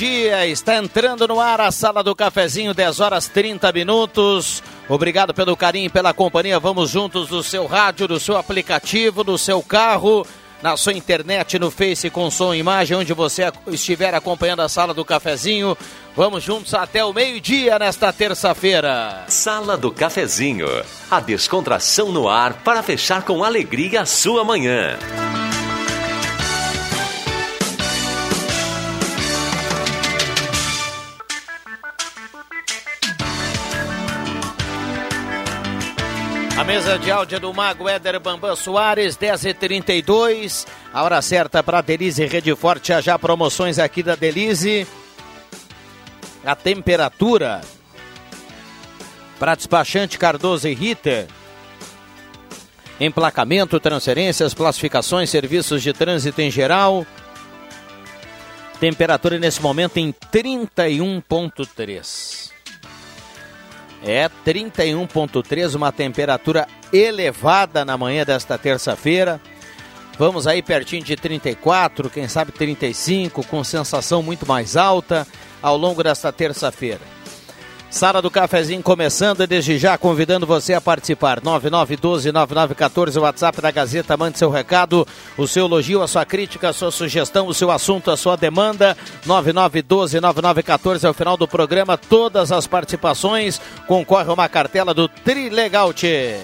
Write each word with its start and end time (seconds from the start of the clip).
Dia. 0.00 0.46
Está 0.46 0.76
entrando 0.76 1.28
no 1.28 1.38
ar 1.38 1.60
a 1.60 1.70
Sala 1.70 2.02
do 2.02 2.16
Cafezinho, 2.16 2.72
10 2.72 3.00
horas 3.00 3.28
30 3.28 3.70
minutos. 3.70 4.62
Obrigado 4.88 5.34
pelo 5.34 5.54
carinho 5.54 5.88
e 5.88 5.90
pela 5.90 6.14
companhia. 6.14 6.58
Vamos 6.58 6.88
juntos 6.88 7.28
do 7.28 7.42
seu 7.42 7.66
rádio, 7.66 8.08
do 8.08 8.18
seu 8.18 8.38
aplicativo, 8.38 9.22
do 9.22 9.36
seu 9.36 9.62
carro, 9.62 10.26
na 10.62 10.74
sua 10.74 10.94
internet, 10.94 11.58
no 11.58 11.70
Face 11.70 12.08
com 12.08 12.30
som 12.30 12.54
e 12.54 12.58
imagem, 12.58 12.96
onde 12.96 13.12
você 13.12 13.52
estiver 13.66 14.14
acompanhando 14.14 14.60
a 14.60 14.70
Sala 14.70 14.94
do 14.94 15.04
Cafezinho. 15.04 15.76
Vamos 16.16 16.42
juntos 16.42 16.72
até 16.72 17.04
o 17.04 17.12
meio-dia 17.12 17.78
nesta 17.78 18.10
terça-feira. 18.10 19.24
Sala 19.28 19.76
do 19.76 19.92
Cafezinho. 19.92 20.66
A 21.10 21.20
descontração 21.20 22.10
no 22.10 22.26
ar 22.26 22.54
para 22.64 22.82
fechar 22.82 23.22
com 23.22 23.44
alegria 23.44 24.00
a 24.00 24.06
sua 24.06 24.44
manhã. 24.44 24.98
Mesa 36.70 36.96
de 36.96 37.10
áudio 37.10 37.40
do 37.40 37.52
Mago 37.52 37.88
Éder 37.88 38.20
Bambam 38.20 38.54
Soares, 38.54 39.16
10h32. 39.16 40.68
A 40.92 41.02
hora 41.02 41.20
certa 41.20 41.64
para 41.64 41.80
Delize 41.80 42.24
Rede 42.24 42.54
Forte, 42.54 42.92
já 43.02 43.18
promoções 43.18 43.80
aqui 43.80 44.04
da 44.04 44.14
Delize. 44.14 44.86
A 46.44 46.54
temperatura 46.54 47.60
para 49.36 49.56
despachante 49.56 50.16
Cardoso 50.16 50.68
e 50.68 50.74
Ritter. 50.74 51.26
Emplacamento, 53.00 53.80
transferências, 53.80 54.54
classificações, 54.54 55.28
serviços 55.28 55.82
de 55.82 55.92
trânsito 55.92 56.40
em 56.40 56.52
geral. 56.52 57.04
Temperatura 58.78 59.40
nesse 59.40 59.60
momento 59.60 59.96
em 59.96 60.12
31,3. 60.12 62.49
É 64.02 64.30
31,3, 64.46 65.74
uma 65.74 65.92
temperatura 65.92 66.66
elevada 66.92 67.84
na 67.84 67.96
manhã 67.96 68.24
desta 68.24 68.56
terça-feira. 68.56 69.40
Vamos 70.18 70.46
aí 70.46 70.62
pertinho 70.62 71.02
de 71.02 71.16
34, 71.16 72.10
quem 72.10 72.28
sabe 72.28 72.52
35, 72.52 73.46
com 73.46 73.64
sensação 73.64 74.22
muito 74.22 74.46
mais 74.46 74.76
alta 74.76 75.26
ao 75.62 75.76
longo 75.76 76.02
desta 76.02 76.32
terça-feira. 76.32 77.19
Sala 77.90 78.22
do 78.22 78.30
Cafezinho 78.30 78.82
começando, 78.84 79.44
desde 79.48 79.76
já 79.76 79.98
convidando 79.98 80.46
você 80.46 80.72
a 80.74 80.80
participar. 80.80 81.40
9912-9914, 81.40 83.16
o 83.16 83.22
WhatsApp 83.22 83.60
da 83.60 83.70
Gazeta, 83.72 84.16
mande 84.16 84.38
seu 84.38 84.48
recado, 84.48 85.06
o 85.36 85.46
seu 85.48 85.66
elogio, 85.66 86.00
a 86.00 86.06
sua 86.06 86.24
crítica, 86.24 86.68
a 86.68 86.72
sua 86.72 86.92
sugestão, 86.92 87.48
o 87.48 87.54
seu 87.54 87.68
assunto, 87.68 88.10
a 88.10 88.16
sua 88.16 88.36
demanda. 88.36 88.96
9912-9914 89.26 91.04
é 91.04 91.10
o 91.10 91.14
final 91.14 91.36
do 91.36 91.48
programa. 91.48 91.98
Todas 91.98 92.52
as 92.52 92.66
participações 92.66 93.60
concorre 93.88 94.30
a 94.30 94.34
uma 94.34 94.48
cartela 94.48 94.94
do 94.94 95.08
Trilegal 95.08 95.92
Tchê. 95.92 96.38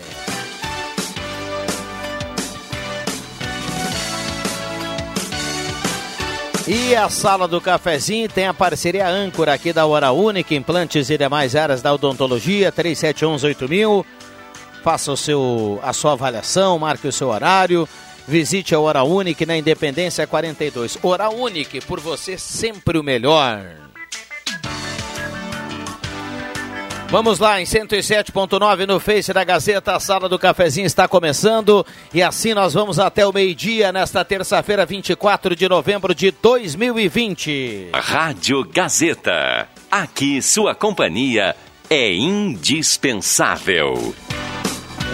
E 6.69 6.97
a 6.97 7.09
sala 7.09 7.47
do 7.47 7.60
cafezinho 7.60 8.28
tem 8.28 8.49
a 8.49 8.53
parceria 8.53 9.09
âncora 9.09 9.54
aqui 9.54 9.72
da 9.72 9.87
Hora 9.87 10.10
Única, 10.10 10.53
implantes 10.53 11.09
e 11.10 11.16
demais 11.16 11.54
áreas 11.54 11.81
da 11.81 11.94
odontologia, 11.94 12.72
37118000. 12.72 14.04
Faça 14.82 15.12
o 15.12 15.16
seu, 15.16 15.78
a 15.81 15.93
sua 15.93 16.12
avaliação, 16.12 16.77
marque 16.77 17.06
o 17.06 17.12
seu 17.12 17.28
horário. 17.28 17.88
Visite 18.27 18.75
a 18.75 18.81
Hora 18.81 19.04
Única 19.04 19.47
na 19.47 19.56
Independência 19.56 20.27
42. 20.27 20.99
Hora 21.04 21.31
Única, 21.31 21.78
por 21.87 22.00
você 22.00 22.37
sempre 22.37 22.98
o 22.98 23.04
melhor. 23.04 23.86
Vamos 27.09 27.39
lá, 27.39 27.61
em 27.61 27.65
107.9 27.65 28.84
no 28.84 28.99
Face 28.99 29.33
da 29.33 29.44
Gazeta, 29.44 29.94
a 29.94 30.00
sala 30.00 30.28
do 30.28 30.39
cafezinho 30.39 30.87
está 30.87 31.06
começando 31.06 31.87
e 32.12 32.21
assim 32.21 32.53
nós 32.53 32.75
vamos 32.75 32.99
até 32.99 33.25
o 33.25 33.33
meio-dia 33.33 33.93
nesta 33.93 34.25
terça-feira, 34.25 34.84
24 34.84 35.55
de 35.55 35.69
novembro 35.69 36.15
de 36.15 36.33
2020. 36.33 37.91
Rádio 37.95 38.65
Gazeta. 38.65 39.69
Aqui 39.89 40.43
sua 40.43 40.75
companhia 40.75 41.55
é 41.89 42.12
indispensável. 42.12 44.12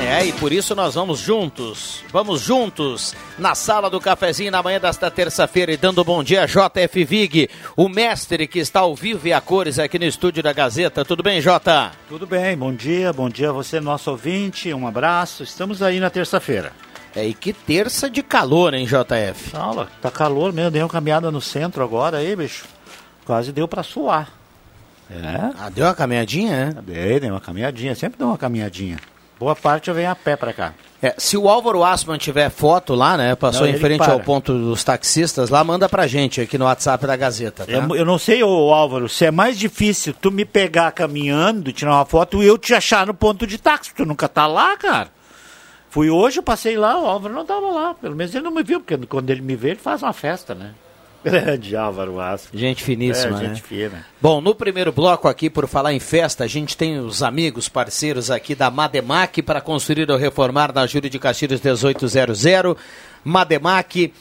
É, 0.01 0.27
e 0.27 0.33
por 0.33 0.53
isso 0.53 0.75
nós 0.75 0.95
vamos 0.95 1.21
juntos, 1.21 2.03
vamos 2.13 2.41
juntos 2.41 3.15
na 3.39 3.55
sala 3.55 3.89
do 3.89 4.01
cafezinho 4.01 4.51
na 4.51 4.63
manhã 4.63 4.79
desta 4.79 5.11
terça-feira 5.11 5.73
e 5.73 5.77
dando 5.77 6.05
bom 6.05 6.23
dia 6.23 6.43
a 6.43 6.47
JF 6.47 7.05
Vig, 7.05 7.49
o 7.77 7.89
mestre 7.89 8.47
que 8.47 8.59
está 8.59 8.81
ao 8.81 8.95
vivo 8.95 9.27
e 9.29 9.33
a 9.33 9.41
cores 9.41 9.79
aqui 9.79 9.99
no 9.99 10.05
estúdio 10.05 10.43
da 10.43 10.53
Gazeta. 10.53 11.05
Tudo 11.05 11.23
bem, 11.23 11.41
Jota? 11.41 11.93
Tudo 12.09 12.27
bem, 12.27 12.57
bom 12.57 12.75
dia, 12.75 13.13
bom 13.13 13.29
dia 13.29 13.51
a 13.51 13.53
você, 13.53 13.81
nosso 13.81 14.11
ouvinte, 14.11 14.73
um 14.75 14.87
abraço. 14.87 15.43
Estamos 15.43 15.83
aí 15.83 15.99
na 16.01 16.11
terça-feira. 16.11 16.73
É, 17.15 17.27
e 17.27 17.35
que 17.35 17.53
terça 17.53 18.09
de 18.09 18.23
calor, 18.23 18.75
hein, 18.75 18.87
JF? 18.87 19.51
Fala, 19.51 19.89
tá 20.01 20.11
calor 20.11 20.53
mesmo, 20.53 20.71
dei 20.71 20.83
uma 20.83 20.89
caminhada 20.89 21.31
no 21.31 21.41
centro 21.41 21.83
agora 21.83 22.19
aí, 22.19 22.35
bicho. 22.35 22.65
Quase 23.25 23.53
deu 23.53 23.69
para 23.69 23.83
suar. 23.83 24.29
É? 25.11 25.53
Ah, 25.59 25.69
deu 25.69 25.85
uma 25.85 25.95
caminhadinha, 25.95 26.55
é? 26.55 26.83
Dei, 26.83 27.21
dei 27.21 27.31
uma 27.31 27.41
caminhadinha, 27.41 27.95
sempre 27.95 28.19
dou 28.19 28.29
uma 28.29 28.39
caminhadinha. 28.39 28.99
Boa 29.43 29.57
parte 29.57 29.89
eu 29.89 29.95
venho 29.95 30.09
a 30.09 30.15
pé 30.15 30.37
para 30.37 30.53
cá. 30.53 30.73
É, 31.03 31.17
se 31.19 31.37
o 31.37 31.49
Álvaro 31.49 31.83
Asman 31.83 32.17
tiver 32.17 32.49
foto 32.49 32.95
lá, 32.95 33.17
né? 33.17 33.35
Passou 33.35 33.67
não, 33.67 33.75
em 33.75 33.77
frente 33.77 33.99
para. 33.99 34.13
ao 34.13 34.21
ponto 34.21 34.57
dos 34.57 34.85
taxistas 34.85 35.51
lá, 35.51 35.65
manda 35.65 35.89
pra 35.89 36.07
gente 36.07 36.41
aqui 36.41 36.57
no 36.57 36.65
WhatsApp 36.65 37.05
da 37.05 37.17
Gazeta. 37.17 37.67
Tá? 37.67 37.73
Eu, 37.73 37.97
eu, 37.97 38.05
não 38.05 38.19
sei, 38.19 38.45
ô, 38.45 38.73
Álvaro, 38.73 39.09
se 39.09 39.25
é 39.25 39.33
mais 39.33 39.59
difícil 39.59 40.15
tu 40.15 40.31
me 40.31 40.45
pegar 40.45 40.93
caminhando, 40.93 41.73
tirar 41.73 41.97
uma 41.97 42.05
foto 42.05 42.41
e 42.41 42.47
eu 42.47 42.57
te 42.57 42.73
achar 42.73 43.05
no 43.05 43.15
ponto 43.15 43.45
de 43.45 43.59
táxi. 43.59 43.93
Tu 43.93 44.07
nunca 44.07 44.29
tá 44.29 44.47
lá, 44.47 44.77
cara. 44.77 45.09
Fui 45.91 46.09
hoje, 46.09 46.39
eu 46.39 46.43
passei 46.45 46.77
lá, 46.77 46.97
o 46.97 47.05
Álvaro 47.05 47.35
não 47.35 47.45
tava 47.45 47.69
lá. 47.69 47.95
Pelo 47.95 48.15
menos 48.15 48.33
ele 48.33 48.45
não 48.45 48.53
me 48.53 48.63
viu, 48.63 48.79
porque 48.79 48.97
quando 49.09 49.29
ele 49.29 49.41
me 49.41 49.57
vê, 49.57 49.71
ele 49.71 49.81
faz 49.81 50.05
uma 50.05 50.13
festa, 50.13 50.55
né? 50.55 50.71
Grande 51.31 51.77
Álvaro 51.77 52.21
Aspas. 52.21 52.59
Gente 52.59 52.83
finíssima, 52.83 53.37
é, 53.39 53.41
gente 53.41 53.63
né? 53.63 53.69
fina. 53.69 54.07
Bom, 54.21 54.41
no 54.41 54.55
primeiro 54.55 54.93
bloco 54.93 55.29
aqui, 55.29 55.49
por 55.49 55.67
falar 55.69 55.93
em 55.93 56.01
festa, 56.01 56.45
a 56.45 56.47
gente 56.47 56.77
tem 56.77 56.99
os 56.99 57.23
amigos, 57.23 57.69
parceiros 57.69 58.31
aqui 58.31 58.55
da 58.55 58.71
Mademac 58.71 59.41
para 59.43 59.61
construir 59.61 60.11
ou 60.11 60.17
reformar 60.17 60.73
na 60.73 60.87
Júlio 60.87 61.09
de 61.09 61.19
Castilhos 61.19 61.61
1800. 61.61 62.45
Mademac 63.25 64.13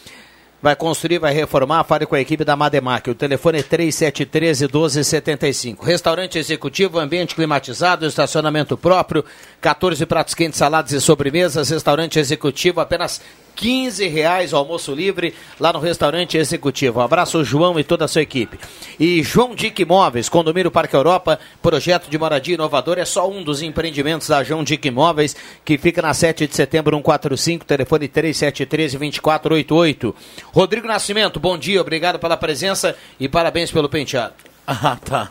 vai 0.61 0.75
construir, 0.75 1.17
vai 1.17 1.33
reformar, 1.33 1.83
fale 1.83 2.05
com 2.05 2.13
a 2.13 2.21
equipe 2.21 2.45
da 2.45 2.55
Mademac. 2.55 3.09
O 3.09 3.15
telefone 3.15 3.59
é 3.59 3.63
3713 3.63 4.65
1275. 4.65 5.83
Restaurante 5.83 6.37
executivo, 6.37 6.99
ambiente 6.99 7.33
climatizado, 7.33 8.05
estacionamento 8.05 8.77
próprio, 8.77 9.25
14 9.59 10.05
pratos 10.05 10.35
quentes, 10.35 10.59
saladas 10.59 10.91
e 10.91 11.01
sobremesas. 11.01 11.69
Restaurante 11.69 12.19
executivo, 12.19 12.79
apenas 12.79 13.21
15 13.55 14.07
reais 14.07 14.53
o 14.53 14.57
almoço 14.57 14.93
livre 14.93 15.33
lá 15.59 15.71
no 15.71 15.79
restaurante 15.79 16.37
executivo. 16.37 16.99
Um 16.99 17.03
abraço, 17.03 17.43
João 17.43 17.79
e 17.79 17.83
toda 17.83 18.05
a 18.05 18.07
sua 18.07 18.21
equipe. 18.21 18.59
E 18.99 19.23
João 19.23 19.55
Dick 19.55 19.81
Imóveis, 19.81 20.29
Condomínio 20.29 20.71
Parque 20.71 20.95
Europa, 20.95 21.39
projeto 21.61 22.09
de 22.09 22.17
moradia 22.17 22.55
inovador, 22.55 22.97
é 22.97 23.05
só 23.05 23.29
um 23.29 23.43
dos 23.43 23.61
empreendimentos 23.61 24.27
da 24.27 24.43
João 24.43 24.63
Dick 24.63 24.87
Imóveis, 24.87 25.35
que 25.63 25.77
fica 25.77 26.01
na 26.01 26.13
7 26.13 26.47
de 26.47 26.55
setembro 26.55 26.95
145, 26.97 27.65
telefone 27.65 28.07
3713 28.07 28.97
2488. 28.97 30.15
Rodrigo 30.53 30.87
Nascimento, 30.87 31.39
bom 31.39 31.57
dia, 31.57 31.81
obrigado 31.81 32.19
pela 32.19 32.37
presença 32.37 32.95
e 33.19 33.27
parabéns 33.27 33.71
pelo 33.71 33.89
penteado. 33.89 34.50
Ah, 34.65 34.97
tá. 35.03 35.29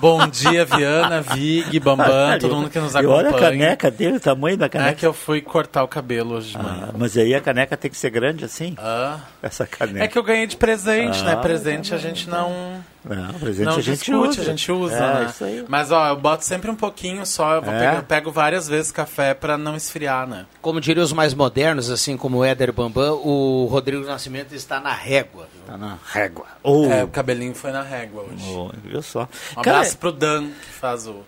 Bom 0.00 0.26
dia, 0.28 0.64
Viana, 0.64 1.20
Vig, 1.20 1.78
Bambam, 1.80 2.38
todo 2.38 2.56
mundo 2.56 2.70
que 2.70 2.78
nos 2.78 2.94
acompanha. 2.94 3.22
E 3.22 3.26
olha 3.26 3.36
a 3.36 3.40
caneca 3.40 3.90
dele, 3.90 4.16
o 4.16 4.20
tamanho 4.20 4.56
da 4.56 4.68
caneca. 4.68 4.90
É 4.90 4.94
que 4.94 5.06
eu 5.06 5.12
fui 5.12 5.40
cortar 5.40 5.82
o 5.82 5.88
cabelo 5.88 6.36
hoje 6.36 6.50
de 6.52 6.58
ah. 6.58 6.90
Mas 6.96 7.16
aí 7.16 7.34
a 7.34 7.40
caneca 7.40 7.76
tem 7.76 7.90
que 7.90 7.96
ser 7.96 8.10
grande 8.10 8.44
assim? 8.44 8.74
Ah. 8.78 9.18
Essa 9.42 9.66
caneca. 9.66 10.04
É 10.04 10.08
que 10.08 10.16
eu 10.16 10.22
ganhei 10.22 10.46
de 10.46 10.56
presente, 10.56 11.20
ah, 11.22 11.24
né? 11.24 11.36
Presente 11.36 11.94
a 11.94 11.98
gente 11.98 12.28
não... 12.28 12.82
Não, 13.04 13.34
presente 13.34 13.66
Não 13.66 13.72
a 13.72 13.80
gente 13.80 13.96
discute, 13.98 14.28
usa. 14.28 14.40
a 14.42 14.44
gente 14.44 14.72
usa, 14.72 14.94
É, 14.94 15.00
né? 15.20 15.26
isso 15.28 15.44
aí. 15.44 15.64
Mas, 15.68 15.90
ó, 15.90 16.08
eu 16.08 16.16
boto 16.16 16.44
sempre 16.44 16.70
um 16.70 16.74
pouquinho 16.76 17.26
só. 17.26 17.54
Eu, 17.56 17.62
vou 17.62 17.72
É? 17.74 17.78
pegar- 17.78 17.94
eu 17.96 18.02
pego 18.04 18.30
várias 18.30 18.68
vezes 18.68 18.92
café 18.92 19.34
pra 19.34 19.58
não 19.58 19.74
esfriar, 19.74 20.26
né? 20.26 20.46
Como 20.60 20.80
diriam 20.80 21.02
os 21.04 21.12
mais 21.12 21.34
modernos, 21.34 21.90
assim 21.90 22.16
como 22.16 22.38
o 22.38 22.44
Éder 22.44 22.72
Bambam, 22.72 23.14
o 23.24 23.66
Rodrigo 23.70 24.04
Nascimento 24.06 24.54
está 24.54 24.78
na 24.78 24.92
régua. 24.92 25.48
viu? 25.52 25.62
Tá 25.66 25.76
na 25.76 25.98
régua. 26.12 26.46
Ou, 26.62 26.90
É, 26.92 27.02
o 27.02 27.08
cabelinho 27.08 27.54
foi 27.54 27.72
na 27.72 27.82
régua 27.82 28.22
hoje. 28.22 28.48
ou- 28.48 28.72
viu 28.84 29.02
só. 29.02 29.28
Um 29.56 29.62
Cara, 29.62 29.78
abraço 29.78 29.98
pro 29.98 30.12
Dan, 30.12 30.44
que 30.48 30.72
faz 30.72 31.06
o... 31.08 31.24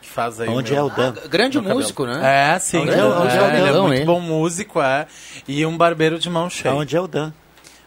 Que 0.00 0.08
faz 0.08 0.40
aí 0.40 0.48
onde 0.48 0.72
meu- 0.72 0.80
é 0.80 0.84
o 0.84 0.90
Dan? 0.90 1.14
Ah, 1.22 1.28
grande 1.28 1.56
Meu 1.58 1.62
cabelo. 1.62 1.80
músico, 1.80 2.06
né? 2.06 2.54
É, 2.54 2.58
sim. 2.58 2.78
Onde 2.78 2.90
é 2.90 3.04
o- 3.04 3.20
onde 3.22 3.36
é 3.36 3.40
o 3.42 3.44
ele 3.46 3.68
é 3.68 3.80
muito 3.80 3.94
hein? 4.00 4.04
bom 4.04 4.18
músico, 4.20 4.80
é. 4.82 5.06
E 5.46 5.64
um 5.64 5.76
barbeiro 5.76 6.18
de 6.18 6.28
mão 6.28 6.48
cheia. 6.50 6.72
Aonde 6.74 6.96
é 6.96 7.00
o 7.00 7.06
Dan? 7.06 7.32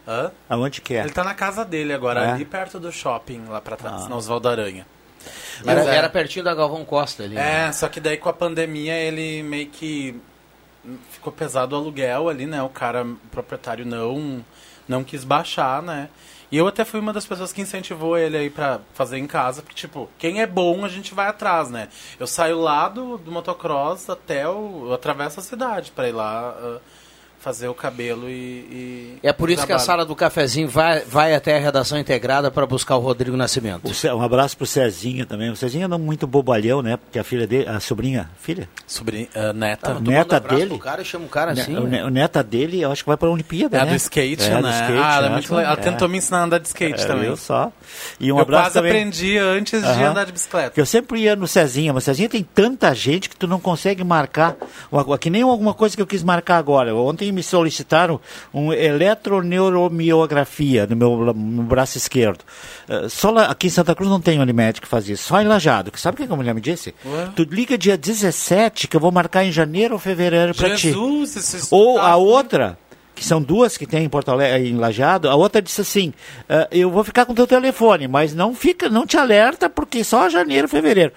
Hã? 0.06 0.30
Aonde 0.48 0.80
que 0.80 0.94
é? 0.94 1.00
Ele 1.00 1.10
tá 1.10 1.24
na 1.24 1.34
casa 1.34 1.64
dele 1.64 1.92
agora, 1.92 2.20
É? 2.24 2.30
ali 2.32 2.44
perto 2.44 2.78
do 2.78 2.92
shopping, 2.92 3.44
lá 3.48 3.60
pra 3.60 3.76
trás, 3.76 4.04
Ah. 4.04 4.08
na 4.08 4.16
Oswaldo 4.16 4.48
Aranha. 4.48 4.86
Era, 5.66 5.80
Mas 5.80 5.86
é. 5.88 5.96
era 5.96 6.08
pertinho 6.08 6.44
da 6.44 6.54
Galvão 6.54 6.84
Costa 6.84 7.24
ali. 7.24 7.34
né? 7.34 7.66
É, 7.68 7.72
só 7.72 7.88
que 7.88 7.98
daí 7.98 8.16
com 8.16 8.28
a 8.28 8.32
pandemia 8.32 8.94
ele 8.94 9.42
meio 9.42 9.66
que 9.66 10.14
ficou 11.10 11.32
pesado 11.32 11.74
o 11.74 11.78
aluguel 11.78 12.28
ali, 12.28 12.46
né? 12.46 12.62
O 12.62 12.68
cara, 12.68 13.04
o 13.04 13.16
proprietário 13.32 13.84
não, 13.84 14.44
não 14.86 15.02
quis 15.02 15.24
baixar, 15.24 15.82
né? 15.82 16.08
E 16.52 16.56
eu 16.56 16.68
até 16.68 16.84
fui 16.84 17.00
uma 17.00 17.12
das 17.12 17.26
pessoas 17.26 17.52
que 17.52 17.60
incentivou 17.60 18.16
ele 18.16 18.36
aí 18.36 18.48
pra 18.48 18.78
fazer 18.94 19.18
em 19.18 19.26
casa, 19.26 19.62
porque, 19.62 19.74
tipo, 19.74 20.08
quem 20.16 20.40
é 20.40 20.46
bom 20.46 20.84
a 20.84 20.88
gente 20.88 21.12
vai 21.12 21.26
atrás, 21.26 21.68
né? 21.70 21.88
Eu 22.20 22.26
saio 22.28 22.60
lá 22.60 22.88
do, 22.88 23.18
do 23.18 23.32
motocross 23.32 24.08
até 24.08 24.48
o. 24.48 24.84
Eu 24.86 24.94
atravesso 24.94 25.40
a 25.40 25.42
cidade 25.42 25.90
pra 25.90 26.08
ir 26.08 26.12
lá 26.12 26.54
ah, 26.56 26.78
fazer 27.46 27.68
o 27.68 27.74
cabelo 27.74 28.28
e. 28.28 28.32
e 28.32 29.18
É 29.22 29.32
por 29.32 29.48
isso 29.50 29.58
que 29.64 29.72
a 29.72 29.76
trabalho. 29.76 29.86
sala 29.86 30.04
do 30.04 30.16
cafezinho 30.16 30.68
vai, 30.68 31.02
vai 31.02 31.32
até 31.32 31.56
a 31.56 31.60
redação 31.60 31.96
integrada 31.96 32.50
para 32.50 32.66
buscar 32.66 32.96
o 32.96 32.98
Rodrigo 32.98 33.36
Nascimento. 33.36 33.88
O 33.88 33.94
Ce- 33.94 34.10
Um 34.10 34.20
abraço 34.20 34.56
pro 34.56 34.66
Cezinha 34.66 35.24
também. 35.24 35.48
O 35.50 35.54
Cezinha 35.54 35.86
não 35.86 35.96
muito 35.96 36.26
bobalhão, 36.26 36.82
né? 36.82 36.96
Porque 36.96 37.20
a 37.20 37.22
filha 37.22 37.46
dele, 37.46 37.68
a 37.68 37.78
sobrinha, 37.78 38.28
filha? 38.40 38.68
Sobrinha, 38.84 39.28
ah, 39.32 39.52
neta. 39.52 39.94
Tu 39.94 40.00
neta 40.10 40.40
dele? 40.40 40.66
pro 40.70 40.78
cara 40.80 41.04
chama 41.04 41.26
o 41.26 41.28
cara 41.28 41.54
Ne- 41.54 41.60
assim. 41.60 41.76
o, 41.76 41.82
né? 41.84 41.98
ne- 41.98 42.02
o 42.02 42.10
neta 42.10 42.42
dele, 42.42 42.80
eu 42.80 42.90
acho 42.90 43.04
que 43.04 43.08
vai 43.10 43.16
pra 43.16 43.30
Olimpíada, 43.30 43.76
É 43.76 43.80
a 43.80 43.84
né? 43.84 43.92
do 43.92 43.96
skate, 43.96 44.42
É, 44.42 44.48
né? 44.54 44.62
do 44.62 44.68
skate, 44.68 44.92
ah, 44.98 45.14
ela, 45.14 45.26
é 45.26 45.28
né? 45.28 45.34
muito 45.36 45.54
legal. 45.54 45.72
ela 45.72 45.80
É. 45.80 45.84
tentou 45.84 46.08
me 46.08 46.18
ensinar 46.18 46.38
a 46.40 46.44
andar 46.46 46.58
de 46.58 46.66
skate 46.66 47.00
É, 47.04 47.06
também. 47.06 47.26
viu 47.26 47.36
só. 47.36 47.70
E 48.18 48.32
um 48.32 48.38
eu 48.38 48.42
abraço 48.42 48.62
quase 48.64 48.74
também. 48.74 48.90
aprendi 48.90 49.38
antes 49.38 49.80
de 49.80 49.86
Aham. 49.88 50.10
andar 50.10 50.24
de 50.24 50.32
bicicleta. 50.32 50.80
Eu 50.80 50.84
sempre 50.84 51.20
ia 51.20 51.36
no 51.36 51.46
Cezinha, 51.46 51.92
mas 51.92 52.02
Cezinha 52.02 52.28
tem 52.28 52.42
tanta 52.42 52.92
gente 52.92 53.28
que 53.30 53.36
tu 53.36 53.46
não 53.46 53.60
consegue 53.60 54.02
marcar. 54.02 54.56
Uma- 54.90 55.16
Que 55.16 55.30
nem 55.30 55.42
alguma 55.42 55.72
coisa 55.72 55.94
que 55.94 56.02
eu 56.02 56.06
quis 56.08 56.24
marcar 56.24 56.56
agora. 56.58 56.92
Ontem 56.92 57.35
me 57.36 57.42
solicitaram 57.42 58.20
um 58.52 58.72
eletroneuromiografia 58.72 60.86
no 60.86 60.96
meu, 60.96 61.34
no 61.34 61.62
braço 61.62 61.98
esquerdo. 61.98 62.40
Eh, 62.88 63.08
Só 63.08 63.30
lá, 63.30 63.46
aqui 63.46 63.66
em 63.66 63.70
Santa 63.70 63.94
Cruz 63.94 64.10
não 64.10 64.20
tem 64.20 64.40
Unimed 64.40 64.80
que 64.80 64.88
faz 64.88 65.08
isso, 65.08 65.24
só 65.28 65.40
em 65.40 65.46
Lajado. 65.46 65.90
Que 65.90 66.00
Sabe 66.00 66.22
o 66.22 66.26
que 66.26 66.32
a 66.32 66.36
mulher 66.36 66.54
me 66.54 66.60
disse? 66.60 66.94
Ué? 67.04 67.28
Tu 67.36 67.42
liga 67.44 67.76
dia 67.76 67.96
17 67.96 68.88
que 68.88 68.96
eu 68.96 69.00
vou 69.00 69.12
marcar 69.12 69.44
em 69.44 69.52
janeiro 69.52 69.94
ou 69.94 70.00
fevereiro 70.00 70.54
pra 70.54 70.74
ti. 70.74 70.88
Jesus, 70.92 71.36
esse 71.36 71.68
Ou 71.70 71.98
a 71.98 72.16
outra, 72.16 72.78
que 73.14 73.24
são 73.24 73.42
duas 73.42 73.76
que 73.76 73.86
tem 73.86 74.04
em 74.04 74.08
Porto 74.08 74.30
Alegre, 74.30 74.68
em 74.68 74.76
Lajado, 74.76 75.28
a 75.28 75.34
outra 75.34 75.60
disse 75.60 75.80
assim: 75.80 76.12
"Ah, 76.48 76.68
eu 76.70 76.90
vou 76.90 77.04
ficar 77.04 77.24
com 77.26 77.34
teu 77.34 77.46
telefone, 77.46 78.08
mas 78.08 78.34
não 78.34 78.54
fica, 78.54 78.88
não 78.88 79.06
te 79.06 79.16
alerta, 79.16 79.68
porque 79.68 80.02
só 80.04 80.28
janeiro, 80.28 80.68
fevereiro. 80.68 81.12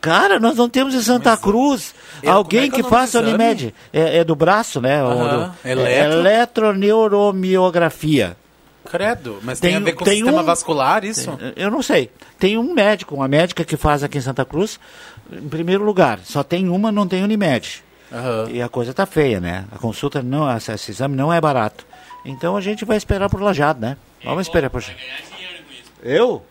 Cara, 0.00 0.38
nós 0.38 0.56
não 0.56 0.68
temos 0.68 0.94
em 0.94 1.02
Santa 1.02 1.36
Cruz 1.36 1.94
eu- 2.22 2.32
alguém 2.32 2.62
como 2.62 2.66
é 2.66 2.70
que 2.70 2.76
que 2.76 2.80
é 2.80 2.86
o 2.86 2.90
nome 2.90 3.06
faça? 3.06 3.20
Unimed. 3.20 3.74
É, 3.92 4.18
é 4.18 4.24
do 4.24 4.36
braço, 4.36 4.80
né? 4.80 5.02
Aham. 5.02 5.48
do- 5.62 5.68
Eletro? 5.68 5.88
é 5.88 6.04
eletroneuromiografia. 6.36 8.36
Credo, 8.88 9.38
mas 9.42 9.58
Tem- 9.58 9.70
tem, 9.72 9.78
a 9.78 9.80
ver 9.84 9.92
com 9.94 10.02
o 10.02 10.04
tem 10.06 10.16
sistema 10.18 10.42
um- 10.42 10.44
vascular 10.44 11.04
isso? 11.04 11.36
Eu 11.56 11.70
não 11.70 11.82
sei. 11.82 12.10
Tem 12.38 12.56
um 12.56 12.72
médico, 12.72 13.14
uma 13.16 13.26
médica 13.26 13.64
que 13.64 13.76
faz 13.76 14.04
aqui 14.04 14.18
em 14.18 14.20
Santa 14.20 14.44
Cruz, 14.44 14.78
em 15.32 15.48
primeiro 15.48 15.82
lugar. 15.84 16.20
Só 16.24 16.42
tem 16.44 16.68
uma, 16.68 16.92
não 16.92 17.06
tem 17.06 17.22
Unimed. 17.24 17.82
Aham. 18.12 18.48
E 18.50 18.62
a 18.62 18.68
coisa 18.68 18.94
tá 18.94 19.04
feia, 19.04 19.40
né? 19.40 19.64
A 19.72 19.78
consulta 19.78 20.22
não, 20.22 20.48
esse, 20.56 20.70
esse 20.72 20.92
exame 20.92 21.16
não 21.16 21.32
é 21.32 21.40
barato. 21.40 21.84
Então 22.24 22.56
a 22.56 22.60
gente 22.60 22.84
vai 22.84 22.96
esperar 22.96 23.28
por 23.28 23.42
lajado, 23.42 23.80
né? 23.80 23.96
Vamos 24.24 24.46
esperar 24.46 24.70
por 24.70 24.82
Eu? 26.02 26.44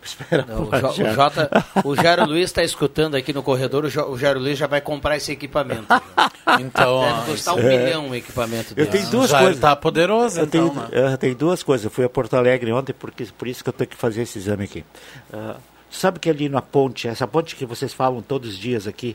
Espera 0.04 0.44
Não, 0.48 0.62
o, 0.64 0.70
Jo- 0.92 1.02
o. 1.02 1.14
Jota, 1.14 1.64
o 1.84 1.96
Jairo 1.96 2.24
Luiz 2.26 2.44
está 2.44 2.62
escutando 2.62 3.14
aqui 3.16 3.32
no 3.32 3.42
corredor, 3.42 3.84
o, 3.84 3.90
Jo- 3.90 4.06
o 4.10 4.18
Jairo 4.18 4.38
Luiz 4.40 4.56
já 4.58 4.66
vai 4.66 4.80
comprar 4.80 5.16
esse 5.16 5.32
equipamento. 5.32 5.86
Então, 6.60 7.02
Deve 7.02 7.30
custar 7.32 7.54
um 7.54 7.62
milhão 7.62 8.08
o 8.08 8.14
equipamento 8.14 8.70
Eu 8.72 8.86
dele. 8.86 8.88
tenho 8.88 9.10
duas 9.10 9.28
já 9.30 9.38
coisas. 9.38 9.60
tá 9.60 9.76
poderoso, 9.76 10.40
Eu 10.40 10.44
então, 10.46 10.70
tenho, 10.70 10.82
né? 10.82 10.88
eu 11.12 11.18
tenho 11.18 11.34
duas 11.34 11.62
coisas. 11.62 11.84
Eu 11.84 11.90
fui 11.90 12.06
a 12.06 12.08
Porto 12.08 12.34
Alegre 12.36 12.72
ontem, 12.72 12.94
porque, 12.94 13.26
por 13.36 13.46
isso 13.46 13.62
que 13.62 13.68
eu 13.68 13.72
tenho 13.72 13.88
que 13.90 13.96
fazer 13.96 14.22
esse 14.22 14.38
exame 14.38 14.64
aqui. 14.64 14.82
Ah, 15.30 15.56
sabe 15.90 16.18
que 16.18 16.30
ali 16.30 16.48
na 16.48 16.62
ponte, 16.62 17.06
essa 17.06 17.26
ponte 17.26 17.54
que 17.54 17.66
vocês 17.66 17.92
falam 17.92 18.22
todos 18.22 18.48
os 18.52 18.58
dias 18.58 18.86
aqui, 18.86 19.14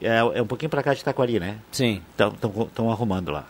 é, 0.00 0.18
é 0.34 0.42
um 0.42 0.46
pouquinho 0.46 0.68
para 0.68 0.82
cá 0.82 0.92
de 0.92 1.02
Taquari, 1.02 1.40
né? 1.40 1.56
Sim. 1.72 2.02
Estão 2.12 2.90
arrumando 2.90 3.30
lá. 3.30 3.44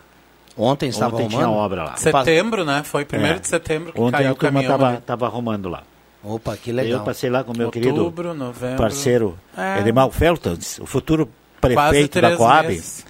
Ontem 0.56 0.88
estava 0.88 1.16
Ontem 1.16 1.26
tinha 1.28 1.42
arrumando. 1.42 1.58
obra 1.64 1.84
lá. 1.84 1.96
Setembro, 1.96 2.64
né? 2.64 2.82
Foi 2.84 3.04
primeiro 3.04 3.38
É. 3.38 3.40
de 3.40 3.48
setembro 3.48 3.92
que 3.92 4.00
Ontem 4.00 4.12
caiu 4.18 4.28
a 4.28 4.32
o 4.32 4.36
turma 4.36 4.52
caminhão. 4.60 4.74
estava 4.76 4.92
ali. 4.92 5.00
tava 5.04 5.26
arrumando 5.26 5.68
lá. 5.68 5.82
Opa, 6.24 6.56
que 6.56 6.72
legal. 6.72 7.00
Eu 7.00 7.04
passei 7.04 7.28
lá 7.28 7.44
com 7.44 7.52
o 7.52 7.56
meu 7.56 7.70
querido 7.70 7.96
Outubro, 7.96 8.32
novembro. 8.34 8.78
parceiro 8.78 9.38
É. 9.56 9.80
Edmar 9.80 10.08
Feltons, 10.10 10.78
o 10.78 10.86
futuro 10.86 11.28
prefeito 11.60 12.20
da 12.20 12.36
Coab. 12.36 12.68
meses. 12.68 13.04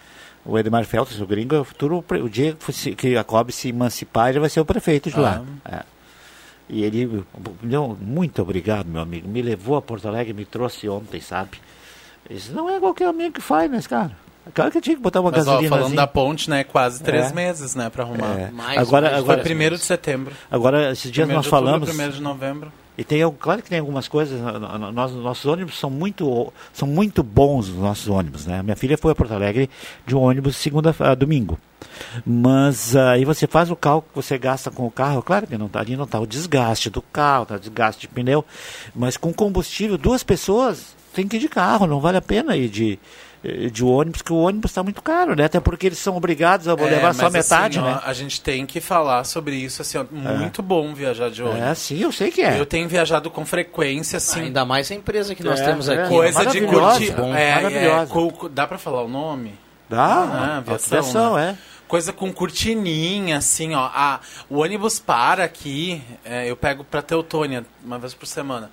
O 0.44 0.58
Edmar 0.58 0.84
Feltons, 0.84 1.20
o 1.20 1.26
gringo, 1.26 1.54
é 1.54 1.60
o 1.60 1.64
futuro. 1.64 2.04
O 2.22 2.28
dia 2.28 2.56
que 2.96 3.16
a 3.16 3.24
Coab 3.24 3.50
se 3.52 3.68
emancipar, 3.68 4.30
ele 4.30 4.40
vai 4.40 4.50
ser 4.50 4.60
o 4.60 4.64
prefeito 4.64 5.10
de 5.10 5.18
lá. 5.18 5.42
Ah. 5.64 5.76
É. 5.78 5.82
E 6.68 6.82
ele 6.82 7.24
deu 7.62 7.96
muito 8.00 8.42
obrigado, 8.42 8.86
meu 8.86 9.00
amigo. 9.00 9.28
Me 9.28 9.40
levou 9.42 9.76
a 9.76 9.82
Porto 9.82 10.08
Alegre, 10.08 10.32
me 10.34 10.44
trouxe 10.44 10.88
ontem, 10.88 11.20
sabe? 11.20 11.52
Isso 12.28 12.52
não 12.52 12.68
é 12.68 12.80
qualquer 12.80 13.06
amigo 13.06 13.34
que 13.34 13.40
faz, 13.40 13.70
né, 13.70 13.80
cara? 13.88 14.12
Claro 14.52 14.70
que 14.70 14.78
eu 14.78 14.82
tinha 14.82 14.96
que 14.96 15.02
botar 15.02 15.20
uma 15.20 15.30
Mas, 15.30 15.46
ó, 15.46 15.52
gasolina. 15.52 15.76
falando 15.76 15.94
da 15.94 16.06
ponte, 16.06 16.50
né? 16.50 16.64
Quase 16.64 17.02
três 17.02 17.30
É. 17.30 17.34
meses, 17.34 17.74
né? 17.74 17.88
Pra 17.88 18.02
arrumar. 18.04 18.38
É. 18.38 18.50
Mais, 18.50 18.78
agora, 18.78 19.06
mais 19.10 19.18
agora, 19.22 19.38
Foi 19.38 19.44
primeiro 19.44 19.76
de 19.76 19.84
setembro. 19.84 20.34
agora, 20.50 20.90
esses 20.92 21.10
dias 21.10 21.26
primeiro 21.26 21.36
nós 21.38 21.44
de 21.44 21.48
outubro, 21.54 21.66
falamos. 21.70 21.88
primeiro 21.88 22.12
de 22.12 22.20
novembro. 22.22 22.72
E 22.96 23.02
tem, 23.02 23.20
claro 23.38 23.60
que 23.60 23.68
tem 23.68 23.80
algumas 23.80 24.06
coisas, 24.06 24.40
nós, 24.92 25.12
nossos 25.12 25.44
ônibus 25.46 25.78
são 25.78 25.90
muito, 25.90 26.52
são 26.72 26.86
muito 26.86 27.24
bons, 27.24 27.68
os 27.68 27.76
nossos 27.76 28.08
ônibus, 28.08 28.46
né? 28.46 28.62
Minha 28.62 28.76
filha 28.76 28.96
foi 28.96 29.10
a 29.10 29.14
Porto 29.14 29.34
Alegre 29.34 29.68
de 30.06 30.14
um 30.14 30.20
ônibus 30.20 30.56
segunda, 30.56 30.94
a 31.00 31.14
domingo. 31.14 31.58
Mas 32.24 32.94
ah, 32.94 33.12
aí 33.12 33.24
você 33.24 33.46
faz 33.46 33.70
o 33.70 33.76
cálculo 33.76 34.10
que 34.10 34.22
você 34.22 34.38
gasta 34.38 34.70
com 34.70 34.86
o 34.86 34.90
carro, 34.90 35.22
claro 35.22 35.46
que 35.46 35.58
não 35.58 35.68
tá, 35.68 35.80
ali 35.80 35.96
não 35.96 36.04
está 36.04 36.20
o 36.20 36.26
desgaste 36.26 36.88
do 36.88 37.02
carro, 37.02 37.46
tá 37.46 37.56
o 37.56 37.58
desgaste 37.60 38.02
de 38.02 38.08
pneu, 38.08 38.44
mas 38.94 39.16
com 39.16 39.32
combustível, 39.32 39.98
duas 39.98 40.22
pessoas 40.22 40.94
tem 41.12 41.26
que 41.26 41.36
ir 41.36 41.40
de 41.40 41.48
carro, 41.48 41.86
não 41.86 42.00
vale 42.00 42.18
a 42.18 42.22
pena 42.22 42.56
ir 42.56 42.68
de, 42.68 42.98
de 43.70 43.84
ônibus, 43.84 44.22
porque 44.22 44.32
o 44.32 44.36
ônibus 44.38 44.70
está 44.70 44.82
muito 44.82 45.02
caro, 45.02 45.36
né? 45.36 45.44
Até 45.44 45.60
porque 45.60 45.86
eles 45.86 45.98
são 45.98 46.16
obrigados 46.16 46.66
a 46.66 46.72
É, 46.72 46.74
levar 46.76 47.14
só 47.14 47.28
metade, 47.28 47.78
assim, 47.78 47.86
ó, 47.88 47.94
né? 47.94 48.00
A 48.04 48.12
gente 48.12 48.40
tem 48.40 48.64
que 48.64 48.80
falar 48.80 49.24
sobre 49.24 49.54
isso, 49.56 49.82
assim, 49.82 49.98
ó, 49.98 50.04
muito 50.10 50.62
bom 50.62 50.94
viajar 50.94 51.30
de 51.30 51.42
ônibus. 51.42 51.62
É, 51.62 51.74
sim, 51.74 51.98
eu 52.00 52.10
sei 52.10 52.30
que 52.30 52.40
é. 52.40 52.58
Eu 52.58 52.64
tenho 52.66 52.88
viajado 52.88 53.30
com 53.30 53.44
frequência, 53.44 54.16
assim, 54.16 54.40
Ainda 54.44 54.64
mais 54.64 54.90
a 54.90 54.94
empresa 54.94 55.34
que 55.34 55.44
nós 55.44 55.60
É, 55.60 55.64
temos 55.66 55.88
é. 55.88 56.00
aqui. 56.00 56.08
coisa 56.08 56.46
de 56.46 56.60
curtir. 56.62 57.12
bom, 57.12 57.34
é, 57.34 57.62
é, 57.64 58.06
dá 58.50 58.66
pra 58.66 58.78
falar 58.78 59.02
o 59.02 59.08
nome? 59.08 59.54
Dá, 59.90 60.04
Ah, 60.04 60.56
aviação, 60.58 60.98
aviação, 60.98 61.34
né? 61.36 61.58
é. 61.60 61.74
Coisa 61.86 62.12
com 62.14 62.32
cortininha, 62.32 63.36
assim, 63.36 63.74
ó. 63.74 63.90
Ah, 63.94 64.18
o 64.48 64.60
ônibus 64.60 64.98
para 64.98 65.44
aqui, 65.44 66.02
é, 66.24 66.50
eu 66.50 66.56
pego 66.56 66.82
pra 66.82 67.02
Teutônia 67.02 67.64
uma 67.84 67.98
vez 67.98 68.14
por 68.14 68.26
semana. 68.26 68.70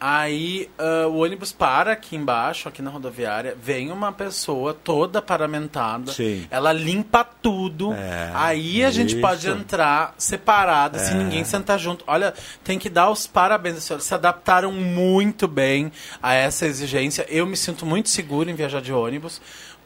Aí 0.00 0.70
ah, 0.78 1.06
o 1.08 1.18
ônibus 1.18 1.52
para 1.52 1.92
aqui 1.92 2.16
embaixo, 2.16 2.68
aqui 2.68 2.80
na 2.80 2.90
rodoviária, 2.90 3.56
vem 3.60 3.90
uma 3.90 4.12
pessoa 4.12 4.72
toda 4.72 5.20
paramentada, 5.20 6.12
Sim. 6.12 6.46
ela 6.50 6.72
limpa 6.72 7.24
tudo, 7.24 7.92
É, 7.92 8.30
aí 8.34 8.84
a 8.84 8.90
gente 8.90 9.10
isso. 9.10 9.18
É. 9.18 9.20
pode 9.20 9.48
entrar 9.48 10.14
separado, 10.18 10.98
se 10.98 11.14
ninguém 11.14 11.44
sentar 11.44 11.78
junto. 11.78 12.04
Olha, 12.06 12.34
tem 12.62 12.78
que 12.78 12.88
dar 12.88 13.10
os 13.10 13.26
parabéns, 13.26 13.78
assim, 13.78 13.94
ó, 13.94 13.98
se 13.98 14.14
adaptaram 14.14 14.72
muito 14.72 15.48
bem 15.48 15.90
a 16.22 16.34
essa 16.34 16.66
exigência. 16.66 17.26
Eu 17.28 17.46
me 17.46 17.56
sinto 17.56 17.84
muito 17.84 18.08
seguro 18.08 18.48
em 18.50 18.54
viajar 18.54 18.80
de 18.80 18.92
ônibus 18.92 19.40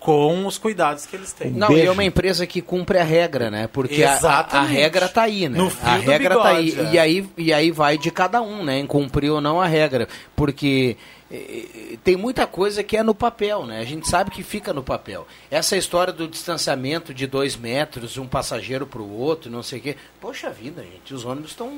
com 0.04 0.46
os 0.46 0.58
cuidados 0.58 1.06
que 1.06 1.14
eles 1.14 1.32
têm. 1.32 1.50
Não, 1.50 1.68
beijo. 1.68 1.84
e 1.84 1.86
é 1.86 1.90
uma 1.90 2.04
empresa 2.04 2.46
que 2.46 2.60
cumpre 2.60 2.98
a 2.98 3.04
regra, 3.04 3.50
né? 3.50 3.68
Porque 3.68 4.02
a, 4.02 4.14
a, 4.14 4.62
regra 4.62 5.08
tá 5.08 5.22
aí, 5.22 5.48
né? 5.48 5.56
No 5.56 5.70
fio 5.70 5.88
a 5.88 5.98
do 5.98 6.10
regra 6.10 6.36
tá 6.36 6.48
aí. 6.48 6.70
bigode, 6.70 6.88
é. 6.88 6.92
E 6.92 6.98
aí. 6.98 7.30
E 7.36 7.52
aí 7.52 7.70
vai 7.70 7.96
de 7.96 8.10
cada 8.10 8.42
um, 8.42 8.64
né? 8.64 8.78
Em 8.78 8.86
cumprir 8.86 9.30
ou 9.30 9.40
não 9.40 9.60
a 9.60 9.66
regra. 9.66 10.08
Porque 10.34 10.96
eh, 11.30 11.96
tem 12.02 12.16
muita 12.16 12.46
coisa 12.46 12.82
que 12.82 12.96
é 12.96 13.02
no 13.02 13.14
papel, 13.14 13.64
né? 13.64 13.80
A 13.80 13.84
gente 13.84 14.08
sabe 14.08 14.30
que 14.30 14.42
fica 14.42 14.72
no 14.72 14.82
papel. 14.82 15.26
Essa 15.50 15.76
história 15.76 16.12
do 16.12 16.26
distanciamento 16.26 17.14
de 17.14 17.26
dois 17.26 17.56
metros, 17.56 18.18
um 18.18 18.26
passageiro 18.26 18.86
para 18.86 19.00
o 19.00 19.18
outro, 19.18 19.50
não 19.50 19.62
sei 19.62 19.78
o 19.78 19.82
quê. 19.82 19.96
Poxa 20.20 20.50
vida, 20.50 20.82
gente, 20.82 21.14
os 21.14 21.24
ônibus 21.24 21.52
estão. 21.52 21.70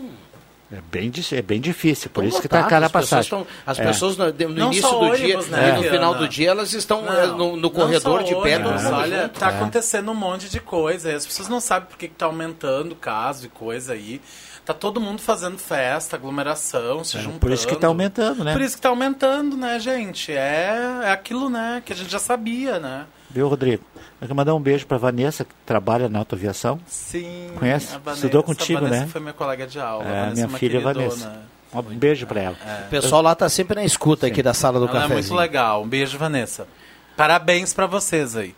É 0.76 0.80
bem, 0.90 1.12
é 1.32 1.42
bem 1.42 1.60
difícil, 1.60 2.10
por 2.10 2.24
isso 2.24 2.42
que 2.42 2.48
tá 2.48 2.56
lotados, 2.56 2.70
cara 2.70 2.84
a 2.84 2.86
as 2.86 2.92
pessoas 2.92 3.28
passagem. 3.28 3.30
tão- 3.30 3.46
as 3.64 3.78
É. 3.78 3.84
pessoas 3.84 4.16
no, 4.16 4.24
no 4.32 4.48
Não 4.48 4.66
início 4.72 4.90
do 4.90 4.96
ônibus, 4.98 5.18
dia 5.20 5.36
né, 5.42 5.68
e 5.68 5.72
no 5.72 5.80
Viana? 5.82 5.96
final 5.96 6.14
do 6.16 6.28
dia 6.28 6.50
elas 6.50 6.72
estão 6.72 7.06
eh, 7.06 7.26
no, 7.28 7.36
no 7.36 7.56
não 7.56 7.70
corredor 7.70 8.24
de 8.24 8.34
pé. 8.42 8.58
Olha, 8.58 9.22
junto. 9.22 9.38
tá 9.38 9.50
É. 9.52 9.54
acontecendo 9.56 10.10
um 10.10 10.14
monte 10.14 10.48
de 10.50 10.58
coisa. 10.58 11.14
As 11.14 11.24
pessoas 11.24 11.48
não 11.48 11.60
sabem 11.60 11.88
por 11.88 11.96
que, 11.96 12.08
que 12.08 12.14
tá 12.14 12.26
aumentando 12.26 12.92
o 12.92 12.96
caso 12.96 13.46
e 13.46 13.48
coisa 13.48 13.92
aí. 13.92 14.20
Tá 14.64 14.72
todo 14.72 14.98
mundo 15.00 15.20
fazendo 15.20 15.58
festa, 15.58 16.16
aglomeração, 16.16 17.04
se 17.04 17.18
juntando. 17.18 17.38
Por 17.38 17.52
isso 17.52 17.68
que 17.68 17.76
tá 17.76 17.86
aumentando, 17.86 18.42
né? 18.42 18.52
Por 18.52 18.62
isso 18.62 18.74
que 18.76 18.80
tá 18.82 18.88
aumentando, 18.88 19.56
né, 19.56 19.78
gente? 19.78 20.32
É, 20.32 21.02
é 21.04 21.10
aquilo, 21.10 21.50
né, 21.50 21.82
que 21.84 21.92
a 21.92 21.96
gente 21.96 22.10
já 22.10 22.18
sabia, 22.18 22.78
né? 22.80 23.04
Viu, 23.34 23.48
Rodrigo? 23.48 23.82
Eu 24.20 24.28
quero 24.28 24.34
mandar 24.36 24.54
um 24.54 24.60
beijo 24.60 24.86
pra 24.86 24.96
Vanessa, 24.96 25.44
que 25.44 25.52
trabalha 25.66 26.08
na 26.08 26.20
autoaviação. 26.20 26.78
Sim. 26.86 27.50
Conhece? 27.58 27.92
a 27.92 27.98
Vanessa, 27.98 28.26
Estudou 28.26 28.44
contigo, 28.44 28.78
a 28.78 28.82
Vanessa 28.82 29.06
né? 29.06 29.10
foi 29.10 29.20
minha 29.20 29.32
colega 29.32 29.66
de 29.66 29.80
aula. 29.80 30.04
É, 30.04 30.30
minha 30.30 30.44
é 30.44 30.48
filha 30.50 30.80
queridona. 30.80 30.94
Vanessa. 30.94 31.42
Um 31.74 31.82
beijo 31.82 32.24
pra 32.28 32.40
ela. 32.40 32.56
O 32.86 32.90
pessoal 32.90 33.20
lá 33.20 33.34
tá 33.34 33.48
sempre 33.48 33.74
na 33.74 33.84
escuta 33.84 34.28
aqui 34.28 34.40
da 34.40 34.54
sala 34.54 34.78
do 34.78 34.86
Ela 34.86 35.06
é 35.06 35.08
muito 35.08 35.34
legal. 35.34 35.82
Um 35.82 35.88
beijo, 35.88 36.16
Vanessa. 36.16 36.68
Parabéns 37.16 37.74
pra 37.74 37.86
vocês 37.86 38.36
aí. 38.36 38.54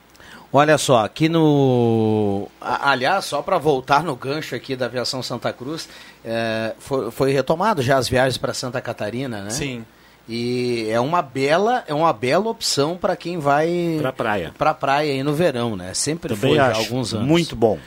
Olha 0.52 0.76
só, 0.76 1.04
aqui 1.06 1.26
no. 1.26 2.46
Aliás, 2.60 3.24
só 3.24 3.40
para 3.40 3.56
voltar 3.56 4.02
no 4.02 4.14
gancho 4.14 4.54
aqui 4.54 4.76
da 4.76 4.84
aviação 4.84 5.22
Santa 5.22 5.54
Cruz, 5.54 5.88
é, 6.22 6.74
foi, 6.78 7.10
foi 7.10 7.32
retomado 7.32 7.80
já 7.80 7.96
as 7.96 8.08
viagens 8.08 8.36
para 8.36 8.52
Santa 8.52 8.80
Catarina, 8.82 9.40
né? 9.40 9.50
Sim. 9.50 9.86
E 10.28 10.88
é 10.90 10.98
uma 10.98 11.22
bela, 11.22 11.84
é 11.86 11.94
uma 11.94 12.12
bela 12.12 12.48
opção 12.48 12.96
para 12.96 13.14
quem 13.14 13.38
vai 13.38 13.96
Pra 14.00 14.12
praia. 14.12 14.52
pra 14.58 14.74
praia 14.74 15.12
aí 15.12 15.22
no 15.22 15.32
verão, 15.32 15.76
né? 15.76 15.94
Sempre 15.94 16.34
Também 16.34 16.50
foi 16.52 16.58
há 16.58 16.74
alguns 16.74 17.14
anos. 17.14 17.26
Muito 17.26 17.54
bom. 17.54 17.78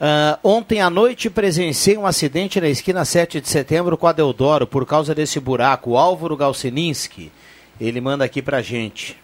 Ah, 0.00 0.38
ontem 0.44 0.80
à 0.80 0.88
noite 0.88 1.28
presenciei 1.28 1.98
um 1.98 2.06
acidente 2.06 2.60
na 2.60 2.68
esquina 2.68 3.04
7 3.04 3.40
de 3.40 3.48
setembro 3.48 3.98
com 3.98 4.06
a 4.06 4.12
Deodoro 4.12 4.64
por 4.64 4.86
causa 4.86 5.12
desse 5.12 5.40
buraco. 5.40 5.90
O 5.90 5.98
Álvaro 5.98 6.36
Galcininski, 6.36 7.32
ele 7.80 8.00
manda 8.00 8.24
aqui 8.24 8.40
pra 8.40 8.62
gente. 8.62 9.16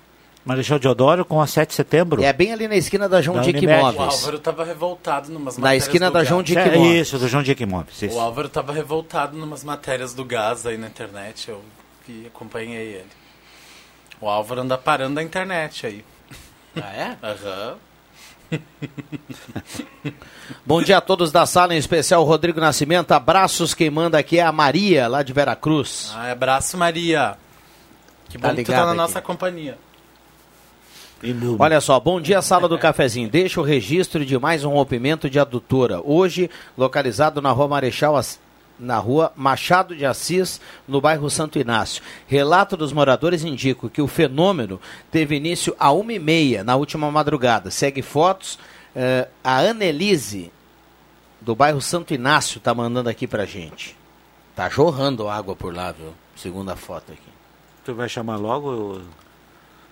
Marechal 0.44 0.78
Deodoro 0.80 1.24
com 1.24 1.40
a 1.40 1.46
7 1.46 1.68
de 1.70 1.74
setembro. 1.76 2.22
É 2.24 2.32
bem 2.32 2.52
ali 2.52 2.66
na 2.66 2.74
esquina 2.76 3.08
da 3.08 3.22
João 3.22 3.36
Da 3.36 3.44
Dick 3.44 3.56
Unimed. 3.58 3.76
O 3.82 3.90
Imóveis. 3.92 4.12
Álvaro 4.14 4.38
tava 4.40 4.64
revoltado 4.64 5.32
numas 5.32 5.56
Na 5.56 5.62
matérias 5.62 5.84
esquina 5.84 6.06
do 6.06 6.12
da 6.12 6.18
gás. 6.18 6.28
João 6.28 6.42
Dick 6.42 6.58
É, 6.58 6.74
Imóveis. 6.74 7.06
isso, 7.06 7.18
do 7.20 7.28
João 7.28 7.42
Dick 7.44 7.62
Imóveis. 7.62 8.02
isso. 8.02 8.16
O 8.16 8.20
Álvaro 8.20 8.48
tava 8.48 8.72
revoltado 8.72 9.36
numas 9.38 9.62
matérias 9.62 10.12
do 10.12 10.24
gás 10.24 10.66
aí 10.66 10.76
na 10.76 10.88
internet. 10.88 11.48
Eu 11.48 11.60
vi, 12.06 12.26
acompanhei 12.26 12.94
ele. 12.96 13.06
O 14.20 14.28
Álvaro 14.28 14.60
anda 14.62 14.78
parando 14.78 15.20
a 15.20 15.22
internet 15.22 15.86
aí. 15.86 16.04
Ah, 16.76 16.92
é? 16.92 17.16
Aham. 17.26 17.76
Bom 20.64 20.82
dia 20.82 20.98
a 20.98 21.00
todos 21.00 21.32
da 21.32 21.46
sala, 21.46 21.74
em 21.74 21.78
especial 21.78 22.22
o 22.22 22.24
Rodrigo 22.24 22.60
Nascimento. 22.60 23.12
Abraços, 23.12 23.74
quem 23.74 23.90
manda 23.90 24.18
aqui 24.18 24.38
é 24.38 24.42
a 24.42 24.52
Maria, 24.52 25.08
lá 25.08 25.22
de 25.22 25.32
Veracruz. 25.32 26.12
Ah, 26.14 26.30
abraço, 26.30 26.76
Maria. 26.76 27.36
Que 28.28 28.38
bom 28.38 28.48
Tá 28.48 28.54
que 28.54 28.64
tu 28.64 28.70
tá 28.70 28.78
na 28.84 28.88
aqui. 28.88 28.96
nossa 28.96 29.20
companhia. 29.20 29.78
Olha 31.58 31.80
só, 31.80 31.98
bom 31.98 32.20
dia, 32.20 32.42
sala 32.42 32.68
do 32.68 32.78
cafezinho. 32.78 33.30
Deixa 33.30 33.58
o 33.58 33.64
registro 33.64 34.24
de 34.26 34.38
mais 34.38 34.62
um 34.62 34.70
rompimento 34.70 35.30
de 35.30 35.38
adutora. 35.38 36.00
Hoje, 36.04 36.50
localizado 36.76 37.40
na 37.40 37.50
rua 37.50 37.66
Marechal, 37.66 38.20
na 38.78 38.98
rua 38.98 39.32
Machado 39.36 39.94
de 39.94 40.04
Assis, 40.04 40.60
no 40.86 41.00
bairro 41.00 41.30
Santo 41.30 41.58
Inácio. 41.58 42.02
Relato 42.26 42.76
dos 42.76 42.92
moradores 42.92 43.44
indica 43.44 43.88
que 43.88 44.02
o 44.02 44.06
fenômeno 44.08 44.80
teve 45.10 45.36
início 45.36 45.74
a 45.78 45.92
uma 45.92 46.12
e 46.12 46.18
meia 46.18 46.64
na 46.64 46.76
última 46.76 47.10
madrugada. 47.10 47.70
Segue 47.70 48.02
fotos. 48.02 48.58
eh, 48.94 49.28
a 49.42 49.58
Annelise, 49.58 50.52
do 51.40 51.54
bairro 51.54 51.80
Santo 51.80 52.14
Inácio, 52.14 52.60
tá 52.60 52.72
mandando 52.74 53.08
aqui 53.08 53.26
pra 53.26 53.44
gente. 53.44 53.96
Tá 54.54 54.68
jorrando 54.68 55.28
água 55.28 55.56
por 55.56 55.74
lá, 55.74 55.90
viu? 55.92 56.14
Segundo 56.36 56.70
a 56.70 56.76
foto 56.76 57.12
aqui. 57.12 57.34
Tu 57.84 57.94
vai 57.94 58.08
chamar 58.08 58.36
logo. 58.36 59.00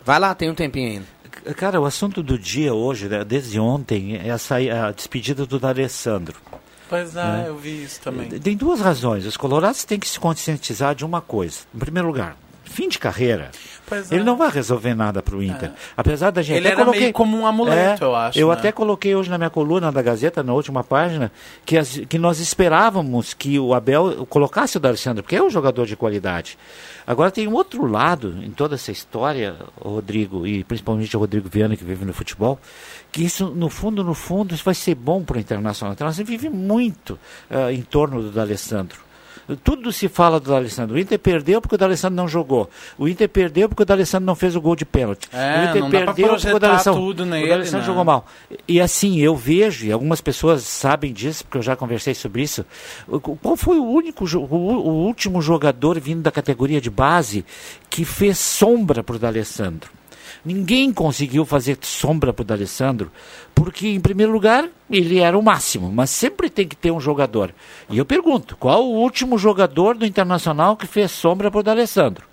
Vai 0.04 0.18
lá, 0.18 0.34
tem 0.34 0.50
um 0.50 0.54
tempinho 0.54 0.88
ainda. 0.92 1.54
Cara, 1.54 1.80
o 1.80 1.84
assunto 1.84 2.22
do 2.22 2.38
dia 2.38 2.74
hoje, 2.74 3.08
né, 3.08 3.24
desde 3.24 3.58
ontem, 3.58 4.16
é 4.16 4.30
a, 4.30 4.90
despedida 4.92 5.46
do 5.46 5.58
D'Alessandro. 5.58 6.36
Pois 6.92 7.16
é, 7.16 7.44
eu 7.48 7.56
vi 7.56 7.84
isso 7.84 8.00
também. 8.02 8.28
Tem 8.28 8.54
duas 8.54 8.78
razões. 8.80 9.24
Os 9.24 9.36
colorados 9.36 9.82
têm 9.84 9.98
que 9.98 10.06
se 10.08 10.20
conscientizar 10.20 10.94
de 10.94 11.06
uma 11.06 11.22
coisa. 11.22 11.60
Em 11.74 11.78
primeiro 11.78 12.06
lugar, 12.08 12.36
fim 12.64 12.86
de 12.86 12.98
carreira. 12.98 13.50
Pois 13.86 14.10
é. 14.10 14.14
Ele 14.14 14.24
não 14.24 14.36
vai 14.36 14.50
resolver 14.50 14.94
nada 14.94 15.22
para 15.22 15.34
o 15.36 15.42
Inter. 15.42 15.72
Apesar 15.96 16.30
da 16.30 16.40
gente. 16.42 16.56
Ele 16.58 16.68
era 16.68 16.84
meio 16.84 17.12
como 17.12 17.36
um 17.36 17.46
amuleto, 17.46 18.04
É, 18.04 18.06
eu 18.06 18.14
acho, 18.14 18.38
Eu 18.38 18.48
né? 18.48 18.54
até 18.54 18.72
coloquei 18.72 19.14
hoje 19.14 19.28
na 19.30 19.36
minha 19.38 19.50
coluna 19.50 19.90
da 19.92 20.00
Gazeta, 20.02 20.42
na 20.42 20.52
última 20.54 20.82
página, 20.84 21.30
que, 21.66 21.76
as- 21.78 22.00
que 22.08 22.18
nós 22.18 22.40
esperávamos 22.40 23.34
que 23.34 23.58
o 23.58 23.74
Abel 23.74 24.26
colocasse 24.28 24.76
o 24.76 24.80
D'Alessandro, 24.80 25.22
porque 25.22 25.36
é 25.36 25.42
um 25.42 25.50
jogador 25.50 25.86
de 25.86 25.96
qualidade. 25.96 26.56
Agora 27.06 27.30
tem 27.30 27.48
um 27.48 27.52
outro 27.54 27.84
lado 27.86 28.36
em 28.42 28.50
toda 28.50 28.76
essa 28.76 28.92
história, 28.92 29.56
Rodrigo, 29.78 30.46
e 30.46 30.62
principalmente 30.64 31.14
o 31.16 31.20
Rodrigo 31.20 31.48
Viana, 31.48 31.76
que 31.76 31.84
vive 31.84 32.04
no 32.04 32.12
futebol, 32.14 32.58
que 33.12 33.22
isso, 33.22 33.46
no 33.50 33.68
fundo, 33.68 34.02
no 34.02 34.14
fundo, 34.14 34.54
isso 34.54 34.64
vai 34.64 34.74
ser 34.74 34.94
bom 34.94 35.22
para 35.22 35.36
o 35.36 35.40
Internacional. 35.40 35.92
O 35.92 35.94
Internacional 35.94 36.26
vive 36.26 36.48
muito 36.48 37.18
ah, 37.50 37.70
em 37.72 37.82
torno 37.82 38.22
do 38.22 38.30
D'Alessandro. 38.30 38.98
Tudo 39.64 39.90
se 39.92 40.08
fala 40.08 40.38
do 40.38 40.50
D'Alessandro. 40.50 40.94
O 40.96 40.98
Inter 40.98 41.18
perdeu 41.18 41.60
porque 41.60 41.74
o 41.74 41.78
D'Alessandro 41.78 42.14
não 42.16 42.28
jogou. 42.28 42.70
O 42.96 43.08
Inter 43.08 43.28
perdeu 43.28 43.68
porque 43.68 43.82
o 43.82 43.84
D'Alessandro 43.84 44.24
não 44.24 44.36
fez 44.36 44.54
o 44.54 44.60
gol 44.60 44.76
de 44.76 44.84
pênalti. 44.86 45.28
É, 45.32 45.64
o 45.64 45.86
Inter 45.88 45.90
perdeu 45.90 46.28
porque 46.28 46.52
o 46.54 46.58
D'Alessandro, 46.60 47.00
tudo 47.00 47.22
o 47.24 47.26
nele, 47.26 47.48
D'Alessandro 47.48 47.80
né? 47.80 47.84
jogou 47.86 48.04
mal. 48.04 48.24
E 48.68 48.80
assim, 48.80 49.18
eu 49.18 49.34
vejo, 49.36 49.84
e 49.84 49.92
algumas 49.92 50.20
pessoas 50.20 50.62
sabem 50.62 51.12
disso, 51.12 51.44
porque 51.44 51.58
eu 51.58 51.62
já 51.62 51.74
conversei 51.74 52.14
sobre 52.14 52.42
isso. 52.42 52.64
o- 53.08 53.20
Qual 53.20 53.56
foi 53.56 53.78
o 53.78 53.84
único, 53.84 54.24
o, 54.24 54.38
o 54.54 55.04
último 55.06 55.42
jogador 55.42 55.98
vindo 56.00 56.22
da 56.22 56.30
categoria 56.30 56.80
de 56.80 56.88
base 56.88 57.44
que 57.90 58.04
fez 58.04 58.38
sombra 58.38 59.02
para 59.02 59.16
o 59.16 59.18
D'Alessandro? 59.18 59.90
Ninguém 60.44 60.92
conseguiu 60.92 61.44
fazer 61.44 61.78
sombra 61.82 62.32
para 62.32 62.42
o 62.42 62.44
D'Alessandro, 62.44 63.12
porque, 63.54 63.88
em 63.88 64.00
primeiro 64.00 64.32
lugar, 64.32 64.68
ele 64.90 65.20
era 65.20 65.38
o 65.38 65.42
máximo, 65.42 65.90
mas 65.92 66.10
sempre 66.10 66.50
tem 66.50 66.66
que 66.66 66.74
ter 66.74 66.90
um 66.90 66.98
jogador. 66.98 67.54
E 67.88 67.96
eu 67.96 68.04
pergunto, 68.04 68.56
qual 68.56 68.84
o 68.84 68.98
último 69.00 69.38
jogador 69.38 69.96
do 69.96 70.04
Internacional 70.04 70.76
que 70.76 70.86
fez 70.86 71.12
sombra 71.12 71.48
para 71.48 71.60
o 71.60 71.62
D'Alessandro? 71.62 72.26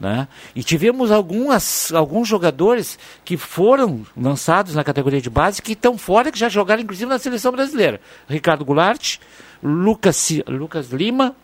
Né? 0.00 0.26
E 0.56 0.62
tivemos 0.62 1.12
algumas, 1.12 1.92
alguns 1.92 2.26
jogadores 2.26 2.98
que 3.24 3.36
foram 3.36 4.04
lançados 4.16 4.74
na 4.74 4.82
categoria 4.82 5.20
de 5.20 5.30
base 5.30 5.62
que 5.62 5.72
estão 5.72 5.98
fora, 5.98 6.32
que 6.32 6.38
já 6.38 6.48
jogaram 6.48 6.82
inclusive 6.82 7.08
na 7.08 7.18
seleção 7.18 7.52
brasileira. 7.52 8.00
Ricardo 8.28 8.64
Goulart, 8.64 9.18
Lucas, 9.62 10.42
Lucas 10.48 10.90
Lima 10.90 11.34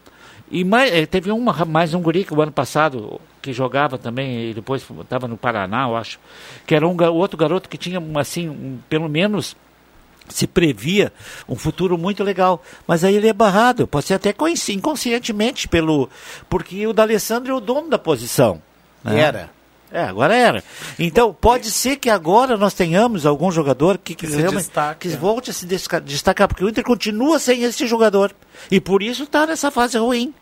e 0.50 0.64
mais, 0.64 0.92
eh, 0.92 1.06
teve 1.06 1.30
uma, 1.30 1.64
mais 1.64 1.94
um 1.94 2.02
guri 2.02 2.24
que 2.24 2.34
o 2.34 2.42
ano 2.42 2.50
passado 2.50 3.20
que 3.40 3.52
jogava 3.52 3.98
também 3.98 4.50
e 4.50 4.54
depois 4.54 4.84
estava 5.00 5.26
no 5.26 5.36
Paraná, 5.36 5.88
eu 5.88 5.96
acho, 5.96 6.18
que 6.66 6.74
era 6.74 6.86
um 6.86 6.96
outro 7.12 7.36
garoto 7.36 7.68
que 7.68 7.78
tinha 7.78 8.02
assim, 8.18 8.48
um, 8.48 8.78
pelo 8.88 9.08
menos 9.08 9.56
se 10.28 10.46
previa 10.46 11.12
um 11.48 11.56
futuro 11.56 11.98
muito 11.98 12.22
legal. 12.22 12.62
Mas 12.86 13.04
aí 13.04 13.14
ele 13.16 13.28
é 13.28 13.32
barrado, 13.32 13.86
pode 13.86 14.06
ser 14.06 14.14
até 14.14 14.34
inconscientemente, 14.68 15.68
pelo 15.68 16.08
porque 16.48 16.86
o 16.86 16.92
D'Alessandro 16.92 17.52
é 17.52 17.56
o 17.56 17.60
dono 17.60 17.88
da 17.88 17.98
posição. 17.98 18.62
né? 19.04 19.20
Era. 19.20 19.60
É, 19.92 20.04
agora 20.04 20.36
era. 20.36 20.62
Então, 20.98 21.34
pode 21.34 21.68
ser 21.68 21.96
que 21.96 22.08
agora 22.08 22.56
nós 22.56 22.72
tenhamos 22.72 23.26
algum 23.26 23.50
jogador 23.50 23.98
que, 23.98 24.14
que, 24.14 24.26
que 24.28 24.32
volte 25.16 25.50
a 25.50 25.52
se 25.52 25.66
destacar, 25.66 26.46
porque 26.46 26.64
o 26.64 26.68
Inter 26.68 26.84
continua 26.84 27.40
sem 27.40 27.64
esse 27.64 27.88
jogador. 27.88 28.32
E 28.70 28.80
por 28.80 29.02
isso 29.02 29.24
está 29.24 29.46
nessa 29.46 29.68
fase 29.68 29.98
ruim. 29.98 30.32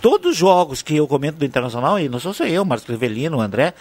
Todos 0.00 0.32
os 0.32 0.36
jogos 0.36 0.82
que 0.82 0.96
eu 0.96 1.06
comento 1.06 1.38
do 1.38 1.44
Internacional, 1.44 1.98
e 1.98 2.08
não 2.08 2.18
sou 2.20 2.32
só 2.32 2.44
eu, 2.44 2.64
Marcos 2.64 2.88
o 2.88 3.40
André, 3.40 3.74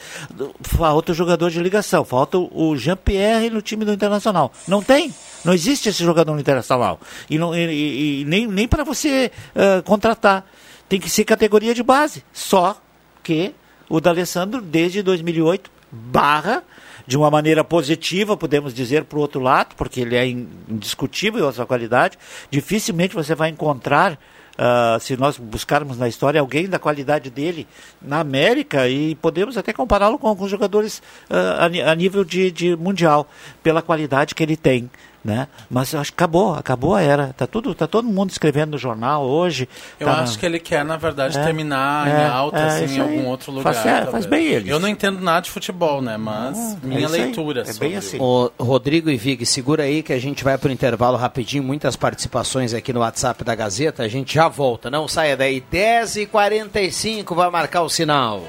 falta 0.61 1.11
o 1.11 1.15
jogador 1.15 1.49
de 1.49 1.59
ligação, 1.61 2.03
falta 2.03 2.37
o 2.37 2.75
Jean-Pierre 2.75 3.49
no 3.49 3.61
time 3.61 3.85
do 3.85 3.93
Internacional. 3.93 4.51
Não 4.67 4.81
tem, 4.81 5.13
não 5.45 5.53
existe 5.53 5.89
esse 5.89 6.03
jogador 6.03 6.33
no 6.33 6.39
Internacional. 6.39 6.99
E, 7.29 7.37
não, 7.37 7.55
e- 7.55 8.21
e- 8.21 8.25
nem, 8.25 8.47
nem 8.47 8.67
para 8.67 8.83
você 8.83 9.31
ah, 9.55 9.81
contratar. 9.83 10.45
Tem 10.89 10.99
que 10.99 11.09
ser 11.09 11.23
categoria 11.25 11.73
de 11.73 11.83
base. 11.83 12.23
Só 12.33 12.79
que 13.21 13.53
o 13.89 13.99
D'Alessandro, 13.99 14.61
desde 14.61 15.01
2008, 15.01 15.69
barra 15.91 16.63
de 17.05 17.17
uma 17.17 17.31
maneira 17.31 17.63
positiva, 17.63 18.35
podemos 18.35 18.73
dizer, 18.73 19.05
para 19.05 19.17
o 19.17 19.21
outro 19.21 19.39
lado, 19.39 19.75
porque 19.77 20.01
ele 20.01 20.15
é 20.15 20.27
in- 20.27 20.47
indiscutível 20.67 21.47
a 21.47 21.53
sua 21.53 21.65
qualidade. 21.65 22.17
Dificilmente 22.51 23.15
você 23.15 23.33
vai 23.33 23.49
encontrar, 23.49 24.19
ah, 24.57 24.97
se 24.99 25.15
nós 25.15 25.37
buscarmos 25.37 25.97
na 25.97 26.07
história, 26.07 26.41
alguém 26.41 26.67
da 26.67 26.79
qualidade 26.79 27.29
dele 27.29 27.67
na 28.01 28.19
América 28.19 28.87
e 28.89 29.15
podemos 29.15 29.57
até 29.57 29.71
compará-lo 29.71 30.17
com 30.17 30.27
alguns 30.27 30.49
jogadores 30.49 31.01
ah, 31.29 31.65
a, 31.65 31.91
a 31.91 31.95
nível 31.95 32.23
de, 32.23 32.49
de 32.51 32.75
mundial, 32.75 33.29
pela 33.61 33.81
qualidade 33.81 34.33
que 34.33 34.43
ele 34.43 34.57
tem. 34.57 34.89
Né? 35.27 35.45
Mas 35.69 35.91
eu 35.91 35.99
acho 35.99 36.13
que 36.13 36.15
acabou, 36.15 36.53
acabou 36.55 36.95
a 36.95 37.01
era. 37.01 37.33
Tá, 37.35 37.45
tudo, 37.45 37.75
tá 37.75 37.85
todo 37.85 38.07
mundo 38.07 38.29
escrevendo 38.29 38.71
no 38.71 38.77
jornal 38.77 39.25
hoje. 39.25 39.67
Eu 39.99 40.07
tá 40.07 40.21
acho 40.21 40.35
na- 40.35 40.39
que 40.39 40.45
ele 40.45 40.57
quer, 40.57 40.85
na 40.85 40.95
verdade, 40.95 41.37
É, 41.37 41.43
terminar 41.43 42.07
é, 42.07 42.11
em 42.21 42.29
alta, 42.29 42.57
é, 42.57 42.83
assim, 42.85 42.95
em 42.95 43.01
algum 43.01 43.25
outro 43.25 43.51
lugar. 43.51 43.73
Faz 43.73 44.09
faz 44.09 44.25
bem 44.25 44.45
ele. 44.45 44.69
Eu 44.69 44.79
não 44.79 44.87
entendo 44.87 45.19
nada 45.19 45.41
de 45.41 45.51
futebol, 45.51 46.01
né? 46.01 46.15
Mas 46.15 46.57
é 46.57 46.77
minha 46.81 47.01
isso 47.07 47.13
aí. 47.15 47.21
leitura 47.23 47.59
É 47.59 47.65
bem 47.65 47.73
sobre 47.73 47.95
assim. 47.97 48.17
Ô, 48.21 48.49
Rodrigo 48.57 49.09
e 49.09 49.17
Vig, 49.17 49.45
segura 49.45 49.83
aí 49.83 50.01
que 50.01 50.13
a 50.13 50.19
gente 50.19 50.45
vai 50.45 50.57
pro 50.57 50.71
intervalo 50.71 51.17
rapidinho. 51.17 51.61
Muitas 51.61 51.97
participações 51.97 52.73
aqui 52.73 52.93
no 52.93 53.01
WhatsApp 53.01 53.43
da 53.43 53.53
Gazeta. 53.53 54.03
A 54.03 54.07
gente 54.07 54.33
já 54.33 54.47
volta. 54.47 54.89
Não 54.89 55.09
saia 55.09 55.35
daí. 55.35 55.59
10h45 55.69 57.35
vai 57.35 57.49
marcar 57.49 57.81
o 57.81 57.89
sinal. 57.89 58.43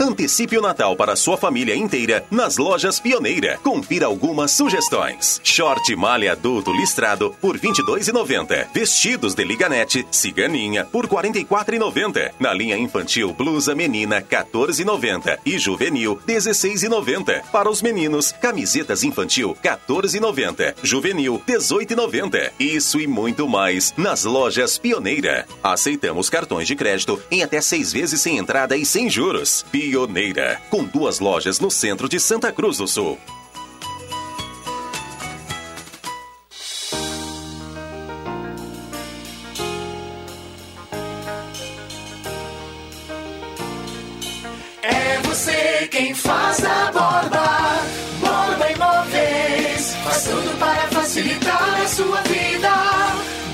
Antecipe 0.00 0.56
o 0.56 0.62
Natal 0.62 0.94
para 0.94 1.16
sua 1.16 1.36
família 1.36 1.74
inteira 1.74 2.24
nas 2.30 2.56
lojas 2.56 3.00
Pioneira. 3.00 3.58
Confira 3.64 4.06
algumas 4.06 4.52
sugestões. 4.52 5.40
Short 5.42 5.94
malha 5.96 6.32
adulto 6.32 6.72
listrado 6.72 7.34
por 7.40 7.56
R$ 7.56 7.68
22,90. 7.68 8.68
Vestidos 8.72 9.34
de 9.34 9.42
liganete, 9.42 10.06
ciganinha 10.10 10.84
por 10.84 11.06
R$ 11.06 11.10
44,90. 11.10 12.30
Na 12.38 12.54
linha 12.54 12.78
infantil, 12.78 13.32
blusa 13.32 13.74
menina 13.74 14.18
R$ 14.18 14.26
14,90 14.30 15.38
e 15.44 15.58
juvenil 15.58 16.20
R$ 16.26 16.34
16,90. 16.34 17.42
Para 17.50 17.68
os 17.68 17.82
meninos, 17.82 18.30
camisetas 18.30 19.02
infantil 19.02 19.56
R$ 19.60 19.70
14,90. 19.88 20.76
Juvenil 20.80 21.42
R$ 21.44 21.54
18,90. 21.54 22.52
Isso 22.60 23.00
e 23.00 23.06
muito 23.08 23.48
mais 23.48 23.92
nas 23.96 24.22
lojas 24.22 24.78
Pioneira. 24.78 25.44
Aceitamos 25.60 26.30
cartões 26.30 26.68
de 26.68 26.76
crédito 26.76 27.20
em 27.32 27.42
até 27.42 27.60
seis 27.60 27.92
vezes 27.92 28.20
sem 28.20 28.38
entrada 28.38 28.76
e 28.76 28.86
sem 28.86 29.10
juros. 29.10 29.66
Pioneira, 29.72 29.87
com 30.70 30.84
duas 30.84 31.18
lojas 31.18 31.60
no 31.60 31.70
centro 31.70 32.08
de 32.08 32.20
Santa 32.20 32.52
Cruz 32.52 32.78
do 32.78 32.86
Sul. 32.86 33.18
É 44.82 45.18
você 45.24 45.88
quem 45.90 46.14
faz 46.14 46.64
a 46.64 46.92
borda. 46.92 47.48
Borda 48.20 48.70
Imóveis. 48.70 49.94
Faz 50.04 50.24
tudo 50.24 50.58
para 50.58 50.88
facilitar 51.00 51.80
a 51.82 51.88
sua 51.88 52.20
vida. 52.22 52.70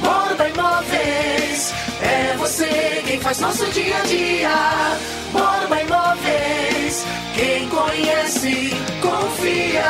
Borda 0.00 0.49
Imóveis. 0.49 1.73
É 2.03 2.37
você 2.37 3.03
quem 3.07 3.21
faz 3.21 3.38
nosso 3.38 3.64
dia 3.67 3.97
a 3.97 4.00
dia. 4.00 4.99
Borba 5.33 5.74
Quem 7.35 7.69
conhece, 7.69 8.71
confia. 9.01 9.83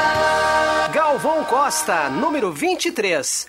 Galvão 0.92 1.44
Costa, 1.44 2.08
número 2.08 2.52
23. 2.52 3.48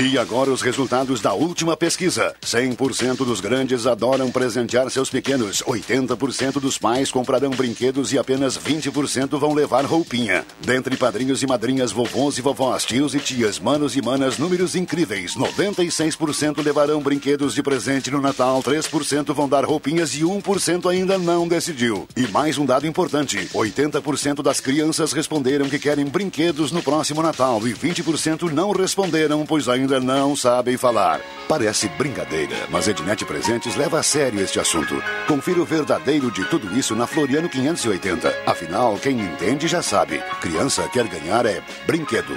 E 0.00 0.16
agora 0.16 0.48
os 0.52 0.62
resultados 0.62 1.20
da 1.20 1.34
última 1.34 1.76
pesquisa. 1.76 2.32
100% 2.40 3.16
dos 3.24 3.40
grandes 3.40 3.84
adoram 3.84 4.30
presentear 4.30 4.88
seus 4.90 5.10
pequenos. 5.10 5.60
80% 5.64 6.60
dos 6.60 6.78
pais 6.78 7.10
comprarão 7.10 7.50
brinquedos 7.50 8.12
e 8.12 8.18
apenas 8.18 8.56
20% 8.56 9.36
vão 9.36 9.52
levar 9.52 9.84
roupinha. 9.84 10.44
Dentre 10.60 10.96
padrinhos 10.96 11.42
e 11.42 11.48
madrinhas, 11.48 11.90
vovôs 11.90 12.38
e 12.38 12.40
vovós, 12.40 12.84
tios 12.84 13.12
e 13.12 13.18
tias, 13.18 13.58
manos 13.58 13.96
e 13.96 14.00
manas, 14.00 14.38
números 14.38 14.76
incríveis. 14.76 15.34
96% 15.34 16.64
levarão 16.64 17.00
brinquedos 17.00 17.52
de 17.52 17.60
presente 17.60 18.08
no 18.08 18.20
Natal, 18.20 18.62
3% 18.62 19.34
vão 19.34 19.48
dar 19.48 19.64
roupinhas 19.64 20.14
e 20.14 20.20
1% 20.20 20.88
ainda 20.88 21.18
não 21.18 21.48
decidiu. 21.48 22.06
E 22.16 22.28
mais 22.28 22.56
um 22.56 22.64
dado 22.64 22.86
importante: 22.86 23.48
80% 23.52 24.42
das 24.42 24.60
crianças 24.60 25.12
responderam 25.12 25.68
que 25.68 25.76
querem 25.76 26.06
brinquedos 26.06 26.70
no 26.70 26.84
próximo 26.84 27.20
Natal 27.20 27.66
e 27.66 27.74
20% 27.74 28.48
não 28.52 28.70
responderam, 28.70 29.44
pois 29.44 29.68
ainda 29.68 29.87
ainda 29.88 30.00
não 30.00 30.36
sabem 30.36 30.76
falar. 30.76 31.20
Parece 31.48 31.88
brincadeira, 31.88 32.54
mas 32.68 32.86
Ednet 32.86 33.24
Presentes 33.24 33.74
leva 33.74 33.98
a 33.98 34.02
sério 34.02 34.40
este 34.40 34.60
assunto. 34.60 35.02
Confira 35.26 35.62
o 35.62 35.64
verdadeiro 35.64 36.30
de 36.30 36.44
tudo 36.44 36.76
isso 36.78 36.94
na 36.94 37.06
Floriano 37.06 37.48
580. 37.48 38.42
Afinal, 38.46 38.98
quem 38.98 39.18
entende 39.18 39.66
já 39.66 39.82
sabe. 39.82 40.22
Criança 40.42 40.86
quer 40.92 41.08
ganhar 41.08 41.46
é 41.46 41.62
brinquedo. 41.86 42.36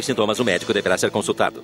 os 0.01 0.05
sintomas, 0.05 0.39
o 0.39 0.43
médico 0.43 0.73
deverá 0.73 0.97
ser 0.97 1.09
consultado. 1.09 1.63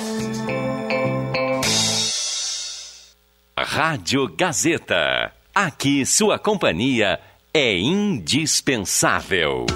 Rádio 3.63 4.27
Gazeta. 4.27 5.33
Aqui 5.55 6.07
sua 6.07 6.39
companhia 6.39 7.21
é 7.53 7.77
indispensável. 7.77 9.67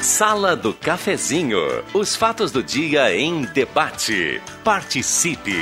Sala 0.00 0.54
do 0.54 0.72
Cafezinho. 0.72 1.58
Os 1.92 2.14
fatos 2.14 2.52
do 2.52 2.62
dia 2.62 3.12
em 3.16 3.42
debate. 3.42 4.40
Participe. 4.62 5.56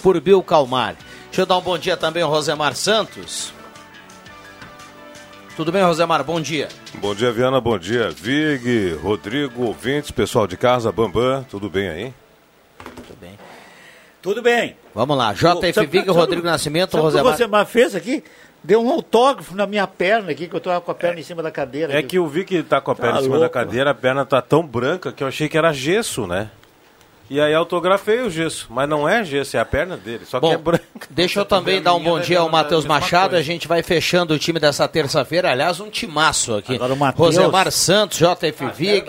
por 0.05 0.21
Biocalmar. 0.21 0.95
Deixa 1.25 1.43
eu 1.43 1.47
dar 1.47 1.59
um 1.59 1.61
bom 1.61 1.77
dia 1.77 1.97
também 1.97 2.23
ao 2.23 2.31
Rosemar 2.31 2.77
Santos. 2.77 3.53
Tudo 5.57 5.73
bem, 5.73 5.83
Rosemar? 5.83 6.23
Bom 6.23 6.41
dia. 6.41 6.69
Bom 6.95 7.13
dia, 7.13 7.33
Viana. 7.33 7.61
Bom 7.61 7.77
dia, 7.77 8.09
Vig, 8.09 8.93
Rodrigo, 9.03 9.65
ouvintes, 9.65 10.13
pessoal 10.13 10.47
de 10.47 10.57
casa, 10.57 10.93
Bambam. 10.93 11.45
Tudo 11.51 11.69
bem 11.69 11.89
aí? 11.89 12.15
Tudo 12.85 13.19
bem. 13.21 13.39
Tudo 14.23 14.43
bem. 14.43 14.77
Vamos 14.95 15.17
lá. 15.17 15.33
JF 15.33 15.87
Vig, 15.87 16.09
Rodrigo 16.09 16.47
Nascimento, 16.47 16.93
sabe 16.93 17.03
Rosemar. 17.03 17.33
O 17.33 17.37
que 17.37 17.45
você 17.45 17.65
fez 17.65 17.97
aqui? 17.97 18.23
Deu 18.67 18.83
um 18.83 18.91
autógrafo 18.91 19.55
na 19.55 19.65
minha 19.65 19.87
perna 19.87 20.33
aqui, 20.33 20.49
que 20.49 20.57
eu 20.57 20.61
tô 20.61 20.81
com 20.81 20.91
a 20.91 20.95
perna 20.95 21.21
em 21.21 21.23
cima 21.23 21.41
da 21.41 21.53
cadeira. 21.53 21.93
É 21.93 21.99
aqui. 21.99 22.09
que 22.09 22.19
eu 22.19 22.27
vi 22.27 22.45
que 22.45 22.65
tá 22.65 22.81
com 22.81 22.91
a 22.91 22.97
perna 22.97 23.13
Tá 23.13 23.19
em 23.21 23.23
cima 23.23 23.37
louco. 23.37 23.49
da 23.49 23.49
cadeira, 23.49 23.91
a 23.91 23.95
perna 23.95 24.25
tá 24.27 24.43
tão 24.43 24.67
branca 24.67 25.13
que 25.13 25.23
eu 25.23 25.29
achei 25.29 25.49
que 25.49 25.57
era 25.57 25.73
gesso, 25.73 26.27
né? 26.27 26.51
E 27.29 27.41
aí 27.41 27.53
autografei 27.53 28.21
o 28.21 28.31
gesso, 28.31 28.67
mas 28.71 28.89
não 28.89 29.09
é 29.09 29.25
gesso, 29.25 29.57
é 29.57 29.61
a 29.61 29.65
perna 29.65 29.97
dele, 29.97 30.25
só 30.25 30.39
que 30.39 30.47
Bom, 30.47 30.53
é 30.53 30.57
branca. 30.57 30.85
Deixa 31.11 31.41
eu 31.41 31.45
também 31.45 31.83
dar 31.83 31.95
um 31.95 32.01
bom 32.03 32.21
dia 32.21 32.39
ao 32.39 32.49
Matheus 32.49 32.85
Machado. 32.85 33.35
A 33.35 33.43
gente 33.43 33.67
vai 33.67 33.83
fechando 33.83 34.33
o 34.35 34.39
time 34.39 34.61
dessa 34.61 34.87
terça-feira. 34.87 35.51
Aliás, 35.51 35.81
um 35.81 35.91
timaço 35.91 36.55
aqui. 36.55 36.75
Agora 36.77 36.95
o 36.95 36.97
Matheus- 36.97 37.37
Rosemar 37.37 37.71
Santos, 37.73 38.19
JF 38.19 38.67
Vig, 38.77 39.05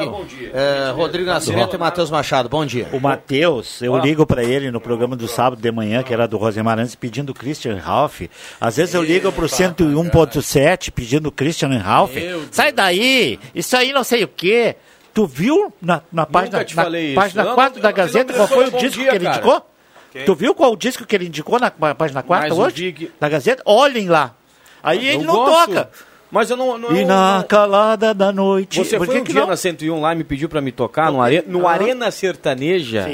eh, 0.53 0.91
Rodrigo 0.95 1.30
Nascimento 1.30 1.75
e 1.75 1.80
Matheus 1.80 2.10
Machado. 2.10 2.49
Bom 2.49 2.65
dia. 2.65 2.88
O 2.91 2.99
Matheus, 2.99 3.82
eu 3.84 3.95
ligo 3.99 4.25
pra 4.25 4.43
ele 4.43 4.71
no 4.71 4.82
programa 4.82 5.15
do 5.15 5.27
sábado 5.27 5.62
de 5.62 5.71
manhã, 5.71 6.01
que 6.01 6.12
era 6.12 6.27
do 6.27 6.38
Rosemar 6.38 6.80
antes, 6.80 6.95
pedindo 6.95 7.34
Christian 7.36 7.75
Ralph. 7.77 8.21
Às 8.60 8.77
vezes 8.77 8.95
eu 8.95 9.03
ligo 9.03 9.32
pro 9.32 9.47
101.7 9.47 10.91
pedindo 10.91 11.32
Christian 11.32 11.77
Ralph. 11.77 12.15
Sai 12.51 12.71
daí! 12.71 13.39
Isso 13.53 13.75
aí 13.77 13.91
não 13.93 14.03
sei 14.03 14.23
o 14.23 14.27
quê. 14.27 14.75
Tu 15.17 15.25
viu 15.25 15.73
na, 15.82 16.03
na 16.13 16.27
página, 16.27 16.60
na 16.60 17.15
página 17.15 17.43
não- 17.43 17.56
4 17.56 17.82
da 17.82 17.89
eu 17.89 17.91
não 17.91 17.97
Gazeta 17.97 18.34
me 18.34 18.38
qual 18.38 18.47
foi 18.47 18.67
o 18.67 18.71
disco 18.71 18.99
dia, 19.01 19.10
que 19.10 19.15
ele 19.15 19.25
cara. 19.25 19.36
indicou? 19.38 19.69
Quem? 20.12 20.25
Tu 20.25 20.36
viu 20.36 20.53
qual 20.53 20.71
o 20.73 20.77
disco 20.77 21.06
que 21.08 21.15
ele 21.15 21.25
indicou 21.25 21.60
na 21.60 21.71
pá- 21.71 21.95
página 21.95 22.21
4 22.21 22.49
Mais 22.49 22.60
um 22.60 22.62
hoje? 22.62 22.75
dig. 22.75 23.12
Da 23.19 23.27
Gazeta? 23.27 23.63
Olhem 23.65 24.08
lá. 24.08 24.36
Aí 24.84 25.08
ele 25.08 25.23
não 25.23 25.34
gosto. 25.34 25.69
toca. 25.73 25.89
Mas 26.30 26.51
eu 26.51 26.56
não. 26.56 26.77
não 26.77 26.95
E 26.95 27.03
na 27.03 27.38
não- 27.39 27.43
calada 27.47 28.13
da 28.13 28.32
noite. 28.32 28.77
Você 28.77 28.95
Por 28.95 29.08
foi 29.08 29.15
que 29.15 29.21
um 29.21 29.23
que 29.23 29.32
dia 29.32 29.41
não? 29.41 29.47
na 29.47 29.58
101 29.58 29.99
lá 29.99 30.13
e 30.13 30.17
me 30.17 30.23
pediu 30.23 30.47
pra 30.47 30.62
me 30.62 30.71
tocar 30.71 31.12
no, 31.12 31.19
are... 31.19 31.43
no 31.47 31.67
Ah. 31.67 31.71
Arena 31.71 32.12
Sertaneja. 32.12 33.10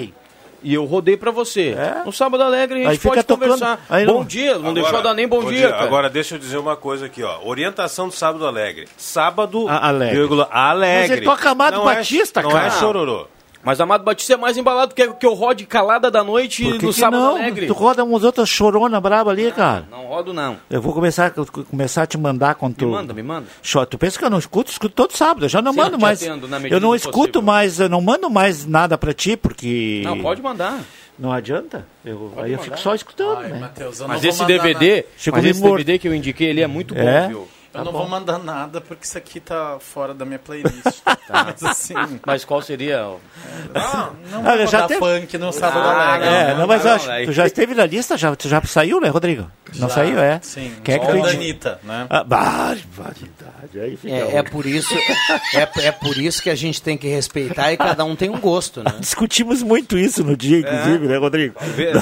E 0.64 0.74
eu 0.74 0.86
rodei 0.86 1.18
pra 1.18 1.30
você. 1.32 1.76
No 2.06 2.12
Sábado 2.14 2.42
Alegre 2.44 2.86
a 2.86 2.92
gente 2.92 2.92
Aí 2.92 2.98
pode 2.98 3.24
tocando. 3.24 3.50
conversar. 3.52 3.86
Aí 3.90 4.06
bom 4.06 4.14
não- 4.20 4.26
dia, 4.26 4.54
não 4.54 4.60
Agora- 4.70 4.74
deixou 4.74 5.02
dar 5.02 5.14
nem 5.14 5.28
bom, 5.28 5.44
dia, 5.44 5.70
cara. 5.70 5.84
Agora 5.84 6.10
deixa 6.10 6.36
eu 6.36 6.40
dizer 6.40 6.58
uma 6.58 6.76
coisa 6.76 7.06
aqui, 7.08 7.22
ó. 7.24 7.40
Orientação 7.44 8.08
do 8.08 8.14
Sábado 8.14 8.46
Alegre. 8.48 8.88
Sábado, 8.98 9.68
A- 9.68 9.88
alegre. 9.90 10.16
vírgula, 10.18 10.48
alegre. 10.52 11.02
Mas 11.02 11.12
ele 11.12 11.26
toca 11.26 11.50
Amado 11.50 11.78
Não 11.78 11.86
Batista, 11.86 12.40
é, 12.40 12.44
cara. 12.44 12.54
Não 12.56 12.62
é 12.66 12.72
chororô. 12.72 13.28
Mas 13.64 13.80
Amado 13.80 14.04
Batista 14.04 14.34
é 14.34 14.38
mais 14.38 14.58
embalado 14.58 14.94
que, 14.94 15.08
que 15.14 15.26
eu 15.26 15.34
rode 15.34 15.66
calada 15.66 16.12
da 16.12 16.24
noite 16.24 16.64
Por 16.64 16.80
que 16.80 16.86
no 16.86 16.94
que 16.94 17.00
Sábado 17.00 17.22
não? 17.24 17.36
Alegre. 17.38 17.68
Tu 17.68 17.74
roda 17.74 18.04
umas 18.04 18.24
outras 18.24 18.50
chorona 18.50 19.00
braba 19.00 19.32
ali, 19.32 19.52
cara. 19.52 19.86
Não 19.90 20.06
rodo, 20.06 20.34
não. 20.34 20.58
Eu 20.70 20.82
vou 20.82 20.94
começar, 20.94 21.32
começar 21.70 22.04
a 22.04 22.06
te 22.06 22.18
mandar 22.18 22.56
quando 22.56 22.76
tu... 22.76 22.86
Me 22.86 22.92
manda, 22.92 23.14
me 23.14 23.24
manda. 23.24 23.48
Tu 23.90 23.98
pensa 23.98 24.20
que 24.20 24.26
eu 24.26 24.30
não 24.30 24.38
escuto? 24.38 24.70
Escuto 24.70 24.94
todo 24.94 25.16
sábado. 25.16 25.46
Eu 25.46 25.50
já 25.50 25.62
não 25.62 25.72
Sim, 25.72 25.80
mando 25.80 25.96
eu 25.96 26.00
mais. 26.00 26.22
Eu 26.70 26.80
não 26.80 26.94
escuto 26.94 27.42
mais, 27.42 27.80
eu 27.80 27.88
não 27.88 28.02
mando 28.02 28.30
mais 28.30 28.66
nada 28.66 28.98
pra 28.98 29.14
ti, 29.14 29.38
porque. 29.38 30.02
Não, 30.04 30.20
pode 30.22 30.42
mandar. 30.42 30.82
Não 31.18 31.32
adianta. 31.32 31.86
Eu, 32.04 32.34
aí 32.38 32.52
eu 32.52 32.58
mandar. 32.58 32.64
fico 32.64 32.80
só 32.80 32.94
escutando, 32.94 33.40
né? 33.42 33.72
Mas 34.08 34.24
esse 34.24 34.44
DVD, 34.46 35.06
mas 35.32 35.46
esse 35.46 35.62
DVD 35.62 36.00
que 36.00 36.08
eu 36.08 36.14
indiquei, 36.14 36.50
ele 36.50 36.62
é 36.62 36.68
muito 36.68 36.94
bom, 36.94 37.02
É? 37.02 37.28
viu? 37.28 37.48
Eu 37.74 37.80
Tá 37.80 37.84
não 37.86 37.92
bom. 37.92 38.00
vou 38.00 38.08
mandar 38.08 38.38
nada 38.38 38.80
porque 38.80 39.04
isso 39.06 39.18
aqui 39.18 39.40
tá 39.40 39.78
fora 39.80 40.14
da 40.14 40.24
minha 40.26 40.38
playlist. 40.38 41.02
Mas 41.30 41.64
assim. 41.64 42.20
Mas 42.26 42.46
qual 42.46 42.62
seria? 42.62 43.08
o- 43.08 43.20
Não 44.32 44.44
Olha, 44.46 44.58
vou 44.64 44.68
já 44.68 44.88
teve- 44.88 45.00
funk 45.00 45.38
no 45.40 45.52
Sábado 45.52 45.80
Ah, 45.88 46.14
Alegre. 46.16 46.28
É, 46.30 46.54
não, 46.56 46.68
mas 46.68 46.84
não, 46.84 46.92
eu 46.92 46.96
acho, 46.98 47.08
tu 47.26 47.32
já 47.32 47.46
esteve 47.48 47.74
na 47.74 47.86
lista? 47.86 48.16
Já, 48.18 48.36
tu 48.36 48.48
já 48.48 48.62
saiu, 48.64 49.00
né, 49.02 49.10
Rodrigo? 49.10 49.50
Não 49.76 49.88
Já, 49.90 49.96
saiu, 49.96 50.20
é? 50.20 50.40
sim. 50.44 50.72
Quem 50.84 50.96
é 50.96 51.00
que 51.00 51.06
Só 51.06 51.12
tu 51.12 51.18
o 51.18 51.22
da 51.24 51.34
indi- 51.34 51.38
Anitta, 51.46 51.80
né? 51.84 52.06
Ah, 52.10 52.24
barbaridade. 52.24 53.80
Aí 53.80 53.98
fica 53.98 54.14
É, 54.14 54.36
é 54.38 54.44
por 54.44 54.66
isso, 54.68 54.94
é, 55.56 55.88
é 55.88 55.92
por 55.92 56.16
isso 56.18 56.44
que 56.44 56.50
a 56.50 56.56
gente 56.56 56.82
tem 56.82 56.96
que 56.98 57.08
respeitar 57.08 57.72
e 57.74 57.78
cada 57.78 58.04
um 58.06 58.16
tem 58.16 58.30
um 58.30 58.40
gosto, 58.40 58.84
né? 58.84 58.94
Discutimos 59.00 59.64
muito 59.64 59.98
isso 59.98 60.24
no 60.24 60.38
dia, 60.38 60.60
inclusive, 60.60 61.08
né, 61.08 61.18
Rodrigo? 61.18 61.56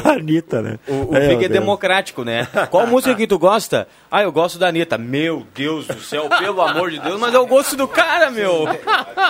Da 0.03 0.11
Anitta, 0.13 0.61
né? 0.61 0.79
O, 0.87 1.11
o 1.11 1.15
É, 1.15 1.33
é 1.45 1.47
democrático, 1.49 2.23
né? 2.25 2.45
Qual 2.69 2.85
música 2.87 3.15
que 3.15 3.25
tu 3.27 3.39
gosta? 3.39 3.87
Ah, 4.09 4.21
eu 4.23 4.31
gosto 4.31 4.59
da 4.59 4.67
Anitta. 4.67 4.97
Meu 4.97 5.45
Deus 5.55 5.60
do 5.67 6.01
céu, 6.01 6.29
pelo 6.29 6.61
amor 6.61 6.91
de 6.91 6.99
Deus, 6.99 7.19
mas 7.19 7.33
é 7.33 7.39
o 7.39 7.45
gosto 7.45 7.75
do 7.75 7.87
cara, 7.87 8.29
meu. 8.31 8.65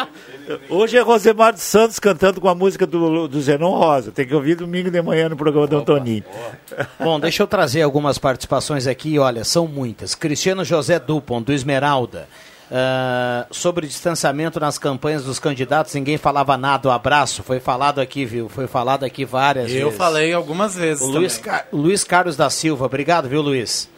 Hoje 0.70 0.98
é 0.98 1.02
Rosemar 1.02 1.54
dos 1.54 1.62
Santos 1.62 2.00
cantando 2.00 2.42
com 2.42 2.48
a 2.48 2.56
música 2.56 2.86
do, 2.86 3.28
do 3.28 3.42
Zenon 3.42 3.72
Rosa. 3.72 4.12
Tem 4.12 4.26
que 4.26 4.34
ouvir 4.34 4.56
domingo 4.56 4.90
de 4.90 5.02
manhã 5.02 5.30
no 5.30 5.36
programa 5.36 5.68
do 5.68 5.78
Antoninho. 5.78 6.24
Bom, 7.00 7.20
deixa 7.20 7.44
eu 7.44 7.48
trazer 7.48 7.82
algumas 7.82 8.18
participações 8.18 8.88
aqui, 8.88 9.18
olha, 9.20 9.44
são 9.44 9.68
muitas. 9.68 10.16
Cristiano 10.16 10.64
José 10.64 11.00
Dupont, 11.00 11.46
do 11.46 11.54
Esmeralda. 11.54 12.28
Ah, 12.74 13.46
sobre 13.52 13.86
distanciamento 13.86 14.58
nas 14.58 14.78
campanhas 14.78 15.26
dos 15.26 15.40
candidatos, 15.40 15.94
ninguém 15.94 16.18
falava 16.18 16.56
nada, 16.56 16.88
o 16.88 16.92
abraço, 16.92 17.44
foi 17.44 17.60
falado 17.60 18.00
aqui, 18.00 18.24
viu? 18.24 18.48
Foi 18.48 18.66
falado 18.66 19.04
aqui 19.04 19.26
várias 19.26 19.66
vezes. 19.66 19.82
Eu 19.82 19.92
falei 19.92 20.32
algumas 20.32 20.74
vezes. 20.74 21.04
O 21.04 21.12
Luiz, 21.12 21.42
Luiz 21.74 22.06
Carlos 22.06 22.38
da 22.38 22.50
Silva, 22.50 22.86
obrigado, 22.86 23.28
viu, 23.28 23.42
Luiz? 23.42 23.90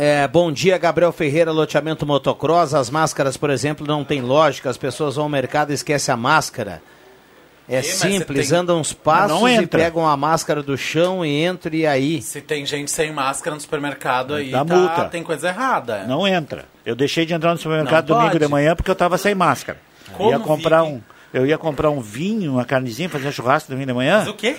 É, 0.00 0.28
bom 0.28 0.52
dia, 0.52 0.78
Gabriel 0.78 1.10
Ferreira, 1.10 1.50
loteamento 1.50 2.06
motocross. 2.06 2.72
As 2.72 2.88
máscaras, 2.88 3.36
por 3.36 3.50
exemplo, 3.50 3.84
não 3.86 4.04
tem 4.04 4.20
lógica. 4.20 4.70
As 4.70 4.76
pessoas 4.76 5.16
vão 5.16 5.24
ao 5.24 5.28
mercado 5.28 5.70
e 5.72 5.74
esquecem 5.74 6.12
a 6.12 6.16
máscara. 6.16 6.80
É 7.68 7.82
simples, 7.82 8.48
tem- 8.48 8.58
andam 8.58 8.78
uns 8.80 8.92
passos 8.94 9.40
Não 9.40 9.46
e 9.48 9.52
entra. 9.54 9.80
pegam 9.80 10.06
a 10.06 10.16
máscara 10.16 10.62
do 10.62 10.78
chão 10.78 11.24
e 11.26 11.42
entra 11.42 11.74
e 11.76 11.84
aí. 11.86 12.22
Se 12.22 12.40
tem 12.40 12.64
gente 12.64 12.90
sem 12.90 13.12
máscara 13.12 13.54
no 13.54 13.60
supermercado 13.60 14.34
aí, 14.34 14.50
Dá 14.52 14.64
tá, 14.64 14.74
multa. 14.76 15.04
tem 15.06 15.22
coisa 15.22 15.48
errada. 15.48 16.04
Não 16.04 16.26
entra. 16.26 16.64
Eu 16.86 16.94
deixei 16.94 17.26
de 17.26 17.34
entrar 17.34 17.52
no 17.52 17.58
supermercado 17.58 18.08
Não 18.08 18.16
domingo 18.16 18.32
pode. 18.32 18.44
de 18.44 18.50
manhã 18.50 18.74
porque 18.76 18.90
eu 18.90 18.94
estava 18.94 19.18
sem 19.18 19.34
máscara. 19.34 19.78
Como, 20.16 20.30
ia 20.30 20.38
comprar 20.38 20.82
um, 20.84 21.02
eu 21.34 21.44
ia 21.44 21.58
comprar 21.58 21.90
um 21.90 22.00
vinho, 22.00 22.52
uma 22.52 22.64
carnezinha, 22.64 23.08
fazer 23.08 23.28
um 23.28 23.32
churrasco 23.32 23.68
domingo 23.70 23.88
de 23.88 23.92
manhã. 23.94 24.18
Mas 24.20 24.28
o 24.28 24.34
quê? 24.34 24.56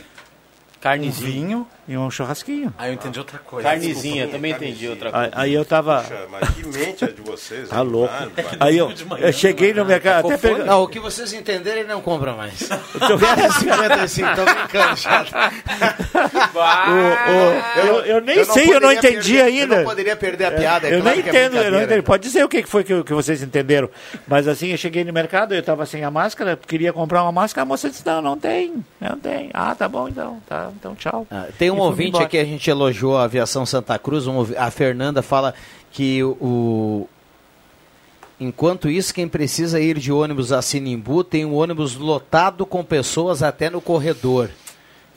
Carnezinho. 0.79 1.27
Um 1.27 1.31
vinho? 1.31 1.67
E 1.89 1.97
um 1.97 2.09
churrasquinho. 2.11 2.71
Ah, 2.77 2.87
eu 2.87 2.93
entendi 2.93 3.17
outra 3.17 3.39
coisa. 3.39 3.67
Carnezinha, 3.67 4.13
desculpa. 4.27 4.31
também 4.31 4.51
entendi 4.51 4.87
outra 4.87 5.09
Aí, 5.09 5.13
coisa. 5.31 5.31
aí 5.33 5.53
eu 5.55 5.65
tava. 5.65 6.01
Puxa, 6.03 6.27
mas 6.29 6.49
que 6.51 6.67
mente 6.67 7.03
é 7.03 7.07
de 7.07 7.21
vocês. 7.23 7.67
Tá 7.67 7.81
louco. 7.81 8.13
Aí 8.59 8.77
eu, 8.77 8.93
eu 9.17 9.33
cheguei 9.33 9.73
no 9.73 9.83
mercado, 9.83 10.27
até 10.27 10.35
Cofone? 10.35 10.53
peguei. 10.53 10.67
Não, 10.69 10.83
o 10.83 10.87
que 10.87 10.99
vocês 10.99 11.33
entenderem, 11.33 11.79
ele 11.79 11.89
não 11.89 11.99
compra 11.99 12.33
mais. 12.33 12.59
Tô 13.07 13.17
vendo. 13.17 13.51
55, 13.53 14.35
tô 14.35 14.45
brincando, 14.45 14.97
chato. 14.97 15.31
O- 16.55 17.79
o- 17.79 17.85
eu, 17.87 18.05
eu 18.05 18.21
nem 18.21 18.43
sei, 18.43 18.73
eu 18.73 18.79
não 18.79 18.91
entendi 18.91 19.33
perder- 19.33 19.41
ainda. 19.41 19.75
Eu 19.75 19.79
não 19.79 19.85
poderia 19.89 20.15
perder 20.15 20.45
a 20.45 20.51
piada, 20.51 20.87
é 20.87 20.95
eu 20.95 21.01
claro 21.01 21.15
nem 21.15 21.23
que 21.23 21.29
é 21.29 21.45
entendo, 21.45 21.57
eu 21.57 21.71
não 21.71 21.81
entendo. 21.81 22.03
Pode 22.03 22.23
dizer 22.23 22.43
o 22.43 22.49
que 22.49 22.61
que 22.63 22.69
foi 22.69 22.83
que, 22.83 23.03
que 23.03 23.13
vocês 23.13 23.41
entenderam. 23.41 23.89
Mas 24.27 24.47
assim, 24.47 24.67
eu 24.69 24.77
cheguei 24.77 25.03
no 25.03 25.13
mercado, 25.13 25.53
eu 25.53 25.59
estava 25.59 25.85
sem 25.85 26.03
a 26.03 26.11
máscara, 26.11 26.57
queria 26.67 26.93
comprar 26.93 27.23
uma 27.23 27.31
máscara, 27.31 27.63
a 27.63 27.65
moça 27.65 27.89
disse, 27.89 28.05
não, 28.05 28.21
não 28.21 28.37
tem, 28.37 28.83
não 28.99 29.17
tem. 29.17 29.49
Ah, 29.53 29.73
tá 29.75 29.87
bom 29.87 30.07
então, 30.07 30.39
tá, 30.47 30.69
então 30.79 30.95
tchau. 30.95 31.25
Ah, 31.31 31.45
Tem 31.57 31.69
um 31.79 31.85
ouvinte 31.87 32.09
embora. 32.09 32.25
aqui, 32.25 32.37
a 32.37 32.45
gente 32.45 32.69
elogiou 32.69 33.17
a 33.17 33.23
aviação 33.23 33.65
Santa 33.65 33.97
Cruz, 33.99 34.27
um 34.27 34.45
a 34.57 34.69
Fernanda 34.71 35.21
fala 35.21 35.53
que 35.91 36.23
o... 36.23 37.07
Enquanto 38.39 38.89
isso, 38.89 39.13
quem 39.13 39.27
precisa 39.27 39.81
ir 39.81 39.97
de 39.99 40.11
ônibus 40.13 40.51
a 40.53 40.61
Sinimbu 40.61 41.23
tem 41.25 41.43
um 41.45 41.53
ônibus 41.55 41.95
lotado 41.95 42.65
com 42.65 42.83
pessoas 42.85 43.43
até 43.43 43.69
no 43.69 43.81
corredor. 43.81 44.49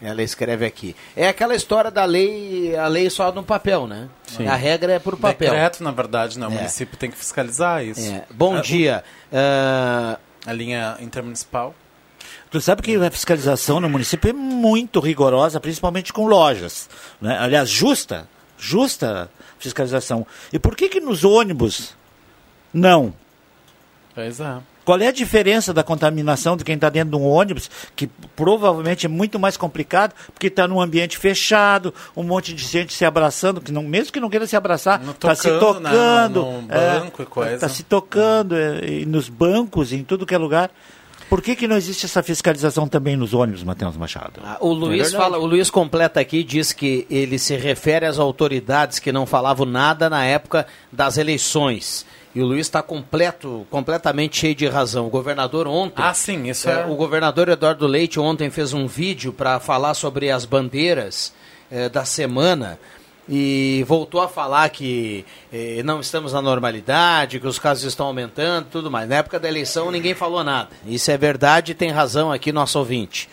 Ela 0.00 0.20
escreve 0.24 0.66
aqui. 0.66 0.96
É 1.16 1.28
aquela 1.28 1.54
história 1.54 1.88
da 1.88 2.04
lei, 2.04 2.74
a 2.74 2.88
lei 2.88 3.08
só 3.08 3.30
no 3.30 3.44
papel, 3.44 3.86
né? 3.86 4.08
Sim. 4.26 4.48
A 4.48 4.56
regra 4.56 4.94
é 4.94 4.98
por 4.98 5.16
papel. 5.16 5.50
Decreto, 5.52 5.84
na 5.84 5.92
verdade, 5.92 6.40
né? 6.40 6.48
O 6.48 6.50
É. 6.50 6.54
município 6.54 6.96
tem 6.96 7.08
que 7.08 7.16
fiscalizar 7.16 7.84
isso. 7.84 8.10
É. 8.12 8.24
Bom 8.34 8.56
É, 8.56 8.60
dia. 8.60 9.04
Ah, 9.32 10.18
A 10.44 10.52
linha 10.52 10.96
intermunicipal. 11.00 11.72
Tu 12.52 12.60
sabe 12.60 12.82
que 12.82 12.94
a 12.94 13.10
fiscalização 13.10 13.80
no 13.80 13.88
município 13.88 14.28
é 14.30 14.32
muito 14.32 15.00
rigorosa, 15.00 15.58
principalmente 15.58 16.12
com 16.12 16.26
lojas. 16.26 16.88
Né? 17.20 17.36
Aliás, 17.40 17.68
justa, 17.68 18.28
justa 18.58 19.28
fiscalização. 19.58 20.26
E 20.52 20.58
por 20.58 20.76
que 20.76 20.88
que 20.88 21.00
nos 21.00 21.24
ônibus 21.24 21.94
não? 22.72 23.14
Pois 24.14 24.38
é. 24.38 24.56
Qual 24.84 24.98
é 25.00 25.06
a 25.06 25.12
diferença 25.12 25.72
da 25.72 25.84
contaminação 25.84 26.56
de 26.56 26.64
quem 26.64 26.74
está 26.74 26.88
dentro 26.90 27.10
de 27.10 27.16
um 27.16 27.24
ônibus, 27.26 27.70
que 27.94 28.08
provavelmente 28.34 29.06
é 29.06 29.08
muito 29.08 29.38
mais 29.38 29.56
complicado, 29.56 30.12
porque 30.34 30.48
está 30.48 30.66
num 30.66 30.80
ambiente 30.80 31.16
fechado, 31.16 31.94
um 32.16 32.24
monte 32.24 32.52
de 32.52 32.64
gente 32.66 32.92
se 32.92 33.04
abraçando, 33.04 33.60
que 33.60 33.70
não, 33.70 33.84
mesmo 33.84 34.12
que 34.12 34.18
não 34.18 34.28
queira 34.28 34.44
se 34.46 34.56
abraçar, 34.56 35.00
está 35.00 35.34
se 35.36 35.48
tocando, 35.48 35.80
né, 35.80 35.90
tocando. 35.90 36.42
no- 36.42 36.62
no 36.62 36.68
banco 36.68 37.22
e 37.22 37.26
coisa. 37.26 37.54
Está 37.54 37.68
se 37.68 37.84
tocando 37.84 38.56
é, 38.56 39.04
nos 39.06 39.28
bancos, 39.28 39.92
em 39.92 40.02
tudo 40.02 40.26
que 40.26 40.34
é 40.34 40.38
lugar. 40.38 40.68
Por 41.32 41.40
que, 41.40 41.56
que 41.56 41.66
não 41.66 41.76
existe 41.78 42.04
essa 42.04 42.22
fiscalização 42.22 42.86
também 42.86 43.16
nos 43.16 43.32
ônibus, 43.32 43.64
Matheus 43.64 43.96
Machado? 43.96 44.34
O 44.60 44.70
Luiz 44.70 45.04
verdade. 45.04 45.16
fala, 45.16 45.38
o 45.38 45.46
Luiz 45.46 45.70
completa 45.70 46.20
aqui 46.20 46.44
diz 46.44 46.74
que 46.74 47.06
ele 47.08 47.38
se 47.38 47.56
refere 47.56 48.04
às 48.04 48.18
autoridades 48.18 48.98
que 48.98 49.10
não 49.10 49.24
falavam 49.24 49.64
nada 49.64 50.10
na 50.10 50.26
época 50.26 50.66
das 50.92 51.16
eleições. 51.16 52.04
E 52.34 52.42
o 52.42 52.44
Luiz 52.44 52.66
está 52.66 52.82
completo, 52.82 53.66
completamente 53.70 54.36
cheio 54.36 54.54
de 54.54 54.66
razão. 54.68 55.06
O 55.06 55.10
governador 55.10 55.66
ontem. 55.66 56.02
Ah, 56.04 56.12
sim, 56.12 56.50
isso 56.50 56.68
é, 56.68 56.82
é- 56.82 56.84
O 56.84 56.96
governador 56.96 57.48
Eduardo 57.48 57.86
Leite 57.86 58.20
ontem 58.20 58.50
fez 58.50 58.74
um 58.74 58.86
vídeo 58.86 59.32
para 59.32 59.58
falar 59.58 59.94
sobre 59.94 60.30
as 60.30 60.44
bandeiras 60.44 61.32
eh, 61.70 61.88
da 61.88 62.04
semana 62.04 62.78
e 63.28 63.84
voltou 63.86 64.20
a 64.20 64.28
falar 64.28 64.68
que 64.70 65.24
eh, 65.52 65.82
não 65.84 66.00
estamos 66.00 66.32
na 66.32 66.42
normalidade, 66.42 67.38
que 67.38 67.46
os 67.46 67.58
casos 67.58 67.84
estão 67.84 68.06
aumentando, 68.06 68.68
tudo 68.70 68.90
mais. 68.90 69.08
Na 69.08 69.16
época 69.16 69.38
da 69.38 69.48
eleição 69.48 69.90
ninguém 69.90 70.14
falou 70.14 70.42
nada. 70.42 70.70
Isso 70.86 71.10
é 71.10 71.16
verdade, 71.16 71.74
tem 71.74 71.90
razão 71.90 72.32
aqui 72.32 72.52
nosso 72.52 72.78
ouvinte. 72.78 73.28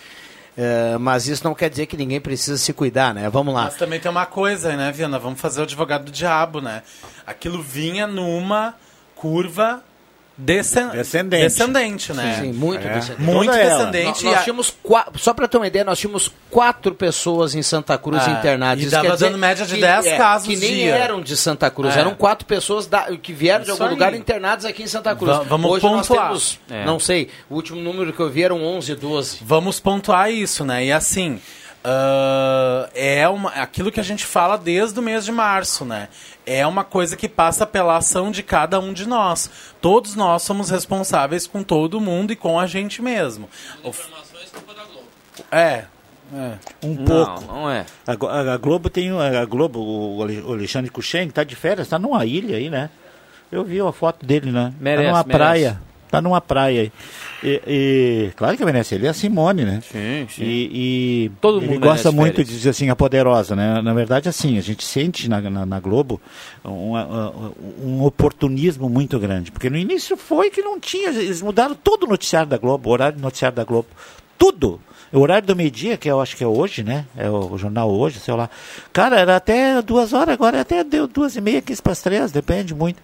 Eh, 0.58 0.97
mas 0.99 1.28
isso 1.28 1.43
não 1.43 1.56
quer 1.56 1.69
dizer 1.69 1.86
que 1.86 1.97
ninguém 1.97 2.19
precisa 2.19 2.58
se 2.58 2.73
cuidar, 2.73 3.13
né? 3.13 3.30
Vamos 3.30 3.54
lá. 3.54 3.63
Mas 3.63 3.78
também 3.78 3.99
tem 3.99 4.12
uma 4.12 4.25
coisa, 4.25 4.75
né, 4.75 4.91
Viana? 4.91 5.17
Vamos 5.17 5.39
fazer 5.39 5.62
o 5.62 5.63
advogado 5.63 6.06
do 6.06 6.12
diabo, 6.12 6.62
né? 6.62 6.84
Aquilo 7.25 7.62
vinha 7.62 8.06
numa 8.06 8.75
curva 9.15 9.84
descen- 10.39 10.89
Descendente. 10.89 11.43
descendente, 11.43 12.13
né? 12.13 12.36
Sim, 12.36 12.41
sim, 12.41 12.54
muito 12.54 12.88
É. 12.88 12.93
descendente. 12.93 13.21
Muito 13.21 13.52
Toda 13.52 13.63
descendente. 13.63 14.23
Nós, 14.25 14.36
nós 14.36 14.43
tínhamos 14.43 14.73
quatro, 14.82 15.19
só 15.19 15.34
para 15.34 15.47
ter 15.47 15.58
uma 15.58 15.67
ideia, 15.67 15.84
nós 15.86 15.99
tínhamos 15.99 16.32
quatro 16.49 16.95
pessoas 16.95 17.54
em 17.56 17.62
Santa 17.62 17.97
Cruz 17.97 18.23
Ah, 18.25 18.32
internadas. 18.32 18.82
e 18.82 18.86
dizer 18.86 19.17
dando 19.17 19.38
média 19.38 19.65
de 19.65 19.75
que- 19.75 19.82
10 19.82 20.06
é, 20.06 20.17
casos 20.17 20.47
Que 20.47 20.56
nem 20.56 20.73
dia. 20.75 20.95
eram 20.95 21.21
de 21.21 21.36
Santa 21.36 21.69
Cruz, 21.69 21.95
É. 21.95 21.99
eram 21.99 22.15
quatro 22.15 22.45
pessoas 22.45 22.88
da- 22.88 23.08
que 23.17 23.34
vieram 23.34 23.60
de 23.63 23.71
Isso 23.71 23.71
algum 23.73 23.86
aí. 23.86 23.91
lugar 23.91 24.13
internadas 24.15 24.65
aqui 24.65 24.84
em 24.84 24.88
Santa 24.88 25.15
Cruz. 25.15 25.38
Va- 25.38 25.43
vamos 25.43 25.69
Hoje 25.71 25.86
nós 25.86 26.08
pontuar. 26.08 26.28
temos, 26.28 26.60
É. 26.69 26.86
não 26.86 26.99
sei, 26.99 27.30
o 27.49 27.56
último 27.56 27.80
número 27.82 28.13
que 28.13 28.19
eu 28.19 28.30
vi 28.30 28.43
eram 28.43 28.63
11, 28.63 28.95
12. 28.95 29.39
Vamos 29.41 29.80
pontuar 29.80 30.32
isso, 30.32 30.63
né? 30.63 30.86
E 30.86 30.91
assim, 30.91 31.39
ah, 31.83 32.89
é 32.93 33.27
uma, 33.27 33.49
aquilo 33.51 33.91
que 33.91 33.99
a 33.99 34.03
gente 34.03 34.25
fala 34.25 34.57
desde 34.57 34.99
o 34.99 35.03
mês 35.03 35.25
de 35.25 35.31
março, 35.31 35.85
né? 35.85 36.07
É 36.45 36.65
uma 36.65 36.83
coisa 36.83 37.15
que 37.15 37.29
passa 37.29 37.65
pela 37.65 37.97
ação 37.97 38.31
de 38.31 38.41
cada 38.41 38.79
um 38.79 38.91
de 38.93 39.07
nós. 39.07 39.49
Todos 39.79 40.15
nós 40.15 40.41
somos 40.43 40.69
responsáveis 40.69 41.45
com 41.45 41.61
todo 41.63 42.01
mundo 42.01 42.31
e 42.33 42.35
com 42.35 42.59
a 42.59 42.65
gente 42.65 43.01
mesmo. 43.01 43.47
O- 43.83 43.91
É. 45.51 45.85
é. 46.33 46.53
Um 46.83 46.95
Não, 46.95 47.05
pouco. 47.05 47.43
não 47.53 47.69
é. 47.69 47.85
A, 48.05 48.53
a 48.53 48.57
Globo 48.57 48.89
tem 48.89 49.09
a 49.11 49.45
Globo, 49.45 49.79
o 49.79 50.23
Ale- 50.23 50.41
o 50.41 50.53
Alexandre 50.53 50.89
Kuchen, 50.91 51.27
está 51.27 51.43
de 51.43 51.55
férias, 51.55 51.87
está 51.87 51.97
numa 51.99 52.25
ilha 52.25 52.57
aí, 52.57 52.69
né? 52.69 52.89
Eu 53.51 53.63
vi 53.63 53.79
a 53.81 53.91
foto 53.91 54.25
dele, 54.25 54.51
né? 54.51 54.73
Merece, 54.79 55.05
tá 55.05 55.11
numa 55.11 55.23
merece. 55.23 55.37
praia. 55.37 55.81
Tá 56.11 56.21
numa 56.21 56.41
praia 56.41 56.81
aí. 56.81 56.91
E, 57.43 57.62
e- 57.67 58.32
claro 58.36 58.58
que 58.58 58.65
merece, 58.65 58.95
ele 58.95 59.08
é 59.08 59.10
a 59.10 59.13
Simone, 59.13 59.63
né? 59.63 59.82
Sim, 59.89 60.28
sim. 60.30 60.43
E, 60.43 61.25
e 61.25 61.32
Todo 61.39 61.60
ele 61.60 61.67
mundo 61.73 61.80
gosta 61.82 62.12
muito 62.12 62.36
férias. 62.36 62.47
de 62.49 62.54
dizer 62.58 62.69
assim, 62.71 62.89
a 62.89 62.95
poderosa, 62.95 63.56
né? 63.56 63.82
Na 63.82 63.93
verdade, 63.93 64.28
assim, 64.28 64.58
a 64.58 64.62
gente 64.62 64.84
sente 64.84 65.30
na, 65.30 65.39
na, 65.41 65.65
na 65.65 65.80
Globo 65.80 66.19
um, 66.65 66.95
um- 66.97 67.52
um 67.84 68.04
oportunismo 68.04 68.89
muito 68.89 69.17
grande. 69.19 69.52
Porque 69.52 69.69
no 69.69 69.78
início 69.78 70.17
foi 70.17 70.49
que 70.49 70.62
não 70.62 70.80
tinha, 70.80 71.10
eles 71.10 71.41
mudaram 71.41 71.75
todo 71.75 72.04
o 72.04 72.08
noticiário 72.10 72.49
da 72.49 72.58
Globo, 72.58 72.89
o 72.89 72.91
horário 72.93 73.17
do 73.17 73.21
noticiário 73.21 73.56
da 73.56 73.63
Globo. 73.63 73.88
Tudo. 74.38 74.80
O 75.12 75.19
horário 75.19 75.48
do 75.48 75.56
meio-dia, 75.56 75.98
que 75.98 76.10
eu 76.10 76.22
acho 76.22 76.38
que 76.38 76.43
é 76.43 76.48
hoje, 76.48 76.84
né? 76.84 77.06
É 77.17 77.30
o 77.30 77.58
jornal 77.58 77.89
hoje, 77.91 78.19
sei 78.19 78.34
lá. 78.34 78.50
Cara, 78.93 79.19
era 79.19 79.36
até 79.36 79.82
duas 79.82 80.13
horas, 80.13 80.34
agora 80.34 80.62
até 80.62 80.84
deu 80.84 81.08
duas 81.08 81.36
e 81.36 81.41
meia, 81.41 81.62
quinze 81.62 81.82
para 81.82 81.93
as 81.93 82.02
três, 82.02 82.32
depende 82.32 82.76
muito. 82.76 83.02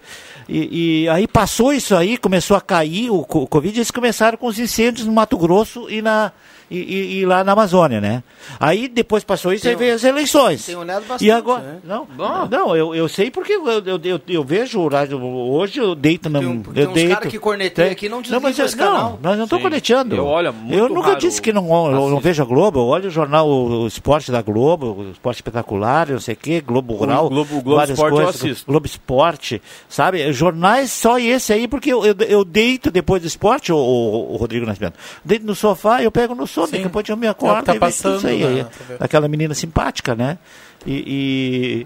E, 0.47 1.03
e 1.03 1.09
aí 1.09 1.27
passou 1.27 1.73
isso 1.73 1.95
aí, 1.95 2.17
começou 2.17 2.55
a 2.55 2.61
cair 2.61 3.09
o, 3.09 3.21
o 3.21 3.47
Covid, 3.47 3.77
eles 3.77 3.89
começaram 3.89 4.37
com 4.37 4.47
os 4.47 4.59
incêndios 4.59 5.07
no 5.07 5.13
Mato 5.13 5.37
Grosso 5.37 5.89
e, 5.89 6.01
na, 6.01 6.31
e, 6.69 6.77
e- 6.77 7.19
e 7.19 7.25
lá 7.25 7.43
na 7.43 7.51
Amazônia, 7.53 7.99
né? 8.01 8.23
Aí 8.59 8.87
depois 8.87 9.23
passou 9.23 9.53
isso, 9.53 9.63
Tem 9.63 9.71
aí 9.71 9.77
veio 9.77 9.95
as 9.95 10.03
eleições. 10.03 10.65
tem 10.65 10.75
olhado 10.75 11.01
bastante, 11.05 11.25
E 11.25 11.31
agora, 11.31 11.61
né? 11.63 11.77
não, 11.83 12.05
Bom. 12.05 12.47
não 12.49 12.75
eu, 12.75 12.93
eu 12.95 13.07
sei 13.07 13.29
porque 13.31 13.53
eu, 13.53 13.67
eu, 13.67 13.99
eu, 14.03 14.21
eu 14.27 14.43
vejo 14.43 14.79
o 14.79 15.51
hoje 15.55 15.79
eu 15.79 15.95
deito 15.95 16.29
na, 16.29 16.39
Tem 16.39 16.47
um- 16.47 16.63
eu 16.67 16.73
tem 16.73 16.87
uns 16.87 16.93
deito. 16.93 17.13
cara 17.15 17.27
que 17.27 17.39
corneteiam 17.39 17.87
Tem- 17.87 17.93
aqui 17.93 18.05
e 18.05 18.09
não 18.09 18.17
não, 18.17 18.21
desligam 18.21 18.41
mas 18.41 18.59
eu, 18.59 18.65
esse 18.65 18.75
canal. 18.77 19.11
não, 19.11 19.19
nós 19.21 19.37
não 19.37 19.43
estou 19.45 19.59
corneteando. 19.59 20.15
Eu 20.15 20.25
olho 20.25 20.53
muito 20.53 20.77
Eu 20.77 20.89
nunca 20.89 21.15
disse 21.15 21.41
que 21.41 21.51
não, 21.53 21.65
eu 21.91 22.09
não 22.09 22.19
vejo 22.19 22.41
a 22.41 22.45
Globo, 22.45 22.79
eu 22.79 22.85
olho 22.85 23.07
o 23.07 23.11
jornal, 23.11 23.47
o, 23.47 23.83
o 23.83 23.87
esporte 23.87 24.31
da 24.31 24.41
Globo, 24.41 24.87
o 24.99 25.11
esporte 25.11 25.37
espetacular, 25.37 26.09
não 26.09 26.19
sei 26.19 26.33
o 26.33 26.37
quê, 26.37 26.61
Globo 26.61 26.93
Rural. 26.95 27.29
Globo- 27.29 27.61
Globo 27.61 27.75
várias 27.75 27.97
Esporte 27.97 28.17
eu 28.17 28.23
coisas, 28.25 28.41
assisto. 28.43 28.65
Globo 28.71 28.85
Esporte, 28.85 29.61
sabe? 29.89 30.31
Jornais 30.33 30.91
só 30.91 31.19
esse 31.19 31.53
aí, 31.53 31.67
porque 31.67 31.91
eu, 31.91 32.05
eu, 32.05 32.15
eu 32.27 32.45
deito 32.45 32.89
depois 32.91 33.21
do 33.21 33.27
esporte, 33.27 33.71
o, 33.71 33.77
o, 33.77 34.35
Rodrigo 34.37 34.65
Nascimento. 34.65 34.95
Deito 35.23 35.45
no 35.45 35.55
sofá, 35.55 36.01
eu 36.03 36.11
pego 36.11 36.33
no 36.35 36.47
sono, 36.55 36.67
Sim. 36.67 36.83
depois 36.83 37.07
eu 37.07 37.15
me 37.17 37.25
É 37.27 37.29
o 37.29 37.31
acordo 37.31 37.59
que 37.59 37.65
tá 37.65 37.75
e 37.75 37.79
tudo 37.79 37.89
isso 37.89 38.07
aí. 38.27 38.39
passando, 38.41 38.55
né, 38.55 38.63
TV. 38.87 38.95
Aquela 38.99 39.27
menina 39.27 39.53
simpática, 39.53 40.15
né? 40.15 40.37
E. 40.85 41.85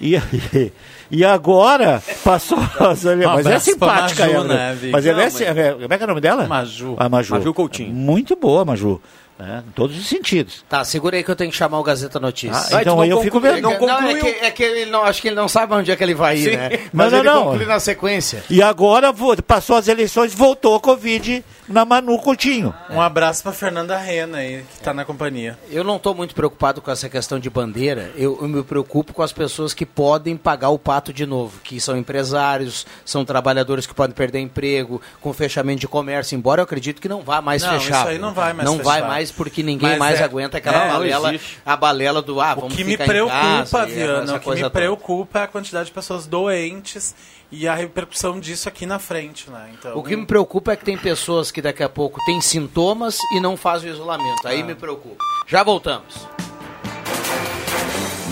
e, 0.00 0.16
e 0.16 0.72
e 1.10 1.24
agora 1.24 2.02
passou. 2.22 2.58
Mas 2.78 3.04
Um 3.04 3.20
é 3.22 3.24
abraço 3.24 3.64
simpática 3.64 4.24
Maju, 4.26 4.34
ela. 4.36 4.44
né, 4.48 4.74
Vicky? 4.74 4.92
Mas 4.92 5.06
ela 5.06 5.22
é, 5.22 5.30
si- 5.30 5.44
é- 5.44 5.72
Como 5.72 5.92
é 5.94 5.96
que 5.96 6.02
é 6.02 6.04
o 6.04 6.08
nome 6.08 6.20
dela? 6.20 6.46
Maju. 6.46 6.96
A 6.98 7.08
Maju. 7.08 7.34
Maju 7.34 7.54
Coutinho. 7.54 7.94
Muito 7.94 8.36
boa, 8.36 8.64
Maju. 8.64 9.00
Né? 9.38 9.62
Em 9.66 9.70
todos 9.72 9.96
os 9.96 10.06
sentidos. 10.08 10.64
Tá, 10.68 10.84
segura 10.84 11.16
aí 11.16 11.22
que 11.24 11.30
eu 11.30 11.36
tenho 11.36 11.50
que 11.50 11.56
chamar 11.56 11.78
o 11.78 11.82
Gazeta 11.82 12.18
Notícias. 12.18 12.72
Ah, 12.72 12.80
então 12.80 13.00
aí 13.00 13.10
eu 13.10 13.20
fico 13.22 13.38
vendo. 13.40 13.60
Não, 13.62 13.78
não, 13.78 14.08
é 14.08 14.14
que, 14.14 14.26
é 14.26 14.50
que 14.50 14.62
ele 14.62 14.90
não, 14.90 15.04
acho 15.04 15.22
que 15.22 15.28
ele 15.28 15.36
não 15.36 15.48
sabe 15.48 15.74
onde 15.74 15.90
é 15.90 15.96
que 15.96 16.02
ele 16.02 16.14
vai 16.14 16.36
ir, 16.36 16.50
Sim. 16.50 16.56
né? 16.56 16.68
Não, 16.70 16.78
Mas 16.92 17.12
não, 17.12 17.18
ele 17.20 17.28
não. 17.28 17.44
conclui 17.44 17.66
na 17.66 17.78
sequência. 17.80 18.42
E 18.50 18.62
agora 18.62 19.12
passou 19.46 19.76
as 19.76 19.88
eleições, 19.88 20.34
voltou 20.34 20.74
a 20.74 20.80
Covid 20.80 21.44
na 21.68 21.84
Manu 21.84 22.18
Coutinho. 22.18 22.74
Um 22.90 23.00
abraço 23.00 23.42
pra 23.42 23.52
Fernanda 23.52 23.96
Rena 23.96 24.38
aí, 24.38 24.64
que 24.74 24.80
tá 24.82 24.92
na 24.94 25.04
companhia. 25.04 25.58
Eu 25.70 25.84
não 25.84 25.96
estou 25.96 26.14
muito 26.14 26.34
preocupado 26.34 26.80
com 26.80 26.90
essa 26.90 27.08
questão 27.08 27.38
de 27.38 27.50
bandeira. 27.50 28.10
Eu, 28.16 28.38
eu 28.40 28.48
me 28.48 28.62
preocupo 28.62 29.12
com 29.12 29.22
as 29.22 29.32
pessoas 29.32 29.74
que 29.74 29.84
podem 29.86 30.36
pagar 30.36 30.70
o 30.70 30.78
pato 30.78 31.12
de 31.12 31.26
novo, 31.26 31.60
que 31.62 31.80
são 31.80 31.96
empresários, 31.96 32.86
são 33.04 33.24
trabalhadores 33.24 33.86
que 33.86 33.94
podem 33.94 34.14
perder 34.14 34.40
emprego, 34.40 35.00
com 35.20 35.32
fechamento 35.32 35.80
de 35.80 35.88
comércio. 35.88 36.34
Embora 36.36 36.60
eu 36.60 36.64
acredito 36.64 37.00
que 37.00 37.08
não 37.08 37.22
vá 37.22 37.40
mais 37.42 37.62
Não, 37.62 37.78
fechar. 37.78 38.00
isso 38.00 38.08
aí 38.08 38.18
não 38.18 38.32
vai 38.32 38.52
mais 38.52 38.66
Não 38.68 38.78
fechar. 38.78 38.90
vai 38.90 39.02
mais 39.02 39.27
porque 39.30 39.62
ninguém 39.62 39.90
Mas 39.90 39.98
mais 39.98 40.20
é- 40.20 40.24
aguenta 40.24 40.58
aquela 40.58 40.84
é, 40.84 40.88
balela, 40.88 41.34
a 41.64 41.76
balela 41.76 42.22
do 42.22 42.40
ah, 42.40 42.54
vamos 42.54 42.72
O 42.72 42.76
que 42.76 42.84
me 42.84 42.96
preocupa, 42.96 43.38
casa, 43.40 43.86
Viana, 43.86 44.36
o 44.36 44.40
que 44.40 44.48
me 44.50 44.56
toda. 44.56 44.70
preocupa 44.70 45.38
é 45.40 45.42
a 45.42 45.46
quantidade 45.46 45.86
de 45.86 45.92
pessoas 45.92 46.26
doentes 46.26 47.14
e 47.50 47.66
a 47.66 47.74
repercussão 47.74 48.38
disso 48.38 48.68
aqui 48.68 48.84
na 48.86 48.98
frente, 48.98 49.50
né? 49.50 49.70
Então, 49.78 49.96
O 49.96 50.02
que 50.02 50.14
me 50.16 50.26
preocupa 50.26 50.72
é 50.72 50.76
que 50.76 50.84
tem 50.84 50.98
pessoas 50.98 51.50
que 51.50 51.62
daqui 51.62 51.82
a 51.82 51.88
pouco 51.88 52.20
têm 52.26 52.40
sintomas 52.40 53.16
e 53.34 53.40
não 53.40 53.56
fazem 53.56 53.90
o 53.90 53.94
isolamento. 53.94 54.46
Ah. 54.46 54.50
Aí 54.50 54.62
me 54.62 54.74
preocupa. 54.74 55.16
Já 55.46 55.62
voltamos. 55.62 56.26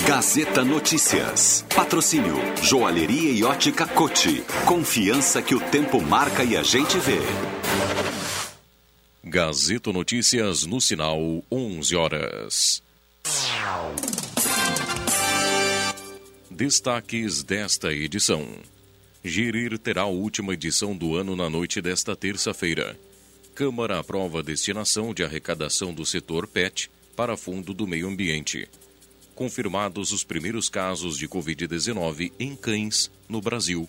Gazeta 0.06 0.64
Notícias. 0.64 1.64
Patrocínio 1.74 2.36
Joalheria 2.62 3.32
e 3.32 3.42
Ótica 3.42 3.86
Cote. 3.86 4.44
Confiança 4.64 5.42
que 5.42 5.54
o 5.54 5.60
tempo 5.60 6.00
marca 6.00 6.44
e 6.44 6.56
a 6.56 6.62
gente 6.62 6.96
vê. 6.98 7.18
Gazeta 9.28 9.92
Notícias 9.92 10.64
no 10.64 10.80
sinal 10.80 11.42
11 11.50 11.96
horas. 11.96 12.82
Destaques 16.48 17.42
desta 17.42 17.92
edição. 17.92 18.46
Gerir 19.24 19.76
terá 19.80 20.02
a 20.02 20.06
última 20.06 20.54
edição 20.54 20.96
do 20.96 21.16
ano 21.16 21.34
na 21.34 21.50
noite 21.50 21.82
desta 21.82 22.14
terça-feira. 22.14 22.96
Câmara 23.52 23.98
aprova 23.98 24.38
a 24.38 24.42
destinação 24.42 25.12
de 25.12 25.24
arrecadação 25.24 25.92
do 25.92 26.06
setor 26.06 26.46
PET 26.46 26.88
para 27.16 27.36
Fundo 27.36 27.74
do 27.74 27.84
Meio 27.84 28.06
Ambiente. 28.06 28.68
Confirmados 29.34 30.12
os 30.12 30.22
primeiros 30.22 30.68
casos 30.68 31.18
de 31.18 31.26
Covid-19 31.26 32.30
em 32.38 32.54
cães 32.54 33.10
no 33.28 33.40
Brasil. 33.40 33.88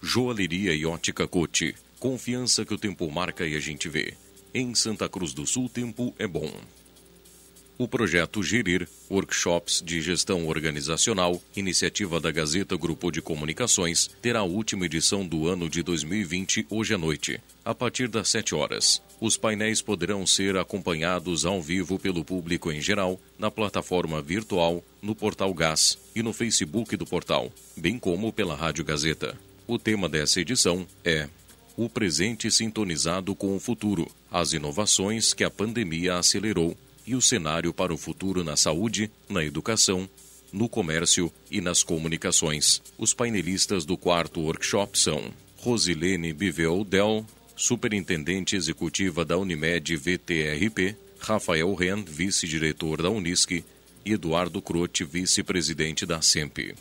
Joalheria 0.00 0.72
e 0.72 0.86
ótica 0.86 1.28
Cote. 1.28 1.74
Confiança 1.98 2.64
que 2.64 2.72
o 2.72 2.78
tempo 2.78 3.10
marca 3.10 3.46
e 3.46 3.54
a 3.54 3.60
gente 3.60 3.86
vê. 3.86 4.14
Em 4.52 4.74
Santa 4.74 5.08
Cruz 5.08 5.32
do 5.32 5.46
Sul, 5.46 5.68
tempo 5.68 6.12
é 6.18 6.26
bom. 6.26 6.50
O 7.78 7.86
projeto 7.86 8.42
Gerir, 8.42 8.88
Workshops 9.08 9.80
de 9.80 10.02
Gestão 10.02 10.48
Organizacional, 10.48 11.40
iniciativa 11.56 12.18
da 12.18 12.32
Gazeta 12.32 12.76
Grupo 12.76 13.12
de 13.12 13.22
Comunicações, 13.22 14.10
terá 14.20 14.40
a 14.40 14.44
última 14.44 14.86
edição 14.86 15.24
do 15.24 15.46
ano 15.46 15.70
de 15.70 15.84
2020 15.84 16.66
hoje 16.68 16.92
à 16.92 16.98
noite, 16.98 17.40
a 17.64 17.72
partir 17.72 18.08
das 18.08 18.28
7 18.28 18.54
horas. 18.54 19.00
Os 19.20 19.36
painéis 19.36 19.80
poderão 19.80 20.26
ser 20.26 20.56
acompanhados 20.56 21.46
ao 21.46 21.62
vivo 21.62 21.96
pelo 21.96 22.24
público 22.24 22.72
em 22.72 22.80
geral, 22.82 23.20
na 23.38 23.52
plataforma 23.52 24.20
virtual, 24.20 24.84
no 25.00 25.14
Portal 25.14 25.54
Gás 25.54 25.96
e 26.14 26.24
no 26.24 26.32
Facebook 26.32 26.96
do 26.96 27.06
portal, 27.06 27.52
bem 27.76 28.00
como 28.00 28.32
pela 28.32 28.56
Rádio 28.56 28.84
Gazeta. 28.84 29.38
O 29.66 29.78
tema 29.78 30.08
dessa 30.08 30.40
edição 30.40 30.84
é 31.04 31.28
o 31.82 31.88
presente 31.88 32.50
sintonizado 32.50 33.34
com 33.34 33.56
o 33.56 33.58
futuro, 33.58 34.06
as 34.30 34.52
inovações 34.52 35.32
que 35.32 35.42
a 35.42 35.50
pandemia 35.50 36.16
acelerou 36.16 36.76
e 37.06 37.14
o 37.14 37.22
cenário 37.22 37.72
para 37.72 37.94
o 37.94 37.96
futuro 37.96 38.44
na 38.44 38.54
saúde, 38.54 39.10
na 39.26 39.42
educação, 39.42 40.06
no 40.52 40.68
comércio 40.68 41.32
e 41.50 41.58
nas 41.58 41.82
comunicações. 41.82 42.82
Os 42.98 43.14
painelistas 43.14 43.86
do 43.86 43.96
quarto 43.96 44.40
workshop 44.40 44.98
são 44.98 45.32
Rosilene 45.56 46.34
Biveu 46.34 46.84
Del, 46.84 47.24
superintendente 47.56 48.56
executiva 48.56 49.24
da 49.24 49.38
Unimed 49.38 49.96
VTRP, 49.96 50.94
Rafael 51.18 51.72
Ren, 51.74 52.04
vice-diretor 52.06 53.00
da 53.00 53.08
Unisc, 53.08 53.52
e 54.04 54.12
Eduardo 54.12 54.60
Crote, 54.60 55.02
vice-presidente 55.02 56.04
da 56.04 56.20
SEMP. 56.20 56.74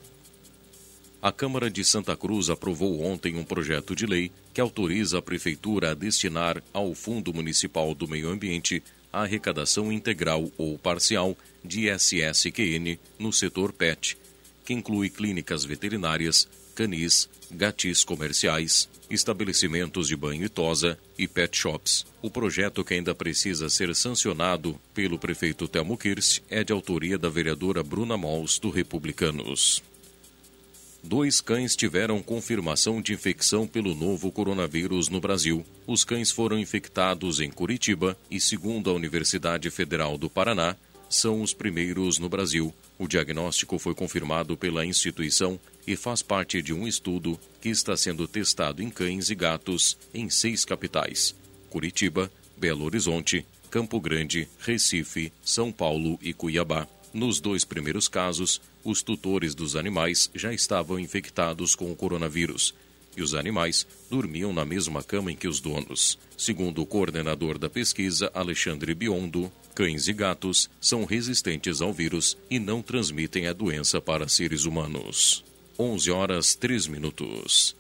A 1.22 1.34
Câmara 1.34 1.70
de 1.70 1.84
Santa 1.84 2.16
Cruz 2.16 2.50
aprovou 2.50 3.02
ontem 3.04 3.36
um 3.36 3.44
projeto 3.44 3.94
de 3.94 4.06
lei 4.06 4.32
que 4.54 4.62
autoriza 4.62 5.18
a 5.18 5.22
Prefeitura 5.22 5.92
a 5.92 5.94
destinar 5.94 6.64
ao 6.72 6.96
Fundo 6.96 7.34
Municipal 7.34 7.94
do 7.94 8.08
Meio 8.08 8.30
Ambiente 8.30 8.82
a 9.12 9.24
arrecadação 9.24 9.92
integral 9.92 10.50
ou 10.58 10.78
parcial 10.80 11.36
de 11.64 11.90
SSQN 11.90 12.98
no 13.18 13.34
setor 13.34 13.74
PET, 13.74 14.18
que 14.64 14.74
inclui 14.74 15.10
clínicas 15.10 15.66
veterinárias, 15.66 16.48
canis, 16.74 17.28
gatis 17.52 18.06
comerciais, 18.06 18.88
estabelecimentos 19.10 20.08
de 20.08 20.16
banho 20.16 20.46
e 20.46 20.50
tosa 20.50 20.98
e 21.18 21.28
pet 21.28 21.58
shops. 21.58 22.06
O 22.22 22.30
projeto 22.30 22.82
que 22.82 22.94
ainda 22.94 23.14
precisa 23.14 23.70
ser 23.70 23.94
sancionado 23.94 24.80
pelo 24.94 25.20
prefeito 25.20 25.68
Telmo 25.68 25.98
Kirst 25.98 26.42
é 26.50 26.64
de 26.64 26.72
autoria 26.72 27.18
da 27.18 27.28
vereadora 27.28 27.84
Bruna 27.84 28.16
Mols, 28.16 28.58
do 28.58 28.70
Republicanos. 28.70 29.84
Dois 31.02 31.40
cães 31.40 31.76
tiveram 31.76 32.22
confirmação 32.22 33.02
de 33.02 33.14
infecção 33.14 33.66
pelo 33.66 33.96
novo 33.96 34.32
coronavírus 34.32 35.08
no 35.08 35.22
Brasil. 35.22 35.66
Os 35.88 36.04
cães 36.04 36.30
foram 36.30 36.60
infectados 36.60 37.40
em 37.40 37.50
Curitiba 37.50 38.18
e, 38.30 38.40
segundo 38.40 38.90
a 38.90 38.94
Universidade 38.94 39.70
Federal 39.70 40.18
do 40.18 40.30
Paraná, 40.30 40.76
são 41.10 41.42
os 41.42 41.54
primeiros 41.54 42.20
no 42.20 42.30
Brasil. 42.30 42.74
O 42.98 43.08
diagnóstico 43.08 43.80
foi 43.80 43.96
confirmado 43.96 44.56
pela 44.56 44.86
instituição 44.86 45.60
e 45.88 45.96
faz 45.96 46.22
parte 46.22 46.62
de 46.62 46.74
um 46.74 46.88
estudo 46.88 47.40
que 47.62 47.70
está 47.70 47.98
sendo 47.98 48.28
testado 48.28 48.84
em 48.84 48.90
cães 48.90 49.30
e 49.30 49.36
gatos 49.36 49.98
em 50.14 50.30
seis 50.30 50.64
capitais: 50.64 51.34
Curitiba, 51.70 52.30
Belo 52.56 52.86
Horizonte, 52.86 53.46
Campo 53.72 54.00
Grande, 54.00 54.48
Recife, 54.60 55.32
São 55.44 55.72
Paulo 55.72 56.20
e 56.22 56.34
Cuiabá. 56.34 56.88
Nos 57.12 57.40
dois 57.40 57.66
primeiros 57.66 58.08
casos, 58.08 58.62
os 58.84 59.02
tutores 59.02 59.54
dos 59.54 59.76
animais 59.76 60.30
já 60.34 60.54
estavam 60.54 61.00
infectados 61.00 61.76
com 61.76 61.92
o 61.92 61.96
coronavírus 61.96 62.74
e 63.16 63.22
os 63.22 63.34
animais 63.34 63.86
dormiam 64.10 64.54
na 64.54 64.64
mesma 64.64 65.04
cama 65.04 65.32
em 65.32 65.36
que 65.36 65.48
os 65.48 65.60
donos. 65.60 66.18
Segundo 66.38 66.82
o 66.82 66.86
coordenador 66.86 67.58
da 67.58 67.70
pesquisa, 67.70 68.32
Alexandre 68.34 68.94
Biondo, 68.94 69.52
cães 69.76 70.08
e 70.08 70.14
gatos 70.14 70.70
são 70.80 71.04
resistentes 71.06 71.82
ao 71.82 71.92
vírus 71.92 72.38
e 72.50 72.60
não 72.60 72.82
transmitem 72.82 73.48
a 73.48 73.54
doença 73.54 74.00
para 74.00 74.28
seres 74.28 74.64
humanos. 74.66 75.44
11 75.78 76.12
horas 76.12 76.56
3 76.56 76.88
minutos. 76.88 77.76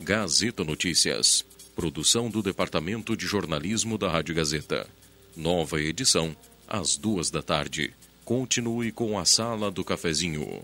Gazeta 0.00 0.64
Notícias. 0.64 1.44
Produção 1.74 2.28
do 2.28 2.42
Departamento 2.42 3.16
de 3.16 3.26
Jornalismo 3.26 3.96
da 3.96 4.10
Rádio 4.10 4.34
Gazeta. 4.34 4.86
Nova 5.36 5.80
edição, 5.80 6.36
às 6.72 6.96
duas 6.96 7.30
da 7.30 7.42
tarde. 7.42 7.92
Continue 8.24 8.90
com 8.92 9.18
a 9.18 9.26
Sala 9.26 9.70
do 9.70 9.84
Cafezinho. 9.84 10.62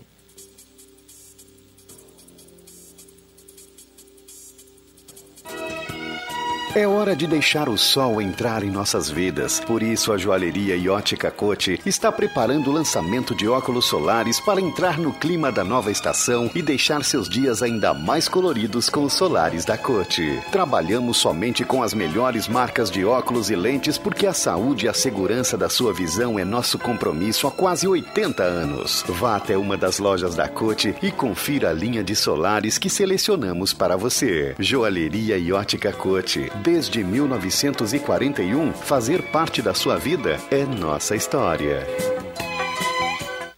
É 6.75 6.87
hora 6.87 7.15
de 7.15 7.25
deixar 7.25 7.67
o 7.67 7.75
sol 7.75 8.21
entrar 8.21 8.63
em 8.63 8.69
nossas 8.69 9.09
vidas. 9.09 9.59
Por 9.59 9.81
isso, 9.81 10.13
a 10.13 10.17
joalheria 10.19 10.75
e 10.75 10.87
ótica 10.87 11.31
Cote 11.31 11.81
está 11.83 12.11
preparando 12.11 12.69
o 12.69 12.73
lançamento 12.73 13.33
de 13.33 13.47
óculos 13.47 13.85
solares 13.85 14.39
para 14.39 14.61
entrar 14.61 14.99
no 14.99 15.11
clima 15.11 15.51
da 15.51 15.63
nova 15.63 15.89
estação 15.89 16.49
e 16.53 16.61
deixar 16.61 17.03
seus 17.03 17.27
dias 17.27 17.63
ainda 17.63 17.91
mais 17.95 18.27
coloridos 18.27 18.87
com 18.87 19.03
os 19.03 19.13
solares 19.13 19.65
da 19.65 19.79
Cote. 19.79 20.39
Trabalhamos 20.51 21.17
somente 21.17 21.65
com 21.65 21.81
as 21.81 21.95
melhores 21.95 22.47
marcas 22.47 22.91
de 22.91 23.03
óculos 23.03 23.49
e 23.49 23.55
lentes 23.55 23.97
porque 23.97 24.27
a 24.27 24.33
saúde 24.33 24.85
e 24.85 24.89
a 24.89 24.93
segurança 24.93 25.57
da 25.57 25.69
sua 25.69 25.91
visão 25.91 26.37
é 26.37 26.45
nosso 26.45 26.77
compromisso 26.77 27.47
há 27.47 27.51
quase 27.51 27.87
80 27.87 28.43
anos. 28.43 29.03
Vá 29.07 29.37
até 29.37 29.57
uma 29.57 29.75
das 29.75 29.97
lojas 29.97 30.35
da 30.35 30.47
Cote 30.47 30.95
e 31.01 31.11
confira 31.11 31.71
a 31.71 31.73
linha 31.73 32.03
de 32.03 32.15
solares 32.15 32.77
que 32.77 32.91
selecionamos 32.91 33.73
para 33.73 33.97
você. 33.97 34.53
Joalheria 34.59 35.35
e 35.35 35.51
ótica 35.51 35.91
Cote. 35.91 36.51
Desde 36.63 37.03
1941, 37.03 38.73
fazer 38.73 39.21
parte 39.31 39.61
da 39.61 39.73
sua 39.73 39.97
vida 39.97 40.37
é 40.51 40.65
nossa 40.65 41.15
história. 41.15 41.87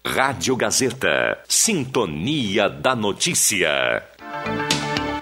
Rádio 0.05 0.55
Gazeta. 0.55 1.39
Sintonia 1.47 2.69
da 2.69 2.95
Notícia. 2.95 4.03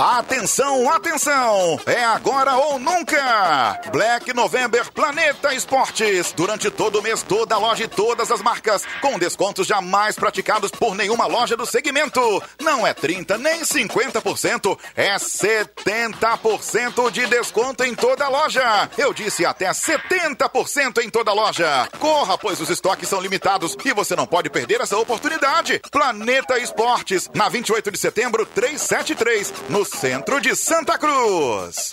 Atenção, 0.00 0.88
atenção! 0.92 1.80
É 1.84 2.04
agora 2.04 2.54
ou 2.54 2.78
nunca! 2.78 3.80
Black 3.90 4.32
November 4.32 4.88
Planeta 4.92 5.52
Esportes. 5.52 6.32
Durante 6.36 6.70
todo 6.70 7.00
o 7.00 7.02
mês, 7.02 7.24
toda 7.24 7.56
a 7.56 7.58
loja 7.58 7.82
e 7.82 7.88
todas 7.88 8.30
as 8.30 8.40
marcas, 8.40 8.84
com 9.00 9.18
descontos 9.18 9.66
jamais 9.66 10.14
praticados 10.14 10.70
por 10.70 10.94
nenhuma 10.94 11.26
loja 11.26 11.56
do 11.56 11.66
segmento. 11.66 12.20
Não 12.60 12.86
é 12.86 12.94
30 12.94 13.38
nem 13.38 13.62
50%, 13.62 14.78
é 14.94 15.16
70% 15.16 17.10
de 17.10 17.26
desconto 17.26 17.82
em 17.82 17.92
toda 17.92 18.26
a 18.26 18.28
loja. 18.28 18.88
Eu 18.96 19.12
disse 19.12 19.44
até 19.44 19.68
70% 19.68 21.02
em 21.02 21.10
toda 21.10 21.32
a 21.32 21.34
loja. 21.34 21.88
Corra, 21.98 22.38
pois 22.38 22.60
os 22.60 22.70
estoques 22.70 23.08
são 23.08 23.20
limitados 23.20 23.76
e 23.84 23.92
você 23.92 24.14
não 24.14 24.28
pode 24.28 24.48
perder 24.48 24.80
essa 24.80 24.96
oportunidade. 24.96 25.80
Planeta 25.90 26.56
Esportes, 26.56 27.28
na 27.34 27.48
28 27.48 27.90
de 27.90 27.98
setembro, 27.98 28.46
373, 28.46 29.52
no 29.68 29.87
centro 29.88 30.40
de 30.40 30.54
Santa 30.54 30.98
Cruz. 30.98 31.92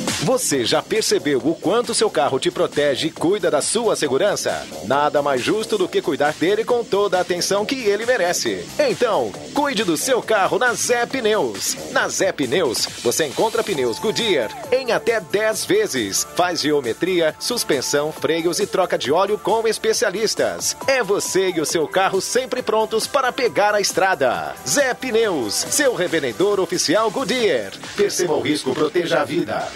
Você 0.23 0.63
já 0.63 0.83
percebeu 0.83 1.41
o 1.43 1.55
quanto 1.55 1.95
seu 1.95 2.07
carro 2.07 2.39
te 2.39 2.51
protege 2.51 3.07
e 3.07 3.11
cuida 3.11 3.49
da 3.49 3.59
sua 3.59 3.95
segurança? 3.95 4.63
Nada 4.85 5.19
mais 5.19 5.41
justo 5.41 5.79
do 5.79 5.87
que 5.87 5.99
cuidar 5.99 6.31
dele 6.33 6.63
com 6.63 6.83
toda 6.83 7.17
a 7.17 7.21
atenção 7.21 7.65
que 7.65 7.85
ele 7.85 8.05
merece. 8.05 8.63
Então, 8.77 9.31
cuide 9.51 9.83
do 9.83 9.97
seu 9.97 10.21
carro 10.21 10.59
na 10.59 10.75
Zé 10.75 11.07
Pneus. 11.07 11.75
Na 11.91 12.07
Zé 12.07 12.31
Pneus, 12.31 12.87
você 13.01 13.25
encontra 13.25 13.63
pneus 13.63 13.97
Goodyear 13.97 14.51
em 14.71 14.91
até 14.91 15.19
10 15.19 15.65
vezes. 15.65 16.27
Faz 16.35 16.61
geometria, 16.61 17.33
suspensão, 17.39 18.11
freios 18.11 18.59
e 18.59 18.67
troca 18.67 18.99
de 18.99 19.11
óleo 19.11 19.39
com 19.39 19.67
especialistas. 19.67 20.77
É 20.85 21.01
você 21.01 21.49
e 21.49 21.59
o 21.59 21.65
seu 21.65 21.87
carro 21.87 22.21
sempre 22.21 22.61
prontos 22.61 23.07
para 23.07 23.31
pegar 23.31 23.73
a 23.73 23.81
estrada. 23.81 24.55
Zé 24.69 24.93
Pneus, 24.93 25.55
seu 25.55 25.95
revendedor 25.95 26.59
oficial 26.59 27.09
Goodyear. 27.09 27.71
Perceba 27.97 28.33
o 28.33 28.41
risco, 28.41 28.71
proteja 28.71 29.21
a 29.21 29.25
vida. 29.25 29.67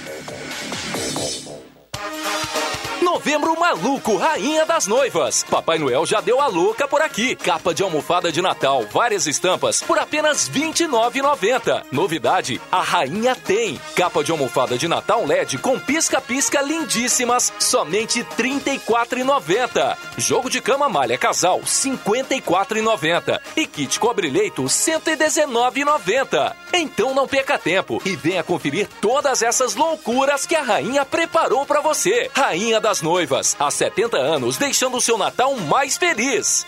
No 0.96 2.75
Novembro 3.06 3.58
maluco, 3.60 4.18
rainha 4.18 4.66
das 4.66 4.88
noivas. 4.88 5.44
Papai 5.44 5.78
Noel 5.78 6.08
já 6.08 6.20
deu 6.22 6.42
a 6.42 6.48
louca 6.48 6.88
por 6.88 7.04
aqui. 7.04 7.36
Capa 7.36 7.72
de 7.72 7.84
almofada 7.84 8.32
de 8.32 8.42
Natal, 8.42 8.84
várias 8.92 9.28
estampas, 9.28 9.84
por 9.84 10.00
apenas 10.00 10.48
R$ 10.48 10.60
29,90. 10.72 11.84
Novidade, 11.92 12.60
a 12.72 12.82
rainha 12.82 13.36
tem. 13.36 13.80
Capa 13.96 14.24
de 14.24 14.32
almofada 14.32 14.76
de 14.76 14.88
Natal 14.88 15.24
LED 15.24 15.60
com 15.60 15.80
pisca-pisca 15.80 16.64
lindíssimas, 16.64 17.54
somente 17.60 18.22
R$ 18.22 18.28
34,90. 18.38 19.96
Jogo 20.18 20.50
de 20.50 20.60
cama 20.60 20.90
malha 20.90 21.16
casal, 21.16 21.60
R$ 21.60 21.66
54,90. 21.66 23.40
E 23.56 23.68
kit 23.68 24.00
cobre-leito, 24.00 24.64
R$ 24.64 24.68
119,90. 24.68 26.56
Então 26.74 27.14
não 27.14 27.28
perca 27.28 27.60
tempo 27.60 28.02
e 28.04 28.16
venha 28.16 28.44
conferir 28.44 28.90
todas 29.00 29.44
essas 29.44 29.76
loucuras 29.76 30.48
que 30.48 30.56
a 30.56 30.64
rainha 30.64 31.06
preparou 31.06 31.68
para 31.68 31.82
você. 31.82 32.32
Rainha 32.34 32.82
das 32.82 32.95
Noivas, 33.02 33.56
há 33.60 33.70
70 33.70 34.18
anos, 34.18 34.58
deixando 34.58 34.98
o 34.98 35.02
seu 35.02 35.18
Natal 35.18 35.56
mais 35.56 35.98
feliz. 35.98 36.66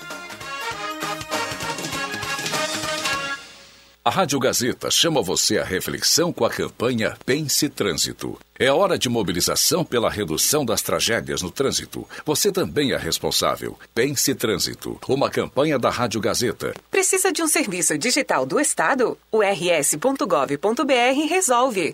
A 4.07 4.09
Rádio 4.09 4.39
Gazeta 4.39 4.89
chama 4.89 5.21
você 5.21 5.57
à 5.57 5.65
reflexão 5.65 6.31
com 6.31 6.45
a 6.45 6.49
campanha 6.49 7.17
Pense 7.25 7.67
Trânsito. 7.67 8.39
É 8.57 8.71
hora 8.71 8.97
de 8.97 9.09
mobilização 9.09 9.83
pela 9.83 10.09
redução 10.09 10.63
das 10.63 10.81
tragédias 10.81 11.41
no 11.41 11.51
trânsito. 11.51 12.07
Você 12.25 12.49
também 12.49 12.93
é 12.93 12.97
responsável. 12.97 13.77
Pense 13.93 14.33
Trânsito, 14.33 14.97
uma 15.09 15.29
campanha 15.29 15.77
da 15.77 15.89
Rádio 15.89 16.21
Gazeta. 16.21 16.73
Precisa 16.89 17.33
de 17.33 17.43
um 17.43 17.49
serviço 17.49 17.97
digital 17.97 18.45
do 18.45 18.61
Estado? 18.61 19.17
O 19.29 19.41
rs.gov.br 19.41 21.27
resolve. 21.27 21.93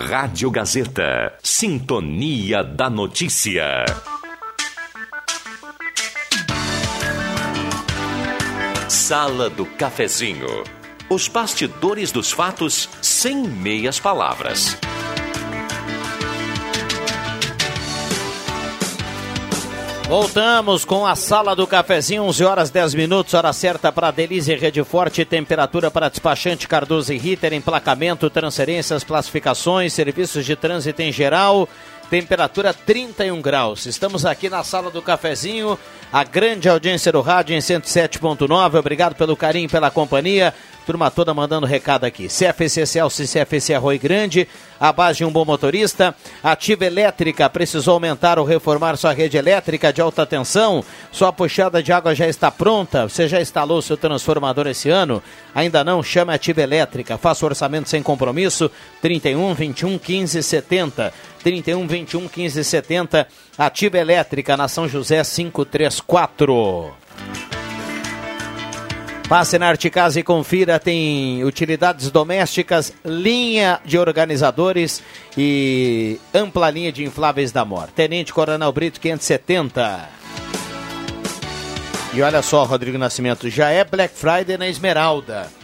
Rádio 0.00 0.48
Gazeta. 0.48 1.34
Sintonia 1.42 2.62
da 2.62 2.88
Notícia. 2.88 3.84
Sala 8.88 9.50
do 9.50 9.66
Cafezinho. 9.66 10.62
Os 11.10 11.26
bastidores 11.26 12.12
dos 12.12 12.30
fatos 12.30 12.88
sem 13.02 13.42
meias 13.42 13.98
palavras. 13.98 14.78
Voltamos 20.08 20.86
com 20.86 21.06
a 21.06 21.14
sala 21.14 21.54
do 21.54 21.66
cafezinho, 21.66 22.22
11 22.22 22.42
horas 22.42 22.70
10 22.70 22.94
minutos, 22.94 23.34
hora 23.34 23.52
certa 23.52 23.92
para 23.92 24.10
Delize 24.10 24.54
Rede 24.54 24.82
Forte, 24.82 25.22
temperatura 25.22 25.90
para 25.90 26.08
despachante 26.08 26.66
Cardoso 26.66 27.12
e 27.12 27.18
Ritter, 27.18 27.52
emplacamento, 27.52 28.30
transferências, 28.30 29.04
classificações, 29.04 29.92
serviços 29.92 30.46
de 30.46 30.56
trânsito 30.56 31.02
em 31.02 31.12
geral, 31.12 31.68
temperatura 32.10 32.72
31 32.72 33.40
graus. 33.40 33.86
Estamos 33.86 34.24
aqui 34.24 34.48
na 34.48 34.64
sala 34.64 34.90
do 34.90 35.02
cafezinho, 35.02 35.78
a 36.12 36.24
grande 36.24 36.68
audiência 36.68 37.12
do 37.12 37.20
rádio 37.20 37.54
em 37.54 37.58
107.9. 37.58 38.78
Obrigado 38.78 39.14
pelo 39.14 39.36
carinho 39.36 39.68
pela 39.68 39.90
companhia. 39.90 40.54
Turma 40.88 41.10
toda 41.10 41.34
mandando 41.34 41.66
recado 41.66 42.04
aqui. 42.04 42.28
CFC 42.28 42.86
Celso 42.86 43.22
e 43.22 43.28
CFC 43.28 43.74
Arroio 43.74 44.00
Grande, 44.00 44.48
a 44.80 44.90
base 44.90 45.18
de 45.18 45.24
um 45.26 45.30
bom 45.30 45.44
motorista. 45.44 46.14
Ativa 46.42 46.86
Elétrica, 46.86 47.50
precisou 47.50 47.92
aumentar 47.92 48.38
ou 48.38 48.46
reformar 48.46 48.96
sua 48.96 49.12
rede 49.12 49.36
elétrica 49.36 49.92
de 49.92 50.00
alta 50.00 50.24
tensão? 50.24 50.82
Sua 51.12 51.30
puxada 51.30 51.82
de 51.82 51.92
água 51.92 52.14
já 52.14 52.26
está 52.26 52.50
pronta? 52.50 53.06
Você 53.06 53.28
já 53.28 53.38
instalou 53.38 53.82
seu 53.82 53.98
transformador 53.98 54.66
esse 54.66 54.88
ano? 54.88 55.22
Ainda 55.54 55.84
não? 55.84 56.02
Chame 56.02 56.32
a 56.32 56.36
Ativa 56.36 56.62
Elétrica. 56.62 57.18
Faça 57.18 57.44
o 57.44 57.48
orçamento 57.50 57.90
sem 57.90 58.02
compromisso. 58.02 58.70
31 59.02 59.52
21 59.52 59.98
15 59.98 60.42
70. 60.42 61.12
31 61.42 61.86
21 61.86 62.28
15 62.28 62.64
70. 62.64 63.28
Ativa 63.56 63.98
Elétrica 63.98 64.56
na 64.56 64.68
São 64.68 64.88
José 64.88 65.22
534. 65.22 66.92
Passe 69.28 69.58
na 69.58 69.68
Arte 69.68 69.90
Casa 69.90 70.18
e 70.18 70.22
confira, 70.22 70.78
tem 70.80 71.44
utilidades 71.44 72.10
domésticas, 72.10 72.94
linha 73.04 73.78
de 73.84 73.98
organizadores 73.98 75.02
e 75.36 76.18
ampla 76.32 76.70
linha 76.70 76.90
de 76.90 77.04
infláveis 77.04 77.52
da 77.52 77.62
Mor. 77.62 77.88
Tenente 77.94 78.32
Coronel 78.32 78.72
Brito 78.72 78.98
570. 78.98 80.08
E 82.14 82.22
olha 82.22 82.40
só, 82.40 82.64
Rodrigo 82.64 82.96
Nascimento, 82.96 83.50
já 83.50 83.68
é 83.68 83.84
Black 83.84 84.14
Friday 84.14 84.56
na 84.56 84.66
Esmeralda. 84.66 85.57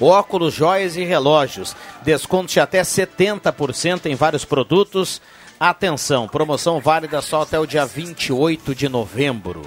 Óculos, 0.00 0.54
joias 0.54 0.96
e 0.96 1.04
relógios. 1.04 1.74
Desconto 2.02 2.52
de 2.52 2.60
até 2.60 2.82
70% 2.82 4.06
em 4.06 4.14
vários 4.14 4.44
produtos. 4.44 5.20
Atenção, 5.58 6.28
promoção 6.28 6.78
válida 6.80 7.20
só 7.20 7.42
até 7.42 7.58
o 7.58 7.66
dia 7.66 7.84
28 7.84 8.74
de 8.74 8.88
novembro. 8.88 9.62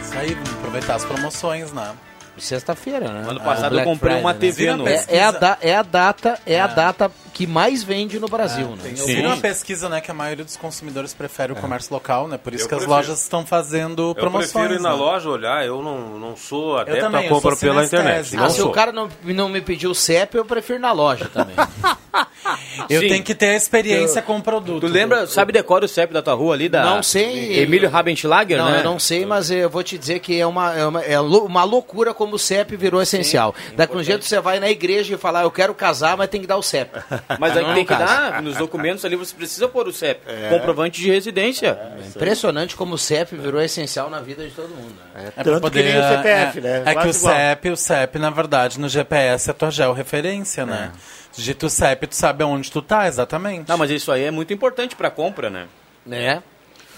Isso 0.00 0.16
aí, 0.18 0.36
aproveitar 0.58 0.94
as 0.94 1.04
promoções, 1.04 1.72
né? 1.72 1.92
Sexta-feira, 2.38 3.10
né? 3.12 3.28
Ano 3.28 3.40
passado 3.40 3.76
eu 3.76 3.84
comprei 3.84 4.20
uma 4.20 4.32
TV 4.32 4.72
no- 4.76 4.86
É, 4.86 5.04
é 5.08 5.24
a 5.24 5.30
da- 5.32 5.58
é 5.60 5.74
a 5.74 5.82
data, 5.82 6.38
é, 6.46 6.60
a 6.60 6.68
data 6.68 7.10
que 7.38 7.46
mais 7.46 7.84
vende 7.84 8.18
no 8.18 8.26
Brasil, 8.26 8.70
né? 8.70 8.92
Eu 8.98 9.06
vi 9.06 9.24
uma 9.24 9.36
pesquisa, 9.36 9.88
né, 9.88 10.00
que 10.00 10.10
a 10.10 10.14
maioria 10.14 10.44
dos 10.44 10.56
consumidores 10.56 11.14
prefere 11.14 11.52
o 11.52 11.54
comércio 11.54 11.94
local, 11.94 12.26
né? 12.26 12.36
Por 12.36 12.52
isso 12.52 12.64
Eu 12.64 12.68
que 12.68 12.74
as 12.74 12.78
prefiro. 12.80 12.96
lojas 12.96 13.22
estão 13.22 13.46
fazendo 13.46 14.10
Eu 14.10 14.14
promoções. 14.16 14.50
prefiro 14.50 14.74
ir 14.74 14.80
na 14.80 14.90
né? 14.90 14.96
loja 14.96 15.28
olhar, 15.30 15.64
eu 15.64 15.80
não, 15.80 16.18
não 16.18 16.36
sou 16.36 16.76
adepto 16.76 17.00
também, 17.00 17.20
à 17.20 17.24
eu 17.26 17.28
compra 17.28 17.50
sou 17.50 17.58
pela 17.60 17.84
internet. 17.84 18.36
Ah, 18.36 18.50
se 18.50 18.56
sou. 18.56 18.70
o 18.70 18.72
cara 18.72 18.90
não, 18.90 19.08
não 19.22 19.48
me 19.48 19.60
pediu 19.60 19.92
o 19.92 19.94
CEP, 19.94 20.34
eu 20.36 20.44
prefiro 20.44 20.80
ir 20.80 20.82
na 20.82 20.90
loja 20.90 21.30
também. 21.32 21.54
Eu 22.88 23.02
Sim. 23.02 23.08
tenho 23.08 23.22
que 23.24 23.34
ter 23.34 23.50
a 23.50 23.56
experiência 23.56 24.20
Eu- 24.20 24.22
com 24.22 24.38
o 24.38 24.42
produto. 24.42 24.80
Tu 24.80 24.86
lembra, 24.92 25.26
sabe 25.26 25.52
decora 25.52 25.84
o 25.84 25.88
CEP 25.88 26.12
da 26.12 26.22
tua 26.22 26.32
rua 26.34 26.54
ali? 26.54 26.68
Da 26.68 26.82
Não 26.82 27.02
sei. 27.02 27.58
Emílio 27.60 27.88
Rabenschlager, 27.90 28.56
não, 28.56 28.70
né? 28.70 28.80
eu 28.80 28.84
não 28.84 28.98
sei, 28.98 29.26
mas 29.26 29.50
eu 29.50 29.68
vou 29.68 29.82
te 29.82 29.98
dizer 29.98 30.20
que 30.20 30.40
é 30.40 30.46
uma, 30.46 30.74
é 30.74 30.86
uma, 30.86 31.02
é 31.02 31.20
uma 31.20 31.64
loucura 31.64 32.14
como 32.14 32.36
o 32.36 32.38
CEP 32.38 32.76
virou 32.76 33.02
essencial. 33.02 33.54
Daqui 33.76 33.94
um 33.96 34.02
jeito 34.02 34.24
você 34.24 34.40
vai 34.40 34.58
na 34.58 34.70
igreja 34.70 35.14
e 35.14 35.18
falar, 35.18 35.42
eu 35.42 35.50
quero 35.50 35.74
casar, 35.74 36.16
mas 36.16 36.28
tem 36.30 36.40
que 36.40 36.46
dar 36.46 36.56
o 36.56 36.62
CEP. 36.62 36.90
Mas 37.38 37.56
aí 37.56 37.62
Não, 37.62 37.74
tem 37.74 37.84
que 37.84 37.88
casa. 37.94 38.04
dar, 38.30 38.42
nos 38.42 38.56
documentos 38.56 39.04
ali 39.04 39.14
você 39.16 39.34
precisa 39.34 39.68
pôr 39.68 39.86
o 39.88 39.92
CEP. 39.92 40.20
É. 40.26 40.48
Comprovante 40.48 41.00
de 41.00 41.10
residência. 41.10 41.78
Impressionante 42.06 42.74
como 42.74 42.94
o 42.94 42.98
CEP 42.98 43.36
virou 43.36 43.60
essencial 43.60 44.08
na 44.08 44.20
vida 44.20 44.44
de 44.46 44.50
todo 44.54 44.68
mundo. 44.70 44.94
Né? 45.14 45.32
É, 45.36 45.42
pra 45.42 45.60
poder, 45.60 45.84
é, 45.86 46.82
É 46.86 46.94
que 46.94 47.08
o 47.08 47.12
CEP, 47.12 47.68
o 47.70 47.76
CEP, 47.76 48.18
na 48.18 48.30
verdade, 48.30 48.80
no 48.80 48.88
GPS 48.88 49.50
é 49.50 49.52
tua 49.52 49.70
georreferência, 49.70 50.64
né? 50.64 50.92
Digita 51.36 51.66
o 51.66 51.70
CEP, 51.70 52.06
tu 52.06 52.16
sabe 52.16 52.42
aonde 52.42 52.70
tu 52.70 52.80
tá, 52.80 53.06
exatamente. 53.06 53.68
Não, 53.68 53.76
mas 53.76 53.90
isso 53.90 54.10
aí 54.10 54.24
é 54.24 54.30
muito 54.30 54.52
importante 54.52 54.96
pra 54.96 55.10
compra, 55.10 55.50
né? 55.50 55.66
Né? 56.06 56.42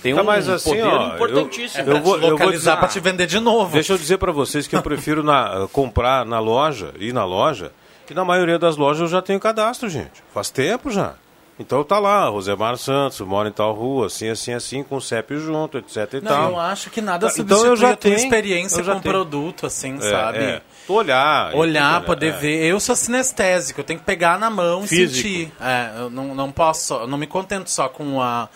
Tem 0.02 0.14
Tá, 0.14 0.22
um 0.22 0.24
mas 0.24 0.48
assim, 0.48 0.70
poder 0.70 0.82
ó, 0.84 1.14
importantíssimo. 1.14 1.84
Eu, 1.90 1.96
eu 1.96 2.02
vou, 2.02 2.14
eu 2.14 2.20
vou 2.22 2.30
localizar 2.30 2.70
dizer, 2.72 2.78
pra 2.78 2.88
te 2.88 3.00
vender 3.00 3.26
de 3.26 3.38
novo. 3.38 3.72
Deixa 3.74 3.92
eu 3.92 3.98
dizer 3.98 4.16
pra 4.16 4.32
vocês 4.32 4.66
que 4.66 4.74
eu 4.74 4.80
prefiro 4.82 5.22
na- 5.22 5.68
comprar 5.72 6.24
na 6.24 6.38
loja, 6.38 6.94
ir 6.98 7.12
na 7.12 7.24
loja, 7.26 7.70
que 8.10 8.14
na 8.14 8.24
maioria 8.24 8.58
das 8.58 8.76
lojas 8.76 9.02
eu 9.02 9.06
já 9.06 9.22
tenho 9.22 9.38
cadastro, 9.38 9.88
gente. 9.88 10.20
Faz 10.34 10.50
tempo 10.50 10.90
já. 10.90 11.14
Então 11.60 11.84
tá 11.84 11.98
lá, 12.00 12.26
Rosemar 12.28 12.76
Santos, 12.76 13.20
mora 13.20 13.48
em 13.48 13.52
tal 13.52 13.72
rua, 13.72 14.06
assim, 14.06 14.28
assim, 14.28 14.52
assim, 14.52 14.82
com 14.82 14.96
o 14.96 15.00
CEP 15.00 15.36
junto, 15.36 15.78
etc 15.78 16.14
e 16.14 16.20
Não, 16.20 16.28
tal. 16.28 16.50
eu 16.52 16.58
acho 16.58 16.90
que 16.90 17.00
nada 17.00 17.26
Então 17.28 17.36
substitui 17.36 17.68
eu 17.68 17.76
já 17.76 17.88
a 17.90 17.96
tua 17.96 17.98
tenho, 17.98 18.16
experiência 18.16 18.82
com 18.82 18.92
o 18.92 19.00
produto, 19.00 19.66
assim, 19.66 19.96
É, 19.98 20.00
sabe? 20.10 20.38
é. 20.38 20.62
Olhar. 20.88 21.54
Olhar, 21.54 22.02
e- 22.02 22.06
poder 22.06 22.28
é. 22.34 22.36
ver. 22.36 22.64
Eu 22.64 22.80
sou 22.80 22.96
sinestésico, 22.96 23.78
eu 23.80 23.84
tenho 23.84 24.00
que 24.00 24.04
pegar 24.06 24.38
na 24.40 24.50
mão 24.50 24.86
Físico. 24.86 25.12
e 25.12 25.22
sentir. 25.46 25.52
É, 25.60 25.90
eu 26.00 26.10
não, 26.10 26.34
não 26.34 26.50
posso, 26.50 26.94
eu 26.94 27.06
não 27.06 27.16
me 27.18 27.28
contento 27.28 27.70
só 27.70 27.88
com 27.88 28.20
a, 28.20 28.48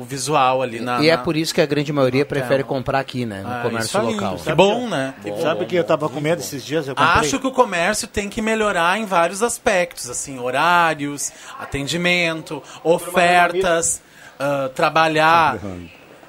o 0.00 0.04
visual 0.04 0.62
ali 0.62 0.80
na. 0.80 1.00
e 1.02 1.08
é 1.10 1.16
na- 1.16 1.22
por 1.22 1.36
isso 1.36 1.52
que 1.54 1.60
a 1.60 1.66
grande 1.66 1.92
maioria 1.92 2.24
prefere 2.24 2.64
comprar 2.64 2.98
aqui, 3.00 3.26
né? 3.26 3.42
No 3.42 3.50
Ah, 3.50 3.60
comércio 3.62 4.00
local. 4.00 4.36
Que 4.36 4.54
bom, 4.54 4.88
né? 4.88 5.14
Que 5.22 5.30
Sabe 5.42 5.60
bom. 5.60 5.64
o 5.64 5.66
que 5.66 5.76
eu 5.76 5.84
tava 5.84 6.08
com 6.08 6.20
medo 6.20 6.40
esses 6.40 6.64
dias? 6.64 6.88
Eu 6.88 6.94
comprei. 6.94 7.20
Acho 7.20 7.38
que 7.38 7.46
o 7.46 7.50
comércio 7.52 8.08
tem 8.08 8.28
que 8.28 8.40
melhorar 8.40 8.98
em 8.98 9.04
vários 9.04 9.42
aspectos, 9.42 10.08
assim, 10.08 10.38
horários, 10.38 11.30
atendimento, 11.58 12.62
ofertas, 12.82 14.00
ah, 14.38 14.70
trabalhar 14.74 15.58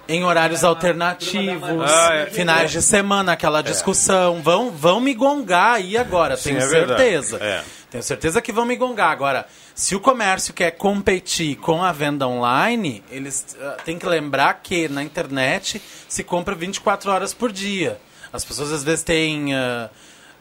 em 0.07 0.23
horários 0.25 0.63
alternativos, 0.63 1.89
Ah, 1.89 2.13
é. 2.15 2.25
finais 2.25 2.71
de 2.71 2.81
semana, 2.81 3.31
aquela 3.33 3.61
discussão. 3.61 4.41
Vão, 4.41 4.69
vão 4.71 4.99
me 4.99 5.13
gongar 5.13 5.75
aí 5.75 5.97
agora, 5.97 6.35
Sim, 6.35 6.49
tenho 6.55 6.59
é 6.65 6.67
certeza. 6.67 7.37
É. 7.41 7.61
Tenho 7.89 8.03
certeza 8.03 8.41
que 8.41 8.51
vão 8.51 8.65
me 8.65 8.75
gongar. 8.75 9.11
Agora, 9.11 9.45
se 9.81 9.95
o 9.95 9.99
comércio 9.99 10.53
quer 10.53 10.69
competir 10.71 11.55
com 11.55 11.83
a 11.83 11.91
venda 11.91 12.27
online, 12.27 13.03
eles 13.09 13.57
ah, 13.59 13.77
têm 13.83 13.97
que 13.97 14.05
lembrar 14.05 14.53
que 14.61 14.87
na 14.87 15.01
internet 15.03 15.81
se 16.07 16.23
compra 16.23 16.53
24 16.53 17.09
horas 17.09 17.33
por 17.33 17.51
dia. 17.51 17.99
As 18.31 18.45
pessoas 18.45 18.71
às 18.71 18.83
vezes 18.83 19.03
têm 19.03 19.55
ah, 19.55 19.89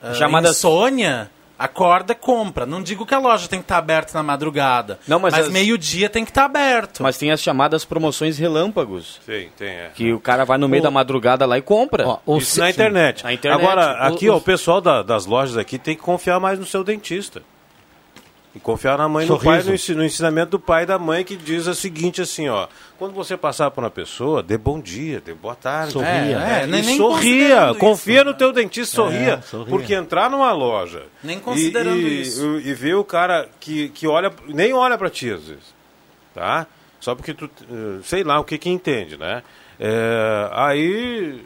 ah, 0.03 0.13
Chamadas- 0.13 0.59
insônia, 0.59 1.31
acorda, 1.59 2.15
compra. 2.15 2.67
Não 2.67 2.83
digo 2.83 3.07
que 3.07 3.15
a 3.15 3.19
loja 3.19 3.49
tem 3.49 3.61
que 3.61 3.65
estar 3.65 3.79
aberta 3.79 4.13
na 4.13 4.23
madrugada, 4.23 4.99
Não, 5.09 5.19
mas 5.19 5.33
mas, 5.33 5.47
as- 5.47 5.51
meio-dia 5.53 6.11
tem 6.11 6.23
que 6.23 6.31
estar 6.31 6.45
aberto. 6.45 7.03
Mas 7.03 7.17
tem 7.17 7.31
as 7.33 7.41
chamadas 7.41 7.83
promoções 7.83 8.37
relâmpagos. 8.37 9.21
Sim, 9.25 9.49
tem, 9.57 9.69
é. 9.71 9.91
Que 9.95 10.13
o 10.13 10.21
cara 10.21 10.45
vai 10.45 10.59
no 10.59 10.69
meio 10.69 10.83
O- 10.83 10.85
da 10.85 10.91
madrugada 10.91 11.47
lá 11.47 11.57
e 11.57 11.63
compra. 11.63 12.05
Isso 12.39 12.61
na 12.61 12.69
internet. 12.69 13.25
Na 13.25 13.33
internet. 13.33 13.59
Agora, 13.59 14.11
O- 14.11 14.15
aqui, 14.15 14.29
ó, 14.29 14.35
o- 14.35 14.37
o 14.37 14.41
pessoal 14.43 14.83
da- 14.83 15.03
das 15.03 15.25
lojas 15.25 15.57
aqui 15.57 15.79
tem 15.79 15.97
que 15.97 16.03
confiar 16.03 16.39
mais 16.39 16.59
no 16.59 16.67
seu 16.67 16.85
dentista. 16.85 17.43
E 18.53 18.59
confiar 18.59 18.99
na 18.99 19.09
mãe 19.09 19.25
e 19.27 19.29
no 19.29 19.39
pai, 19.39 19.63
no, 19.63 19.73
ensi- 19.75 19.95
no 19.95 20.05
ensinamento 20.05 20.51
do 20.51 20.59
pai 20.59 20.83
e 20.83 20.87
da 20.87 20.99
mãe 20.99 21.25
que 21.25 21.37
diz 21.37 21.69
o 21.69 21.75
seguinte 21.75 22.21
assim, 22.21 22.49
ó. 22.49 22.67
Quando 22.99 23.15
você 23.15 23.37
passar 23.37 23.71
por 23.71 23.85
uma 23.85 23.91
pessoa, 23.91 24.43
dê 24.43 24.59
bom 24.59 24.81
dia, 24.81 25.23
dê 25.25 25.33
boa 25.33 25.55
tarde. 25.55 25.93
Sorria. 25.93 26.09
É, 26.11 26.61
É, 26.63 26.65
e 26.65 26.67
nem- 26.67 26.83
nem 26.83 26.97
sorria, 26.97 27.73
confia 27.79 28.25
no 28.25 28.35
teu 28.35 28.53
dentista, 28.53 28.97
sorria. 28.97 29.35
É, 29.35 29.41
sorria. 29.43 29.67
Porque 29.71 29.95
entrar 29.95 30.29
numa 30.29 30.51
loja 30.53 31.05
Nem 31.23 31.37
e- 31.37 31.41
considerando 31.41 32.01
e, 32.01 32.23
isso. 32.23 32.59
E, 32.59 32.75
ver 32.75 32.95
o 32.97 33.05
cara 33.05 33.49
que, 33.61 33.89
que 33.91 34.09
olha, 34.09 34.33
nem 34.49 34.73
olha 34.73 34.99
pra 34.99 35.09
ti 35.09 35.31
às 35.31 35.45
vezes, 35.47 35.73
tá? 36.35 36.67
Só 36.99 37.15
porque 37.15 37.33
tu, 37.33 37.49
eh, 37.71 38.01
sei 38.03 38.25
lá, 38.25 38.41
o 38.41 38.45
que 38.45 38.59
que 38.59 38.69
entende, 38.69 39.17
né? 39.17 39.45
É, 39.79 40.51
aí 40.53 41.41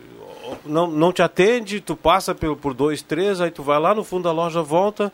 não, 0.64 0.86
não 0.86 1.12
te 1.12 1.20
atende, 1.22 1.80
tu 1.82 1.94
passa 1.94 2.34
por, 2.34 2.56
por 2.56 2.72
dois, 2.72 3.02
três, 3.02 3.42
aí 3.42 3.50
tu 3.50 3.62
vai 3.62 3.78
lá 3.78 3.94
no 3.94 4.02
fundo 4.02 4.22
da 4.24 4.32
loja, 4.32 4.62
volta... 4.62 5.12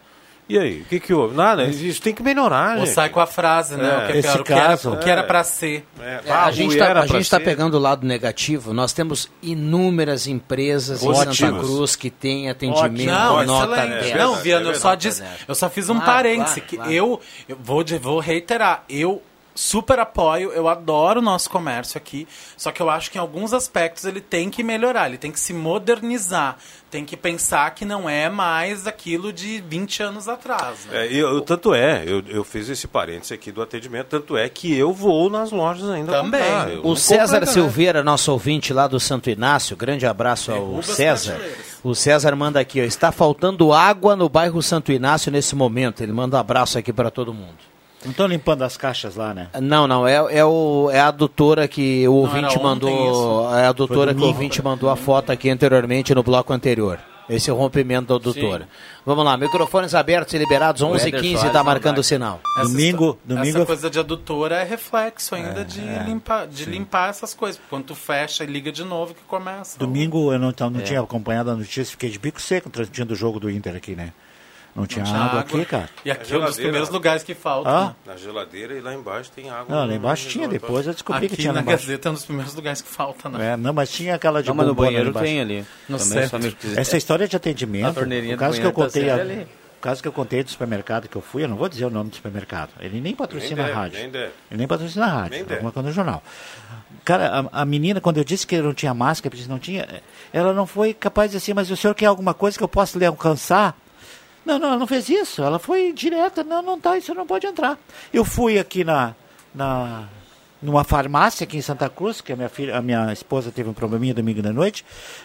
E 0.50 0.58
aí, 0.58 0.80
o 0.80 0.84
que 0.86 0.98
que 0.98 1.14
houve? 1.14 1.36
Nada, 1.36 1.64
isso 1.64 2.02
tem 2.02 2.12
que 2.12 2.22
melhorar, 2.24 2.72
Ou 2.78 2.84
gente. 2.84 2.94
sai 2.94 3.08
com 3.08 3.20
a 3.20 3.26
frase, 3.26 3.76
né? 3.76 3.88
É. 3.88 3.96
O 3.98 4.06
que 4.06 4.12
é 4.12 4.18
Esse 4.18 4.28
pior, 4.28 4.40
o 4.40 4.44
que 4.44 4.52
caso- 4.52 4.88
era, 4.88 4.96
o 4.96 5.00
que 5.00 5.10
era 5.10 5.20
É. 5.20 5.24
pra 5.24 5.44
ser. 5.44 5.86
É, 6.00 6.20
É, 6.26 6.30
ah, 6.32 6.44
a 6.46 6.50
gente 6.50 6.72
está 6.72 6.86
era 6.86 7.06
pra 7.06 7.18
tá 7.18 7.22
ser. 7.24 7.40
pegando 7.40 7.74
o 7.76 7.80
lado 7.80 8.04
negativo. 8.06 8.72
Nós 8.72 8.92
temos 8.92 9.30
inúmeras 9.40 10.26
empresas 10.26 11.02
em 11.02 11.14
Santa 11.14 11.30
Ótimas. 11.30 11.60
Cruz 11.64 11.94
que 11.96 12.10
têm 12.10 12.50
atendimento 12.50 13.06
Não, 13.10 13.44
nota 13.44 13.74
excelente. 13.76 14.02
10. 14.02 14.16
Não, 14.16 14.34
Viana, 14.36 14.68
eu 14.70 14.74
só, 14.74 14.94
disse, 14.96 15.22
10. 15.22 15.32
eu 15.46 15.54
só 15.54 15.70
fiz 15.70 15.88
um 15.88 15.94
Claro, 16.00 16.10
parêntese. 16.12 16.54
claro, 16.60 16.68
que 16.68 16.76
claro. 16.76 16.92
Eu, 16.92 17.20
eu 17.48 17.56
vou, 17.62 17.84
de- 17.84 17.98
vou 17.98 18.18
reiterar. 18.18 18.84
Eu 18.88 19.22
super 19.60 19.98
apoio, 19.98 20.50
eu 20.52 20.68
adoro 20.68 21.20
o 21.20 21.22
nosso 21.22 21.50
comércio 21.50 21.98
aqui. 21.98 22.26
Só 22.56 22.72
que 22.72 22.80
eu 22.80 22.88
acho 22.88 23.10
que 23.10 23.18
em 23.18 23.20
alguns 23.20 23.52
aspectos 23.52 24.04
ele 24.06 24.20
tem 24.20 24.48
que 24.48 24.62
melhorar, 24.62 25.08
ele 25.08 25.18
tem 25.18 25.30
que 25.30 25.38
se 25.38 25.52
modernizar. 25.52 26.56
Tem 26.90 27.04
que 27.04 27.16
pensar 27.16 27.72
que 27.72 27.84
não 27.84 28.08
é 28.08 28.28
mais 28.28 28.84
aquilo 28.86 29.32
de 29.32 29.60
20 29.60 30.02
anos 30.02 30.28
atrás. 30.28 30.86
né? 30.86 31.06
É, 31.06 31.12
eu, 31.12 31.28
eu- 31.34 31.40
tanto 31.40 31.72
é, 31.72 32.02
eu, 32.04 32.20
eu 32.26 32.42
fiz 32.42 32.68
esse 32.68 32.88
parênteses 32.88 33.30
aqui 33.32 33.52
do 33.52 33.62
atendimento, 33.62 34.06
tanto 34.08 34.36
é 34.36 34.48
que 34.48 34.76
eu 34.76 34.92
vou 34.92 35.30
nas 35.30 35.52
lojas 35.52 35.88
ainda 35.88 36.10
Também. 36.10 36.40
O 36.82 36.96
César? 36.96 37.46
Silveira, 37.46 38.02
nosso 38.02 38.32
ouvinte 38.32 38.72
lá 38.72 38.88
do 38.88 38.98
Santo 38.98 39.30
Inácio, 39.30 39.76
grande 39.76 40.04
abraço 40.06 40.50
ao 40.50 40.82
César. 40.82 41.38
O 41.84 41.94
César 41.94 42.34
manda 42.34 42.58
aqui, 42.58 42.80
ó, 42.80 42.84
está 42.84 43.12
faltando 43.12 43.72
água 43.72 44.16
no 44.16 44.28
bairro 44.28 44.60
Santo 44.62 44.90
Inácio 44.90 45.30
nesse 45.30 45.54
momento. 45.54 46.02
Ele 46.02 46.12
manda 46.12 46.36
um 46.36 46.40
abraço 46.40 46.76
aqui 46.76 46.92
para 46.92 47.10
todo 47.10 47.32
mundo. 47.32 47.69
Não 48.04 48.12
estão 48.12 48.26
limpando 48.26 48.62
as 48.62 48.76
caixas 48.76 49.14
lá, 49.16 49.34
né? 49.34 49.48
Não, 49.60 49.86
não, 49.86 50.08
é, 50.08 50.14
é, 50.14 50.44
o, 50.44 50.88
é 50.90 50.98
a 51.00 51.08
adutora 51.08 51.68
que 51.68 52.08
o 52.08 52.14
ouvinte 52.14 52.38
era 52.46 52.48
ontem 52.54 52.62
mandou. 52.62 53.54
É 53.54 53.66
a 53.66 53.68
adutora 53.68 54.12
Foi 54.12 54.20
que 54.20 54.24
o 54.24 54.26
ouvinte 54.28 54.62
mandou 54.62 54.88
a 54.88 54.96
foto 54.96 55.30
aqui 55.30 55.50
anteriormente 55.50 56.14
no 56.14 56.22
bloco 56.22 56.52
anterior. 56.52 56.98
Esse 57.28 57.48
é 57.48 57.52
o 57.52 57.56
rompimento 57.56 58.08
da 58.08 58.16
adutora. 58.16 58.66
Vamos 59.06 59.24
lá, 59.24 59.36
microfones 59.36 59.94
abertos 59.94 60.34
e 60.34 60.38
liberados, 60.38 60.82
11 60.82 61.08
h 61.08 61.20
15 61.20 61.46
está 61.46 61.62
marcando 61.62 61.98
o 61.98 62.02
sinal. 62.02 62.40
Essa 62.58 62.68
Domingo- 62.68 63.18
domingo 63.24 63.56
Essa 63.58 63.66
coisa 63.66 63.88
de 63.88 63.98
adutora 64.00 64.56
é 64.56 64.64
reflexo 64.64 65.36
ainda 65.36 65.64
de, 65.64 65.80
limpar, 65.80 66.48
de 66.48 66.64
limpar 66.64 67.10
essas 67.10 67.32
coisas. 67.32 67.60
Quando 67.70 67.84
tu 67.84 67.94
fecha 67.94 68.42
e 68.42 68.48
liga 68.48 68.72
de 68.72 68.82
novo 68.82 69.14
que 69.14 69.22
começa. 69.28 69.78
Domingo 69.78 70.32
eu 70.32 70.40
não, 70.40 70.48
então, 70.50 70.68
não 70.70 70.80
É. 70.80 70.82
tinha 70.82 71.00
acompanhado 71.00 71.50
a 71.52 71.54
notícia, 71.54 71.84
fiquei 71.84 72.10
de 72.10 72.18
bico 72.18 72.40
seco 72.42 72.68
transmitindo 72.68 73.12
o 73.12 73.16
jogo 73.16 73.38
do 73.38 73.48
Inter 73.48 73.76
aqui, 73.76 73.94
né? 73.94 74.12
Não 74.74 74.86
tinha, 74.86 75.04
tinha 75.04 75.16
água, 75.16 75.40
água. 75.40 75.40
aqui, 75.40 75.64
cara. 75.64 75.88
E 76.04 76.10
aqui 76.10 76.32
é 76.32 76.38
um 76.38 76.44
dos 76.44 76.56
primeiros 76.56 76.88
lugares 76.90 77.22
que 77.22 77.34
faltam. 77.34 77.72
Ah? 77.72 77.86
né? 77.86 77.94
Na 78.06 78.16
geladeira 78.16 78.74
e 78.74 78.80
lá 78.80 78.94
embaixo 78.94 79.30
tem 79.34 79.50
água. 79.50 79.66
Não, 79.68 79.86
lá 79.86 79.94
embaixo 79.94 80.28
tinha, 80.28 80.48
depois 80.48 80.86
eu 80.86 80.92
descobri 80.92 81.28
que 81.28 81.34
Aqui 81.34 81.42
tinha 81.42 81.52
lá 81.52 81.56
na 81.56 81.62
embaixo. 81.62 81.86
Gazeta 81.86 82.08
é 82.08 82.10
um 82.10 82.14
dos 82.14 82.24
primeiros 82.24 82.54
lugares 82.54 82.80
que 82.80 82.88
falta, 82.88 83.28
né? 83.28 83.52
É, 83.52 83.56
não, 83.56 83.72
mas 83.72 83.90
tinha 83.90 84.14
aquela 84.14 84.42
de 84.42 84.48
Não, 84.48 84.54
mas 84.54 84.66
no 84.66 84.74
banheiro 84.74 85.12
tem 85.12 85.40
ali. 85.40 85.66
No 85.88 85.98
Também, 85.98 86.52
quiser. 86.52 86.80
Essa 86.80 86.96
história 86.96 87.26
de 87.26 87.36
atendimento, 87.36 88.00
o 88.00 88.36
caso 88.36 88.60
que 88.60 88.66
eu 88.66 88.70
tá 88.72 88.82
contei, 88.82 89.02
sempre 89.04 89.20
ali. 89.20 89.42
o 89.42 89.80
caso 89.80 90.02
que 90.02 90.08
eu 90.08 90.12
contei 90.12 90.44
do 90.44 90.50
supermercado 90.50 91.08
que 91.08 91.16
eu 91.16 91.22
fui, 91.22 91.42
eu 91.42 91.48
não 91.48 91.56
vou 91.56 91.68
dizer 91.68 91.84
o 91.86 91.90
nome 91.90 92.10
do 92.10 92.16
supermercado. 92.16 92.70
Ele 92.80 93.00
nem 93.00 93.14
patrocina 93.14 93.56
Nem 93.56 93.64
deve, 93.66 93.72
a 93.72 93.74
rádio. 93.74 93.98
nem 93.98 94.10
deve. 94.10 94.32
Ele 94.50 94.58
nem 94.58 94.68
patrocina 94.68 95.04
a 95.06 95.08
rádio. 95.08 95.30
Nem 95.30 95.42
tá 95.42 95.48
deve. 95.48 95.60
colocando 95.60 95.86
no 95.86 95.92
jornal. 95.92 96.22
Cara, 97.04 97.48
a, 97.52 97.62
a 97.62 97.64
menina, 97.64 98.00
quando 98.00 98.18
eu 98.18 98.24
disse 98.24 98.46
que 98.46 98.56
não 98.60 98.74
tinha 98.74 98.94
máscara, 98.94 99.34
porque 99.34 99.50
não 99.50 99.58
tinha, 99.58 99.86
ela 100.32 100.52
não 100.52 100.66
foi 100.66 100.94
capaz 100.94 101.30
de 101.30 101.36
dizer 101.36 101.44
assim, 101.44 101.54
mas 101.54 101.70
o 101.70 101.76
senhor 101.76 101.94
quer 101.94 102.06
alguma 102.06 102.34
coisa 102.34 102.56
que 102.56 102.62
eu 102.62 102.68
possa 102.68 102.98
lhe 102.98 103.06
alcançar? 103.06 103.76
Não, 104.50 104.58
não, 104.58 104.68
ela 104.68 104.78
não 104.78 104.86
fez 104.86 105.08
isso. 105.08 105.42
Ela 105.42 105.60
foi 105.60 105.92
direta. 105.92 106.42
Não, 106.42 106.60
não 106.60 106.80
tá, 106.80 106.98
isso 106.98 107.14
não 107.14 107.26
pode 107.26 107.46
entrar. 107.46 107.78
Eu 108.12 108.24
fui 108.24 108.58
aqui 108.58 108.82
na, 108.82 109.14
na 109.54 110.08
numa 110.60 110.82
farmácia 110.82 111.44
aqui 111.44 111.56
em 111.56 111.62
Santa 111.62 111.88
Cruz, 111.88 112.20
que 112.20 112.32
a 112.32 112.36
minha 112.36 112.48
filha, 112.48 112.76
a 112.76 112.82
minha 112.82 113.12
esposa 113.12 113.52
teve 113.52 113.68
um 113.68 113.72
probleminha 113.72 114.12
domingo 114.12 114.42
da 114.42 114.52
noite, 114.52 114.84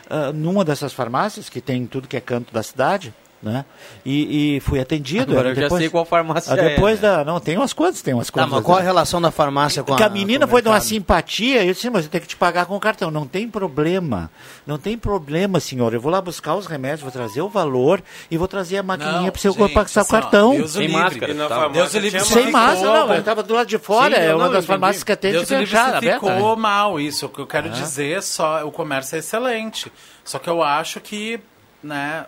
ah, 0.10 0.32
numa 0.32 0.64
dessas 0.64 0.94
farmácias 0.94 1.50
que 1.50 1.60
tem 1.60 1.82
em 1.82 1.88
tudo 1.88 2.08
que 2.08 2.16
é 2.16 2.22
canto 2.22 2.54
da 2.54 2.64
cidade, 2.64 3.14
né? 3.50 3.66
E, 4.04 4.56
e 4.56 4.60
fui 4.60 4.80
atendido. 4.80 5.32
Agora 5.32 5.50
eu 5.50 5.56
já 5.56 5.70
sei 5.70 5.90
qual 5.90 6.04
farmácia 6.04 6.52
ah, 6.52 6.56
Depois 6.56 6.98
é, 7.00 7.02
da, 7.02 7.24
não, 7.24 7.40
tem 7.40 7.58
umas 7.58 7.74
quantas, 7.74 8.02
tem 8.02 8.14
umas 8.14 8.28
Tá, 8.28 8.34
quantas. 8.34 8.52
mas 8.52 8.64
qual 8.64 8.78
a 8.78 8.82
relação 8.82 9.22
da 9.22 9.32
farmácia 9.32 9.84
com 9.84 9.94
a. 9.94 9.98
que 9.98 10.04
a 10.04 10.10
menina 10.10 10.46
com 10.46 10.50
o 10.50 10.52
foi 10.52 10.62
de 10.62 10.68
uma 10.68 10.80
simpatia, 10.82 11.64
eu 11.64 11.74
disse, 11.74 11.90
mas 11.90 12.06
eu 12.06 12.12
tenho 12.12 12.22
que 12.24 12.28
te 12.28 12.36
pagar 12.36 12.66
com 12.66 12.76
o 12.76 12.80
cartão. 12.80 13.12
Não 13.12 13.26
tem 13.28 13.48
problema. 13.48 14.30
Não 14.66 14.78
tem 14.78 14.98
problema, 14.98 15.60
senhor. 15.60 15.94
Eu 15.94 16.02
vou 16.02 16.12
lá 16.12 16.20
buscar 16.22 16.56
os 16.56 16.66
remédios, 16.66 17.02
vou 17.02 17.12
trazer 17.12 17.42
o 17.42 17.50
valor 17.50 18.02
e 18.30 18.38
vou 18.38 18.48
trazer 18.48 18.78
a 18.78 18.84
maquininha 18.84 19.32
para 19.32 19.40
você 19.42 19.52
gente, 19.52 19.74
passar 19.74 20.00
o 20.00 20.04
assim, 20.04 20.12
cartão. 20.12 20.56
Deus 20.56 20.72
o 20.72 20.74
Sem 20.74 20.88
livre. 20.88 21.02
máscara, 21.02 21.34
na 21.34 21.48
tá? 21.48 21.68
Deus 21.68 21.94
o 21.94 22.00
livre 22.00 22.20
Sem 22.22 22.52
máscara, 22.52 23.06
não. 23.06 23.14
Eu 23.14 23.20
estava 23.20 23.44
do 23.44 23.54
lado 23.54 23.68
de 23.68 23.78
fora, 23.78 24.16
Sim, 24.16 24.22
é 24.22 24.36
uma 24.36 24.46
não, 24.46 24.54
das 24.54 24.66
farmácias 24.66 25.04
que 25.04 25.12
atende 25.12 25.38
Deus 25.38 25.50
o 25.50 25.54
livre 25.54 25.68
fechada, 25.68 25.98
aberta. 25.98 26.20
ficou 26.28 26.56
mal 26.56 27.00
isso. 27.00 27.28
O 27.28 27.30
que 27.30 27.40
eu 27.40 27.48
quero 27.48 27.70
dizer 27.70 28.18
é 28.18 28.22
só, 28.22 28.66
o 28.66 28.72
comércio 28.72 29.16
é 29.16 29.20
excelente. 29.20 29.92
Só 30.24 30.40
que 30.40 30.50
eu 30.50 30.64
acho 30.64 31.00
que, 31.00 31.40
né, 31.84 32.26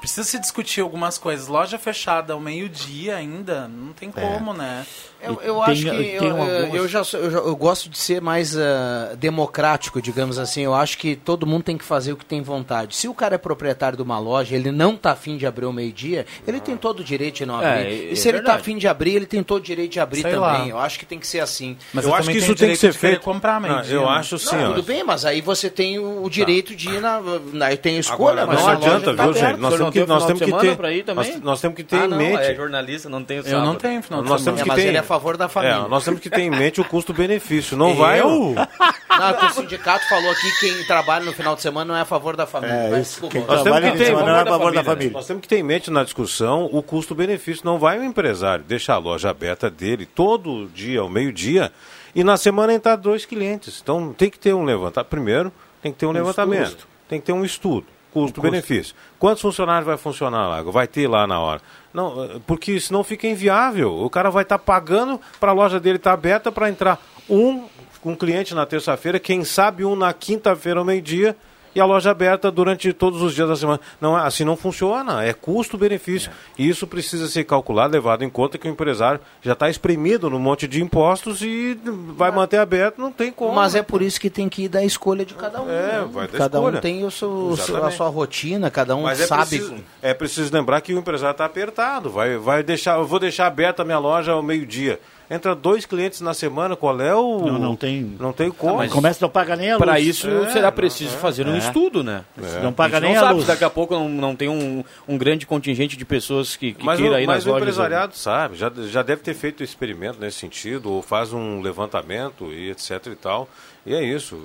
precisa 0.00 0.24
se 0.24 0.38
discutir 0.38 0.80
algumas 0.80 1.18
coisas. 1.18 1.48
Loja 1.48 1.78
fechada 1.78 2.32
ao 2.32 2.40
meio-dia 2.40 3.16
ainda, 3.16 3.68
não 3.68 3.92
tem 3.92 4.10
como, 4.10 4.52
né? 4.52 4.86
Eu, 5.20 5.40
eu 5.42 5.54
Tem- 5.56 5.72
acho 5.72 5.82
que 5.82 5.88
eu, 5.88 6.22
eu- 6.22 6.30
algumas- 6.36 6.74
eu 6.74 6.88
já, 6.88 7.02
sou- 7.02 7.18
eu 7.18 7.30
já- 7.30 7.38
eu 7.38 7.56
gosto 7.56 7.88
de 7.90 7.98
ser 7.98 8.20
mais 8.22 8.56
ah, 8.56 9.14
democrático, 9.18 10.00
digamos 10.00 10.38
assim. 10.38 10.62
Eu 10.62 10.74
acho 10.74 10.96
que 10.96 11.16
todo 11.16 11.44
mundo 11.44 11.64
tem 11.64 11.76
que 11.76 11.84
fazer 11.84 12.12
o 12.12 12.16
que 12.16 12.24
tem 12.24 12.40
vontade. 12.40 12.94
Se 12.94 13.08
o 13.08 13.14
cara 13.14 13.34
é 13.34 13.38
proprietário 13.38 13.96
de 13.96 14.02
uma 14.02 14.16
loja, 14.20 14.54
ele 14.54 14.70
não 14.70 14.96
tá 14.96 15.10
afim 15.12 15.36
de 15.36 15.44
abrir 15.44 15.66
o 15.66 15.72
meio-dia, 15.72 16.24
ele 16.46 16.60
tem 16.60 16.76
todo 16.76 17.00
o 17.00 17.04
direito 17.04 17.36
de 17.38 17.46
não 17.46 17.60
É, 17.60 17.80
abrir. 17.80 17.88
é 17.88 18.12
e 18.12 18.16
se 18.16 18.28
ele 18.28 18.38
tá 18.38 18.42
verdade. 18.44 18.60
afim 18.60 18.78
de 18.78 18.86
abrir, 18.86 19.16
ele 19.16 19.26
tem 19.26 19.42
todo 19.42 19.58
o 19.58 19.64
direito 19.64 19.90
de 19.92 19.98
abrir 20.00 20.22
Sei 20.22 20.30
também. 20.30 20.40
lá. 20.40 20.68
Eu 20.68 20.78
acho 20.78 20.98
que 21.00 21.04
tem 21.06 21.18
que 21.18 21.26
ser 21.26 21.40
assim. 21.40 21.76
Mas 21.92 22.04
eu 22.04 22.10
eu 22.10 22.16
acho 22.16 22.30
que 22.30 22.38
isso 22.38 22.54
tem 22.54 22.70
que 22.70 22.76
ser 22.76 22.92
feito. 22.92 23.20
comprar 23.22 23.60
Não, 23.60 23.68
meio-dia, 23.68 23.94
eu 23.96 24.02
né? 24.02 24.08
acho 24.18 24.38
sim, 24.38 24.54
Não, 24.54 24.68
tudo 24.68 24.84
bem, 24.84 25.02
mas 25.02 25.24
aí 25.24 25.40
você 25.40 25.68
tem 25.68 25.98
o, 25.98 26.22
o 26.22 26.30
direito 26.30 26.76
de 26.76 26.88
ir 26.90 27.00
na, 27.00 27.20
na 27.52 27.76
tem 27.76 27.96
a 27.96 28.00
escolha, 28.00 28.42
Agora, 28.42 28.46
mas 28.46 28.60
não 28.60 28.68
adianta, 28.68 29.14
tá 29.16 29.22
viu, 29.24 29.30
aberta. 29.32 29.48
gente? 29.50 29.58
Nós 29.60 29.78
não 29.88 30.04
que, 30.06 30.06
nós 30.06 30.26
temos 30.26 30.42
que 30.42 30.52
ter, 30.52 30.76
pra 30.76 30.92
ir 30.92 31.02
também? 31.04 31.32
nós, 31.32 31.42
nós 31.42 31.60
temos 31.60 31.76
que 31.76 31.82
ter 31.84 31.96
Ah, 31.96 32.04
em 32.04 32.08
não, 32.08 32.16
mente. 32.16 32.42
é 32.42 32.54
jornalista, 32.54 33.08
não 33.08 33.24
tem 33.24 33.40
o 33.40 33.46
Eu 33.46 33.60
não 33.60 33.74
tenho 33.74 34.02
final 34.02 34.22
de 34.22 34.28
Nós 34.28 34.40
semana. 34.42 34.56
temos 34.56 34.60
É, 34.60 34.62
que 34.62 34.68
mas 34.68 34.76
ter- 34.82 34.88
ele 34.88 34.96
é 34.96 35.00
a 35.00 35.02
favor 35.04 35.36
da 35.36 35.48
família. 35.48 35.84
É, 35.84 35.88
nós 35.88 36.04
temos 36.04 36.20
que 36.20 36.30
ter 36.30 36.40
em 36.42 36.50
mente 36.50 36.80
o 36.80 36.84
custo-benefício. 36.84 37.76
Não 37.76 37.94
vai. 37.96 38.20
Eu? 38.20 38.54
Não, 38.54 39.28
é 39.30 39.44
o 39.46 39.50
sindicato 39.50 40.08
falou 40.08 40.30
aqui 40.30 40.50
que 40.60 40.72
quem 40.74 40.84
trabalha 40.86 41.24
no 41.24 41.32
final 41.32 41.54
de 41.56 41.62
semana 41.62 41.84
não 41.92 41.96
é 41.98 42.02
a 42.02 42.04
favor 42.04 42.36
da 42.36 42.46
família. 42.46 42.74
É, 42.74 42.90
Mas, 42.90 43.00
isso, 43.08 43.10
desculpa, 43.20 43.32
quem 43.32 43.40
eu- 43.42 43.46
Nós 43.48 43.62
temos 43.62 43.80
que 43.80 43.90
de 43.90 43.98
ter, 43.98 44.04
semana 44.06 44.24
vamos 44.24 44.38
é 44.38 44.40
a 44.40 44.44
favor 44.46 44.58
da 44.58 44.58
família. 44.64 44.84
família. 44.84 45.12
Nós 45.12 45.26
temos 45.26 45.40
que 45.42 45.48
ter 45.48 45.56
em 45.58 45.62
mente 45.62 45.90
na 45.90 46.04
discussão 46.04 46.68
o 46.72 46.82
custo-benefício. 46.82 47.62
Não 47.64 47.78
vai 47.78 47.98
o 47.98 48.04
empresário 48.04 48.64
deixar 48.64 48.94
a 48.94 48.98
loja 48.98 49.30
aberta 49.30 49.68
dele 49.70 50.06
todo 50.06 50.68
dia, 50.74 51.00
ao 51.00 51.08
meio-dia, 51.08 51.72
e 52.14 52.22
na 52.22 52.36
semana 52.36 52.72
entrar 52.72 52.96
dois 52.96 53.24
clientes. 53.24 53.80
Então 53.82 54.12
tem 54.12 54.30
que 54.30 54.38
ter 54.38 54.54
um 54.54 54.64
levantamento. 54.64 55.08
Primeiro, 55.08 55.52
tem 55.82 55.92
que 55.92 55.98
ter 55.98 56.06
um, 56.06 56.12
levantamento. 56.12 56.86
Tem 57.08 57.20
que 57.20 57.26
ter 57.26 57.32
um 57.32 57.44
estudo. 57.44 57.86
Custo-benefício. 58.12 58.94
Quantos 59.18 59.42
funcionários 59.42 59.86
vai 59.86 59.96
funcionar 59.96 60.48
lá? 60.48 60.62
Vai 60.62 60.86
ter 60.86 61.06
lá 61.08 61.26
na 61.26 61.38
hora? 61.40 61.60
Não, 61.92 62.24
eh, 62.24 62.40
porque 62.46 62.80
senão 62.80 63.04
fica 63.04 63.26
inviável. 63.26 63.94
O 63.94 64.08
cara 64.08 64.30
vai 64.30 64.42
estar 64.42 64.58
pagando 64.58 65.20
para 65.38 65.50
a 65.50 65.54
loja 65.54 65.78
dele 65.78 65.96
estar 65.96 66.12
aberta 66.12 66.50
para 66.50 66.68
entrar 66.68 67.00
um, 67.28 67.66
um 68.04 68.14
cliente 68.14 68.54
na 68.54 68.64
terça-feira, 68.64 69.18
quem 69.18 69.44
sabe 69.44 69.84
um 69.84 69.94
na 69.94 70.12
quinta-feira 70.12 70.78
ao 70.78 70.84
meio-dia 70.84 71.36
e 71.74 71.80
a 71.80 71.84
loja 71.84 72.10
aberta 72.10 72.50
durante 72.50 72.92
todos 72.92 73.22
os 73.22 73.34
dias 73.34 73.48
da 73.48 73.56
semana. 73.56 73.80
Não, 74.00 74.18
é- 74.18 74.22
assim 74.26 74.44
não 74.44 74.56
funciona, 74.56 75.24
é 75.24 75.32
custo-benefício. 75.32 76.30
E 76.58 76.68
isso 76.68 76.86
precisa 76.86 77.28
ser 77.28 77.44
calculado, 77.44 77.92
levado 77.92 78.24
em 78.24 78.30
conta 78.30 78.58
que 78.58 78.68
o 78.68 78.70
empresário 78.70 79.20
já 79.42 79.52
está 79.52 79.68
espremido 79.68 80.30
num 80.30 80.38
monte 80.38 80.66
de 80.66 80.82
impostos 80.82 81.42
e 81.42 81.78
vai 82.16 82.30
manter 82.30 82.58
aberto, 82.58 82.98
não 83.00 83.12
tem 83.12 83.30
como. 83.32 83.54
Mas 83.54 83.74
é 83.74 83.82
por 83.82 84.02
isso 84.02 84.20
que 84.20 84.30
tem 84.30 84.48
que 84.48 84.64
ir 84.64 84.68
da 84.68 84.84
escolha 84.84 85.24
de 85.24 85.34
cada 85.34 85.60
um. 85.62 85.68
É, 85.70 86.00
né? 86.00 86.08
vai 86.10 86.26
da 86.28 86.38
cada 86.38 86.58
escolha. 86.58 86.78
um 86.78 86.80
tem 86.80 87.04
o 87.04 87.10
seu, 87.10 87.54
a 87.84 87.90
sua 87.90 88.08
rotina, 88.08 88.70
cada 88.70 88.96
um 88.96 89.02
Mas 89.02 89.20
é 89.20 89.26
sabe. 89.26 89.46
preciso, 89.58 89.74
é 90.02 90.14
preciso 90.14 90.52
lembrar 90.54 90.80
que 90.80 90.94
o 90.94 90.98
empresário 90.98 91.32
está 91.32 91.44
apertado. 91.44 92.10
Vai, 92.10 92.36
vai 92.36 92.62
deixar, 92.62 92.98
eu 92.98 93.06
vou 93.06 93.18
deixar 93.18 93.46
aberta 93.46 93.82
a 93.82 93.84
minha 93.84 93.98
loja 93.98 94.32
ao 94.32 94.42
meio-dia. 94.42 95.00
Entra 95.30 95.54
dois 95.54 95.84
clientes 95.84 96.22
na 96.22 96.32
semana, 96.32 96.74
qual 96.74 96.98
é 97.02 97.14
o. 97.14 97.40
Não, 97.44 97.58
não 97.58 97.76
tem. 97.76 98.00
Não 98.18 98.32
tem 98.32 98.50
como. 98.50 98.82
O 98.82 98.88
comércio 98.88 99.20
não 99.22 99.28
paga 99.28 99.54
nem 99.56 99.70
a 99.70 99.74
luz. 99.76 99.84
Para 99.84 100.00
isso 100.00 100.26
É, 100.26 100.50
será 100.50 100.68
não, 100.68 100.72
preciso 100.72 101.14
é. 101.14 101.18
fazer 101.18 101.46
um 101.46 101.54
É. 101.54 101.58
estudo, 101.58 102.02
né? 102.02 102.24
Não 102.62 102.72
paga 102.72 102.98
nem 102.98 103.12
não 103.12 103.18
a 103.20 103.24
sabe 103.24 103.34
luz. 103.34 103.46
daqui 103.46 103.62
a 103.62 103.68
pouco 103.68 103.92
não, 103.92 104.08
não 104.08 104.34
tem 104.34 104.48
um, 104.48 104.82
um 105.06 105.18
grande 105.18 105.46
contingente 105.46 105.98
de 105.98 106.04
pessoas 106.06 106.56
que, 106.56 106.72
que 106.72 106.82
Mas, 106.82 106.98
o, 106.98 107.02
queira 107.02 107.20
ir 107.20 107.26
mas 107.26 107.36
nas 107.36 107.46
o 107.46 107.48
lojas. 107.50 107.62
empresariado 107.62 108.16
sabe, 108.16 108.56
já, 108.56 108.72
já 108.88 109.02
deve 109.02 109.20
ter 109.22 109.34
feito 109.34 109.62
experimento 109.62 110.18
nesse 110.18 110.38
sentido, 110.38 110.90
ou 110.90 111.02
faz 111.02 111.30
um 111.32 111.60
levantamento 111.60 112.50
e 112.50 112.70
etc 112.70 113.08
e 113.08 113.14
tal. 113.16 113.46
E 113.84 113.94
é 113.94 114.02
isso. 114.02 114.40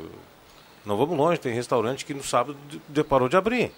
Não 0.85 0.97
vamos 0.97 1.17
longe, 1.17 1.39
tem 1.39 1.53
restaurante 1.53 2.03
que 2.03 2.13
no 2.13 2.21
sábado 2.23 2.57
de- 2.69 2.81
de- 2.89 3.03
parou 3.05 3.29
de 3.29 3.37
abrir. 3.37 3.71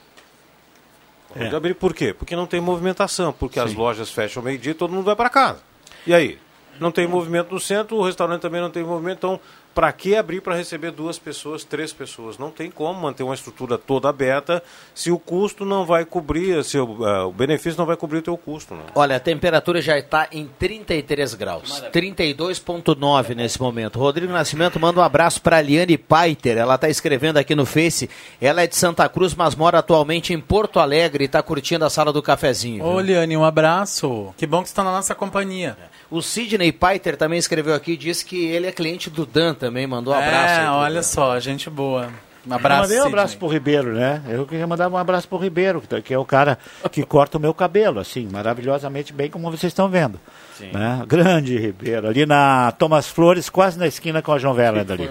Pode 1.31 1.53
É. 1.53 1.55
abrir 1.55 1.75
por 1.75 1.93
quê? 1.93 2.13
Porque 2.13 2.35
não 2.35 2.47
tem 2.47 2.59
movimentação, 2.59 3.31
porque 3.31 3.59
as 3.59 3.73
lojas 3.75 4.09
fecham 4.09 4.41
ao 4.41 4.45
meio-dia 4.45 4.71
e 4.71 4.75
todo 4.75 4.91
mundo 4.91 5.05
vai 5.05 5.15
para 5.15 5.29
casa. 5.29 5.59
E 6.07 6.13
aí? 6.13 6.39
Não 6.79 6.91
tem 6.91 7.07
movimento 7.07 7.53
no 7.53 7.59
centro, 7.59 7.97
o 7.97 8.03
restaurante 8.03 8.41
também 8.41 8.61
não 8.61 8.69
tem 8.69 8.83
movimento, 8.83 9.17
então 9.17 9.39
para 9.75 9.91
que 9.91 10.15
abrir 10.15 10.39
para 10.39 10.55
receber 10.55 10.91
duas 10.91 11.19
pessoas, 11.19 11.65
três 11.65 11.91
pessoas? 11.91 12.37
Não 12.37 12.49
tem 12.49 12.71
como 12.71 12.97
manter 12.97 13.23
uma 13.23 13.35
estrutura 13.35 13.77
toda 13.77 14.07
aberta 14.07 14.63
se 14.93 15.11
o 15.11 15.19
custo 15.19 15.65
não 15.65 15.85
vai 15.85 16.05
cobrir, 16.05 16.63
se 16.63 16.79
o, 16.79 17.05
eh, 17.05 17.23
o 17.23 17.31
benefício 17.33 17.77
não 17.77 17.85
vai 17.85 17.97
cobrir 17.97 18.19
o 18.19 18.21
teu 18.21 18.37
custo. 18.37 18.73
Né? 18.73 18.83
Olha, 18.95 19.17
a 19.17 19.19
temperatura 19.19 19.81
já 19.81 19.99
está 19.99 20.29
em 20.31 20.49
33 20.57 21.33
graus. 21.33 21.83
32,9 21.91 23.35
nesse 23.35 23.59
momento. 23.59 23.99
Rodrigo 23.99 24.31
Nascimento 24.31 24.79
manda 24.79 25.01
um 25.01 25.03
abraço 25.03 25.41
para 25.41 25.61
Liane 25.61 25.97
Paiter. 25.97 26.57
Ela 26.57 26.75
está 26.75 26.87
escrevendo 26.87 27.35
aqui 27.35 27.53
no 27.53 27.65
Face. 27.65 28.09
Ela 28.39 28.63
é 28.63 28.67
de 28.67 28.77
Santa 28.77 29.09
Cruz, 29.09 29.35
mas 29.35 29.55
mora 29.55 29.79
atualmente 29.79 30.31
em 30.31 30.39
Porto 30.39 30.79
Alegre 30.79 31.25
e 31.25 31.27
está 31.27 31.43
curtindo 31.43 31.83
a 31.83 31.89
sala 31.89 32.13
do 32.13 32.23
cafezinho. 32.23 32.81
viu? 32.81 32.93
Ô, 32.93 33.01
Liane, 33.01 33.35
um 33.35 33.43
abraço. 33.43 34.33
Que 34.37 34.47
bom 34.47 34.61
que 34.61 34.69
você 34.69 34.71
está 34.71 34.85
na 34.85 34.91
nossa 34.93 35.13
companhia. 35.13 35.77
O 36.09 36.21
Sidney 36.21 36.71
Paiter 36.71 37.17
também 37.17 37.39
escreveu 37.39 37.73
aqui 37.73 37.93
e 37.93 37.97
disse 37.97 38.23
que 38.25 38.45
ele 38.45 38.67
é 38.67 38.71
cliente 38.71 39.09
do 39.09 39.25
Dan 39.25 39.53
também. 39.53 39.87
Mandou 39.87 40.13
um 40.13 40.17
abraço. 40.17 40.59
aí 40.59 40.65
É, 40.65 40.69
olha 40.69 40.95
Dan. 40.95 41.03
só, 41.03 41.39
gente 41.39 41.69
boa. 41.69 42.09
Um 42.47 42.51
Eu 42.51 42.57
abraço, 42.57 42.81
mandei 42.83 42.99
um 43.01 43.05
abraço 43.07 43.29
Sidney. 43.29 43.39
pro 43.39 43.47
Ribeiro, 43.47 43.93
né? 43.95 44.21
Eu 44.29 44.45
queria 44.45 44.67
mandar 44.67 44.87
um 44.87 44.95
abraço 44.95 45.27
pro 45.27 45.39
Ribeiro, 45.39 45.81
que 46.03 46.13
é 46.13 46.17
o 46.19 46.23
cara 46.23 46.59
que 46.91 47.01
corta 47.01 47.39
o 47.39 47.41
meu 47.41 47.55
cabelo, 47.55 47.99
assim, 47.99 48.27
maravilhosamente 48.31 49.11
bem, 49.11 49.31
como 49.31 49.49
vocês 49.49 49.71
estão 49.71 49.89
vendo. 49.89 50.19
Sim. 50.55 50.69
Né? 50.71 51.01
Grande 51.07 51.57
Ribeiro, 51.57 52.07
ali 52.07 52.23
na 52.23 52.71
Thomas 52.73 53.07
Flores, 53.07 53.49
quase 53.49 53.79
na 53.79 53.87
esquina 53.87 54.21
com 54.21 54.31
a 54.31 54.37
João 54.37 54.53
Vera 54.53 54.81
ali. 54.87 55.09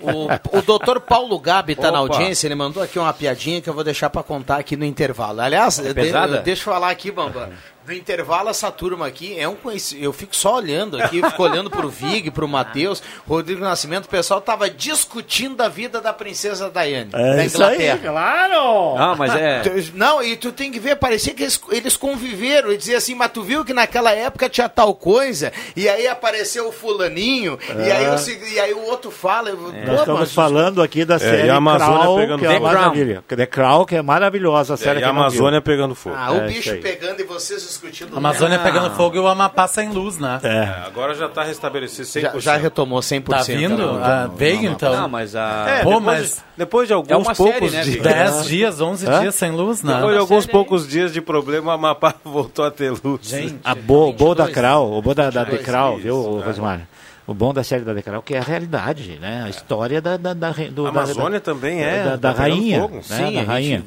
O, 0.00 0.58
o 0.58 0.62
doutor 0.62 1.00
Paulo 1.00 1.38
Gabi 1.38 1.74
está 1.74 1.90
na 1.92 1.98
audiência, 1.98 2.46
ele 2.48 2.54
mandou 2.54 2.82
aqui 2.82 2.98
uma 2.98 3.12
piadinha 3.12 3.60
que 3.60 3.68
eu 3.68 3.74
vou 3.74 3.84
deixar 3.84 4.08
para 4.08 4.22
contar 4.22 4.56
aqui 4.56 4.76
no 4.76 4.84
intervalo. 4.86 5.42
Aliás, 5.42 5.76
de- 5.78 5.92
pesada? 5.92 6.40
deixa 6.40 6.62
eu 6.68 6.72
falar 6.72 6.88
aqui, 6.90 7.10
Bambam. 7.10 7.50
No 7.86 7.94
intervalo, 7.94 8.50
essa 8.50 8.70
turma 8.70 9.06
aqui 9.06 9.36
é 9.38 9.48
um 9.48 9.56
conhecido. 9.56 10.04
Eu 10.04 10.12
fico 10.12 10.36
só 10.36 10.56
olhando 10.56 11.00
aqui, 11.02 11.22
fico 11.22 11.42
olhando 11.42 11.70
pro 11.70 11.88
Vig, 11.88 12.30
pro 12.30 12.46
Matheus, 12.46 13.02
Rodrigo 13.26 13.60
Nascimento, 13.62 14.04
o 14.04 14.08
pessoal 14.08 14.40
tava 14.40 14.68
discutindo 14.70 15.60
a 15.62 15.68
vida 15.68 16.00
da 16.00 16.12
princesa 16.12 16.70
Diane, 16.70 17.10
É 17.12 17.36
da 17.36 17.44
isso 17.44 17.62
aí, 17.64 17.76
Inglaterra. 17.86 17.98
claro! 18.12 18.94
Ah, 18.96 19.14
mas 19.16 19.34
é. 19.34 19.62
Não, 19.94 20.22
e 20.22 20.36
tu 20.36 20.52
tem 20.52 20.70
que 20.70 20.78
ver, 20.78 20.96
parecia 20.96 21.32
que 21.34 21.42
eles, 21.42 21.60
eles 21.70 21.96
conviveram 21.96 22.70
e 22.70 22.76
dizer 22.76 22.96
assim, 22.96 23.14
mas 23.14 23.32
tu 23.32 23.42
viu 23.42 23.64
que 23.64 23.72
naquela 23.72 24.12
época 24.12 24.48
tinha 24.48 24.68
tal 24.68 24.94
coisa, 24.94 25.50
e 25.74 25.88
aí 25.88 26.06
apareceu 26.06 26.68
o 26.68 26.72
fulaninho, 26.72 27.58
e, 27.76 27.88
É. 27.88 27.92
aí 27.92 28.14
o, 28.14 28.18
se- 28.18 28.38
e 28.52 28.60
aí 28.60 28.72
o 28.74 28.84
outro 28.84 29.10
fala. 29.10 29.50
Pô, 29.50 29.56
Nós 29.72 30.00
estamos 30.00 30.20
mas- 30.20 30.34
falando 30.34 30.82
aqui 30.82 31.04
da 31.04 31.18
série 31.18 31.46
e 31.46 31.50
a 31.50 31.56
Amazônia 31.56 31.98
Crown, 32.02 32.16
pegando 32.18 32.38
que 32.40 32.46
é 32.46 32.48
fogo. 32.58 32.68
The 32.68 32.70
Crown. 32.74 33.22
The 33.38 33.46
Crown, 33.46 33.84
que 33.86 33.96
é 33.96 34.02
maravilhosa 34.02 34.74
a 34.74 34.76
série 34.76 35.00
e 35.00 35.02
a 35.04 35.12
não. 35.12 35.20
Amazônia 35.20 35.60
pegando 35.62 35.94
fogo. 35.94 36.14
Ah, 36.16 36.30
o 36.32 36.36
É, 36.42 36.46
bicho 36.46 36.76
pegando 36.78 37.20
e 37.20 37.24
vocês 37.24 37.69
discutindo. 37.70 38.14
A 38.14 38.18
Amazônia 38.18 38.56
Ah. 38.56 38.62
pegando 38.62 38.90
fogo 38.94 39.16
e 39.16 39.18
o 39.18 39.26
Amapá 39.26 39.66
sem 39.66 39.88
luz, 39.88 40.18
né? 40.18 40.38
É. 40.42 40.86
Agora 40.86 41.14
já 41.14 41.26
está 41.26 41.42
restabelecido 41.42 42.06
100%. 42.06 42.20
Já, 42.34 42.38
já 42.38 42.56
retomou 42.56 43.00
100%. 43.00 43.24
Tá 43.28 43.42
vindo? 43.42 43.92
né? 43.94 44.00
Ah, 44.02 44.30
veio 44.34 44.70
então. 44.70 44.94
Não, 44.94 45.08
mas 45.08 45.34
a. 45.34 45.66
É, 45.68 45.82
Pô, 45.82 45.90
depois, 45.98 46.04
mas 46.04 46.44
depois 46.56 46.88
de 46.88 46.94
alguns 46.94 47.10
É 47.10 47.16
uma 47.16 47.34
série, 47.34 47.50
poucos 47.52 47.72
né, 47.72 47.82
dias. 47.82 47.96
Vitor? 47.96 48.12
10 48.12 48.44
dias, 48.46 48.80
11 48.80 49.06
Hã? 49.08 49.20
dias 49.20 49.34
sem 49.34 49.50
luz, 49.50 49.82
né? 49.82 49.94
Depois 49.94 50.12
de 50.14 50.18
alguns 50.20 50.46
poucos 50.46 50.86
dias 50.88 51.12
de 51.12 51.20
problema, 51.20 51.72
a 51.72 51.74
Amapá 51.74 52.14
voltou 52.24 52.64
a 52.64 52.70
ter 52.70 52.90
luz. 52.90 53.20
Gente, 53.22 53.58
A 53.64 53.74
bo, 53.74 54.08
o 54.08 54.12
bom 54.12 54.34
da 54.34 54.44
22, 54.44 54.54
Crown, 54.54 54.92
o 54.98 55.02
bom 55.02 55.14
da, 55.14 55.30
da 55.30 55.44
The 55.44 55.50
22, 55.52 55.64
Crown, 55.66 55.92
isso, 55.94 56.02
viu, 56.02 56.40
é. 56.42 56.46
Rosemar? 56.46 56.80
O 57.26 57.34
bom 57.34 57.54
da 57.54 57.62
série 57.62 57.84
da 57.84 58.02
Crown 58.02 58.22
que 58.22 58.34
é 58.34 58.38
a 58.38 58.42
realidade, 58.42 59.18
né? 59.20 59.42
A 59.46 59.48
história 59.48 60.00
da, 60.02 60.16
da, 60.16 60.34
da, 60.34 60.50
do, 60.50 60.86
A 60.86 60.88
Amazônia 60.88 61.38
da, 61.38 61.44
também 61.44 61.80
é. 61.80 62.16
da, 62.16 62.32
rainha, 62.32 62.80
fogo. 62.80 62.96
né? 62.96 63.02
Sim, 63.02 63.34
da 63.34 63.42
rainha. 63.42 63.84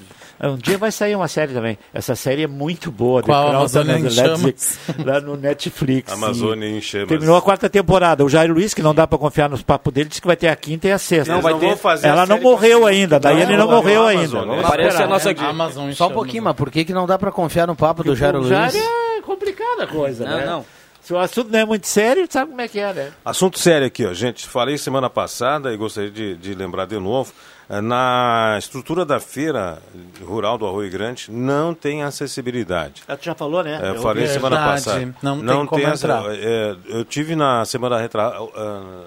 Um 0.50 0.58
dia 0.58 0.78
vai 0.78 0.91
sair 0.91 1.16
uma 1.16 1.28
série 1.28 1.54
também. 1.54 1.78
Essa 1.94 2.16
série 2.16 2.44
é 2.44 2.48
muito 2.48 2.91
boa. 2.91 3.22
The 3.22 3.28
Qual? 3.28 3.44
Crown, 3.48 3.56
Amazônia 3.60 3.98
no 3.98 4.08
em 4.08 4.10
chamas? 4.12 4.30
Netflix, 4.44 4.80
lá 5.06 5.22
no 5.22 5.38
Netflix. 5.38 6.12
Amazônia 6.14 6.68
em 6.68 6.82
chamas. 6.82 7.08
Terminou 7.08 7.36
a 7.38 7.41
quarta 7.41 7.70
temporada. 7.70 8.26
O 8.26 8.30
Jairo 8.30 8.54
Luiz, 8.54 8.74
que 8.74 8.82
não 8.82 8.94
dá 8.94 9.08
pra 9.08 9.18
confiar 9.18 9.50
nos 9.50 9.62
papos 9.62 9.94
dele, 9.94 10.10
disse 10.10 10.22
que 10.22 10.28
vai 10.28 10.36
ter 10.36 10.50
a 10.50 10.56
quinta 10.56 10.88
e 10.88 10.91
a 10.91 10.98
sexta. 10.98 11.34
Não, 11.34 11.41
vai 11.41 11.58
ter. 11.58 11.78
Fazer 11.78 12.08
Ela 12.08 12.26
não 12.26 12.39
morreu 12.39 12.86
ainda, 12.86 13.20
daí 13.20 13.41
ele 13.41 13.58
não 13.58 13.66
não, 13.66 13.76
morreu 13.76 14.02
não, 14.02 14.08
ainda. 14.08 14.46
Parece 14.68 15.02
a 15.02 15.08
nossa 15.08 15.26
né? 15.26 15.32
aqui. 15.32 15.44
Amazon 15.44 15.91
Só 15.91 16.08
um 16.08 16.12
pouquinho, 16.12 16.44
mas 16.44 16.56
por 16.56 16.70
que, 16.70 16.86
que 16.86 16.94
não 16.94 17.06
dá 17.06 17.18
pra 17.18 17.32
confiar 17.32 17.68
no 17.68 17.76
papo 17.76 18.04
do 18.04 18.16
Jairo 18.16 18.39
O 18.39 18.41
Luiz? 18.41 18.52
Jairo 18.52 18.78
é 18.78 19.22
complicada 19.22 19.84
a 19.84 19.88
coisa, 19.88 20.26
Não, 20.26 20.38
né? 20.38 20.46
não. 20.46 20.66
Se 21.02 21.14
o 21.14 21.18
assunto 21.20 21.52
não 21.52 21.60
é 21.60 21.66
muito 21.66 21.86
sério, 21.86 22.26
sabe 22.30 22.52
como 22.52 22.62
é 22.62 22.68
que 22.68 22.80
é, 22.80 22.94
né? 22.94 23.12
Assunto 23.26 23.60
sério 23.60 23.86
aqui, 23.86 24.06
ó, 24.06 24.14
gente. 24.14 24.48
Falei 24.48 24.78
semana 24.78 25.10
passada 25.10 25.74
e 25.74 25.78
gostaria 25.78 26.10
de, 26.10 26.38
de 26.38 26.54
lembrar 26.54 26.86
de 26.86 26.98
novo. 26.98 27.34
Eh, 27.78 27.82
Na 27.82 28.55
estrutura 28.59 29.05
da 29.05 29.19
feira 29.19 29.82
rural 30.24 30.57
do 30.57 30.65
Arroio 30.67 30.91
Grande 30.91 31.32
não 31.32 31.74
tem 31.74 32.03
acessibilidade. 32.03 33.03
Ah, 33.07 33.15
Tu 33.17 33.26
já 33.26 33.36
falou, 33.36 33.63
né? 33.63 33.80
É, 33.82 33.89
eu 33.89 33.95
Eu 33.95 34.01
falei 34.01 34.26
vi. 34.28 34.34
semana 34.34 34.55
Verdade, 34.57 34.84
passada. 34.84 35.15
não 35.21 35.39
tem 35.45 35.65
como 35.65 35.88
essa- 35.88 36.07
entrar. 36.07 36.24
é, 36.36 36.76
eu 36.88 37.05
tive 37.05 37.36
na 37.36 37.63
semana 37.65 37.97
retra- 37.99 38.34
ah, 38.55 39.03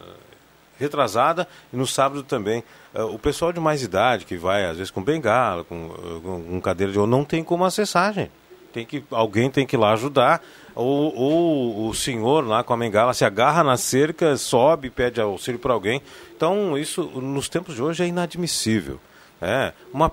retrasada 0.79 1.47
e 1.73 1.77
no 1.77 1.87
sábado 1.87 2.23
também. 2.23 2.63
Ah, 2.95 3.05
o 3.05 3.19
pessoal 3.19 3.53
de 3.53 3.61
mais 3.61 3.83
idade, 3.83 4.25
que 4.25 4.37
vai 4.37 4.65
às 4.67 4.77
vezes 4.77 4.91
com 4.91 5.03
bengala, 5.03 5.65
com, 5.65 5.91
ah, 5.95 6.21
com, 6.23 6.61
cadeira 6.61 6.93
de 6.93 6.99
não 6.99 7.25
tem 7.25 7.43
como 7.43 7.65
acessar, 7.65 8.13
gente. 8.13 8.31
Tem 8.77 8.85
que, 8.85 9.03
alguém 9.11 9.49
tem 9.51 9.67
que 9.67 9.75
ir 9.75 9.79
lá 9.79 9.95
ajudar. 9.95 10.43
Ou, 10.75 11.17
ou 11.17 11.89
o 11.89 11.95
senhor 11.95 12.47
lá 12.47 12.63
com 12.63 12.75
a 12.75 12.77
bengala 12.77 13.15
se 13.15 13.25
agarra 13.25 13.65
na 13.65 13.79
cerca, 13.79 14.37
sobe, 14.37 14.91
pede 14.91 15.19
auxílio 15.19 15.59
para 15.59 15.73
alguém. 15.73 16.03
Então, 16.37 16.77
isso 16.77 17.03
nos 17.05 17.49
tempos 17.49 17.75
de 17.75 17.83
hoje 17.83 18.05
é 18.05 18.07
inadmissível. 18.07 19.01
É, 19.41 19.73
uma, 19.93 20.13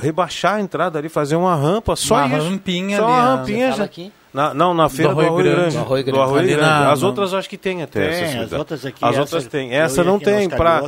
rebaixar 0.00 0.54
a 0.56 0.60
entrada 0.60 0.98
ali, 0.98 1.08
fazer 1.08 1.36
uma 1.36 1.54
rampa, 1.54 1.94
só 1.94 2.16
Uma 2.16 2.36
isso. 2.36 2.48
rampinha 2.48 2.96
só 2.98 3.04
ali, 3.04 3.12
uma 3.12 3.22
ah, 3.22 3.36
rampinha 3.36 3.72
já. 3.72 3.84
aqui? 3.84 4.12
Na, 4.34 4.52
não, 4.52 4.74
na 4.74 4.88
feira 4.88 5.14
do 5.14 5.20
Arroio 5.20 5.28
Arroio, 5.28 5.44
Grande. 5.44 5.60
Grande. 5.60 5.76
Do 5.76 5.82
Arroio 5.84 6.04
Grande. 6.04 6.18
Do 6.18 6.22
Arroio 6.24 6.46
Grande. 6.48 6.60
na- 6.60 6.90
As 6.92 7.00
no- 7.02 7.06
outras 7.06 7.32
eu 7.32 7.38
acho 7.38 7.48
que 7.48 7.56
tem 7.56 7.82
até 7.84 8.08
Tem, 8.08 8.38
as 8.40 8.52
outras 8.52 8.84
aqui, 8.84 8.98
As 9.04 9.10
essa- 9.12 9.20
outras 9.20 9.46
tem. 9.46 9.72
Essa 9.72 10.02
não 10.02 10.18
tem. 10.18 10.48
Pra, 10.48 10.82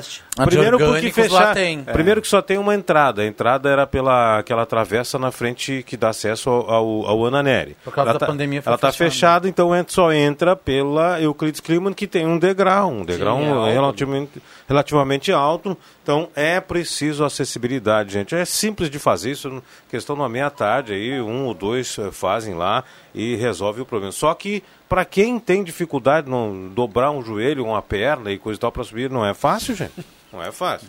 primeiro 0.44 0.78
porque 0.78 1.12
fechar. 1.12 1.55
tem. 1.55 1.84
Primeiro 1.84 2.20
que 2.20 2.26
só 2.26 2.42
tem 2.42 2.59
uma 2.59 2.74
entrada. 2.74 3.22
A 3.22 3.26
entrada 3.26 3.68
era 3.70 3.86
pela 3.86 4.40
aquela 4.40 4.66
travessa 4.66 5.16
na 5.16 5.30
frente 5.30 5.84
que 5.86 5.97
dá 5.97 6.09
acesso 6.09 6.51
ao, 6.51 6.68
ao, 6.70 7.07
ao 7.07 7.26
Ananeri. 7.26 7.76
Por 7.84 7.92
causa 7.94 8.11
ela 8.11 8.18
da 8.18 8.26
tá, 8.26 8.32
pandemia 8.32 8.61
foi 8.61 8.68
Ela 8.70 8.74
está 8.76 8.90
fechada. 8.90 9.49
então 9.49 9.72
ent- 9.76 9.90
só 9.90 10.12
entra 10.12 10.57
pela 10.57 11.20
Euclides 11.20 11.61
Kliman, 11.61 11.92
que 11.92 12.09
tem 12.09 12.26
um 12.26 12.40
degrau. 12.40 12.90
Um 12.90 13.05
degrau 13.05 13.40
é 13.40 13.49
alto. 13.49 13.70
relativamente, 13.72 14.42
relativamente 14.68 15.30
alto. 15.32 15.78
Então 16.03 16.28
é 16.34 16.61
preciso 16.61 17.24
acessibilidade, 17.24 18.12
gente. 18.12 18.34
É 18.34 18.44
simples 18.44 18.90
de 18.90 18.99
fazer 18.99 19.30
isso. 19.30 19.62
Questão 19.88 20.16
numa 20.16 20.28
meia 20.28 20.51
tarde 20.51 20.92
aí, 20.92 21.20
um 21.20 21.47
ou 21.47 21.55
dois 21.55 21.97
eh, 21.99 22.11
fazem 22.11 22.55
lá 22.55 22.82
e 23.14 23.36
resolve 23.37 23.80
o 23.82 23.87
problema. 23.87 24.12
Só 24.12 24.32
que 24.34 24.62
para 24.89 25.05
quem 25.05 25.39
tem 25.39 25.62
dificuldade 25.62 26.28
não 26.30 26.68
dobrar 26.68 27.11
um 27.11 27.22
joelho, 27.22 27.64
uma 27.64 27.82
perna 27.82 28.30
e 28.32 28.39
coisa 28.39 28.59
e 28.59 28.61
tal 28.61 28.72
para 28.72 28.84
subir, 28.84 29.11
não 29.11 29.24
é 29.24 29.34
fácil, 29.34 29.74
gente. 29.74 29.93
Não 30.32 30.43
é 30.43 30.51
fácil. 30.53 30.89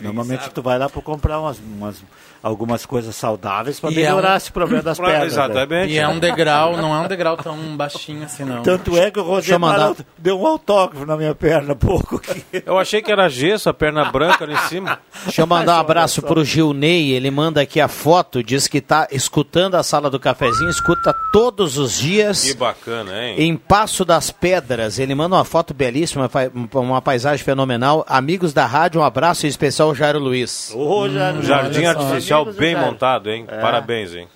Normalmente 0.00 0.48
tu 0.50 0.62
vai 0.62 0.78
lá 0.78 0.88
para 0.88 1.02
comprar 1.02 1.38
umas, 1.40 1.58
umas- 1.58 2.02
algumas 2.42 2.84
coisas 2.84 3.14
saudáveis 3.14 3.78
para 3.78 3.90
é 3.90 3.94
melhorar 3.94 4.34
um- 4.34 4.36
esse 4.36 4.50
problema 4.52 4.82
das 4.82 4.98
pernas. 5.00 5.18
né? 5.20 5.26
exatamente. 5.26 5.92
E 5.92 5.98
é 5.98 6.08
um 6.08 6.18
degrau, 6.18 6.76
não 6.76 6.94
é 6.94 6.98
um 7.04 7.08
degrau 7.08 7.36
tão 7.36 7.56
baixinho 7.76 8.24
assim, 8.24 8.44
não. 8.44 8.62
Tanto 8.62 8.96
é 8.96 9.10
que 9.10 9.20
o. 9.20 9.22
Rosemar 9.22 9.94
deu 10.18 10.40
um 10.40 10.46
autógrafo 10.46 11.06
na 11.06 11.16
minha 11.16 11.34
perna 11.34 11.72
há 11.72 11.76
pouco. 11.76 12.20
Eu 12.66 12.78
achei 12.78 13.00
que 13.02 13.10
era 13.12 13.28
gesso, 13.28 13.68
a 13.68 13.74
perna 13.74 14.04
branca 14.10 14.44
ali 14.44 14.54
em 14.54 14.68
cima. 14.68 14.98
Deixa 15.24 15.42
eu 15.42 15.46
mandar 15.46 15.76
um 15.76 15.80
abraço 15.80 16.20
pro 16.22 16.44
Gilney, 16.44 17.12
ele 17.12 17.30
manda 17.30 17.60
aqui 17.60 17.80
a 17.80 17.88
foto, 17.88 18.42
diz 18.42 18.66
que 18.66 18.80
tá 18.80 19.06
escutando 19.10 19.74
a 19.76 19.82
sala 19.82 20.10
do 20.10 20.18
cafezinho, 20.18 20.70
escuta 20.70 21.14
todos 21.32 21.78
os 21.78 21.96
Que 21.98 22.02
dias 22.02 22.54
bacana, 22.54 23.12
hein? 23.24 23.36
em 23.38 23.56
Passo 23.56 24.04
das 24.04 24.30
Pedras. 24.30 24.98
Ele 24.98 25.14
manda 25.14 25.36
uma 25.36 25.44
foto 25.44 25.72
belíssima, 25.74 26.30
uma 26.74 27.00
paisagem 27.02 27.44
fenomenal. 27.44 28.04
Amigos 28.08 28.52
da 28.52 28.66
rádio, 28.66 29.00
um 29.00 29.04
abraço 29.04 29.46
em 29.46 29.48
especial 29.48 29.88
ao 29.88 29.94
Jairo 29.94 30.18
Luiz. 30.18 30.72
Ô, 30.74 31.08
já- 31.08 31.32
Um 31.32 31.42
jardim 31.42 31.84
artificial 31.84 32.31
Bem 32.56 32.76
montado, 32.76 33.30
hein? 33.30 33.44
É. 33.48 33.60
Parabéns, 33.60 34.14
hein? 34.14 34.28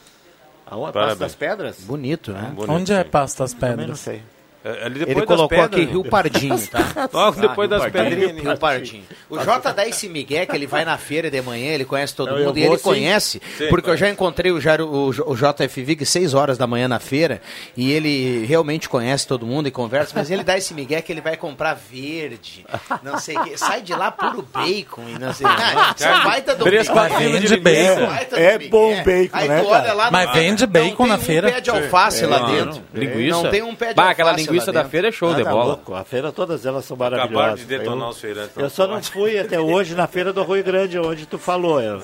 Aonde? 0.66 0.92
Parabéns. 0.92 1.18
Passo 1.18 1.20
das 1.20 1.34
Pedras? 1.34 1.80
Bonito, 1.80 2.32
né? 2.32 2.50
Bonito, 2.54 2.72
Onde 2.72 2.92
é 2.92 3.02
sim. 3.04 3.10
Pasto 3.10 3.38
das 3.38 3.52
Também 3.52 3.70
não 3.70 3.76
Pedras? 3.78 4.00
sei. 4.00 4.22
É, 4.68 4.86
ali 4.86 4.98
depois 4.98 5.16
Ele 5.16 5.26
das 5.26 5.26
colocou 5.26 5.48
pedras, 5.48 5.66
aqui 5.72 5.84
Rio 5.92 6.04
Pardinho, 6.04 6.58
tá? 6.68 7.08
Logo 7.12 7.40
depois 7.40 7.70
Ah, 7.70 7.78
das 7.78 7.92
pedrinhas. 7.92 8.42
Rio 8.42 8.56
Pardinho. 8.58 9.04
O 9.30 9.38
Jota 9.40 9.72
dá 9.72 9.86
esse 9.86 10.08
migué 10.08 10.44
que 10.44 10.56
ele 10.56 10.66
vai 10.66 10.84
na 10.84 10.98
feira 10.98 11.30
de 11.30 11.40
manhã, 11.40 11.72
ele 11.72 11.84
conhece 11.84 12.14
todo 12.16 12.30
Eu- 12.30 12.38
eu 12.38 12.46
mundo 12.46 12.58
e 12.58 12.62
vou 12.62 12.70
ele 12.72 12.78
sim. 12.78 12.82
conhece, 12.84 13.40
Sim, 13.56 13.68
porque 13.68 13.88
eu 13.90 13.96
já 13.96 14.08
encontrei 14.10 14.50
o, 14.50 14.60
Jairo, 14.60 14.88
o, 14.92 15.12
J- 15.12 15.22
o 15.24 15.36
JF 15.36 15.82
Vig 15.84 16.04
6 16.04 16.34
horas 16.34 16.58
da 16.58 16.66
manhã 16.66 16.88
na 16.88 16.98
feira 16.98 17.40
e 17.76 17.92
ele 17.92 18.44
realmente 18.46 18.88
conhece 18.88 19.26
todo 19.26 19.46
mundo 19.46 19.68
e 19.68 19.70
conversa, 19.70 20.12
mas 20.16 20.30
ele 20.30 20.42
dá 20.42 20.56
esse 20.58 20.74
migué 20.74 21.00
que 21.00 21.12
ele 21.12 21.20
vai 21.20 21.36
comprar 21.36 21.74
verde, 21.74 22.64
não 23.02 23.18
sei 23.18 23.36
o 23.36 23.44
que. 23.44 23.56
Sai 23.56 23.82
de 23.82 23.92
lá 23.94 24.10
puro 24.10 24.42
bacon 24.52 25.02
e 25.08 25.18
não 25.18 25.32
sei 25.32 25.46
o. 25.46 25.50
Ah, 25.50 25.94
é 26.00 26.24
baita 26.24 26.54
do 26.56 26.64
Três, 26.64 26.88
bacon. 26.88 27.16
de 27.18 27.24
Vende 27.24 27.46
linguiça. 27.56 27.60
bacon. 28.06 28.36
É 28.36 28.58
bom 28.58 28.96
bacon, 29.04 29.30
Aí 29.36 29.48
né, 29.48 29.60
tu 29.62 29.68
olha 29.68 29.80
cara? 29.82 29.92
lá, 29.92 30.10
Mas 30.10 30.26
não- 30.26 30.34
vende 30.34 30.62
não 30.66 30.72
bacon 30.72 30.96
tem 30.96 31.06
na 31.06 31.14
um 31.14 31.18
feira? 31.18 31.52
pé 31.52 31.60
de 31.60 31.70
alface 31.70 32.26
lá 32.26 32.40
Não, 32.40 32.46
dentro. 32.54 32.82
linguiça? 32.94 33.42
Não 33.42 33.50
tem 33.50 33.62
um 33.62 33.74
pé 33.74 33.92
de 33.94 34.00
alface 34.00 34.22
lá 34.22 34.32
linguiça 34.56 34.70
linguiça 34.70 34.72
da 34.72 34.84
feira 34.88 35.08
é 35.08 35.12
show 35.12 35.34
de 35.34 35.44
tá 35.44 35.50
bola. 35.50 35.64
louco, 35.64 35.94
A 35.94 36.04
feira, 36.04 36.32
todas 36.32 36.64
elas 36.66 36.84
são 36.84 36.94
Acabaram 36.96 37.16
maravilhosas. 37.28 37.60
de 37.60 37.66
detonar 37.66 38.06
eu, 38.06 38.10
os 38.10 38.20
feirantes. 38.20 38.56
eu 38.56 38.70
só 38.70 38.86
não 38.86 39.02
fui 39.02 39.38
até 39.38 39.60
hoje 39.60 39.94
na 39.94 40.06
feira 40.06 40.32
do 40.32 40.42
Rio 40.42 40.64
Grande, 40.64 40.98
onde 40.98 41.26
tu 41.26 41.38
falou. 41.38 41.80
Eu, 41.80 42.02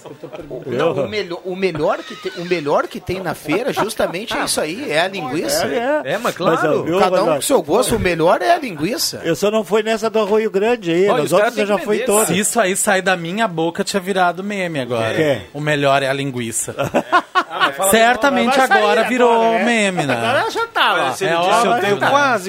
Não, 0.66 0.92
o, 0.92 1.08
melhor, 1.08 1.40
o, 1.44 1.56
melhor 1.56 1.98
que 1.98 2.14
tem, 2.14 2.32
o 2.42 2.44
melhor 2.44 2.86
que 2.86 3.00
tem 3.00 3.20
na 3.20 3.34
feira 3.34 3.72
justamente 3.72 4.36
é 4.36 4.44
isso 4.44 4.60
aí, 4.60 4.90
é 4.90 5.00
a 5.00 5.08
linguiça. 5.08 5.66
É, 5.66 6.12
é. 6.12 6.18
mas 6.18 6.36
Mas, 6.36 6.64
ó, 6.64 6.82
viu, 6.82 6.98
Cada 6.98 7.16
um 7.16 7.20
Ronaldo? 7.20 7.34
com 7.36 7.42
seu 7.42 7.62
gosto, 7.62 7.96
o 7.96 8.00
melhor 8.00 8.40
é 8.42 8.52
a 8.52 8.58
linguiça. 8.58 9.20
Eu 9.24 9.34
só 9.36 9.50
não 9.50 9.64
fui 9.64 9.82
nessa 9.82 10.08
do 10.10 10.24
Rio 10.24 10.50
Grande 10.50 10.90
aí, 10.92 11.08
Olha, 11.08 11.22
nas 11.22 11.32
os 11.32 11.38
caras 11.38 11.46
outras 11.56 11.58
eu 11.70 11.76
já 11.78 11.82
fui 11.84 11.98
todas. 12.00 12.28
Se 12.28 12.38
isso 12.38 12.60
aí 12.60 12.76
sair 12.76 13.02
da 13.02 13.16
minha 13.16 13.46
boca, 13.48 13.82
tinha 13.84 14.00
virado 14.00 14.42
meme 14.44 14.80
agora. 14.80 15.20
É. 15.20 15.42
O 15.52 15.60
melhor 15.60 16.02
é 16.02 16.08
a 16.08 16.12
linguiça. 16.12 16.74
fala- 17.76 17.90
Certamente 17.90 18.56
Mas 18.58 18.70
agora 18.70 19.04
virou 19.04 19.32
agora, 19.32 19.58
né? 19.58 19.64
meme, 19.64 20.06
né? 20.06 20.14
Agora 20.16 20.50
já 20.50 20.66
tá. 20.66 20.94
Mas 20.96 21.22
ele 21.22 21.30
É 21.32 21.36
óbvio, 21.36 21.72
eu 21.72 21.80
tenho 21.80 21.96
tá. 21.98 22.06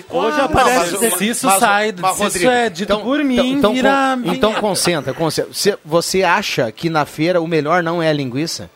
Hoje 0.09 0.41
aparece... 0.41 0.93
Não, 0.93 1.01
mas- 1.01 1.13
se 1.17 1.27
isso 1.29 1.49
sai, 1.59 1.87
se 1.91 1.95
isso 1.99 2.23
Rodrigo, 2.23 2.49
é 2.51 2.69
dito 2.69 2.99
por 2.99 3.23
mim, 3.23 3.51
então, 3.53 3.73
vira 3.73 4.17
con- 4.23 4.33
então 4.33 4.53
concentra, 4.53 5.13
concentra. 5.13 5.51
Você, 5.53 5.77
você 5.83 6.23
acha 6.23 6.71
que 6.71 6.89
na 6.89 7.05
feira 7.05 7.41
o 7.41 7.47
melhor 7.47 7.83
não 7.83 8.01
é 8.01 8.09
a 8.09 8.13
linguiça? 8.13 8.69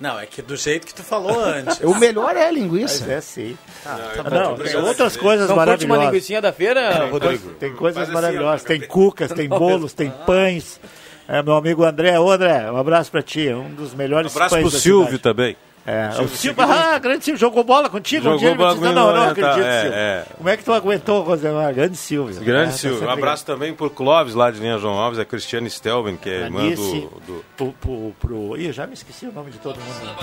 Não, 0.00 0.18
é 0.18 0.26
que 0.26 0.42
do 0.42 0.56
jeito 0.56 0.86
que 0.86 0.92
tu 0.94 1.02
falou 1.02 1.38
antes. 1.40 1.78
O 1.84 1.94
melhor 1.94 2.36
é 2.36 2.46
a 2.46 2.50
linguiça. 2.50 3.04
Mas 3.06 3.10
é 3.10 3.20
sim. 3.20 3.56
Ah, 3.86 3.98
Ah, 4.18 4.22
tá 4.24 4.30
não, 4.30 4.56
tem 4.56 4.76
outras 4.76 5.16
coisas 5.16 5.48
Não 5.48 5.56
maravilhosas. 5.56 5.98
uma 5.98 6.04
linguicinha 6.10 6.42
da 6.42 6.52
feira, 6.52 6.92
Tem 6.98 7.10
Rodrigo? 7.10 7.48
Tem 7.60 7.72
coisas 7.74 7.96
Faz 7.96 8.08
assim, 8.08 8.14
maravilhosas. 8.14 8.62
ó. 8.64 8.66
Tem 8.66 8.80
cucas, 8.80 9.32
tem 9.32 9.48
bolos, 9.50 9.92
tem 9.92 10.10
pães. 10.26 10.80
É, 11.28 11.42
meu 11.42 11.54
amigo 11.54 11.84
André. 11.84 12.18
Ô, 12.20 12.30
André, 12.30 12.70
um 12.70 12.76
abraço 12.76 13.10
pra 13.10 13.22
ti. 13.22 13.48
Um 13.48 13.72
dos 13.72 13.94
melhores 13.94 14.32
Um 14.32 14.36
abraço 14.36 14.54
pães 14.56 14.62
pro 14.64 14.72
da 14.72 14.78
Silvio 14.78 15.04
cidade. 15.06 15.22
também. 15.22 15.56
É, 15.86 16.08
o 16.22 16.28
Silvio, 16.28 16.64
ah, 16.64 16.98
grande 16.98 17.24
Silvio, 17.24 17.38
jogou 17.38 17.62
bola 17.62 17.90
contigo 17.90 18.24
Jogou 18.24 18.38
um 18.38 18.40
dia, 18.40 18.54
bola 18.54 18.70
disse, 18.70 18.80
comigo, 18.80 18.98
não, 18.98 19.06
não, 19.08 19.16
não 19.16 19.24
é, 19.24 19.30
acredito, 19.30 19.54
tá, 19.54 19.68
é, 19.68 19.80
Silvio. 19.82 19.98
é. 19.98 20.26
Como 20.38 20.48
é 20.48 20.56
que 20.56 20.64
tu 20.64 20.72
aguentou, 20.72 21.22
Rosemar? 21.22 21.74
Grande 21.74 21.96
Silvio. 21.98 22.40
Grande 22.42 22.68
É, 22.68 22.72
tá 22.72 22.78
Silvio. 22.78 23.06
Um 23.06 23.10
abraço 23.10 23.44
também 23.44 23.74
pro 23.74 23.90
Clóvis, 23.90 24.34
lá 24.34 24.50
de 24.50 24.60
Linha 24.60 24.78
João 24.78 24.94
Alves, 24.94 25.18
a 25.18 25.26
Cristiane 25.26 25.68
Stelben, 25.68 26.16
que 26.16 26.30
é 26.30 26.44
irmã 26.44 26.70
do, 26.70 27.00
do... 27.26 27.44
Pro, 27.54 27.74
pro, 27.74 28.14
pro... 28.18 28.56
Ih, 28.56 28.68
eu 28.68 28.72
já 28.72 28.86
me 28.86 28.94
esqueci 28.94 29.26
o 29.26 29.32
nome 29.32 29.50
de 29.50 29.58
todo 29.58 29.78
mundo. 29.78 30.14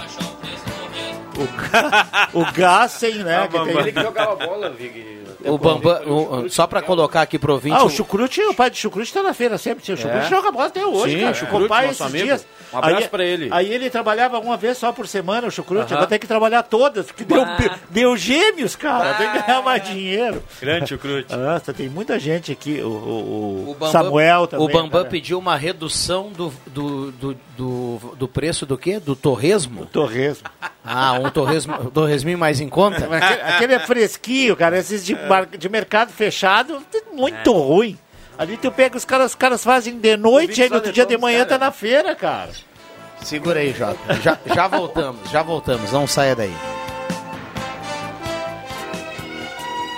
O, 2.34 2.40
o 2.40 2.52
Gassen, 2.54 3.24
né? 3.24 3.42
Ah, 3.44 3.48
que 3.48 3.60
tem... 3.60 3.78
Ele 3.78 3.92
que 3.92 4.02
jogava 4.02 4.36
bola, 4.36 4.70
Vig. 4.72 5.21
O 5.46 5.58
Bambam, 5.58 6.02
o- 6.08 6.50
só 6.50 6.68
pra 6.68 6.82
colocar 6.82 7.22
aqui 7.22 7.38
pro 7.40 7.54
ouvinte. 7.54 7.76
Ah, 7.76 7.84
o 7.84 7.90
Chucrute, 7.90 8.42
o 8.42 8.54
pai 8.54 8.70
de 8.70 8.78
Chucrute 8.78 9.14
tá 9.14 9.24
na 9.24 9.34
feira 9.34 9.58
sempre. 9.58 9.84
O 9.84 9.98
Chucrute 9.98 10.26
É. 10.26 10.30
joga 10.30 10.52
bola 10.52 10.66
até 10.68 10.86
hoje, 10.86 11.16
Sim, 11.16 11.20
cara. 11.22 11.32
o 11.32 11.36
Chucrute, 11.36 11.66
o 11.66 11.68
pai 11.68 11.88
nosso 11.88 12.04
esses 12.04 12.14
amigo. 12.14 12.26
dias. 12.26 12.48
Um 12.74 12.78
abraço 12.78 13.04
aí, 13.04 13.08
pra 13.10 13.24
ele. 13.26 13.50
Aí 13.52 13.72
ele 13.74 13.90
trabalhava 13.90 14.40
uma 14.40 14.56
vez 14.58 14.78
só 14.78 14.92
por 14.92 15.08
semana, 15.08 15.48
o 15.48 15.52
Chucrute. 15.52 15.86
Aham. 15.88 15.94
Agora 15.96 16.08
tem 16.08 16.20
que 16.20 16.28
trabalhar 16.28 16.64
todas, 16.64 17.06
porque 17.08 17.24
deu, 17.26 17.44
deu 17.90 18.16
gêmeos, 18.18 18.76
cara. 18.76 19.14
Tem 19.16 19.30
que 19.32 19.40
ganhar 19.48 19.62
mais 19.62 19.84
dinheiro. 19.84 20.42
Grande 20.62 20.90
Chucrute. 20.90 21.36
Nossa, 21.36 21.74
tem 21.74 21.90
muita 21.90 22.18
gente 22.20 22.52
aqui. 22.52 22.82
O, 22.82 22.88
o- 22.88 22.92
o 23.68 23.72
O 23.72 23.74
Bambam- 23.74 23.92
Samuel 23.92 24.48
também. 24.48 24.66
O 24.66 24.70
Bambam 24.70 24.90
cara. 25.02 25.06
pediu 25.06 25.38
uma 25.40 25.56
redução 25.56 26.30
do, 26.32 26.54
do, 26.68 27.12
do, 27.12 27.38
do, 27.58 27.98
do 28.18 28.28
preço 28.28 28.66
do 28.66 28.78
quê? 28.78 29.00
Do 29.00 29.16
torresmo? 29.16 29.86
Torresmo. 29.88 30.48
Ah, 30.84 31.14
um 31.14 31.30
torresmo, 31.30 31.92
torresminho 31.92 32.38
mais 32.40 32.60
em 32.60 32.68
conta? 32.68 33.06
Aquele, 33.06 33.42
aquele 33.42 33.74
é 33.76 33.80
fresquinho, 33.80 34.56
cara. 34.56 34.80
Esses 34.80 35.06
de, 35.06 35.14
mar- 35.14 35.31
de 35.58 35.70
mercado 35.70 36.12
fechado, 36.12 36.82
muito 37.14 37.52
ruim. 37.52 37.98
Ali 38.38 38.58
tu 38.58 38.72
pega 38.72 38.98
os 38.98 39.06
caras, 39.06 39.32
os 39.32 39.36
caras 39.36 39.64
fazem 39.64 40.00
de 40.00 40.18
noite, 40.18 40.62
aí 40.64 40.70
no 40.70 40.76
outro 40.76 40.92
dia 40.92 41.06
de 41.06 41.18
manhã 41.18 41.46
tá 41.46 41.58
na 41.58 41.72
feira, 41.72 42.16
cara. 42.16 42.50
Segura 43.24 43.60
aí, 43.60 43.72
Jota. 43.72 44.14
Já, 44.22 44.38
já 44.46 44.68
voltamos, 44.68 45.30
já 45.30 45.44
voltamos. 45.44 45.92
Não 45.92 46.08
saia 46.08 46.36
daí. 46.36 46.54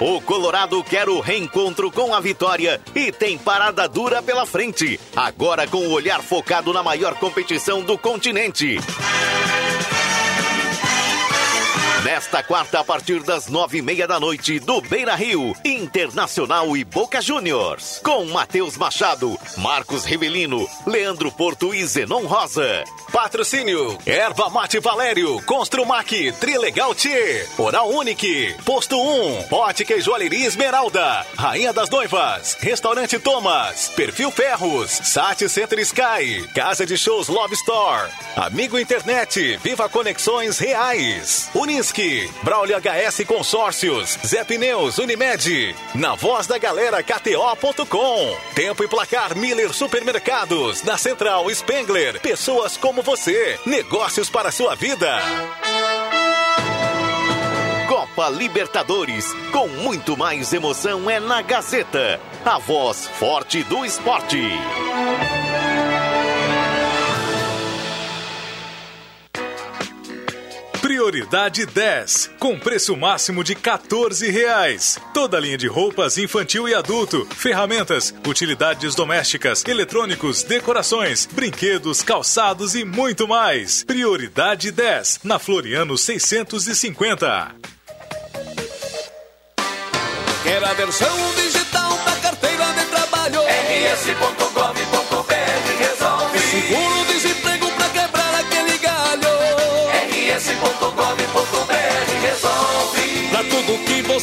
O 0.00 0.20
Colorado 0.20 0.82
quer 0.84 1.08
o 1.08 1.20
reencontro 1.20 1.90
com 1.90 2.14
a 2.14 2.20
vitória 2.20 2.80
e 2.94 3.10
tem 3.10 3.36
parada 3.36 3.88
dura 3.88 4.22
pela 4.22 4.46
frente. 4.46 5.00
Agora 5.16 5.66
com 5.66 5.78
o 5.78 5.92
olhar 5.92 6.22
focado 6.22 6.72
na 6.72 6.82
maior 6.82 7.14
competição 7.14 7.82
do 7.82 7.98
continente. 7.98 8.78
Nesta 12.04 12.44
quarta, 12.44 12.78
a 12.78 12.84
partir 12.84 13.22
das 13.24 13.48
nove 13.48 13.78
e 13.78 13.82
meia 13.82 14.06
da 14.06 14.20
noite, 14.20 14.60
do 14.60 14.80
Beira 14.80 15.16
Rio, 15.16 15.52
Internacional 15.64 16.76
e 16.76 16.84
Boca 16.84 17.20
Juniors. 17.20 18.00
Com 18.04 18.24
Matheus 18.26 18.76
Machado, 18.76 19.36
Marcos 19.56 20.04
Rivelino, 20.04 20.68
Leandro 20.86 21.32
Porto 21.32 21.74
e 21.74 21.84
Zenon 21.84 22.24
Rosa. 22.24 22.84
Patrocínio: 23.12 23.98
Erva 24.06 24.48
Mate 24.48 24.78
Valério, 24.78 25.42
Construmac, 25.42 26.32
Trilegal 26.38 26.94
T, 26.94 27.48
Oral 27.58 27.88
Unique, 27.90 28.54
Posto 28.64 28.96
1, 28.96 29.46
Ótica 29.50 29.94
e 29.94 30.00
Joalheria 30.00 30.46
Esmeralda, 30.46 31.26
Rainha 31.36 31.72
das 31.72 31.90
Noivas, 31.90 32.56
Restaurante 32.60 33.18
Thomas, 33.18 33.88
Perfil 33.96 34.30
Ferros, 34.30 34.90
Sat 34.90 35.48
Center 35.48 35.80
Sky, 35.80 36.46
Casa 36.54 36.86
de 36.86 36.96
Shows 36.96 37.28
Love 37.28 37.54
Store, 37.54 38.08
Amigo 38.36 38.78
Internet, 38.78 39.56
Viva 39.64 39.88
Conexões 39.88 40.58
Reais, 40.58 41.50
Unisque, 41.88 42.30
Braulio 42.42 42.76
HS 42.76 43.24
Consórcios, 43.26 44.18
Zé 44.24 44.44
Pneus, 44.44 44.98
Unimed, 44.98 45.74
na 45.94 46.14
voz 46.14 46.46
da 46.46 46.58
galera 46.58 47.02
KTO.com, 47.02 48.36
Tempo 48.54 48.84
e 48.84 48.88
Placar 48.88 49.36
Miller 49.36 49.72
Supermercados, 49.72 50.82
na 50.82 50.98
Central 50.98 51.48
Spengler, 51.50 52.20
pessoas 52.20 52.76
como 52.76 53.02
você, 53.02 53.58
negócios 53.64 54.28
para 54.28 54.50
a 54.50 54.52
sua 54.52 54.74
vida. 54.74 55.18
Copa 57.88 58.28
Libertadores, 58.28 59.32
com 59.50 59.66
muito 59.68 60.16
mais 60.16 60.52
emoção 60.52 61.08
é 61.08 61.18
na 61.18 61.40
Gazeta, 61.40 62.20
a 62.44 62.58
voz 62.58 63.08
forte 63.18 63.62
do 63.64 63.84
esporte. 63.84 64.42
Prioridade 70.88 71.66
10, 71.66 72.30
com 72.38 72.58
preço 72.58 72.96
máximo 72.96 73.44
de 73.44 73.54
14 73.54 74.30
reais. 74.30 74.98
Toda 75.12 75.38
linha 75.38 75.58
de 75.58 75.66
roupas 75.66 76.16
infantil 76.16 76.66
e 76.66 76.74
adulto, 76.74 77.26
ferramentas, 77.26 78.14
utilidades 78.26 78.94
domésticas, 78.94 79.62
eletrônicos, 79.66 80.42
decorações, 80.42 81.26
brinquedos, 81.30 82.00
calçados 82.02 82.74
e 82.74 82.86
muito 82.86 83.28
mais. 83.28 83.84
Prioridade 83.84 84.72
10, 84.72 85.20
na 85.24 85.38
Floriano 85.38 85.98
650. 85.98 87.54
Quer 90.42 90.64
a 90.64 90.72
versão 90.72 91.34
digital 91.34 91.98
da 91.98 92.16
carteira 92.16 92.64
de 92.64 92.84
trabalho? 92.86 93.40
rs.gov.br 93.42 94.77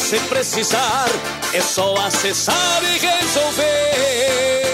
você 0.06 0.20
precisar, 0.30 1.08
é 1.52 1.60
só 1.60 1.96
acessar 1.96 2.84
e 2.84 3.00
resolver. 3.00 4.65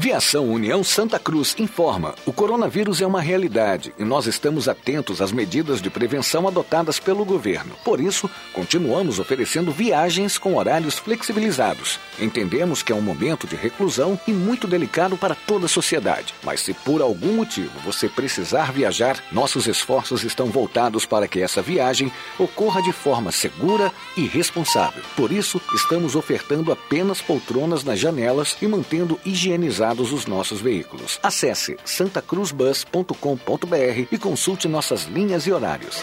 Viação 0.02 0.48
União 0.48 0.82
Santa 0.82 1.18
Cruz 1.18 1.54
informa: 1.58 2.14
o 2.24 2.32
coronavírus 2.32 3.02
é 3.02 3.06
uma 3.06 3.20
realidade 3.20 3.92
e 3.98 4.02
nós 4.02 4.26
estamos 4.26 4.66
atentos 4.66 5.20
às 5.20 5.30
medidas 5.30 5.82
de 5.82 5.90
prevenção 5.90 6.48
adotadas 6.48 6.98
pelo 6.98 7.22
governo. 7.22 7.74
Por 7.84 8.00
isso, 8.00 8.28
continuamos 8.54 9.18
oferecendo 9.18 9.70
viagens 9.70 10.38
com 10.38 10.56
horários 10.56 10.98
flexibilizados. 10.98 12.00
Entendemos 12.18 12.82
que 12.82 12.92
é 12.92 12.94
um 12.94 13.02
momento 13.02 13.46
de 13.46 13.56
reclusão 13.56 14.18
e 14.26 14.32
muito 14.32 14.66
delicado 14.66 15.18
para 15.18 15.34
toda 15.34 15.66
a 15.66 15.68
sociedade. 15.68 16.32
Mas 16.42 16.60
se 16.60 16.72
por 16.72 17.02
algum 17.02 17.34
motivo 17.34 17.78
você 17.84 18.08
precisar 18.08 18.72
viajar, 18.72 19.22
nossos 19.30 19.66
esforços 19.66 20.24
estão 20.24 20.46
voltados 20.46 21.04
para 21.04 21.28
que 21.28 21.42
essa 21.42 21.60
viagem 21.60 22.10
ocorra 22.38 22.80
de 22.80 22.90
forma 22.90 23.30
segura 23.30 23.92
e 24.16 24.26
responsável. 24.26 25.02
Por 25.14 25.30
isso, 25.30 25.60
estamos 25.74 26.16
ofertando 26.16 26.72
apenas 26.72 27.20
poltronas 27.20 27.84
nas 27.84 27.98
janelas 27.98 28.56
e 28.62 28.66
mantendo 28.66 29.20
higienizados 29.26 29.89
os 29.98 30.26
nossos 30.26 30.60
veículos. 30.60 31.18
Acesse 31.22 31.76
santacruzbus.com.br 31.84 34.06
e 34.12 34.18
consulte 34.18 34.68
nossas 34.68 35.04
linhas 35.04 35.46
e 35.46 35.52
horários. 35.52 36.02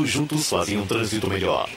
Todos 0.01 0.13
juntos 0.13 0.49
fazem 0.49 0.79
um 0.79 0.87
trânsito 0.87 1.29
melhor. 1.29 1.69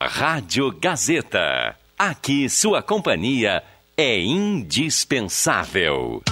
Rádio 0.00 0.70
Gazeta. 0.70 1.76
Aqui 1.98 2.48
sua 2.48 2.80
companhia 2.80 3.64
é 3.96 4.20
indispensável. 4.20 6.22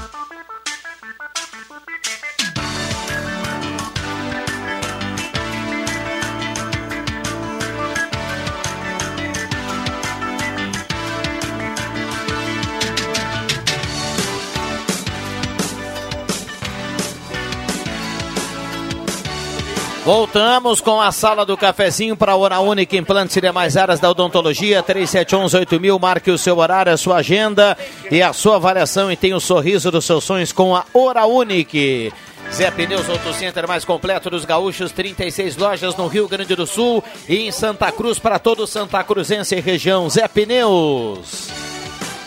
Voltamos 20.05 20.80
com 20.80 20.98
a 20.98 21.12
sala 21.12 21.44
do 21.44 21.57
cafezinho 21.59 22.16
para 22.16 22.32
a 22.32 22.36
Hora 22.36 22.59
Única 22.59 22.96
Implantes 22.96 23.36
e 23.36 23.40
demais 23.40 23.76
áreas 23.76 24.01
da 24.01 24.11
odontologia. 24.11 24.82
3711-8000, 24.82 26.01
marque 26.01 26.30
o 26.30 26.38
seu 26.38 26.57
horário, 26.57 26.92
a 26.92 26.96
sua 26.96 27.16
agenda 27.16 27.76
e 28.11 28.22
a 28.22 28.32
sua 28.32 28.57
avaliação 28.57 29.12
e 29.12 29.16
tenha 29.16 29.36
o 29.36 29.40
sorriso 29.40 29.90
dos 29.90 30.07
seus 30.07 30.24
sonhos 30.24 30.53
com 30.53 30.74
a 30.74 30.84
Hora 30.94 31.26
Unique. 31.26 32.11
Zé 32.51 32.70
Pneus 32.70 33.09
Auto 33.09 33.32
Center 33.34 33.68
mais 33.68 33.84
completo 33.84 34.30
dos 34.30 34.46
gaúchos, 34.46 34.90
36 34.90 35.57
lojas 35.57 35.94
no 35.94 36.07
Rio 36.07 36.26
Grande 36.26 36.57
do 36.57 36.66
Sul 36.66 37.05
e 37.28 37.46
em 37.46 37.53
Santa 37.53 37.92
Cruz 37.92 38.18
para 38.18 38.38
todo 38.38 38.66
Santa 38.66 39.05
Cruzense 39.05 39.55
e 39.55 39.61
região. 39.61 40.09
Zé 40.09 40.26
Pneus. 40.26 41.70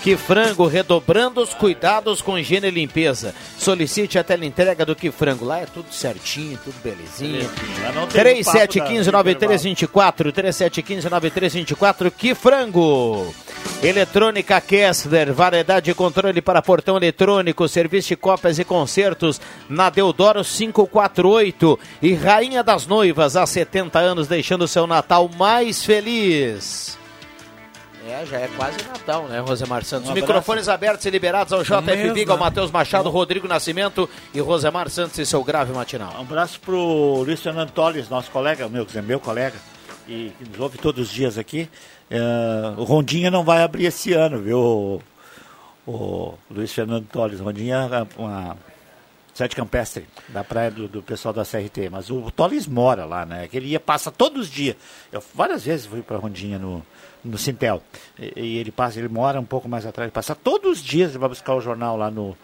Que 0.04 0.18
frango, 0.18 0.68
redobrando 0.68 1.42
os 1.42 1.54
cuidados 1.54 2.22
com 2.22 2.38
higiene 2.38 2.68
e 2.68 2.72
limpeza. 2.72 3.34
Solicite 3.58 4.20
a 4.20 4.24
teleentrega 4.24 4.86
do 4.86 4.94
Que 4.98 5.10
Frango. 5.10 5.46
Lá 5.46 5.60
é 5.60 5.66
tudo 5.66 5.94
certinho, 5.94 6.60
tudo 6.62 6.76
belezinha. 6.84 7.50
Da- 7.82 8.08
3715-9324. 8.08 10.34
3715-9324. 10.34 12.12
Que 12.12 12.36
Frango. 12.36 13.34
Eletrônica 13.82 14.60
Kessler, 14.60 15.32
variedade 15.34 15.86
de 15.86 15.94
controle 15.94 16.42
para 16.42 16.62
portão 16.62 16.98
eletrônico, 16.98 17.66
serviço 17.70 18.10
de 18.10 18.18
cópias 18.18 18.60
e 18.60 18.66
concertos 18.66 19.40
na 19.70 19.90
Deodoro 19.90 20.44
548 20.44 21.80
e 22.02 22.14
Rainha 22.14 22.62
das 22.62 22.86
Noivas 22.88 23.38
há 23.38 23.46
70 23.46 24.00
anos, 24.00 24.28
deixando 24.28 24.68
seu 24.68 24.86
Natal 24.86 25.30
mais 25.38 25.82
feliz. 25.84 26.98
É, 28.06 28.26
já 28.26 28.40
é 28.40 28.50
quase 28.50 28.78
Natal, 28.86 29.28
né, 29.28 29.40
Rosemar 29.40 29.84
Santos? 29.86 30.10
Um. 30.10 30.14
Microfones 30.14 30.68
abertos 30.68 31.06
e 31.06 31.10
liberados 31.10 31.54
ao 31.54 31.64
JF 31.64 31.82
Mesmo, 31.82 32.14
Viga, 32.14 32.34
ao 32.34 32.38
né? 32.38 32.44
Matheus 32.44 32.70
Machado, 32.70 33.10
Rodrigo 33.10 33.48
Nascimento 33.48 34.10
e 34.34 34.42
Rosemar 34.42 34.90
Santos 34.90 35.18
e 35.18 35.26
seu 35.26 35.42
grave 35.44 35.72
matinal. 35.72 36.14
Um 36.18 36.22
abraço 36.22 36.60
pro 36.60 37.24
Luiz 37.24 37.42
Fernando 37.42 37.72
Tolles, 37.72 38.10
nosso 38.10 38.30
colega, 38.30 38.68
meu, 38.68 38.86
quer 38.86 38.90
dizer, 38.90 39.04
meu 39.04 39.22
colega, 39.22 39.56
e 40.06 40.34
que 40.38 40.50
nos 40.50 40.60
ouve 40.60 40.78
todos 40.78 41.08
os 41.08 41.14
dias 41.14 41.38
aqui. 41.38 41.70
É, 42.10 42.20
o 42.78 42.84
Rondinha 42.84 43.32
não 43.32 43.44
vai 43.44 43.64
abrir 43.64 43.86
esse 43.86 44.12
ano, 44.12 44.40
viu, 44.42 44.60
o, 44.60 45.02
o 45.88 46.34
Luiz 46.52 46.74
Fernando 46.74 47.06
Tolles. 47.06 47.40
Rondinha 47.40 47.90
é 47.90 48.22
uma 48.22 48.58
sete 49.34 49.56
campestre 49.56 50.06
da 50.28 50.44
praia 50.44 50.70
do, 50.70 50.90
do 50.90 51.02
pessoal 51.02 51.34
da 51.34 51.44
CRT, 51.44 51.90
mas 51.90 52.10
o 52.10 52.30
Tolles 52.32 52.68
mora 52.68 53.06
lá, 53.06 53.26
né? 53.26 53.48
Que 53.48 53.56
ele 53.56 53.68
ia, 53.68 53.80
passa 53.80 54.12
todos 54.12 54.44
os 54.44 54.52
dias. 54.52 54.76
Eu 55.10 55.24
várias 55.34 55.64
vezes 55.64 55.86
fui 55.86 56.02
para 56.02 56.18
Rondinha 56.18 56.60
no, 56.60 56.86
no 57.24 57.38
Sintel. 57.38 57.82
E, 58.20 58.34
e 58.36 58.58
ele 58.58 58.72
passa, 58.72 59.00
ele 59.00 59.08
mora 59.08 59.40
um 59.40 59.46
pouco 59.46 59.68
mais 59.70 59.86
atrás, 59.86 60.08
ele 60.08 60.14
passa 60.14 60.36
todos 60.36 60.80
os 60.80 60.84
dias, 60.84 61.12
ele 61.12 61.20
vai 61.20 61.30
buscar 61.30 61.56
o 61.56 61.62
jornal 61.62 61.98
lá 61.98 62.12
no. 62.12 62.36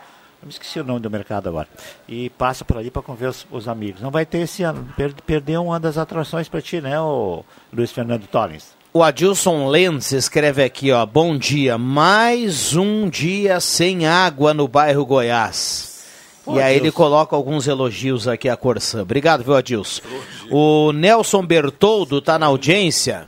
Eu 0.41 0.45
me 0.45 0.49
esqueci 0.49 0.79
o 0.79 0.85
nome 0.85 1.01
do 1.01 1.09
mercado 1.09 1.49
agora. 1.49 1.67
E 2.07 2.29
passa 2.29 2.63
por 2.63 2.77
ali 2.77 2.89
para 2.89 3.01
conver 3.01 3.27
os, 3.27 3.45
os 3.51 3.67
amigos. 3.67 4.01
Não 4.01 4.09
vai 4.09 4.25
ter 4.25 4.39
esse 4.39 4.63
ano. 4.63 4.87
Per, 4.95 5.13
perdeu 5.25 5.65
uma 5.65 5.79
das 5.79 5.97
atrações 5.97 6.47
para 6.47 6.61
ti, 6.61 6.79
né, 6.79 6.99
o 6.99 7.43
Luiz 7.73 7.91
Fernando 7.91 8.25
Tollins? 8.27 8.79
O 8.91 9.03
Adilson 9.03 9.67
Lenz 9.67 10.13
escreve 10.13 10.63
aqui, 10.63 10.91
ó, 10.91 11.05
bom 11.05 11.37
dia, 11.37 11.77
mais 11.77 12.75
um 12.75 13.07
dia 13.07 13.59
sem 13.59 14.07
água 14.07 14.51
no 14.51 14.67
bairro 14.67 15.05
Goiás. 15.05 16.07
E 16.47 16.59
aí 16.59 16.77
ele 16.77 16.91
coloca 16.91 17.35
alguns 17.35 17.67
elogios 17.67 18.27
aqui 18.27 18.49
à 18.49 18.57
Corsã. 18.57 19.03
Obrigado, 19.03 19.43
viu, 19.43 19.55
Adilson? 19.55 20.01
O 20.49 20.91
Nelson 20.91 21.45
Bertoldo 21.45 22.19
tá 22.19 22.39
na 22.39 22.47
audiência. 22.47 23.27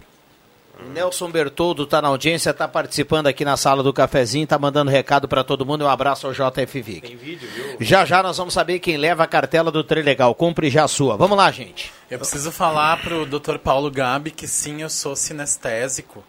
Nelson 0.89 1.29
Bertoldo 1.31 1.85
tá 1.85 2.01
na 2.01 2.09
audiência, 2.09 2.53
tá 2.53 2.67
participando 2.67 3.27
aqui 3.27 3.45
na 3.45 3.55
sala 3.55 3.81
do 3.81 3.93
cafezinho, 3.93 4.45
tá 4.45 4.59
mandando 4.59 4.91
recado 4.91 5.27
para 5.27 5.43
todo 5.43 5.65
mundo. 5.65 5.85
Um 5.85 5.89
abraço 5.89 6.27
ao 6.27 6.33
JF 6.33 6.81
Vic. 6.81 7.01
Tem 7.01 7.15
vídeo, 7.15 7.47
viu? 7.53 7.77
Já 7.79 8.03
já 8.05 8.21
nós 8.21 8.37
vamos 8.37 8.53
saber 8.53 8.79
quem 8.79 8.97
leva 8.97 9.23
a 9.23 9.27
cartela 9.27 9.71
do 9.71 9.83
Trilegal. 9.83 10.35
Cumpre 10.35 10.69
já 10.69 10.83
a 10.83 10.87
sua. 10.87 11.15
Vamos 11.15 11.37
lá, 11.37 11.49
gente. 11.51 11.91
Eu 12.09 12.19
preciso 12.19 12.51
falar 12.51 13.01
pro 13.01 13.25
Dr. 13.25 13.57
Paulo 13.57 13.89
Gabi 13.89 14.31
que 14.31 14.47
sim, 14.47 14.81
eu 14.81 14.89
sou 14.89 15.15
sinestésico. 15.15 16.23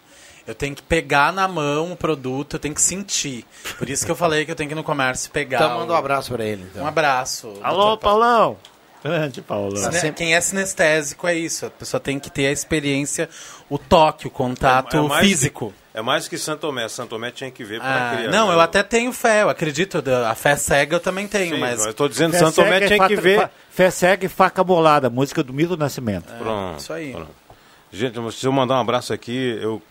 Eu 0.45 0.53
tenho 0.53 0.75
que 0.75 0.81
pegar 0.81 1.31
na 1.31 1.47
mão 1.47 1.93
o 1.93 1.95
produto, 1.95 2.55
eu 2.55 2.59
tenho 2.59 2.75
que 2.75 2.81
sentir. 2.81 3.45
Por 3.77 3.89
isso 3.89 4.05
que 4.05 4.11
eu 4.11 4.15
falei 4.15 4.43
que 4.43 4.51
eu 4.51 4.55
tenho 4.55 4.67
que 4.67 4.73
ir 4.73 4.75
no 4.75 4.83
comércio 4.83 5.31
pegar. 5.31 5.57
Então 5.63 5.77
manda 5.79 5.93
um 5.93 5.95
abraço 5.95 6.31
para 6.33 6.43
ele. 6.43 6.65
então. 6.69 6.83
Um 6.83 6.87
abraço. 6.87 7.53
Alô. 7.63 7.97
Paulão. 7.97 8.57
Grande 9.03 9.41
Paulão. 9.41 9.91
Sine- 9.91 10.13
Quem 10.13 10.33
é 10.35 10.39
sinestésico 10.41 11.27
é 11.27 11.35
isso. 11.35 11.65
A 11.65 11.69
pessoa 11.69 11.99
tem 11.99 12.17
que 12.19 12.29
ter 12.29 12.47
a 12.47 12.51
experiência, 12.51 13.29
o 13.69 13.77
toque, 13.77 14.27
o 14.27 14.29
contato 14.29 14.95
É- 14.97 15.17
é 15.17 15.19
físico. 15.21 15.73
que- 15.93 15.99
é 15.99 16.01
mais 16.01 16.27
que 16.27 16.37
Santo 16.37 16.61
Tomé. 16.61 16.87
Santo 16.87 17.09
Tomé 17.09 17.29
tinha 17.31 17.51
que 17.51 17.63
ver 17.63 17.81
Ah, 17.81 17.83
para 18.09 18.17
criar. 18.17 18.31
não, 18.31 18.51
eu 18.51 18.59
até 18.61 18.81
tenho 18.81 19.11
fé, 19.11 19.41
eu 19.43 19.49
acredito. 19.49 20.01
A 20.27 20.33
fé 20.35 20.55
cega 20.55 20.95
eu 20.95 20.99
também 20.99 21.27
tenho, 21.27 21.55
Sim, 21.55 21.61
mas. 21.61 21.85
eu 21.85 21.93
tô 21.93 22.07
dizendo 22.07 22.31
Fé 22.31 22.39
Santo 22.39 22.55
Tomé 22.55 22.77
e 22.83 22.87
tinha 22.87 23.07
que 23.07 23.15
ver. 23.15 23.49
Fé 23.69 23.91
cega 23.91 24.25
e 24.25 24.29
faca 24.29 24.63
bolada, 24.63 25.09
música 25.09 25.43
do 25.43 25.53
Milton 25.53 25.75
Nascimento. 25.77 26.31
Pronto. 26.37 26.79
isso 26.79 26.93
aí. 26.93 27.11
pronto. 27.11 27.31
Gente, 27.91 28.31
se 28.31 28.45
eu 28.47 28.51
mandar 28.51 28.75
um 28.77 28.81
abraço 28.81 29.13
aqui, 29.13 29.59
eu 29.61 29.81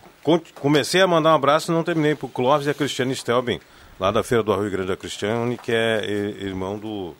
comecei 0.59 1.01
a 1.01 1.07
mandar 1.07 1.31
um 1.31 1.35
abraço 1.35 1.71
e 1.71 1.75
não 1.75 1.83
terminei 1.83 2.15
pro 2.15 2.27
Clóvis 2.27 2.67
e 2.67 2.69
a 2.69 2.73
Cristiane 2.73 3.15
Stelben, 3.15 3.61
lá 3.99 4.11
da 4.11 4.23
Feira 4.23 4.43
do 4.43 4.51
Arroio 4.51 4.69
Grande 4.71 4.87
da 4.89 4.97
Cristiane, 4.97 5.57
que 5.57 5.71
é 5.71 6.03
irmão 6.41 6.77
do, 6.77 7.15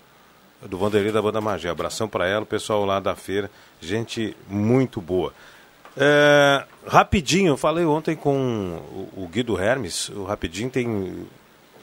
do 0.68 0.78
Vanderlei 0.78 1.12
da 1.12 1.22
Banda 1.22 1.40
Magia. 1.42 1.72
Abração 1.72 2.08
para 2.08 2.28
ela, 2.28 2.44
o 2.44 2.46
pessoal 2.46 2.86
lá 2.86 3.00
da 3.00 3.16
feira, 3.16 3.50
gente 3.82 4.36
muito 4.48 5.00
boa. 5.02 5.34
É, 5.96 6.66
rapidinho, 6.88 7.50
eu 7.54 7.58
falei 7.58 7.86
ontem 7.86 8.16
com 8.16 8.36
o, 9.16 9.24
o 9.24 9.28
Guido 9.28 9.60
Hermes, 9.60 10.10
o 10.10 10.24
Rapidinho 10.24 10.70
tem 10.70 11.28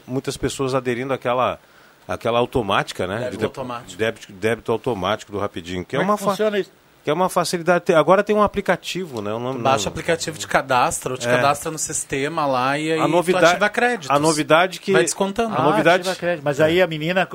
muitas 0.07 0.37
pessoas 0.37 0.75
aderindo 0.75 1.13
àquela, 1.15 1.61
àquela 2.09 2.39
automática, 2.41 3.07
né? 3.07 3.19
Débito 3.21 3.39
De 3.39 3.45
automático. 3.45 3.97
Débito, 3.99 4.33
débito 4.33 4.73
automático 4.73 5.31
do 5.31 5.39
Rapidinho, 5.39 5.85
que 5.85 5.95
é 5.95 5.99
Como 6.01 6.11
uma 6.11 6.15
é 6.15 6.19
que 6.19 6.25
fa- 6.25 6.31
funciona 6.31 6.59
isso? 6.59 6.73
Que 7.03 7.11
é 7.11 7.13
uma 7.13 7.29
facilidade. 7.29 7.93
Agora 7.95 8.23
tem 8.23 8.37
um 8.37 8.43
aplicativo, 8.43 9.21
né? 9.23 9.33
O 9.33 9.39
nome, 9.39 9.61
Baixa 9.61 9.87
o 9.87 9.89
aplicativo 9.89 10.39
de 10.39 10.47
cadastro, 10.47 11.17
te 11.17 11.27
É. 11.27 11.31
cadastra 11.37 11.71
no 11.71 11.79
sistema 11.79 12.47
lá 12.47 12.79
e 12.79 12.93
aí 12.93 13.01
a 13.01 13.05
tu 13.05 13.09
novidade, 13.09 13.47
ativa 13.47 13.69
créditos. 13.69 14.11
a 14.11 14.19
novidade 14.19 14.81
que 14.81 14.93
Vai 14.93 15.03
descontando. 15.03 15.55
A 15.57 15.63
novidade 15.63 16.15
crédito. 16.17 16.45
Mas 16.45 16.61
aí 16.61 16.81
a 16.83 16.87
menina. 16.87 17.29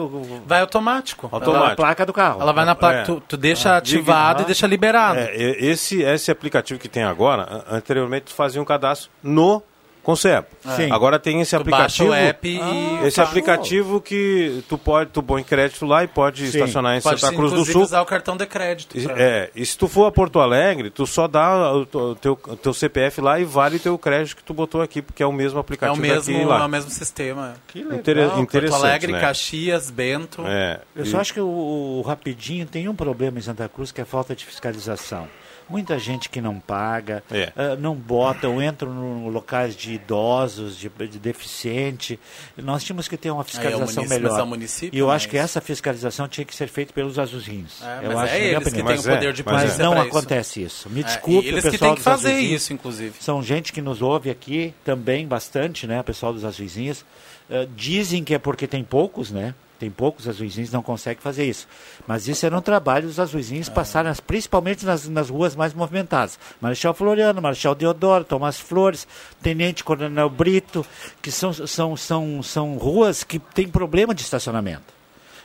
Vai 0.46 0.62
automático. 0.62 1.28
Automático. 1.32 1.72
A 1.72 1.76
placa 1.76 2.06
do 2.06 2.14
carro. 2.14 2.42
Ela 2.42 2.52
vai 2.52 2.66
na 2.66 2.76
placa, 2.76 3.00
É. 3.00 3.04
tu, 3.04 3.22
tu 3.28 3.38
deixa 3.38 3.72
Ah, 3.74 3.78
ativado 3.78 4.44
e 4.44 4.46
deixa 4.46 4.68
liberado. 4.68 5.20
É, 5.20 5.36
esse, 5.36 6.02
esse 6.04 6.30
aplicativo 6.32 6.80
que 6.80 6.88
tem 6.88 7.04
agora, 7.04 7.64
anteriormente 7.70 8.26
tu 8.26 8.34
fazia 8.34 8.62
um 8.62 8.66
cadastro 8.66 9.10
no 9.24 9.62
Concep. 10.06 10.48
Sim. 10.76 10.92
Agora 10.92 11.18
tem 11.18 11.42
esse 11.42 11.58
Tu 11.58 11.64
baixa 11.64 12.04
aplicativo. 12.04 12.10
o 12.10 12.14
app 12.14 12.48
e 12.48 13.08
esse 13.08 13.20
aplicativo 13.20 14.00
que 14.00 14.64
tu 14.70 14.78
pode, 14.78 15.10
tu 15.10 15.24
põe 15.24 15.44
crédito 15.44 15.84
lá 15.84 16.04
e 16.04 16.08
pode 16.08 16.42
Sim. 16.48 16.58
estacionar 16.60 16.96
em 16.96 17.02
Pode, 17.02 17.20
Santa 17.20 17.36
Cruz 17.36 17.52
do 17.52 17.66
Sul. 17.66 17.82
usar 17.82 18.02
o 18.02 18.06
cartão 18.06 18.38
de 18.38 18.46
crédito. 18.46 18.96
E- 18.96 19.08
É, 19.18 19.50
e 19.56 19.66
se 19.66 19.76
tu 19.76 19.88
for 19.88 20.06
a 20.06 20.12
Porto 20.12 20.40
Alegre, 20.40 20.92
tu 20.92 21.08
só 21.08 21.28
dá 21.28 21.74
o, 21.74 21.82
o 21.82 22.16
teu, 22.16 22.34
o 22.48 22.56
teu 22.56 22.72
CPF 22.72 23.20
lá 23.20 23.40
e 23.40 23.44
vale 23.44 23.78
o 23.78 23.80
teu 23.80 23.98
crédito 23.98 24.36
que 24.36 24.44
tu 24.44 24.54
botou 24.54 24.80
aqui, 24.82 25.02
porque 25.02 25.24
é 25.24 25.26
o 25.26 25.32
mesmo 25.34 25.58
É 25.58 25.60
o 25.60 25.62
aplicativo 25.62 26.00
mesmo, 26.00 26.20
daqui 26.20 26.32
e 26.34 26.42
é 26.44 26.46
lá. 26.46 26.66
o 26.66 26.70
mesmo 26.70 26.92
sistema. 26.92 27.54
Que 27.68 27.80
Inter- 27.80 28.16
legal. 28.18 28.40
interessante, 28.40 28.70
Porto 28.80 28.86
Alegre, 28.86 29.12
né? 29.12 29.20
Caxias, 29.22 29.90
Bento. 29.90 30.44
É, 30.46 30.82
Eu 30.96 31.04
e- 31.04 31.08
só 31.08 31.20
acho 31.20 31.34
que 31.34 31.42
o, 31.42 31.48
o 31.48 32.02
Rapidinho 32.06 32.68
tem 32.68 32.88
um 32.88 32.96
problema 32.96 33.40
em 33.40 33.42
Santa 33.42 33.68
Cruz 33.68 33.92
que 33.92 34.00
é 34.00 34.04
a 34.04 34.06
falta 34.06 34.36
de 34.36 34.46
fiscalização. 34.46 35.28
Muita 35.68 35.98
gente 35.98 36.30
que 36.30 36.40
não 36.42 36.60
paga, 36.60 37.24
É. 37.32 37.52
ah, 37.56 37.76
não 37.76 37.96
botam, 37.96 38.62
entram 38.62 38.94
no 38.94 39.30
locais 39.30 39.76
de 39.76 39.94
idosos, 39.94 40.78
de, 40.78 40.90
de 40.90 41.18
deficiente. 41.20 42.20
Nós 42.58 42.84
tínhamos 42.84 43.08
que 43.08 43.18
ter 43.18 43.32
uma 43.32 43.44
fiscalização 43.44 43.80
município, 44.04 44.10
mas 44.10 44.22
melhor. 44.22 44.40
é 44.40 44.44
o 44.44 44.48
município, 44.48 44.96
e 44.96 45.00
eu 45.00 45.10
acho 45.12 45.28
que 45.28 45.38
essa 45.38 45.60
fiscalização 45.62 46.28
tinha 46.28 46.46
que 46.46 46.56
ser 46.56 46.68
feita 46.68 46.94
pelos 46.94 47.18
azulzinhos. 47.18 47.82
É, 47.82 48.06
eu 48.06 48.12
mas 48.14 48.18
acho, 48.20 48.34
é 48.34 48.40
minha 48.40 48.52
eles 48.52 48.64
que 48.66 48.72
têm 48.72 48.84
o 48.84 48.92
é, 48.92 49.16
poder 49.16 49.34
de 49.34 49.44
mas 49.46 49.80
é. 49.80 49.84
não 49.84 49.94
isso. 49.94 50.02
acontece 50.08 50.62
isso. 50.64 50.90
Me 50.90 51.02
É, 51.02 51.04
desculpe, 51.04 51.48
eles 51.48 51.64
que 51.64 51.72
pessoal 51.72 51.90
têm 51.92 51.96
que 51.96 52.04
dos 52.04 52.04
fazer 52.04 52.30
azulzinhos. 52.30 52.62
isso, 52.62 52.74
inclusive. 52.74 53.16
São 53.20 53.42
gente 53.44 53.74
que 53.74 53.82
nos 53.82 54.02
ouve 54.02 54.30
aqui 54.30 54.74
também 54.84 55.28
bastante, 55.28 55.88
né? 55.88 56.00
O 56.00 56.04
pessoal 56.04 56.32
dos 56.34 56.46
azuizinhos. 56.46 57.04
Eh, 57.50 57.68
dizem 57.76 58.24
que 58.24 58.34
é 58.34 58.40
porque 58.40 58.66
tem 58.68 58.84
poucos, 58.84 59.30
né? 59.32 59.54
Tem 59.86 59.92
poucos 59.92 60.28
azuizinhos 60.28 60.72
não 60.72 60.82
conseguem 60.82 61.22
fazer 61.22 61.46
isso. 61.46 61.68
Mas 62.08 62.28
isso 62.28 62.44
era 62.44 62.58
um 62.58 62.62
trabalho 62.62 63.06
dos 63.06 63.20
azuizinhos 63.20 63.70
passarem, 63.70 64.10
nas- 64.10 64.20
principalmente 64.20 64.84
nas, 64.84 65.08
nas 65.08 65.30
ruas 65.30 65.56
mais 65.56 65.76
movimentadas. 65.76 66.40
Marechal 66.60 66.92
Floriano, 66.96 67.40
Marechal 67.40 67.76
Deodoro, 67.76 68.24
Tomás 68.24 68.60
Flores, 68.60 69.08
Tenente 69.44 69.84
Coronel 69.84 70.28
Brito, 70.28 70.84
que 71.22 71.30
são, 71.30 71.54
são, 71.54 71.96
são, 71.96 72.42
são 72.42 72.78
ruas 72.78 73.24
que 73.24 73.38
têm 73.38 73.68
problema 73.68 74.16
de 74.16 74.24
estacionamento. 74.24 74.96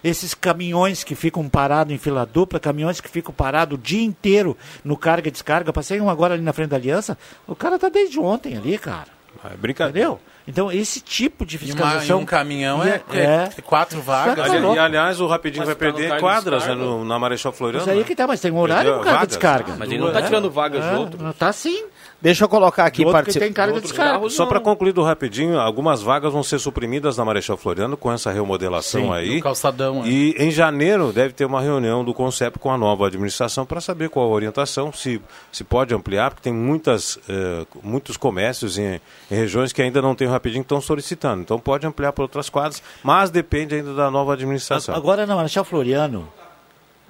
Esses 0.03 0.33
caminhões 0.33 1.05
que 1.05 1.15
ficam 1.15 1.47
parados 1.51 1.93
em 1.93 1.99
fila 1.99 2.25
dupla, 2.25 2.59
caminhões 2.59 2.99
que 2.99 3.11
ficam 3.11 3.35
parados 3.35 3.79
o 3.79 3.83
dia 3.83 4.03
inteiro 4.03 4.57
no 4.83 4.97
carga 4.97 5.29
e 5.29 5.31
descarga. 5.31 5.71
Passei 5.71 6.01
um 6.01 6.09
agora 6.09 6.33
ali 6.33 6.43
na 6.43 6.55
frente 6.55 6.71
da 6.71 6.77
Aliança, 6.77 7.19
o 7.47 7.55
cara 7.55 7.79
tá 7.79 7.91
desde 7.91 8.19
ontem 8.19 8.57
ali, 8.57 8.79
cara. 8.79 9.09
É 9.45 9.55
brincadeira. 9.55 10.09
Entendeu? 10.09 10.21
Então, 10.51 10.71
esse 10.73 11.01
tipo 11.01 11.47
de 11.47 11.57
E, 11.57 11.59
uma, 11.59 11.67
fiscalização. 11.67 12.19
e 12.19 12.23
um 12.23 12.27
caminhão 12.27 12.85
E 12.85 12.91
é, 12.91 13.03
é- 13.13 13.51
é 13.57 13.63
quatro 13.63 14.01
vagas. 14.03 14.35
Tá 14.47 14.53
Ali- 14.53 14.61
louco. 14.61 14.77
e, 14.77 14.79
aliás, 14.79 15.21
o 15.21 15.27
Rapidinho 15.27 15.65
Mas 15.65 15.69
vai 15.69 15.77
tá 15.77 15.85
no 15.87 15.93
perder 15.95 16.09
cargo 16.11 16.21
quadras 16.27 16.67
né, 16.67 16.75
no- 16.75 17.05
na 17.05 17.19
Marechal 17.19 17.53
Floriano. 17.53 17.83
Isso 17.83 17.91
aí 17.91 17.99
né? 17.99 18.05
que 18.05 18.15
tá, 18.17 18.27
mas 18.27 18.41
tem 18.41 18.51
um 18.51 18.59
horário 18.59 18.97
no 18.97 19.03
carga 19.05 19.27
descarga. 19.27 19.75
Mas 19.79 19.89
ele 19.91 20.01
não 20.01 20.13
tá 20.13 20.23
tirando 20.23 20.51
vagas 20.51 20.85
É, 20.85 20.91
de 20.91 20.97
outro. 20.97 21.23
não 21.23 21.33
Tá 21.33 21.53
sim. 21.53 21.85
Deixa 22.23 22.45
eu 22.45 22.49
colocar 22.51 22.85
aqui 22.85 23.03
participa- 23.11 23.47
tem 23.47 23.53
carga 23.53 23.73
do 23.73 23.77
outro 23.77 23.89
descarga. 23.89 24.13
carro, 24.13 24.29
Só 24.29 24.45
para 24.45 24.61
concluir 24.61 24.93
do 24.93 25.03
rapidinho, 25.03 25.59
algumas 25.59 26.03
vagas 26.03 26.31
vão 26.31 26.43
ser 26.43 26.59
suprimidas 26.59 27.17
na 27.17 27.25
Marechal 27.25 27.57
Floriano 27.57 27.97
com 27.97 28.13
essa 28.13 28.31
remodelação 28.31 29.05
Sim, 29.05 29.13
aí. 29.15 29.41
calçadão, 29.41 30.05
é. 30.05 30.09
E 30.09 30.35
em 30.39 30.51
janeiro 30.51 31.15
deve 31.15 31.33
ter 31.33 31.47
uma 31.47 31.63
reunião 31.63 32.05
do 32.05 32.13
CONCEP 32.13 32.59
com 32.59 32.71
a 32.71 32.77
nova 32.77 33.07
administração 33.07 33.65
para 33.65 33.81
saber 33.81 34.11
qual 34.11 34.27
a 34.27 34.35
orientação, 34.35 34.93
se, 34.93 35.19
se 35.51 35.65
pode 35.65 35.95
ampliar, 35.95 36.29
porque 36.33 36.43
tem 36.43 36.53
muitas, 36.53 37.19
eh, 37.27 37.65
muitos 37.83 38.19
comércios 38.19 38.77
em, 38.77 39.01
em 39.31 39.35
regiões 39.35 39.73
que 39.73 39.81
ainda 39.81 40.03
não 40.03 40.15
tem 40.15 40.29
o 40.29 40.31
que 40.41 40.59
estão 40.59 40.81
solicitando. 40.81 41.43
Então 41.43 41.59
pode 41.59 41.87
ampliar 41.87 42.13
para 42.13 42.25
outras 42.25 42.49
quadras, 42.49 42.83
mas 43.03 43.31
depende 43.31 43.75
ainda 43.75 43.95
da 43.95 44.11
nova 44.11 44.35
administração. 44.35 44.95
Agora 44.95 45.27
na 45.27 45.37
Marechal 45.37 45.65
Floriano, 45.65 46.29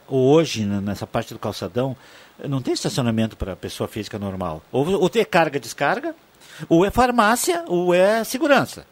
hoje, 0.09 0.65
né, 0.65 0.81
nessa 0.81 1.07
parte 1.07 1.33
do 1.33 1.39
calçadão, 1.39 1.97
não 2.49 2.61
tem 2.61 2.75
estacionamento 2.75 3.37
para 3.37 3.55
pessoa 3.57 3.89
física 3.89 4.19
normal. 4.19 4.63
Ou, 4.73 5.01
ou 5.01 5.09
tem 5.09 5.25
carga 5.25 5.61
descarga, 5.61 6.15
ou 6.69 6.85
é 6.85 6.91
farmácia, 6.91 7.65
ou 7.67 7.95
é 7.95 8.25
segurança. 8.25 8.87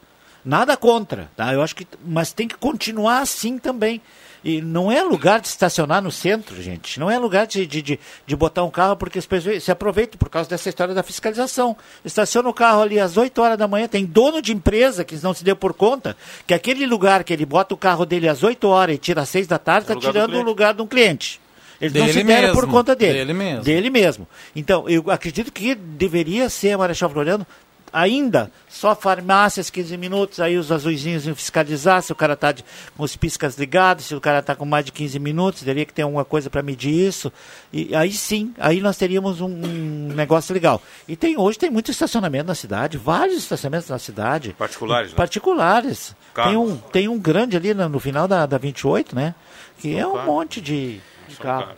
Nada 0.45 0.77
contra, 0.77 1.31
tá? 1.37 1.53
Eu 1.53 1.63
acho 1.63 1.75
que, 1.75 1.87
mas 2.05 2.33
tem 2.33 2.47
que 2.49 2.57
continuar 2.57 3.21
assim 3.21 3.59
também. 3.59 4.01
E 4.45 4.63
não 4.63 4.91
é 4.91 5.03
lugar 5.03 5.41
de 5.41 5.49
estacionar 5.49 6.01
no 6.03 6.11
centro, 6.13 6.61
gente. 6.63 7.01
Não 7.01 7.11
é 7.11 7.19
lugar 7.19 7.47
de, 7.47 7.67
de, 7.67 7.83
de, 7.83 8.01
de 8.27 8.37
botar 8.37 8.63
um 8.63 8.71
carro 8.71 8.97
porque 8.97 9.19
as 9.19 9.27
pessoas 9.27 9.63
se 9.65 9.71
aproveitam 9.71 10.17
por 10.19 10.29
causa 10.29 10.49
dessa 10.49 10.69
história 10.69 10.95
da 10.95 11.03
fiscalização. 11.03 11.77
Estaciona 12.05 12.49
o 12.49 12.55
carro 12.55 12.83
ali 12.83 13.01
às 13.01 13.17
8 13.17 13.41
horas 13.43 13.59
da 13.59 13.67
manhã. 13.67 13.89
Tem 13.89 14.05
dono 14.05 14.41
de 14.41 14.53
empresa 14.53 15.05
que 15.05 15.17
não 15.23 15.35
se 15.35 15.43
deu 15.43 15.57
por 15.57 15.75
conta 15.75 16.17
que 16.47 16.55
aquele 16.55 16.87
lugar 16.87 17.25
que 17.25 17.33
ele 17.33 17.45
bota 17.45 17.75
o 17.75 17.77
carro 17.77 18.07
dele 18.07 18.29
às 18.29 18.43
8 18.43 18.67
horas 18.69 18.95
e 18.95 18.99
tira 18.99 19.23
às 19.23 19.29
6 19.29 19.47
da 19.47 19.59
tarde, 19.59 19.91
É 19.91 19.95
está 19.95 19.95
lugar 19.95 20.13
do 20.13 20.27
tirando 20.29 20.41
o 20.41 20.45
lugar 20.47 20.75
de 20.75 20.83
um 20.83 20.87
cliente. 20.87 21.41
Eles 21.81 21.93
não 21.93 22.07
Dele 22.07 22.19
se 22.19 22.25
deram 22.25 22.55
por 22.55 22.69
conta 22.69 22.97
dele. 22.97 23.13
dele 23.15 23.33
mesmo. 23.33 23.63
Dele 23.63 23.91
mesmo. 23.91 24.29
Então, 24.55 24.89
eu 24.89 25.05
acredito 25.11 25.53
que 25.53 25.77
deveria 25.77 26.49
ser 26.49 26.77
Marechal 26.77 27.09
Floriano 27.09 27.47
ainda 27.93 28.51
só 28.69 28.95
farmácias 28.95 29.71
15 29.71 29.97
minutos, 29.97 30.41
aí 30.41 30.57
os 30.57 30.71
azuizinhos 30.71 31.27
iam 31.27 31.35
fiscalizar 31.35 32.03
se 32.03 32.13
o 32.13 32.15
cara 32.15 32.35
está 32.35 32.55
com 32.97 33.03
os 33.03 33.17
piscas 33.17 33.57
ligados, 33.57 34.07
se 34.07 34.15
o 34.15 34.21
cara 34.21 34.39
está 34.41 34.55
com 34.55 34.65
mais 34.65 34.85
de 34.85 34.93
15 34.93 35.19
minutos, 35.19 35.63
teria 35.63 35.85
que 35.85 35.93
ter 35.93 36.03
alguma 36.03 36.25
coisa 36.25 36.51
para 36.51 36.63
medir 36.63 36.93
isso. 36.93 37.33
E 37.73 37.95
aí 37.95 38.13
sim, 38.13 38.55
aí 38.59 38.81
nós 38.81 38.97
teríamos 38.97 39.41
um, 39.41 39.49
um 39.49 40.13
negócio 40.15 40.53
legal. 40.53 40.83
E 41.07 41.17
tem 41.17 41.39
hoje 41.39 41.59
tem 41.59 41.71
muito 41.71 41.91
estacionamento 41.91 42.47
na 42.47 42.55
cidade, 42.55 42.99
vários 42.99 43.39
estacionamentos 43.39 43.89
na 43.89 43.99
cidade. 43.99 44.55
Particulares, 44.59 45.11
né? 45.11 45.17
Particulares. 45.17 46.17
Carros. 46.35 46.53
Tem 46.53 46.59
um, 46.59 46.77
tem 46.77 47.09
um 47.09 47.19
grande 47.19 47.57
ali 47.57 47.75
no, 47.75 47.89
no 47.89 48.01
final 48.01 48.29
da, 48.29 48.47
da 48.47 48.59
28, 48.59 49.15
né? 49.15 49.35
Que 49.79 49.97
é 49.97 50.07
um 50.07 50.25
monte 50.25 50.61
de, 50.61 51.01
de 51.29 51.37
carro. 51.37 51.73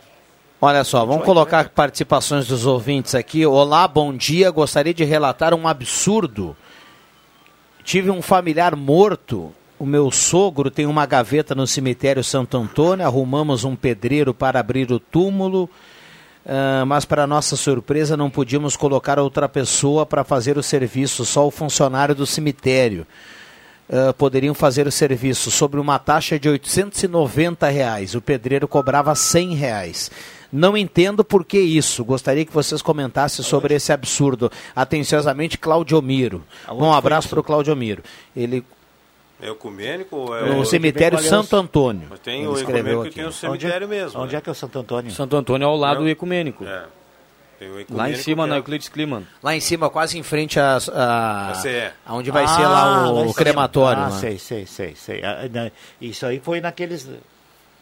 Olha 0.62 0.84
só, 0.84 1.06
vamos 1.06 1.24
colocar 1.24 1.70
participações 1.70 2.46
dos 2.46 2.66
ouvintes 2.66 3.14
aqui. 3.14 3.46
Olá, 3.46 3.88
bom 3.88 4.14
dia. 4.14 4.50
Gostaria 4.50 4.92
de 4.92 5.04
relatar 5.04 5.54
um 5.54 5.66
absurdo. 5.66 6.54
Tive 7.82 8.10
um 8.10 8.20
familiar 8.20 8.76
morto. 8.76 9.54
O 9.78 9.86
meu 9.86 10.10
sogro 10.10 10.70
tem 10.70 10.84
uma 10.84 11.06
gaveta 11.06 11.54
no 11.54 11.66
cemitério 11.66 12.22
Santo 12.22 12.58
Antônio. 12.58 13.06
Arrumamos 13.06 13.64
um 13.64 13.74
pedreiro 13.74 14.34
para 14.34 14.60
abrir 14.60 14.92
o 14.92 15.00
túmulo. 15.00 15.66
ah, 16.46 16.84
mas, 16.86 17.06
para 17.06 17.26
nossa 17.26 17.56
surpresa, 17.56 18.14
não 18.14 18.28
podíamos 18.28 18.76
colocar 18.76 19.18
outra 19.18 19.48
pessoa 19.48 20.04
para 20.04 20.24
fazer 20.24 20.58
o 20.58 20.62
serviço, 20.62 21.24
só 21.24 21.46
o 21.46 21.50
funcionário 21.50 22.14
do 22.14 22.26
cemitério. 22.26 23.06
ah, 23.90 24.12
poderiam 24.12 24.54
fazer 24.54 24.86
o 24.86 24.92
serviço 24.92 25.50
sobre 25.50 25.80
uma 25.80 25.98
taxa 25.98 26.38
de 26.38 26.50
890 26.50 27.66
reais. 27.70 28.14
O 28.14 28.20
pedreiro 28.20 28.68
cobrava 28.68 29.14
100 29.14 29.54
reais. 29.54 30.10
Não 30.52 30.76
entendo 30.76 31.24
por 31.24 31.44
que 31.44 31.58
isso. 31.58 32.04
Gostaria 32.04 32.44
que 32.44 32.52
vocês 32.52 32.82
comentassem 32.82 33.44
sobre 33.44 33.74
esse 33.74 33.92
absurdo. 33.92 34.50
Atenciosamente, 34.74 35.56
Claudio 35.56 36.00
Miro. 36.02 36.44
Um 36.70 36.92
abraço 36.92 37.28
para 37.28 37.40
o 37.40 37.44
Claudio 37.44 37.74
Miro. 37.76 38.02
Ele 38.34 38.64
é 39.42 39.48
ecumênico? 39.48 40.34
É 40.34 40.50
no 40.50 40.60
o 40.60 40.66
cemitério 40.66 41.18
Santo 41.18 41.56
Antônio. 41.56 42.06
Mas 42.10 42.20
tem 42.20 42.46
o 42.46 42.58
ecumênico 42.58 43.02
aqui. 43.02 43.14
tem 43.14 43.24
o 43.24 43.32
cemitério 43.32 43.86
onde, 43.86 43.96
é- 43.96 44.02
mesmo. 44.02 44.20
Onde 44.20 44.32
né? 44.32 44.38
é 44.38 44.40
que 44.40 44.48
é 44.48 44.52
o 44.52 44.54
Santo 44.54 44.78
Antônio? 44.78 45.10
Santo 45.10 45.36
Antônio 45.36 45.64
é 45.64 45.68
ao 45.68 45.76
lado 45.76 46.00
é 46.00 46.04
do 46.04 46.08
ecumênico. 46.08 46.64
É. 46.64 46.84
ecumênico. 47.60 47.94
Lá 47.94 48.10
em 48.10 48.16
cima, 48.16 48.44
é 48.44 48.46
na 48.46 48.56
Euclides 48.56 48.88
Kliman. 48.88 49.22
Lá 49.42 49.56
em 49.56 49.60
cima, 49.60 49.88
quase 49.88 50.18
em 50.18 50.22
frente 50.22 50.60
a, 50.60 50.76
a, 50.92 51.52
a 52.04 52.14
onde 52.14 52.30
vai 52.30 52.44
ah, 52.44 52.48
ser 52.48 52.62
lá 52.62 53.10
o, 53.10 53.30
o 53.30 53.34
crematório. 53.34 54.02
Ah, 54.02 54.10
né? 54.10 54.18
sei, 54.18 54.38
sei, 54.38 54.66
sei, 54.66 54.94
sei. 54.94 55.24
Ah, 55.24 55.48
né, 55.50 55.72
isso 56.00 56.26
aí 56.26 56.38
foi 56.38 56.60
naqueles 56.60 57.08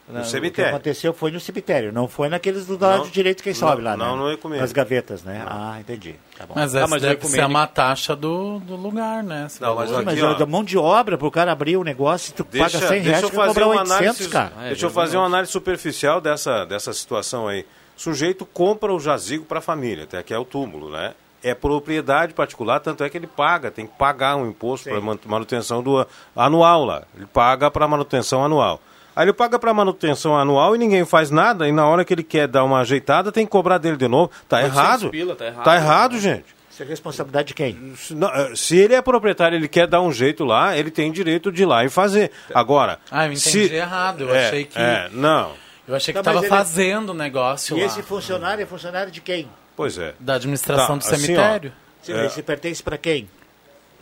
no 0.09 0.24
cemitério. 0.24 0.70
O 0.70 0.72
que 0.72 0.76
aconteceu 0.76 1.12
foi 1.12 1.30
no 1.30 1.39
cemitério, 1.39 1.93
não 1.93 2.09
foi 2.09 2.28
naqueles 2.28 2.66
do 2.66 2.78
lado 2.78 3.05
não, 3.05 3.10
direito 3.10 3.43
quem 3.43 3.52
sobe 3.52 3.82
não, 3.82 3.90
lá, 3.90 3.97
não, 3.97 4.16
né? 4.16 4.22
Não, 4.22 4.30
é 4.30 4.36
comigo. 4.36 4.60
Nas 4.60 4.72
gavetas, 4.72 5.22
né? 5.22 5.44
Ah, 5.47 5.76
entendi. 5.78 6.14
Tá 6.36 6.47
bom. 6.47 6.55
Mas 6.56 6.74
ah, 6.74 6.78
essa 6.78 6.86
ah, 6.86 6.90
mas 6.90 7.05
é 7.05 7.09
deve 7.09 7.26
ser 7.26 7.44
uma 7.44 7.66
taxa 7.66 8.16
do, 8.16 8.59
do 8.60 8.74
lugar, 8.74 9.22
né? 9.22 9.48
Se 9.48 9.60
não, 9.60 9.74
mas, 9.74 9.93
aqui, 9.93 10.05
mas 10.05 10.22
ó, 10.22 10.32
é 10.32 10.47
mão 10.47 10.64
de 10.64 10.78
obra 10.78 11.18
para 11.18 11.26
o 11.26 11.30
cara 11.30 11.52
abrir 11.52 11.76
o 11.76 11.85
negócio, 11.85 12.32
tu 12.32 12.44
deixa, 12.44 12.78
paga 12.78 12.89
100 12.89 13.01
reais, 13.01 13.20
deixa 13.20 13.26
eu 13.26 13.30
fazer 13.30 13.62
uma 13.62 13.74
800, 13.74 13.93
análise, 13.93 14.28
cara. 14.28 14.52
É, 14.60 14.66
deixa 14.68 14.86
eu 14.86 14.90
fazer 14.90 15.16
uma 15.18 15.26
análise 15.26 15.52
superficial 15.52 16.20
dessa, 16.20 16.64
dessa 16.64 16.93
situação 16.93 17.47
aí. 17.47 17.66
O 17.97 18.01
sujeito 18.01 18.47
compra 18.47 18.94
o 18.94 19.01
jazigo 19.01 19.44
para 19.44 19.59
a 19.59 19.62
família, 19.62 20.05
até 20.05 20.22
que 20.22 20.32
é 20.32 20.39
o 20.39 20.44
túmulo, 20.44 20.90
né? 20.90 21.14
é 21.43 21.55
propriedade 21.55 22.35
particular, 22.35 22.80
tanto 22.80 23.05
é 23.05 23.09
que 23.09 23.16
ele 23.16 23.26
paga, 23.26 23.70
tem 23.70 23.86
que 23.86 23.97
pagar 23.97 24.36
um 24.36 24.48
imposto 24.48 24.89
para 24.89 25.01
manutenção 25.26 25.82
do 25.82 26.05
anual 26.35 26.85
lá. 26.85 27.02
Ele 27.16 27.26
paga 27.26 27.70
para 27.70 27.86
manutenção 27.86 28.44
anual. 28.44 28.80
Aí 29.19 29.24
ele 29.24 29.32
paga 29.32 29.59
para 29.59 29.74
manutenção 29.74 30.39
anual 30.39 30.77
e 30.77 30.78
ninguém 30.78 31.05
faz 31.05 31.28
nada, 31.28 31.66
e 31.66 31.73
na 31.73 31.85
hora 31.85 32.05
que 32.05 32.15
ele 32.15 32.23
quer 32.23 32.47
dar 32.47 32.62
uma 32.62 32.78
ajeitada, 32.78 33.32
tem 33.32 33.45
que 33.45 33.51
cobrar 33.51 33.77
dele 33.77 33.97
de 33.97 34.07
novo. 34.07 34.31
Tá 34.49 34.62
errado. 34.62 35.11
Pila, 35.11 35.35
tá 35.35 35.47
errado. 35.47 35.65
Tá 35.65 35.73
né? 35.73 35.77
errado, 35.77 36.12
né? 36.12 36.20
gente. 36.20 36.45
Isso 36.70 36.85
é 36.85 36.86
responsabilidade 36.86 37.49
de 37.49 37.55
quem? 37.55 37.95
Se, 37.97 38.15
não, 38.15 38.28
eh, 38.28 38.53
se 38.55 38.77
ele 38.77 38.95
é 38.95 39.03
proprietário, 39.03 39.57
ele 39.57 39.66
quer 39.66 39.89
dar 39.89 40.01
um 40.03 40.12
jeito 40.12 40.45
lá, 40.45 40.78
ele 40.78 40.93
tem 40.93 41.11
direito 41.11 41.51
de 41.51 41.65
ir 41.65 41.66
lá 41.66 41.85
e 41.85 41.89
fazer. 41.89 42.31
Agora. 42.55 43.01
Ah, 43.11 43.27
eu 43.27 43.32
entendi 43.32 43.66
se... 43.66 43.74
errado. 43.74 44.20
Eu 44.20 44.32
é, 44.32 44.47
achei 44.47 44.65
que. 44.65 44.78
É, 44.78 45.09
não. 45.12 45.51
Eu 45.89 45.97
achei 45.97 46.15
que 46.15 46.20
estava 46.20 46.47
é 46.47 46.49
fazendo 46.49 47.11
o 47.11 47.15
negócio 47.15 47.77
e 47.77 47.81
lá. 47.81 47.86
E 47.86 47.89
esse 47.89 48.03
funcionário 48.05 48.62
é 48.62 48.66
funcionário 48.66 49.11
de 49.11 49.20
quem? 49.20 49.49
Pois 49.74 49.99
é. 49.99 50.15
Da 50.20 50.35
administração 50.35 50.97
tá, 50.97 51.11
do 51.11 51.16
cemitério. 51.16 51.73
Assim, 52.01 52.12
ó, 52.12 52.19
é. 52.19 52.27
Esse 52.27 52.40
pertence 52.40 52.81
para 52.81 52.97
quem? 52.97 53.28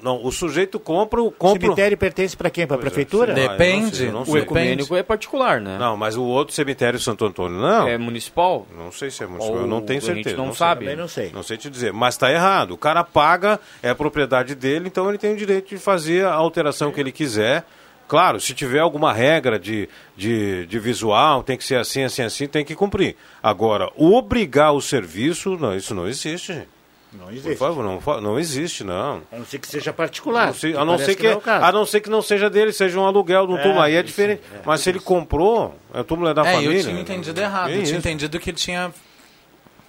Não, 0.03 0.23
o 0.23 0.31
sujeito 0.31 0.79
compra, 0.79 1.23
compra... 1.39 1.59
O 1.59 1.63
cemitério 1.63 1.97
pertence 1.97 2.37
para 2.37 2.51
quem? 2.51 2.67
Para 2.67 2.77
a 2.77 2.79
é, 2.79 2.81
prefeitura? 2.81 3.33
Depende. 3.33 3.87
Assim, 3.87 3.87
não 3.87 3.91
sei, 3.93 4.11
não 4.13 4.25
sei. 4.25 4.35
O 4.35 4.39
ecumênico 4.39 4.83
depende. 4.83 5.01
é 5.01 5.03
particular, 5.03 5.61
né? 5.61 5.79
Não, 5.79 5.97
mas 5.97 6.17
o 6.17 6.23
outro 6.23 6.55
cemitério 6.55 6.99
Santo 6.99 7.25
Antônio 7.25 7.59
não. 7.59 7.89
É 7.89 7.97
municipal? 7.97 8.67
Não 8.77 8.93
sei 8.93 9.11
se 9.11 9.23
é 9.23 9.27
municipal, 9.27 9.57
Ou 9.57 9.63
eu 9.63 9.67
não 9.67 9.81
tenho 9.81 10.01
certeza. 10.01 10.29
A 10.29 10.31
gente 10.31 10.39
não, 10.39 10.47
não 10.47 10.55
sabe. 10.55 10.87
Sei. 10.87 10.97
não 10.97 11.09
sei. 11.09 11.31
Não 11.33 11.43
sei 11.43 11.57
te 11.57 11.71
dizer, 11.71 11.93
mas 11.93 12.15
está 12.15 12.31
errado. 12.31 12.73
O 12.73 12.79
cara 12.79 13.03
paga, 13.03 13.59
é 13.83 13.95
propriedade 13.95 14.55
dele, 14.55 14.87
então 14.87 15.09
ele 15.09 15.19
tem 15.19 15.33
o 15.33 15.37
direito 15.37 15.69
de 15.69 15.79
fazer 15.79 16.27
a 16.27 16.35
alteração 16.35 16.93
que 16.93 17.01
ele 17.01 17.13
quiser. 17.13 17.65
Claro, 18.07 18.39
se 18.39 18.55
tiver 18.55 18.79
alguma 18.79 19.13
regra 19.13 19.59
de, 19.59 19.89
de, 20.17 20.65
de, 20.67 20.79
visual, 20.79 21.43
tem 21.43 21.57
que 21.57 21.65
ser 21.65 21.77
assim, 21.77 22.05
assim, 22.05 22.23
assim, 22.23 22.47
tem 22.47 22.65
que 22.65 22.75
cumprir. 22.75 23.17
Agora, 23.43 23.91
obrigar 23.97 24.73
o 24.73 24.81
serviço, 24.81 25.57
não, 25.57 25.75
isso 25.75 25.93
não 25.95 26.07
existe, 26.07 26.53
gente. 26.53 26.76
Não 27.13 27.31
existe. 27.31 27.49
Por 27.49 27.57
favor, 27.57 27.85
não, 27.85 28.21
não 28.21 28.39
existe, 28.39 28.85
não. 28.85 29.23
A 29.33 29.39
não 29.39 29.47
ser 29.47 29.59
que 29.59 29.69
seja 29.69 29.93
particular. 29.93 30.53
Não 30.53 30.81
a, 30.81 30.85
não 30.85 30.99
ser 30.99 31.15
que, 31.15 31.23
que 31.23 31.49
é 31.49 31.53
a 31.53 31.73
não 31.73 31.87
ser 31.87 32.01
que 32.01 32.11
não 32.11 32.21
seja 32.21 32.51
dele, 32.51 32.73
seja 32.73 32.99
um 32.99 33.07
aluguel 33.07 33.47
do 33.47 33.57
é, 33.57 33.63
túmulo. 33.63 33.81
Aí 33.81 33.95
é 33.95 34.03
diferente. 34.03 34.43
É, 34.53 34.61
Mas 34.65 34.81
se 34.81 34.91
ele 34.91 35.01
comprou, 35.01 35.75
é 35.95 36.01
o 36.01 36.05
túmulo 36.05 36.29
é 36.29 36.35
da 36.35 36.47
é, 36.47 36.53
família. 36.53 36.79
Eu 36.79 36.85
tinha 36.85 37.01
entendido 37.01 37.41
errado. 37.41 37.71
Eu 37.71 37.77
isso. 37.77 37.87
tinha 37.87 37.99
entendido 37.99 38.39
que 38.39 38.51
ele 38.51 38.57
tinha 38.57 38.93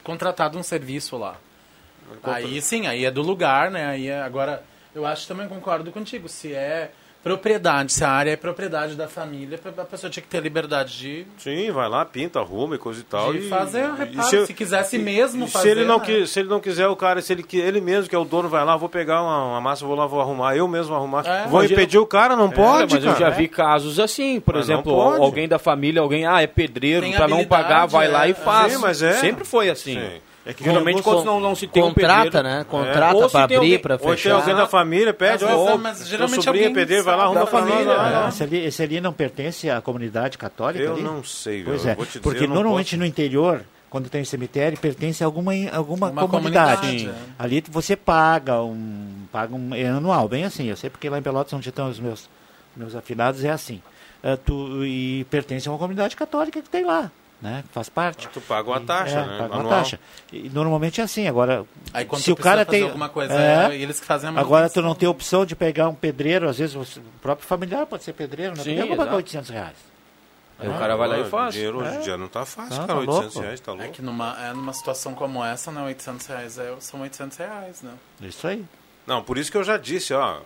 contratado 0.04 0.58
um 0.58 0.64
serviço 0.64 1.18
lá. 1.18 1.36
Aí 2.24 2.62
sim, 2.62 2.88
aí 2.88 3.04
é 3.04 3.12
do 3.12 3.22
lugar, 3.22 3.70
né? 3.70 3.88
Aí 3.88 4.08
é, 4.08 4.22
agora, 4.22 4.64
eu 4.96 5.06
acho 5.06 5.24
que 5.24 5.28
também 5.28 5.48
concordo 5.48 5.92
contigo. 5.92 6.30
Se 6.30 6.54
é 6.54 6.92
propriedade, 7.24 7.92
se 7.92 8.04
a 8.04 8.10
área 8.10 8.32
é 8.32 8.36
propriedade 8.36 8.96
da 8.96 9.08
família, 9.08 9.60
a 9.78 9.84
pessoa 9.84 10.10
tinha 10.10 10.24
que 10.24 10.30
ter 10.30 10.42
liberdade 10.42 10.98
de. 10.98 11.28
Sim, 11.38 11.72
vai 11.72 11.90
lá, 11.90 12.06
pinta, 12.06 12.40
arruma 12.40 12.76
e 12.76 12.78
coisa 12.78 13.02
e 13.02 13.04
tal. 13.04 13.34
De 13.34 13.40
e 13.40 13.50
fazer 13.50 13.92
reparo, 13.92 14.24
se, 14.24 14.46
se, 14.46 14.54
quisesse 14.54 14.98
mesmo 14.98 15.46
e 15.46 15.50
fazer. 15.50 15.64
Se 15.64 15.72
ele, 15.72 15.86
não, 15.86 16.00
né? 16.00 16.06
que, 16.06 16.28
se 16.28 16.40
ele 16.40 16.50
não 16.50 16.60
quiser, 16.60 16.88
o 16.88 16.96
cara, 16.96 17.22
se 17.22 17.34
ele, 17.34 17.46
ele 17.54 17.82
mesmo, 17.82 18.10
que 18.10 18.16
é 18.16 18.20
o 18.20 18.26
dono, 18.26 18.48
vai 18.48 18.64
lá, 18.64 18.78
vou 18.78 18.90
pegar 18.90 19.22
uma, 19.22 19.46
uma 19.46 19.62
massa, 19.62 19.86
vou 19.86 19.96
lá, 19.96 20.06
vou 20.06 20.22
arrumar, 20.22 20.56
eu 20.56 20.68
mesmo 20.68 20.96
arrumar. 20.96 21.26
É, 21.26 21.48
vou 21.48 21.64
impedir 21.64 21.98
eu... 21.98 22.04
o 22.04 22.08
cara, 22.08 22.36
não 22.36 22.48
é, 22.48 22.52
pode. 22.52 22.96
Mas 22.96 23.04
cara. 23.04 23.16
eu 23.16 23.20
já 23.20 23.30
vi 23.30 23.48
casos 23.48 24.00
assim, 24.00 24.40
por 24.40 24.56
mas 24.56 24.66
exemplo, 24.66 24.94
alguém 25.00 25.48
da 25.48 25.60
família, 25.60 26.02
alguém, 26.02 26.26
ah, 26.26 26.42
é 26.42 26.48
pedreiro, 26.48 27.10
pra 27.12 27.28
não 27.28 27.46
pagar, 27.46 27.86
vai 27.86 28.08
lá 28.08 28.28
e 28.28 28.32
é. 28.32 28.34
faz. 28.34 28.74
Sim, 28.74 28.80
mas 28.80 29.02
é. 29.02 29.14
Sempre 29.14 29.44
foi 29.44 29.70
assim. 29.70 29.96
Sim. 29.96 30.22
É 30.48 30.54
que 30.54 30.64
geralmente 30.64 31.04
quando 31.04 31.26
não, 31.26 31.42
não 31.42 31.54
se 31.54 31.68
tem 31.68 31.84
contrata, 31.84 32.20
um 32.20 32.24
pedreiro, 32.24 32.48
né? 32.48 32.62
É. 32.62 32.64
Contrata 32.64 33.26
é. 33.26 33.28
para 33.28 33.44
abrir, 33.44 33.80
para 33.80 33.96
então 33.96 34.10
fechar. 34.10 34.30
Ou 34.30 34.42
tem 34.42 34.52
alguém 34.52 34.56
da 34.56 34.68
família, 34.68 35.14
pede, 35.14 35.44
mas, 35.44 35.54
ou, 35.54 35.78
mas 35.78 36.08
geralmente 36.08 36.44
sobrinho, 36.46 36.68
é 36.68 36.74
pedreiro, 36.74 37.04
vai 37.04 37.18
lá, 37.18 37.24
arruma 37.26 37.44
a 37.44 37.48
família. 37.48 37.92
É. 37.92 38.30
Esse, 38.30 38.44
ali, 38.44 38.58
esse 38.66 38.82
ali 38.82 39.02
não 39.02 39.12
pertence 39.12 39.70
à 39.70 39.82
comunidade 39.82 40.38
católica? 40.38 40.86
Eu 40.86 40.94
ali? 40.94 41.04
não 41.04 41.22
sei, 41.22 41.66
pois 41.66 41.84
eu 41.84 41.92
é, 41.92 41.96
dizer, 41.96 42.22
Porque 42.22 42.48
normalmente 42.48 42.92
posso... 42.92 42.98
no 42.98 43.06
interior, 43.06 43.66
quando 43.90 44.10
tem 44.10 44.24
cemitério, 44.24 44.80
pertence 44.80 45.22
a 45.22 45.28
alguma, 45.28 45.52
alguma 45.74 46.12
comunidade. 46.12 46.80
comunidade. 46.80 47.10
É. 47.10 47.14
Ali 47.38 47.62
você 47.70 47.98
paga 47.98 48.64
um. 48.64 49.26
Paga 49.30 49.54
um. 49.54 49.76
É 49.76 49.88
anual, 49.88 50.30
bem 50.30 50.46
assim. 50.46 50.68
Eu 50.68 50.78
sei 50.78 50.90
porque 50.90 51.10
lá 51.10 51.20
em 51.20 51.22
Pelotas, 51.22 51.52
onde 51.52 51.68
estão 51.68 51.90
os 51.90 52.00
meus, 52.00 52.30
meus 52.74 52.96
afinados, 52.96 53.44
é 53.44 53.50
assim. 53.50 53.82
Ah, 54.24 54.38
tu, 54.38 54.86
e 54.86 55.26
pertence 55.30 55.68
a 55.68 55.72
uma 55.72 55.78
comunidade 55.78 56.16
católica 56.16 56.62
que 56.62 56.70
tem 56.70 56.86
lá 56.86 57.12
né? 57.42 57.64
Faz 57.72 57.90
parte. 57.90 58.28
Ah, 58.28 58.30
tu 58.34 58.42
paga 58.42 58.70
uma 58.70 58.82
taxa, 58.82 59.20
é, 59.20 59.26
né? 59.26 59.38
Paga 59.38 59.58
uma 59.58 59.70
taxa. 59.70 60.00
E 60.32 60.50
normalmente 60.50 61.02
é 61.02 61.04
assim. 61.04 61.28
Agora, 61.28 61.66
Aí, 61.94 62.08
se 62.18 62.32
o 62.32 62.36
cara 62.36 62.66
tem 62.66 62.84
alguma 62.84 63.10
coisa, 63.10 63.34
é, 63.34 63.76
eles 63.76 64.00
que 64.00 64.06
fazem. 64.06 64.30
A 64.30 64.40
agora 64.40 64.70
tu 64.70 64.82
não 64.82 64.96
tem 64.96 65.08
opção 65.08 65.46
de 65.46 65.56
pegar 65.56 65.88
um 65.90 65.96
pedreiro, 65.96 66.50
às 66.50 66.58
vezes 66.58 66.74
você, 66.74 67.00
o 67.00 67.04
próprio 67.22 67.48
familiar 67.48 67.86
pode 67.86 68.04
ser 68.04 68.14
pedreiro, 68.14 68.58
né? 68.58 68.64
Sim, 68.64 68.96
pagar 68.96 69.16
800 69.16 69.50
reais. 69.50 69.76
Aí 70.60 70.68
o 70.68 70.74
ah. 70.74 70.80
cara 70.80 70.96
vai 70.96 71.08
lá 71.08 71.20
e 71.20 71.26
faz. 71.26 71.54
Dinheiro 71.54 71.80
hoje 71.80 71.96
em 71.96 71.98
é. 71.98 72.02
dia 72.02 72.18
não 72.18 72.28
tá 72.28 72.44
fácil, 72.46 72.80
não, 72.80 72.88
cara. 72.88 72.88
Tá 72.88 73.12
800 73.12 73.24
louco. 73.24 73.40
reais 73.40 73.60
tá 73.60 73.72
é 73.72 73.76
louco. 73.76 73.90
É 73.90 73.92
que 73.92 74.02
numa, 74.02 74.38
é, 74.44 74.54
numa 74.54 74.74
situação 74.74 75.14
como 75.14 75.46
essa, 75.46 75.72
né? 75.72 75.84
800 75.84 76.26
reais 76.26 76.58
é, 76.58 76.76
são 76.80 77.02
800 77.02 77.38
reais, 77.38 77.82
né? 77.84 77.94
Isso 78.22 78.48
aí. 78.48 78.66
Não, 79.06 79.24
por 79.24 79.38
isso 79.38 79.52
que 79.52 79.58
eu 79.58 79.64
já 79.64 79.78
disse, 79.78 80.14
ó. 80.14 80.40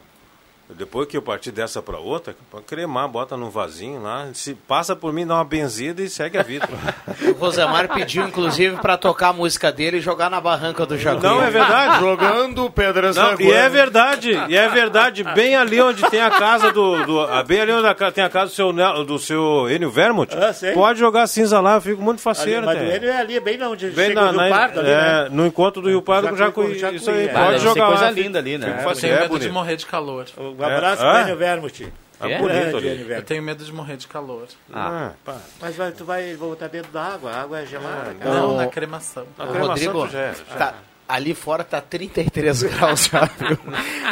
Depois 0.77 1.07
que 1.07 1.17
eu 1.17 1.21
parti 1.21 1.51
dessa 1.51 1.81
para 1.81 1.97
outra, 1.97 2.35
para 2.49 2.61
cremar, 2.61 3.07
bota 3.07 3.35
num 3.35 3.49
vasinho 3.49 4.01
lá, 4.01 4.27
se 4.33 4.53
passa 4.53 4.95
por 4.95 5.11
mim, 5.13 5.25
dá 5.25 5.35
uma 5.35 5.43
benzida 5.43 6.01
e 6.01 6.09
segue 6.09 6.37
a 6.37 6.43
vida. 6.43 6.67
o 7.27 7.39
Rosemar 7.39 7.89
pediu, 7.89 8.27
inclusive, 8.27 8.77
para 8.77 8.97
tocar 8.97 9.29
a 9.29 9.33
música 9.33 9.71
dele 9.71 9.97
e 9.97 10.01
jogar 10.01 10.29
na 10.29 10.39
barranca 10.39 10.85
do 10.85 10.97
Jacuí. 10.97 11.23
Não, 11.23 11.41
é 11.41 11.49
verdade. 11.49 11.99
Jogando 12.01 12.69
pedras 12.69 13.15
Não, 13.15 13.33
na 13.33 13.41
E 13.41 13.51
é 13.51 13.69
verdade, 13.69 14.31
e 14.49 14.55
é 14.55 14.69
verdade, 14.69 15.23
bem 15.23 15.55
ali 15.55 15.79
onde 15.81 16.01
tem 16.09 16.21
a 16.21 16.29
casa 16.29 16.71
do. 16.71 17.05
do 17.05 17.21
ah, 17.21 17.43
bem 17.43 17.61
ali 17.61 17.71
onde 17.71 18.11
tem 18.13 18.23
a 18.23 18.29
casa 18.29 18.51
do 18.51 18.55
seu, 18.55 19.05
do 19.05 19.19
seu 19.19 19.69
Enio 19.69 19.89
Vermont, 19.89 20.33
ah, 20.35 20.51
pode 20.73 20.99
jogar 20.99 21.27
cinza 21.27 21.59
lá, 21.59 21.75
eu 21.75 21.81
fico 21.81 22.01
muito 22.01 22.21
faceiro. 22.21 22.67
Ali, 22.67 22.79
mas 22.79 23.03
é 23.03 23.17
ali, 23.17 23.39
bem 23.39 23.61
onde 23.63 23.89
bem 23.91 24.07
chega 24.07 24.21
na, 24.21 24.31
na, 24.31 24.49
Pardo, 24.49 24.79
ali, 24.79 24.89
é, 24.89 24.93
né? 24.93 25.27
No 25.31 25.45
encontro 25.45 25.81
do 25.81 25.89
Rio 25.89 26.01
Pardo 26.01 26.27
com 26.29 26.33
o 26.33 26.37
Jacuí. 26.37 26.77
Isso 26.95 27.09
aí, 27.09 27.27
é. 27.27 27.27
pode 27.27 27.59
jogar. 27.59 27.87
coisa 27.87 28.09
linda 28.11 28.39
ali, 28.39 28.57
né? 28.57 28.67
Fico 28.67 28.83
faceiro, 28.83 29.35
é, 29.35 29.39
de 29.39 29.49
morrer 29.49 29.75
de 29.75 29.85
calor. 29.85 30.25
Um 30.61 30.75
abraço, 30.75 31.03
é? 31.03 31.11
Plênio 31.11 31.37
Vermut. 31.37 31.93
Ah, 32.19 32.27
tá 32.27 32.29
é? 32.29 32.37
bonito 32.37 32.77
ali. 32.77 33.11
Eu 33.11 33.23
tenho 33.23 33.41
medo 33.41 33.65
de 33.65 33.73
morrer 33.73 33.97
de 33.97 34.07
calor. 34.07 34.47
Ah, 34.71 35.13
ah 35.25 35.37
Mas 35.59 35.75
vai, 35.75 35.91
tu 35.91 36.05
vai 36.05 36.35
voltar 36.35 36.67
dentro 36.67 36.91
da 36.91 37.03
água, 37.03 37.31
a 37.31 37.41
água 37.41 37.59
é 37.59 37.65
gelada. 37.65 38.15
Ah, 38.21 38.25
não, 38.25 38.49
não 38.49 38.57
na 38.57 38.67
cremação. 38.67 39.25
Na 39.37 39.47
cremação 39.47 39.93
Rodrigo, 39.93 40.07
já, 40.07 40.19
é, 40.19 40.33
já. 40.33 40.55
Tá, 40.55 40.75
é 40.77 40.90
ali 41.11 41.35
fora 41.35 41.63
tá 41.63 41.81
33 41.81 42.63
graus, 42.71 43.01
sabe? 43.01 43.31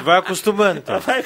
Vai 0.04 0.20
acostumando. 0.20 0.84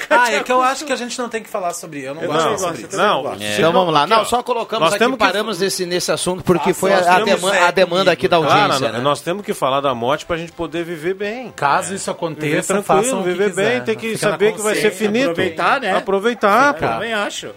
Ah, 0.08 0.32
é 0.32 0.42
que 0.42 0.52
eu 0.52 0.62
acho 0.62 0.84
que 0.84 0.92
a 0.92 0.96
gente 0.96 1.18
não 1.18 1.28
tem 1.28 1.42
que 1.42 1.48
falar 1.48 1.74
sobre. 1.74 2.02
Eu 2.02 2.14
não, 2.14 2.22
eu 2.22 2.28
gosto 2.28 2.50
não, 2.50 2.58
sobre 2.58 2.82
isso. 2.82 2.96
Não, 2.96 3.22
não. 3.24 3.32
É. 3.34 3.56
Então 3.56 3.72
vamos 3.72 3.92
lá. 3.92 4.04
Então, 4.04 4.18
não, 4.18 4.24
só 4.24 4.42
colocamos 4.42 4.90
nós 4.90 5.00
aqui, 5.00 5.16
paramos 5.16 5.60
esse, 5.60 5.84
nesse 5.84 6.12
assunto, 6.12 6.44
porque 6.44 6.72
foi 6.72 6.92
a, 6.92 7.20
demanda, 7.20 7.66
a 7.66 7.70
demanda 7.70 8.12
aqui 8.12 8.28
da 8.28 8.36
audiência. 8.36 8.78
Claro, 8.78 8.92
né? 8.94 9.00
Nós 9.00 9.20
temos 9.20 9.44
que 9.44 9.52
falar 9.52 9.80
da 9.80 9.94
morte 9.94 10.24
pra 10.24 10.36
gente 10.36 10.52
poder 10.52 10.84
viver 10.84 11.14
bem. 11.14 11.52
Caso 11.52 11.92
é. 11.92 11.96
isso 11.96 12.10
aconteça, 12.10 12.74
viver 12.74 12.84
tranquilo, 12.84 13.22
viver 13.22 13.52
bem, 13.52 13.80
tem 13.82 13.96
que 13.96 14.16
saber 14.16 14.54
que 14.54 14.60
vai 14.60 14.76
ser 14.76 14.92
finito. 14.92 15.30
Aproveitar, 15.30 15.80
né? 15.80 15.96
Aproveitar, 15.96 16.74
pô. 16.74 16.84
Eu 16.84 16.90
também 16.90 17.12
acho. 17.12 17.50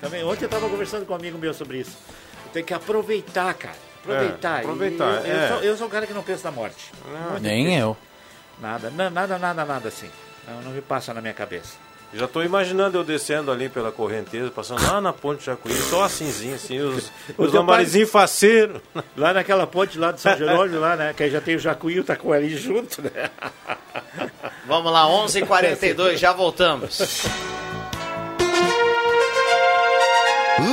Também 0.00 0.24
ontem 0.24 0.46
eu 0.46 0.48
tava 0.48 0.68
conversando 0.68 1.06
com 1.06 1.12
um 1.12 1.16
amigo 1.16 1.38
meu 1.38 1.54
sobre 1.54 1.78
isso. 1.78 1.96
Tem 2.52 2.64
que 2.64 2.74
aproveitar, 2.74 3.52
cara 3.54 3.89
Aproveitar. 4.02 4.58
É, 4.58 4.60
aproveitar. 4.60 5.26
E, 5.26 5.28
eu, 5.28 5.36
é. 5.36 5.44
eu, 5.44 5.48
sou, 5.48 5.62
eu, 5.62 5.76
sou, 5.76 5.86
um 5.86 5.90
cara 5.90 6.06
que 6.06 6.14
não 6.14 6.22
pensa 6.22 6.50
na 6.50 6.56
morte. 6.56 6.92
Não, 7.06 7.38
nem 7.38 7.66
penso. 7.66 7.78
eu. 7.78 7.96
Nada, 8.60 8.90
nada, 8.90 9.38
nada, 9.38 9.64
nada 9.64 9.88
assim. 9.88 10.10
Não, 10.46 10.62
não 10.62 10.70
me 10.72 10.80
passa 10.80 11.14
na 11.14 11.20
minha 11.20 11.34
cabeça. 11.34 11.76
Já 12.12 12.24
estou 12.24 12.42
imaginando 12.42 12.98
eu 12.98 13.04
descendo 13.04 13.52
ali 13.52 13.68
pela 13.68 13.92
correnteza, 13.92 14.50
passando 14.50 14.82
lá 14.82 15.00
na 15.00 15.12
ponte 15.12 15.44
Jacuí, 15.44 15.72
só 15.72 16.02
a 16.02 16.08
cinzinha, 16.08 16.56
assim, 16.56 16.80
os, 16.80 17.10
os 17.38 17.52
lambarizinhos 17.52 18.10
pai... 18.10 18.22
faceiros. 18.22 18.82
Lá 19.16 19.32
naquela 19.32 19.64
ponte 19.64 19.96
lá 19.96 20.10
de 20.10 20.20
São 20.20 20.36
Jerônimo, 20.36 20.80
lá, 20.80 20.96
né? 20.96 21.14
Que 21.16 21.22
aí 21.24 21.30
já 21.30 21.40
tem 21.40 21.54
o 21.54 21.58
Jacuí 21.58 21.94
e 21.94 22.00
o 22.00 22.04
Taquari 22.04 22.56
junto, 22.56 23.00
né? 23.00 23.30
Vamos 24.66 24.92
lá, 24.92 25.04
11:42 25.04 25.36
h 25.36 25.46
42 25.46 26.20
já 26.20 26.32
voltamos. 26.32 27.26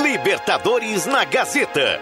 Libertadores 0.03 1.05
na 1.05 1.23
Gazeta. 1.23 2.01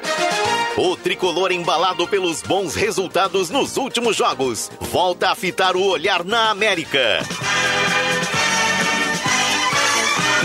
O 0.78 0.98
tricolor 0.98 1.54
embalado 1.54 2.06
pelos 2.06 2.42
bons 2.42 2.76
resultados 2.76 3.50
nos 3.50 3.78
últimos 3.78 4.18
jogos 4.18 4.70
volta 4.92 5.32
a 5.32 5.36
fitar 5.36 5.74
o 5.78 5.82
olhar 5.82 6.26
na 6.26 6.50
América. 6.50 7.20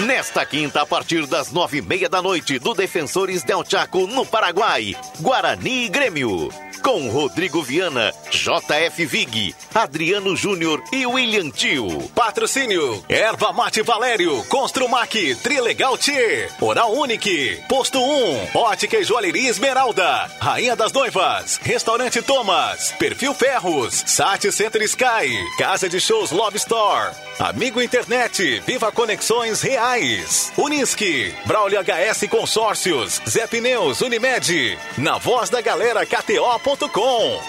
Nesta 0.06 0.46
quinta, 0.46 0.82
a 0.82 0.86
partir 0.86 1.26
das 1.26 1.50
nove 1.50 1.78
e 1.78 1.82
meia 1.82 2.08
da 2.08 2.22
noite, 2.22 2.60
do 2.60 2.74
Defensores 2.74 3.42
Del 3.42 3.64
Chaco, 3.68 4.06
no 4.06 4.24
Paraguai, 4.24 4.96
Guarani 5.18 5.86
e 5.86 5.88
Grêmio. 5.88 6.48
Com 6.82 7.10
Rodrigo 7.10 7.62
Viana, 7.62 8.12
JF 8.30 9.04
Vig, 9.04 9.54
Adriano 9.74 10.34
Júnior 10.34 10.82
e 10.90 11.06
William 11.06 11.50
Tio. 11.50 12.08
Patrocínio: 12.14 13.04
Erva 13.08 13.52
Mate 13.52 13.82
Valério, 13.82 14.42
Construmac, 14.44 15.34
Trilegal 15.36 15.98
T, 15.98 16.48
Oral 16.60 16.92
Unique, 16.92 17.62
Posto 17.68 18.00
1, 18.00 18.48
Ótica 18.54 18.96
e 18.96 19.04
Joalheria 19.04 19.50
Esmeralda, 19.50 20.30
Rainha 20.40 20.74
das 20.74 20.92
Noivas, 20.92 21.60
Restaurante 21.62 22.22
Thomas, 22.22 22.92
Perfil 22.98 23.34
Ferros, 23.34 24.02
Sat 24.06 24.50
Center 24.50 24.82
Sky, 24.82 25.28
Casa 25.58 25.88
de 25.88 26.00
Shows 26.00 26.30
Love 26.32 26.56
Store, 26.56 27.12
Amigo 27.38 27.80
Internet, 27.80 28.60
Viva 28.66 28.90
Conexões 28.90 29.60
Reais, 29.60 30.50
Unisque, 30.56 31.34
Braulio 31.44 31.78
HS 31.80 32.28
Consórcios, 32.28 33.20
Zé 33.28 33.46
Pneus, 33.46 34.00
Unimed, 34.00 34.78
na 34.96 35.18
voz 35.18 35.50
da 35.50 35.60
galera 35.60 36.06
KTO.com, 36.06 36.69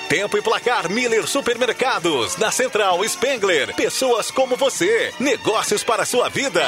Tempo 0.10 0.38
e 0.38 0.42
Placar 0.42 0.90
Miller 0.90 1.28
Supermercados, 1.28 2.38
na 2.38 2.50
Central 2.50 3.04
Spengler, 3.08 3.76
pessoas 3.76 4.32
como 4.32 4.56
você, 4.56 5.14
negócios 5.20 5.84
para 5.84 6.04
a 6.04 6.06
sua 6.06 6.28
vida. 6.28 6.64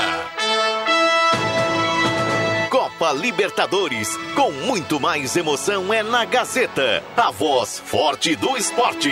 Copa 2.70 3.12
Libertadores, 3.12 4.16
com 4.36 4.52
muito 4.52 5.00
mais 5.00 5.36
emoção 5.36 5.92
é 5.92 6.04
na 6.04 6.26
Gazeta, 6.26 7.04
a 7.18 7.32
voz 7.32 7.82
forte 7.84 8.36
do 8.36 8.56
esporte. 8.56 9.12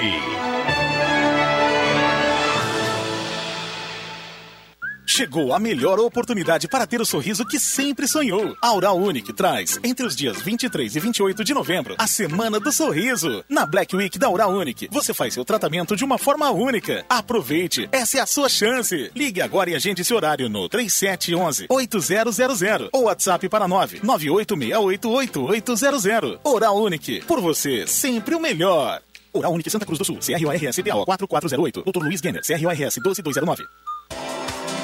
Chegou 5.13 5.53
a 5.53 5.59
melhor 5.59 5.99
oportunidade 5.99 6.69
para 6.69 6.87
ter 6.87 7.01
o 7.01 7.05
sorriso 7.05 7.45
que 7.45 7.59
sempre 7.59 8.07
sonhou. 8.07 8.55
A 8.61 8.73
Oral 8.73 8.97
Unique 8.97 9.33
traz, 9.33 9.77
entre 9.83 10.05
os 10.05 10.15
dias 10.15 10.41
23 10.41 10.95
e 10.95 10.99
28 11.01 11.43
de 11.43 11.53
novembro, 11.53 11.95
a 11.97 12.07
Semana 12.07 12.61
do 12.61 12.71
Sorriso. 12.71 13.43
Na 13.49 13.65
Black 13.65 13.93
Week 13.93 14.17
da 14.17 14.29
Oral 14.29 14.53
Unique, 14.53 14.87
você 14.89 15.13
faz 15.13 15.33
seu 15.33 15.43
tratamento 15.43 15.97
de 15.97 16.05
uma 16.05 16.17
forma 16.17 16.49
única. 16.49 17.05
Aproveite, 17.09 17.89
essa 17.91 18.19
é 18.19 18.21
a 18.21 18.25
sua 18.25 18.47
chance. 18.47 19.11
Ligue 19.13 19.41
agora 19.41 19.69
e 19.69 19.75
agende 19.75 20.05
seu 20.05 20.15
horário 20.15 20.47
no 20.47 20.69
3711 20.69 21.65
8000 21.67 22.89
ou 22.93 23.03
WhatsApp 23.03 23.49
para 23.49 23.67
9 23.67 23.99
98688800. 23.99 26.39
Oral 26.41 26.81
Unique, 26.81 27.19
por 27.25 27.41
você, 27.41 27.85
sempre 27.85 28.33
o 28.33 28.39
melhor. 28.39 29.01
Oral 29.33 29.51
Unique 29.51 29.69
Santa 29.69 29.85
Cruz 29.85 29.99
do 29.99 30.05
Sul, 30.05 30.19
CRORS 30.19 30.73
CPO 30.73 31.03
4408, 31.03 31.83
Dr. 31.83 32.01
Luiz 32.01 32.21
Guener, 32.21 32.41
CRORS 32.41 32.95
12209. 33.03 33.61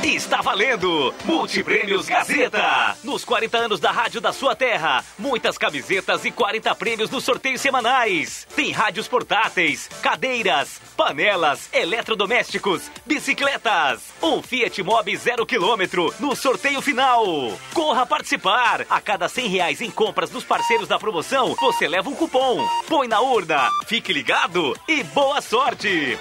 Está 0.04 0.42
valendo! 0.42 1.14
Multiprêmios 1.26 2.08
Gazeta! 2.08 2.96
Nos 3.04 3.26
40 3.26 3.58
anos 3.58 3.80
da 3.80 3.92
rádio 3.92 4.22
da 4.22 4.32
sua 4.32 4.56
terra, 4.56 5.04
muitas 5.18 5.58
camisetas 5.58 6.24
e 6.24 6.32
40 6.32 6.74
prêmios 6.76 7.10
nos 7.10 7.24
sorteios 7.24 7.60
semanais. 7.60 8.48
Tem 8.56 8.72
rádios 8.72 9.08
portáteis, 9.08 9.90
cadeiras, 10.02 10.80
panelas, 10.96 11.68
eletrodomésticos, 11.74 12.90
bicicletas. 13.06 14.02
Um 14.22 14.42
Fiat 14.42 14.82
Mobi 14.82 15.18
zero 15.18 15.46
quilômetro 15.46 16.14
no 16.20 16.36
sorteio 16.36 16.82
final. 16.82 17.26
Corra 17.74 18.06
participar! 18.06 18.86
A 18.90 19.02
cada 19.02 19.28
100 19.28 19.48
reais 19.48 19.82
em 19.82 19.92
compras 19.92 20.30
dos 20.30 20.44
parceiros 20.44 20.88
da 20.88 20.98
promoção, 20.98 21.56
você 21.60 21.88
leva 21.88 22.10
um 22.10 22.16
cupom. 22.16 22.66
Põe 22.88 23.08
na 23.08 23.20
urna, 23.20 23.70
fique 23.88 24.14
ligado 24.14 24.78
e 24.88 25.04
boa 25.04 25.42
sorte! 25.42 26.18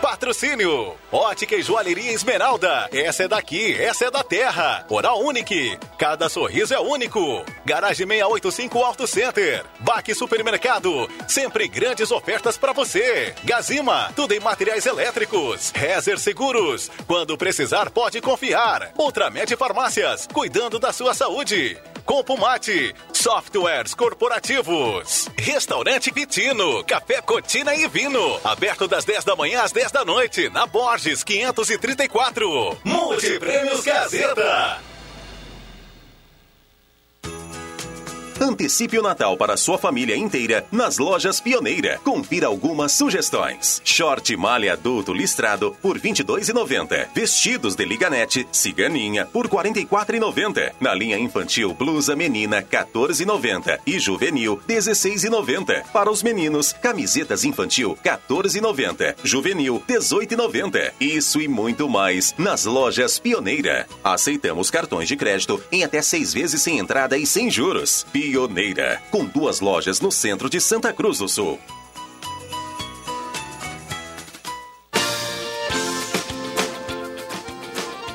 Patrocínio: 0.00 0.94
Ótica 1.12 1.54
e 1.54 1.62
Joalheria 1.62 2.12
Esmeralda. 2.12 2.88
Essa 2.92 3.24
é 3.24 3.28
daqui, 3.28 3.74
essa 3.80 4.06
é 4.06 4.10
da 4.10 4.24
terra. 4.24 4.86
Oral 4.88 5.20
Unique. 5.20 5.78
Cada 5.98 6.28
sorriso 6.28 6.72
é 6.72 6.80
único. 6.80 7.44
Garagem 7.64 8.06
685 8.06 8.78
Auto 8.78 9.06
Center. 9.06 9.64
Baque 9.80 10.14
Supermercado. 10.14 11.08
Sempre 11.28 11.68
grandes 11.68 12.10
ofertas 12.10 12.56
para 12.56 12.72
você. 12.72 13.34
Gazima. 13.44 14.10
Tudo 14.16 14.32
em 14.32 14.40
materiais 14.40 14.86
elétricos. 14.86 15.70
Rezer 15.74 16.18
Seguros. 16.18 16.90
Quando 17.06 17.36
precisar, 17.36 17.90
pode 17.90 18.20
confiar. 18.22 18.92
Ultramed 18.98 19.54
Farmácias. 19.56 20.26
Cuidando 20.32 20.78
da 20.78 20.92
sua 20.92 21.12
saúde. 21.12 21.76
Compumate, 22.10 22.92
softwares 23.12 23.94
corporativos, 23.94 25.28
restaurante 25.38 26.10
Vitino, 26.10 26.82
café 26.82 27.22
Cotina 27.22 27.72
e 27.72 27.86
Vino, 27.86 28.40
aberto 28.42 28.88
das 28.88 29.04
10 29.04 29.22
da 29.22 29.36
manhã 29.36 29.62
às 29.62 29.70
10 29.70 29.92
da 29.92 30.04
noite, 30.04 30.48
na 30.48 30.66
Borges 30.66 31.22
534. 31.22 32.76
Multiprêmios 32.82 33.84
Gazeta. 33.84 34.89
Antecipe 38.40 38.98
o 38.98 39.02
Natal 39.02 39.36
para 39.36 39.54
sua 39.54 39.76
família 39.76 40.16
inteira 40.16 40.66
nas 40.72 40.96
lojas 40.96 41.40
Pioneira. 41.40 42.00
Confira 42.02 42.46
algumas 42.46 42.92
sugestões. 42.92 43.82
Short 43.84 44.34
malha 44.34 44.72
adulto 44.72 45.12
listrado 45.12 45.76
por 45.82 45.98
R$ 45.98 46.10
22,90. 46.10 47.08
Vestidos 47.14 47.76
de 47.76 47.84
liganete, 47.84 48.48
ciganinha 48.50 49.26
por 49.26 49.44
R$ 49.44 49.52
44,90. 49.52 50.72
Na 50.80 50.94
linha 50.94 51.18
infantil, 51.18 51.74
blusa 51.74 52.16
menina 52.16 52.60
R$ 52.60 52.66
14,90 52.70 53.80
e 53.86 53.98
juvenil 53.98 54.58
R$ 54.66 54.74
16,90. 54.74 55.82
Para 55.92 56.10
os 56.10 56.22
meninos, 56.22 56.72
camisetas 56.72 57.44
infantil 57.44 57.98
R$ 58.02 58.10
14,90. 58.10 59.16
Juvenil 59.22 59.82
R$ 59.86 59.96
18,90. 59.98 60.92
Isso 60.98 61.42
e 61.42 61.46
muito 61.46 61.90
mais 61.90 62.34
nas 62.38 62.64
lojas 62.64 63.18
Pioneira. 63.18 63.86
Aceitamos 64.02 64.70
cartões 64.70 65.08
de 65.08 65.16
crédito 65.16 65.62
em 65.70 65.84
até 65.84 66.00
seis 66.00 66.32
vezes 66.32 66.62
sem 66.62 66.78
entrada 66.78 67.18
e 67.18 67.26
sem 67.26 67.50
juros. 67.50 68.06
Pioneira, 68.10 68.29
com 69.10 69.24
duas 69.24 69.60
lojas 69.60 70.00
no 70.00 70.10
centro 70.10 70.48
de 70.48 70.60
Santa 70.60 70.92
Cruz 70.92 71.18
do 71.18 71.28
Sul. 71.28 71.58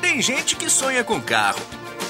Tem 0.00 0.22
gente 0.22 0.56
que 0.56 0.70
sonha 0.70 1.04
com 1.04 1.20
carro, 1.20 1.60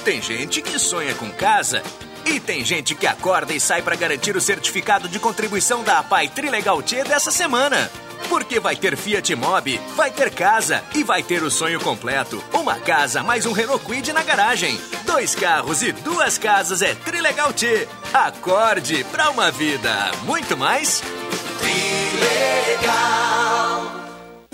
tem 0.05 0.21
gente 0.21 0.61
que 0.61 0.79
sonha 0.79 1.13
com 1.15 1.29
casa 1.29 1.83
e 2.25 2.39
tem 2.39 2.63
gente 2.63 2.95
que 2.95 3.05
acorda 3.05 3.53
e 3.53 3.59
sai 3.59 3.81
para 3.81 3.95
garantir 3.95 4.35
o 4.35 4.41
certificado 4.41 5.07
de 5.07 5.19
contribuição 5.19 5.83
da 5.83 5.99
APAI 5.99 6.29
Trilegal 6.29 6.81
T 6.81 7.03
dessa 7.03 7.31
semana. 7.31 7.89
Porque 8.29 8.59
vai 8.59 8.75
ter 8.75 8.97
Fiat 8.97 9.35
Mobi, 9.35 9.79
vai 9.95 10.11
ter 10.11 10.31
casa 10.31 10.83
e 10.93 11.03
vai 11.03 11.23
ter 11.23 11.43
o 11.43 11.51
sonho 11.51 11.79
completo. 11.79 12.43
Uma 12.53 12.75
casa 12.75 13.23
mais 13.23 13.45
um 13.45 13.51
Renault 13.51 13.83
Kwid 13.85 14.11
na 14.13 14.23
garagem. 14.23 14.79
Dois 15.05 15.35
carros 15.35 15.81
e 15.81 15.91
duas 15.91 16.37
casas 16.37 16.81
é 16.81 16.95
Trilegal 16.95 17.53
T. 17.53 17.87
Acorde 18.13 19.03
para 19.05 19.29
uma 19.29 19.51
vida 19.51 20.11
muito 20.23 20.57
mais. 20.57 21.01
Trilegal. 21.59 23.66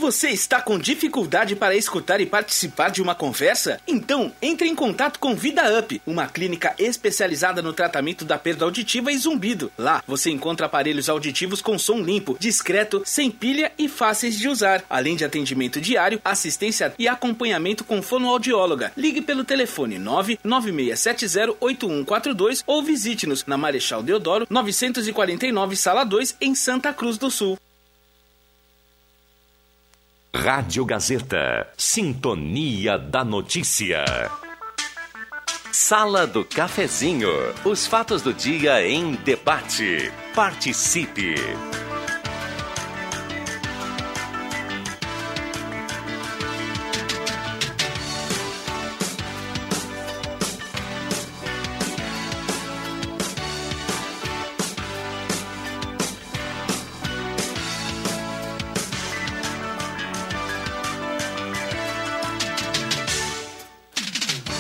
Você 0.04 0.30
está 0.32 0.62
com 0.62 0.78
dificuldade 0.78 1.56
para 1.56 1.78
escutar 1.78 2.20
e 2.20 2.26
participar 2.26 2.90
de 2.90 3.02
uma 3.02 3.16
conversa? 3.16 3.80
Então, 3.88 4.34
entre 4.42 4.68
em 4.68 4.76
contato 4.76 5.18
com 5.18 5.34
Vida 5.34 5.80
Up, 5.80 6.02
uma 6.06 6.28
clínica 6.28 6.76
especializada 6.78 7.62
no 7.62 7.72
tratamento 7.72 8.26
da 8.26 8.38
perda 8.38 8.66
auditiva 8.66 9.14
e 9.14 9.18
zumbido. 9.18 9.72
Lá, 9.78 10.04
você 10.06 10.30
encontra 10.30 10.66
aparelhos 10.66 11.08
auditivos 11.08 11.62
com 11.62 11.80
som 11.80 12.02
limpo, 12.02 12.36
discreto, 12.38 13.02
sem 13.06 13.32
pilha 13.32 13.72
e 13.78 13.88
fáceis 13.88 14.38
de 14.38 14.50
usar, 14.50 14.84
além 14.90 15.16
de 15.16 15.24
atendimento 15.24 15.80
diário, 15.80 16.20
assistência 16.26 16.94
e 17.00 17.08
acompanhamento 17.08 17.86
com 17.86 18.02
fonoaudióloga. 18.02 18.92
Ligue 18.98 19.22
pelo 19.22 19.46
telefone 19.46 19.98
996708142 20.00 22.62
ou 22.68 22.84
visite-nos 22.84 23.46
na 23.46 23.58
Marechal 23.58 24.04
Deodoro, 24.04 24.46
949, 24.50 25.78
Sala 25.78 26.04
2, 26.04 26.36
em 26.42 26.54
Santa 26.54 26.92
Cruz 26.92 27.18
do 27.18 27.32
Sul. 27.32 27.58
Rádio 30.36 30.84
Gazeta. 30.84 31.68
Sintonia 31.78 32.98
da 32.98 33.24
Notícia. 33.24 34.04
Sala 35.72 36.26
do 36.26 36.44
Cafezinho. 36.44 37.30
Os 37.64 37.86
fatos 37.86 38.24
do 38.24 38.34
dia 38.34 38.86
em 38.86 39.14
debate. 39.14 40.12
Participe. 40.34 41.36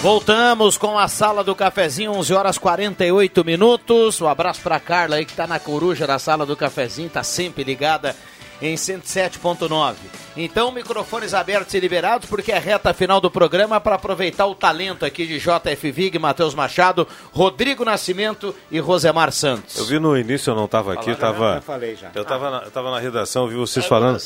Voltamos 0.04 0.78
com 0.78 1.00
a 1.00 1.08
sala 1.08 1.46
do 1.46 1.56
cafezinho, 1.56 2.12
11 2.12 2.34
horas 2.34 2.58
48 2.58 3.46
minutos. 3.46 4.20
Um 4.20 4.28
abraço 4.28 4.60
para 4.60 4.78
Carla 4.78 5.16
aí 5.16 5.24
que 5.24 5.34
tá 5.34 5.48
na 5.48 5.60
coruja 5.60 6.06
da 6.06 6.20
sala 6.20 6.46
do 6.46 6.58
cafezinho, 6.58 7.10
tá 7.10 7.24
sempre 7.24 7.64
ligada 7.64 8.14
em 8.64 8.76
107.9. 8.76 9.96
Então, 10.38 10.72
microfones 10.72 11.34
abertos 11.34 11.74
e 11.74 11.80
liberados, 11.80 12.30
porque 12.30 12.52
é 12.52 12.58
reta 12.58 12.94
final 12.94 13.20
do 13.20 13.30
programa 13.30 13.80
para 13.82 13.96
aproveitar 13.96 14.46
o 14.46 14.56
talento 14.56 15.06
aqui 15.06 15.28
de 15.28 15.38
JF 15.38 15.92
Vig, 15.92 16.18
Matheus 16.18 16.56
Machado, 16.56 17.06
Rodrigo 17.34 17.84
Nascimento 17.84 18.56
e 18.72 18.80
Rosemar 18.80 19.34
Santos. 19.34 19.78
Eu 19.78 19.86
vi 19.86 20.00
no 20.00 20.18
início, 20.18 20.52
eu 20.52 20.56
não 20.56 20.66
estava 20.66 20.94
aqui, 20.94 21.10
eu 21.10 21.14
estava. 21.14 21.56
Já 21.56 21.62
falei 21.62 21.96
já. 21.96 22.12
Eu 22.16 22.22
estava 22.22 22.50
na, 22.50 22.58
eu 22.64 22.72
tava 22.72 22.90
na 22.90 23.00
redação, 23.00 23.48
vi 23.48 23.56
vocês 23.56 23.86
falando. 23.86 24.18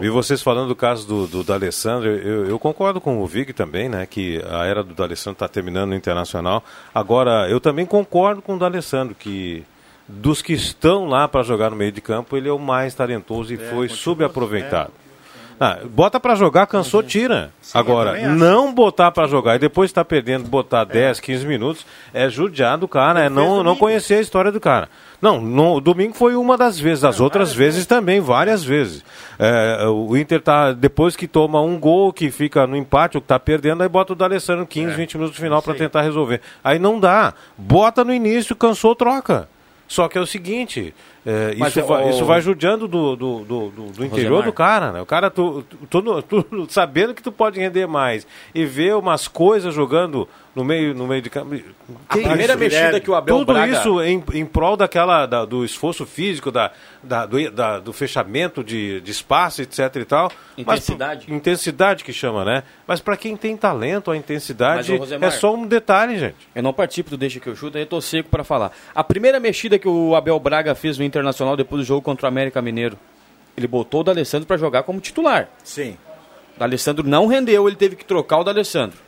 vi 0.00 0.10
vocês 0.10 0.42
falando 0.42 0.68
do 0.68 0.76
caso 0.76 1.06
do, 1.06 1.26
do 1.26 1.42
D'Alessandro. 1.42 2.10
Eu, 2.10 2.46
eu 2.46 2.58
concordo 2.58 3.00
com 3.00 3.22
o 3.22 3.26
Vig 3.26 3.54
também, 3.54 3.88
né? 3.88 4.04
Que 4.04 4.42
a 4.50 4.66
era 4.66 4.84
do 4.84 4.92
D'Alessandro 4.92 5.36
está 5.36 5.48
terminando 5.48 5.90
no 5.90 5.96
internacional. 5.96 6.62
Agora, 6.94 7.48
eu 7.48 7.58
também 7.58 7.86
concordo 7.86 8.42
com 8.42 8.56
o 8.56 8.58
D'Alessandro 8.58 9.14
que 9.14 9.64
dos 10.08 10.40
que 10.40 10.54
estão 10.54 11.06
lá 11.06 11.28
para 11.28 11.42
jogar 11.42 11.70
no 11.70 11.76
meio 11.76 11.92
de 11.92 12.00
campo, 12.00 12.36
ele 12.36 12.48
é 12.48 12.52
o 12.52 12.58
mais 12.58 12.94
talentoso 12.94 13.52
e 13.52 13.56
É, 13.56 13.70
foi 13.70 13.88
subaproveitado. 13.88 14.92
Ah, 15.60 15.80
bota 15.84 16.20
para 16.20 16.36
jogar, 16.36 16.68
cansou, 16.68 17.02
tira. 17.02 17.50
Agora, 17.74 18.12
também 18.12 18.26
acho. 18.26 18.34
não 18.36 18.72
botar 18.72 19.10
para 19.10 19.26
jogar 19.26 19.56
e 19.56 19.58
depois 19.58 19.90
está 19.90 20.04
perdendo, 20.04 20.48
botar 20.48 20.84
10, 20.84 21.18
15 21.18 21.46
minutos, 21.46 21.84
é 22.14 22.30
judiar 22.30 22.78
do 22.78 22.86
cara, 22.86 23.24
é 23.24 23.28
não, 23.28 23.64
não 23.64 23.74
conhecer 23.74 24.14
a 24.14 24.20
história 24.20 24.52
do 24.52 24.60
cara. 24.60 24.88
Não, 25.20 25.40
no 25.40 25.80
domingo 25.80 26.14
foi 26.14 26.36
uma 26.36 26.56
das 26.56 26.78
vezes, 26.78 27.02
as 27.02 27.18
outras 27.18 27.52
vezes 27.52 27.86
também, 27.86 28.20
várias 28.20 28.62
vezes. 28.62 29.04
É, 29.36 29.84
o 29.88 30.16
Inter 30.16 30.40
tá, 30.40 30.72
depois 30.72 31.16
que 31.16 31.26
toma 31.26 31.60
um 31.60 31.76
gol, 31.76 32.12
que 32.12 32.30
fica 32.30 32.64
no 32.64 32.76
empate, 32.76 33.18
o 33.18 33.20
que 33.20 33.26
tá 33.26 33.38
perdendo, 33.40 33.82
aí 33.82 33.88
bota 33.88 34.12
o 34.12 34.16
D'Alessandro 34.16 34.64
15, 34.64 34.94
20 34.94 35.14
minutos 35.16 35.36
no 35.36 35.42
final 35.42 35.60
para 35.60 35.74
tentar 35.74 36.02
resolver. 36.02 36.40
Aí 36.62 36.78
não 36.78 37.00
dá. 37.00 37.34
Bota 37.56 38.04
no 38.04 38.14
início, 38.14 38.54
cansou, 38.54 38.94
troca. 38.94 39.48
Só 39.88 40.06
que 40.06 40.18
é 40.18 40.20
o 40.20 40.26
seguinte, 40.26 40.94
é, 41.30 41.54
Mas, 41.58 41.76
isso, 41.76 41.86
vai, 41.86 42.04
ô- 42.04 42.10
isso 42.10 42.24
vai 42.24 42.40
judiando 42.40 42.88
do, 42.88 43.14
do, 43.14 43.38
do, 43.40 43.68
do- 43.70 43.92
do 43.92 44.04
interior 44.04 44.42
do 44.42 44.52
cara, 44.52 44.92
né? 44.92 45.02
O 45.02 45.06
cara, 45.06 45.28
tu, 45.30 45.62
tu, 45.90 46.22
tu- 46.22 46.42
tu 46.42 46.66
sabendo 46.72 47.12
que 47.12 47.22
tu 47.22 47.30
pode 47.30 47.60
render 47.60 47.86
mais 47.86 48.26
e 48.54 48.64
ver 48.64 48.94
umas 48.96 49.28
coisas 49.28 49.74
jogando 49.74 50.26
no 50.56 50.64
meio, 50.64 50.92
no 50.94 51.06
meio 51.06 51.20
de 51.22 51.28
campo. 51.30 51.54
A 52.08 52.16
primeira 52.16 52.56
mexida 52.56 52.98
que 52.98 53.10
o 53.10 53.14
Abel 53.14 53.38
Tudo 53.38 53.52
Braga- 53.52 53.72
isso 53.72 54.02
em, 54.02 54.22
em 54.32 54.44
prol 54.46 54.76
daquela, 54.76 55.26
da- 55.26 55.44
do 55.44 55.64
esforço 55.64 56.06
físico, 56.06 56.50
da, 56.50 56.70
da- 57.02 57.26
do, 57.26 57.50
da- 57.50 57.78
do 57.78 57.92
fechamento 57.92 58.64
de, 58.64 59.00
de 59.02 59.10
espaço, 59.10 59.60
etc 59.62 59.94
e 59.96 60.04
tal. 60.04 60.32
Mas 60.66 60.78
Intensidade. 60.82 61.26
pro- 61.26 61.34
intensidade 61.34 62.04
que 62.04 62.12
chama, 62.12 62.44
né? 62.44 62.62
Mas 62.86 63.00
para 63.00 63.16
quem 63.16 63.36
tem 63.36 63.56
talento, 63.56 64.10
a 64.10 64.16
intensidade 64.16 64.90
Mas, 64.92 65.00
Rosemar, 65.00 65.28
é 65.28 65.30
só 65.30 65.54
um 65.54 65.66
detalhe, 65.66 66.18
gente. 66.18 66.36
Eu 66.54 66.62
não 66.62 66.72
participo 66.72 67.10
do 67.10 67.16
Deixa 67.16 67.38
que 67.38 67.46
eu 67.48 67.54
chuto, 67.54 67.76
aí 67.76 67.82
eu 67.84 67.86
tô 67.86 68.00
seco 68.00 68.28
para 68.28 68.42
falar. 68.42 68.72
A 68.94 69.04
primeira 69.04 69.38
mexida 69.38 69.78
que 69.78 69.86
o 69.88 70.14
Abel 70.16 70.38
Braga 70.40 70.74
fez 70.74 70.98
no 70.98 71.04
Internacional 71.18 71.56
depois 71.56 71.82
do 71.82 71.86
jogo 71.86 72.02
contra 72.02 72.26
o 72.26 72.28
América 72.28 72.60
Mineiro, 72.62 72.98
ele 73.56 73.66
botou 73.66 74.00
o 74.00 74.04
D'Alessandro 74.04 74.46
para 74.46 74.56
jogar 74.56 74.82
como 74.84 75.00
titular. 75.00 75.48
Sim. 75.64 75.96
O 76.56 76.58
D'Alessandro 76.60 77.06
não 77.06 77.26
rendeu, 77.26 77.66
ele 77.66 77.76
teve 77.76 77.96
que 77.96 78.04
trocar 78.04 78.38
o 78.38 78.44
D'Alessandro. 78.44 78.98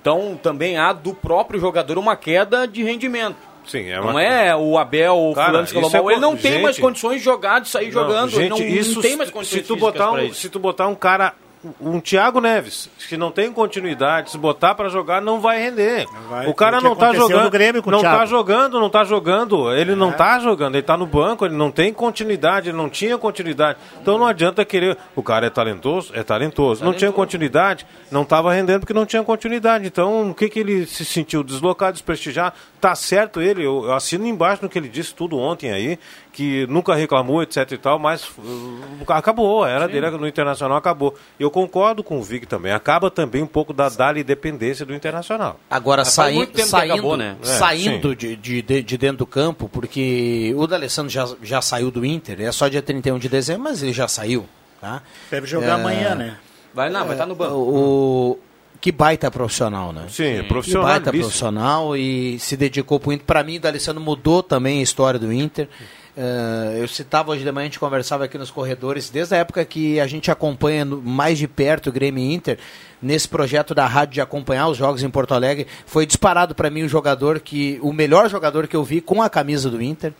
Então 0.00 0.38
também 0.42 0.76
há 0.78 0.92
do 0.92 1.14
próprio 1.14 1.58
jogador 1.60 1.98
uma 1.98 2.14
queda 2.16 2.66
de 2.66 2.82
rendimento. 2.82 3.36
Sim, 3.66 3.90
é 3.90 3.96
Não 4.00 4.10
uma- 4.10 4.22
é 4.22 4.54
o 4.56 4.78
Abel, 4.78 5.14
o 5.30 5.34
Cara, 5.34 5.48
fulano 5.66 5.66
Salomão, 5.90 6.10
é 6.10 6.12
ele 6.14 6.20
não 6.20 6.36
co- 6.36 6.42
tem 6.42 6.52
gente- 6.52 6.62
mais 6.62 6.78
condições 6.78 7.18
de 7.18 7.24
jogar, 7.24 7.60
de 7.60 7.68
sair 7.68 7.86
Não, 7.86 7.92
jogando, 7.92 8.32
ele 8.32 8.48
gente, 8.48 8.50
não, 8.50 8.66
isso, 8.66 8.94
não 8.94 9.02
tem 9.02 9.16
mais 9.16 9.30
condições 9.30 9.60
se 9.60 9.66
tu 9.66 9.76
botar 9.76 10.12
um. 10.12 10.32
Se 10.32 10.48
tu 10.48 10.58
botar 10.58 10.86
um 10.88 10.94
cara, 10.94 11.34
um 11.80 12.00
Thiago 12.00 12.40
Neves, 12.40 12.88
que 13.08 13.16
não 13.16 13.30
tem 13.30 13.52
continuidade, 13.52 14.30
se 14.30 14.38
botar 14.38 14.74
pra 14.74 14.88
jogar, 14.88 15.20
não 15.20 15.40
vai 15.40 15.60
render. 15.60 16.06
vai. 16.28 16.46
o 16.46 16.54
cara 16.54 16.80
não 16.80 16.94
tá 16.94 17.12
jogando. 17.12 17.50
não 17.86 18.00
tá 18.02 18.26
jogando, 18.26 18.80
não 18.80 18.90
tá 18.90 19.04
jogando. 19.04 19.72
Ele 19.74 19.94
não 19.94 20.10
É. 20.10 20.12
tá 20.12 20.38
jogando, 20.38 20.76
ele 20.76 20.82
tá 20.82 20.96
no 20.96 21.06
banco, 21.06 21.44
ele 21.44 21.56
não 21.56 21.70
tem 21.70 21.92
continuidade, 21.92 22.68
ele 22.68 22.76
não 22.76 22.88
tinha 22.88 23.18
continuidade. 23.18 23.78
Então 24.00 24.18
não 24.18 24.26
adianta 24.26 24.64
querer. 24.64 24.96
O 25.16 25.22
cara 25.22 25.46
é 25.46 25.50
talentoso, 25.50 26.12
é 26.14 26.22
talentoso. 26.22 26.84
Não 26.84 26.92
tinha 26.92 27.10
continuidade, 27.10 27.86
não 28.10 28.24
tava 28.24 28.52
rendendo 28.52 28.80
porque 28.80 28.94
não 28.94 29.06
tinha 29.06 29.22
continuidade. 29.24 29.86
Então 29.86 30.30
o 30.30 30.34
que 30.34 30.48
que 30.48 30.60
ele 30.60 30.86
se 30.86 31.04
sentiu 31.04 31.42
deslocado, 31.42 31.92
desprestigiado? 31.92 32.54
Tá 32.80 32.94
certo 32.94 33.40
ele, 33.40 33.64
eu, 33.64 33.86
eu 33.86 33.92
assino 33.94 34.24
embaixo 34.26 34.62
no 34.62 34.68
que 34.68 34.78
ele 34.78 34.88
disse 34.88 35.12
tudo 35.12 35.36
ontem 35.36 35.72
aí, 35.72 35.98
que 36.32 36.64
nunca 36.68 36.94
reclamou, 36.94 37.42
etc 37.42 37.72
e 37.72 37.76
tal, 37.78 37.98
mas 37.98 38.22
uh, 38.38 39.04
acabou, 39.08 39.64
a 39.64 39.68
era 39.68 39.88
dele 39.88 40.08
no 40.10 40.28
Internacional 40.28 40.76
acabou. 40.78 41.12
Eu 41.40 41.50
concordo 41.50 42.04
com 42.04 42.18
o 42.18 42.22
Vig 42.22 42.46
também, 42.46 42.70
acaba 42.72 43.10
também 43.10 43.42
um 43.42 43.46
pouco 43.48 43.72
da 43.72 43.88
dali 43.88 44.22
dependência 44.22 44.86
do 44.86 44.94
Internacional. 44.94 45.58
Agora, 45.68 46.04
saí- 46.04 46.34
saindo, 46.70 46.92
acabou, 46.94 47.16
né? 47.16 47.36
É, 47.42 47.46
saindo 47.46 48.14
de, 48.14 48.36
de, 48.36 48.62
de- 48.62 48.82
de 48.82 48.96
dentro 48.98 49.18
do 49.18 49.26
campo, 49.26 49.68
porque 49.68 50.54
o 50.56 50.66
D'Alessandro 50.66 51.10
já, 51.10 51.28
já 51.42 51.60
saiu 51.60 51.90
do 51.90 52.04
Inter, 52.06 52.40
é 52.40 52.52
só 52.52 52.68
dia 52.68 52.80
31 52.80 53.18
de 53.18 53.28
dezembro, 53.28 53.64
mas 53.64 53.82
ele 53.82 53.92
já 53.92 54.06
saiu. 54.06 54.46
Tá? 54.80 55.02
Deve 55.30 55.48
jogar 55.48 55.74
amanhã, 55.80 56.14
né? 56.14 56.36
Vai 56.72 56.90
não, 56.90 57.00
vai 57.04 57.12
estar 57.14 57.26
no 57.26 57.34
banco. 57.34 57.54
O, 57.56 58.38
que 58.80 58.92
baita 58.92 59.30
profissional, 59.30 59.92
né? 59.92 60.06
Sim, 60.08 60.24
é 60.24 60.42
Que 60.42 60.48
profissional. 60.48 60.86
baita 60.86 61.10
profissional 61.12 61.96
e 61.96 62.38
se 62.38 62.56
dedicou 62.56 63.00
pro 63.00 63.12
Inter. 63.12 63.26
Para 63.26 63.42
mim, 63.42 63.56
o 63.56 63.60
D'Alessandro 63.60 64.00
mudou 64.02 64.42
também 64.42 64.80
a 64.80 64.82
história 64.82 65.18
do 65.18 65.32
Inter. 65.32 65.68
Eh, 66.16 66.78
eu 66.80 66.88
citava 66.88 67.30
hoje 67.30 67.44
de 67.44 67.52
manhã, 67.52 67.64
a 67.64 67.68
gente 67.68 67.78
conversava 67.78 68.24
aqui 68.24 68.36
nos 68.36 68.50
corredores, 68.50 69.08
desde 69.08 69.34
a 69.34 69.38
época 69.38 69.64
que 69.64 70.00
a 70.00 70.06
gente 70.06 70.30
acompanha 70.32 70.84
no- 70.84 71.00
mais 71.00 71.38
de 71.38 71.46
perto 71.46 71.90
o 71.90 71.92
Grêmio 71.92 72.24
Inter, 72.32 72.58
nesse 73.00 73.28
projeto 73.28 73.72
da 73.74 73.86
rádio 73.86 74.14
de 74.14 74.20
acompanhar 74.20 74.66
os 74.68 74.76
jogos 74.76 75.02
em 75.04 75.10
Porto 75.10 75.32
Alegre, 75.34 75.66
foi 75.86 76.04
disparado 76.06 76.54
para 76.56 76.70
mim 76.70 76.82
o 76.82 76.88
jogador 76.88 77.38
que. 77.40 77.78
o 77.82 77.92
melhor 77.92 78.28
jogador 78.28 78.66
que 78.66 78.74
eu 78.74 78.82
vi 78.82 79.00
com 79.00 79.22
a 79.22 79.30
camisa 79.30 79.70
do 79.70 79.80
Inter. 79.80 80.12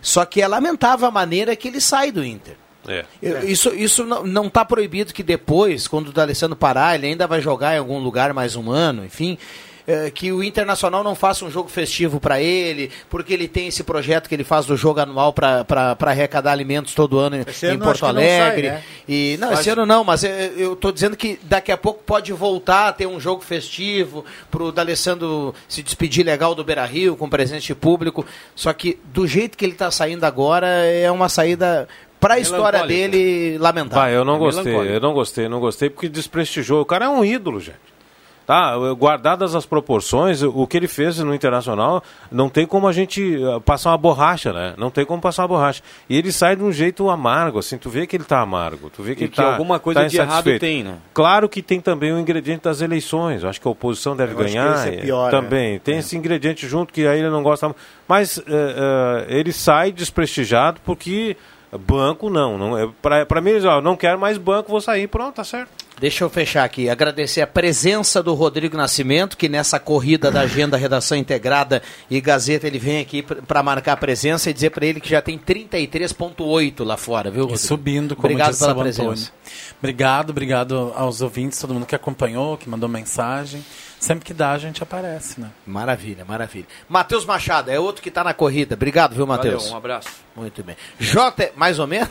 Só 0.00 0.24
que 0.24 0.40
é 0.40 0.48
lamentável 0.48 1.06
a 1.08 1.10
maneira 1.10 1.54
que 1.56 1.68
ele 1.68 1.80
sai 1.80 2.10
do 2.12 2.24
Inter. 2.24 2.56
É. 2.88 3.04
Eu- 3.22 3.44
Isso, 3.48 3.74
isso 3.74 4.04
não- 4.04 4.46
está 4.46 4.64
proibido 4.64 5.12
que 5.14 5.22
depois, 5.22 5.88
quando 5.88 6.08
o 6.08 6.12
D'Alessandro 6.12 6.56
parar, 6.56 6.94
ele 6.94 7.06
ainda 7.08 7.26
vai 7.26 7.40
jogar 7.40 7.74
em 7.74 7.78
algum 7.78 7.98
lugar 7.98 8.32
mais 8.32 8.56
um 8.56 8.70
ano, 8.70 9.04
enfim. 9.04 9.38
eh, 9.86 10.10
que 10.10 10.32
o 10.32 10.42
Internacional 10.42 11.04
não 11.04 11.14
faça 11.14 11.44
um 11.44 11.50
jogo 11.50 11.68
festivo 11.68 12.18
para 12.18 12.40
ele, 12.40 12.90
porque 13.10 13.34
ele 13.34 13.46
tem 13.46 13.68
esse 13.68 13.82
projeto 13.84 14.30
que 14.30 14.34
ele 14.34 14.42
faz 14.42 14.64
do 14.64 14.78
jogo 14.78 14.98
anual 15.00 15.30
para 15.30 15.66
arrecadar 16.06 16.52
alimentos 16.52 16.94
todo 16.94 17.18
ano 17.18 17.36
em- 17.36 17.44
Esse 17.46 17.66
em 17.66 17.70
ano 17.72 17.84
Porto 17.84 17.96
que 17.96 18.02
não 18.04 18.08
Alegre. 18.08 18.68
sai, 18.68 18.76
né? 18.76 18.82
E, 19.06 19.36
não, 19.38 19.52
esse 19.52 19.68
ano 19.68 19.84
não, 19.84 20.02
mas 20.02 20.24
eh, 20.24 20.52
eu 20.56 20.74
tô 20.74 20.90
dizendo 20.90 21.14
que 21.18 21.38
daqui 21.42 21.70
a 21.70 21.76
pouco 21.76 22.02
pode 22.02 22.32
voltar 22.32 22.88
a 22.88 22.92
ter 22.94 23.06
um 23.06 23.20
jogo 23.20 23.42
festivo 23.44 24.24
pro 24.50 24.72
D'Alessandro 24.72 25.54
se 25.68 25.82
despedir 25.82 26.24
legal 26.24 26.54
do 26.54 26.64
Beira 26.64 26.86
Rio, 26.86 27.14
com 27.14 27.28
presença 27.28 27.66
de 27.66 27.74
público. 27.74 28.24
Só 28.56 28.72
que 28.72 28.98
do 29.12 29.26
jeito 29.26 29.54
que 29.58 29.66
ele 29.66 29.72
está 29.72 29.90
saindo 29.90 30.24
agora, 30.24 30.66
é 30.66 31.10
uma 31.10 31.28
saída 31.28 31.86
para 32.24 32.34
a 32.34 32.38
história 32.38 32.86
dele 32.86 33.58
lamentável. 33.58 34.02
Vai, 34.02 34.16
eu 34.16 34.24
não 34.24 34.36
É 34.36 34.38
gostei, 34.38 34.96
eu 34.96 35.00
não 35.00 35.12
gostei, 35.12 35.48
não 35.48 35.60
gostei 35.60 35.90
porque 35.90 36.08
desprestigiou. 36.08 36.80
O 36.80 36.86
cara 36.86 37.04
é 37.04 37.08
um 37.08 37.22
ídolo, 37.22 37.60
gente. 37.60 37.94
Tá, 38.46 38.74
guardadas 38.98 39.54
as 39.54 39.64
proporções, 39.64 40.42
o 40.42 40.66
que 40.66 40.76
ele 40.76 40.86
fez 40.86 41.18
no 41.18 41.34
Internacional, 41.34 42.02
não 42.30 42.50
tem 42.50 42.66
como 42.66 42.86
a 42.86 42.92
gente 42.92 43.42
eh, 43.42 43.60
passar 43.64 43.90
uma 43.90 43.96
borracha, 43.96 44.52
né? 44.52 44.74
Não 44.76 44.90
tem 44.90 45.02
como 45.06 45.18
passar 45.18 45.42
uma 45.42 45.48
borracha. 45.48 45.82
E 46.10 46.18
ele 46.18 46.30
sai 46.30 46.54
de 46.54 46.62
um 46.62 46.70
jeito 46.70 47.08
amargo, 47.08 47.58
assim, 47.58 47.78
tu 47.78 47.88
vê 47.88 48.06
que 48.06 48.14
ele 48.14 48.24
tá 48.24 48.42
amargo, 48.42 48.90
tu 48.90 49.02
vê 49.02 49.14
que 49.14 49.22
E 49.22 49.24
ele 49.24 49.30
que 49.30 49.36
tá 49.36 49.52
alguma 49.52 49.78
coisa 49.78 50.02
tá 50.02 50.06
de 50.08 50.18
errado 50.18 50.58
tem, 50.58 50.84
né? 50.84 50.96
Claro 51.14 51.48
que 51.48 51.62
tem 51.62 51.80
também 51.80 52.12
o 52.12 52.18
ingrediente 52.18 52.64
das 52.64 52.82
eleições. 52.82 53.42
Acho 53.44 53.58
que 53.58 53.66
a 53.66 53.70
oposição 53.70 54.14
deve 54.14 54.34
Eu 54.34 54.40
acho 54.40 54.48
que 54.48 54.52
ganhar. 54.52 54.74
esse 54.74 54.88
é 54.88 55.00
pior, 55.00 55.30
também. 55.30 55.78
Tem 55.78 55.96
esse 55.96 56.14
ingrediente 56.14 56.68
junto 56.68 56.92
que 56.92 57.06
aí 57.06 57.20
ele 57.20 57.30
não 57.30 57.42
gosta. 57.42 57.74
Mas 58.06 58.36
eh, 58.36 58.42
eh, 58.46 59.26
ele 59.28 59.54
sai 59.54 59.90
desprestigiado 59.90 60.82
porque 60.84 61.34
banco 61.78 62.30
não. 62.30 62.58
não 62.58 62.78
é, 62.78 63.24
pra 63.24 63.40
mim, 63.40 63.50
eles, 63.50 63.64
ó, 63.64 63.80
não 63.80 63.96
quero 63.96 64.18
mais 64.18 64.38
banco, 64.38 64.70
vou 64.70 64.80
sair. 64.80 65.06
Pronto, 65.06 65.36
tá 65.36 65.44
certo. 65.44 65.83
Deixa 66.00 66.24
eu 66.24 66.28
fechar 66.30 66.64
aqui. 66.64 66.90
Agradecer 66.90 67.40
a 67.40 67.46
presença 67.46 68.22
do 68.22 68.34
Rodrigo 68.34 68.76
Nascimento, 68.76 69.36
que 69.36 69.48
nessa 69.48 69.78
corrida 69.78 70.30
da 70.30 70.40
agenda 70.40 70.76
Redação 70.76 71.16
Integrada 71.16 71.82
e 72.10 72.20
Gazeta, 72.20 72.66
ele 72.66 72.78
vem 72.80 73.00
aqui 73.00 73.22
para 73.22 73.62
marcar 73.62 73.92
a 73.92 73.96
presença 73.96 74.50
e 74.50 74.52
dizer 74.52 74.70
para 74.70 74.84
ele 74.84 75.00
que 75.00 75.08
já 75.08 75.22
tem 75.22 75.38
33,8 75.38 76.84
lá 76.84 76.96
fora, 76.96 77.30
viu, 77.30 77.40
E 77.40 77.46
Rodrigo? 77.46 77.58
subindo, 77.66 78.16
como 78.16 78.26
Obrigado 78.26 78.50
disse 78.50 78.60
pela 78.60 78.72
Antônio. 78.72 78.92
presença. 78.92 79.32
Obrigado, 79.78 80.30
obrigado 80.30 80.92
aos 80.96 81.20
ouvintes, 81.20 81.58
todo 81.58 81.72
mundo 81.72 81.86
que 81.86 81.94
acompanhou, 81.94 82.56
que 82.56 82.68
mandou 82.68 82.88
mensagem. 82.88 83.64
Sempre 84.00 84.24
que 84.24 84.34
dá, 84.34 84.50
a 84.52 84.58
gente 84.58 84.82
aparece, 84.82 85.40
né? 85.40 85.48
Maravilha, 85.66 86.24
maravilha. 86.26 86.66
Matheus 86.88 87.24
Machado, 87.24 87.70
é 87.70 87.78
outro 87.78 88.02
que 88.02 88.08
está 88.10 88.22
na 88.22 88.34
corrida. 88.34 88.74
Obrigado, 88.74 89.14
viu, 89.14 89.26
Matheus? 89.26 89.62
Valeu, 89.62 89.74
um 89.74 89.78
abraço. 89.78 90.08
Muito 90.36 90.62
bem. 90.62 90.76
J, 90.98 91.52
mais 91.56 91.78
ou 91.78 91.86
menos? 91.86 92.10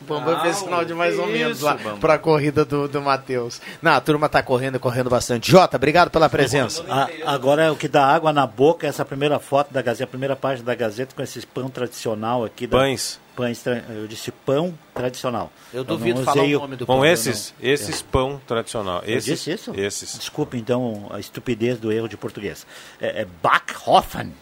O 0.00 0.04
Bambam 0.04 0.34
Não, 0.34 0.42
fez 0.42 0.56
sinal 0.56 0.84
de 0.84 0.94
mais 0.94 1.18
ou 1.18 1.26
menos 1.26 1.56
isso, 1.58 1.66
lá 1.66 1.74
Bambam. 1.74 1.98
pra 1.98 2.18
corrida 2.18 2.64
do, 2.64 2.86
do 2.88 3.02
Matheus. 3.02 3.60
Não, 3.82 3.92
a 3.92 4.00
turma 4.00 4.28
tá 4.28 4.42
correndo, 4.42 4.78
correndo 4.78 5.10
bastante. 5.10 5.50
Jota, 5.50 5.76
obrigado 5.76 6.10
pela 6.10 6.28
presença. 6.28 6.84
A- 6.88 7.08
agora 7.26 7.72
o 7.72 7.76
que 7.76 7.88
dá 7.88 8.06
água 8.06 8.32
na 8.32 8.46
boca 8.46 8.86
é 8.86 8.90
essa 8.90 9.04
primeira 9.04 9.38
foto 9.38 9.72
da 9.72 9.82
Gazeta, 9.82 10.04
a 10.04 10.06
primeira 10.06 10.36
página 10.36 10.64
da 10.66 10.74
Gazeta 10.74 11.14
com 11.14 11.22
esse 11.22 11.44
pão 11.46 11.68
tradicional 11.68 12.44
aqui. 12.44 12.66
Da, 12.66 12.78
Pães. 12.78 13.18
Pães, 13.34 13.62
tra- 13.62 13.84
eu 13.90 14.06
disse 14.08 14.30
pão 14.32 14.76
tradicional. 14.94 15.50
Eu 15.72 15.80
não 15.84 15.96
duvido 15.96 16.22
falar 16.24 16.42
o 16.42 16.48
nome 16.60 16.76
do 16.76 16.86
Bom, 16.86 16.96
pão. 16.96 17.04
esses, 17.04 17.54
eu 17.60 17.66
não- 17.68 17.74
esses 17.74 18.02
pão 18.02 18.40
tradicional. 18.46 19.02
Eu 19.04 19.16
Esses, 19.18 19.24
disse 19.24 19.52
isso? 19.52 19.72
Esses. 19.76 20.18
Desculpe, 20.18 20.56
então, 20.58 21.06
a 21.10 21.20
estupidez 21.20 21.78
do 21.78 21.92
erro 21.92 22.08
de 22.08 22.16
português. 22.16 22.66
É, 23.00 23.22
é 23.22 23.26
Backhofen. 23.42 24.32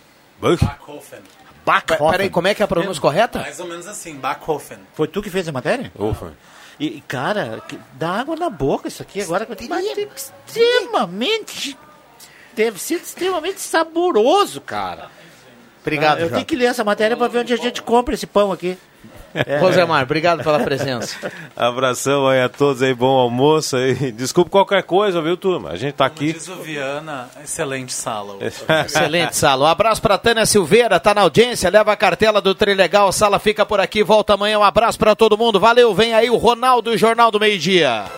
Backhofen. 0.40 1.20
Backhofen. 1.66 2.10
Peraí, 2.10 2.30
como 2.30 2.46
é 2.48 2.54
que 2.54 2.62
é 2.62 2.64
a 2.64 2.68
pronúncia 2.68 3.00
correta? 3.02 3.40
Mais 3.40 3.58
ou 3.60 3.66
menos 3.66 3.86
assim, 3.88 4.14
Backhofen. 4.14 4.78
Foi 4.94 5.08
tu 5.08 5.20
que 5.20 5.28
fez 5.28 5.46
a 5.48 5.52
matéria? 5.52 5.92
Ufa. 5.98 6.32
E, 6.78 6.86
e, 6.98 7.00
cara, 7.00 7.60
que- 7.66 7.78
dá 7.94 8.10
água 8.20 8.36
na 8.36 8.48
boca 8.48 8.86
isso 8.86 9.02
aqui 9.02 9.20
agora. 9.20 9.46
Mas 9.68 9.84
é 9.84 10.08
extremamente... 10.14 11.76
Deve 12.54 12.78
ser 12.80 12.94
extremamente 12.94 13.60
saboroso, 13.60 14.60
cara. 14.62 15.10
Obrigado, 15.82 16.18
Ah, 16.18 16.20
Eu 16.20 16.24
Jota. 16.26 16.34
tenho 16.36 16.46
que 16.46 16.56
ler 16.56 16.66
essa 16.66 16.82
matéria 16.84 17.16
para 17.16 17.28
ver 17.28 17.40
onde 17.40 17.52
a 17.52 17.56
gente 17.56 17.82
compra 17.82 18.14
esse 18.14 18.26
pão 18.26 18.50
aqui. 18.50 18.78
É. 19.46 19.58
Rosemar, 19.60 20.02
obrigado 20.02 20.42
pela 20.42 20.60
presença. 20.60 21.30
Abração 21.56 22.26
aí 22.28 22.40
a 22.40 22.48
todos 22.48 22.82
aí, 22.82 22.94
bom 22.94 23.18
almoço 23.18 23.76
aí. 23.76 24.12
Desculpa 24.12 24.50
qualquer 24.50 24.82
coisa, 24.82 25.20
viu, 25.20 25.36
turma? 25.36 25.70
A 25.70 25.76
gente 25.76 25.94
tá 25.94 26.06
aqui. 26.06 26.32
Diz 26.32 26.48
o 26.48 26.56
Viana, 26.56 27.28
excelente 27.42 27.92
sala. 27.92 28.36
Excelente, 28.86 29.36
Sala. 29.36 29.66
Um 29.66 29.68
abraço 29.68 30.00
pra 30.00 30.18
Tânia 30.18 30.46
Silveira, 30.46 30.98
tá 31.00 31.14
na 31.14 31.22
audiência, 31.22 31.70
leva 31.70 31.92
a 31.92 31.96
cartela 31.96 32.40
do 32.40 32.54
Trilegal. 32.54 33.12
Sala 33.12 33.38
fica 33.38 33.66
por 33.66 33.80
aqui, 33.80 34.02
volta 34.02 34.34
amanhã. 34.34 34.58
Um 34.58 34.64
abraço 34.64 34.98
pra 34.98 35.14
todo 35.14 35.36
mundo. 35.36 35.60
Valeu, 35.60 35.94
vem 35.94 36.14
aí 36.14 36.30
o 36.30 36.36
Ronaldo, 36.36 36.96
Jornal 36.96 37.30
do 37.30 37.40
Meio 37.40 37.58
Dia. 37.58 38.06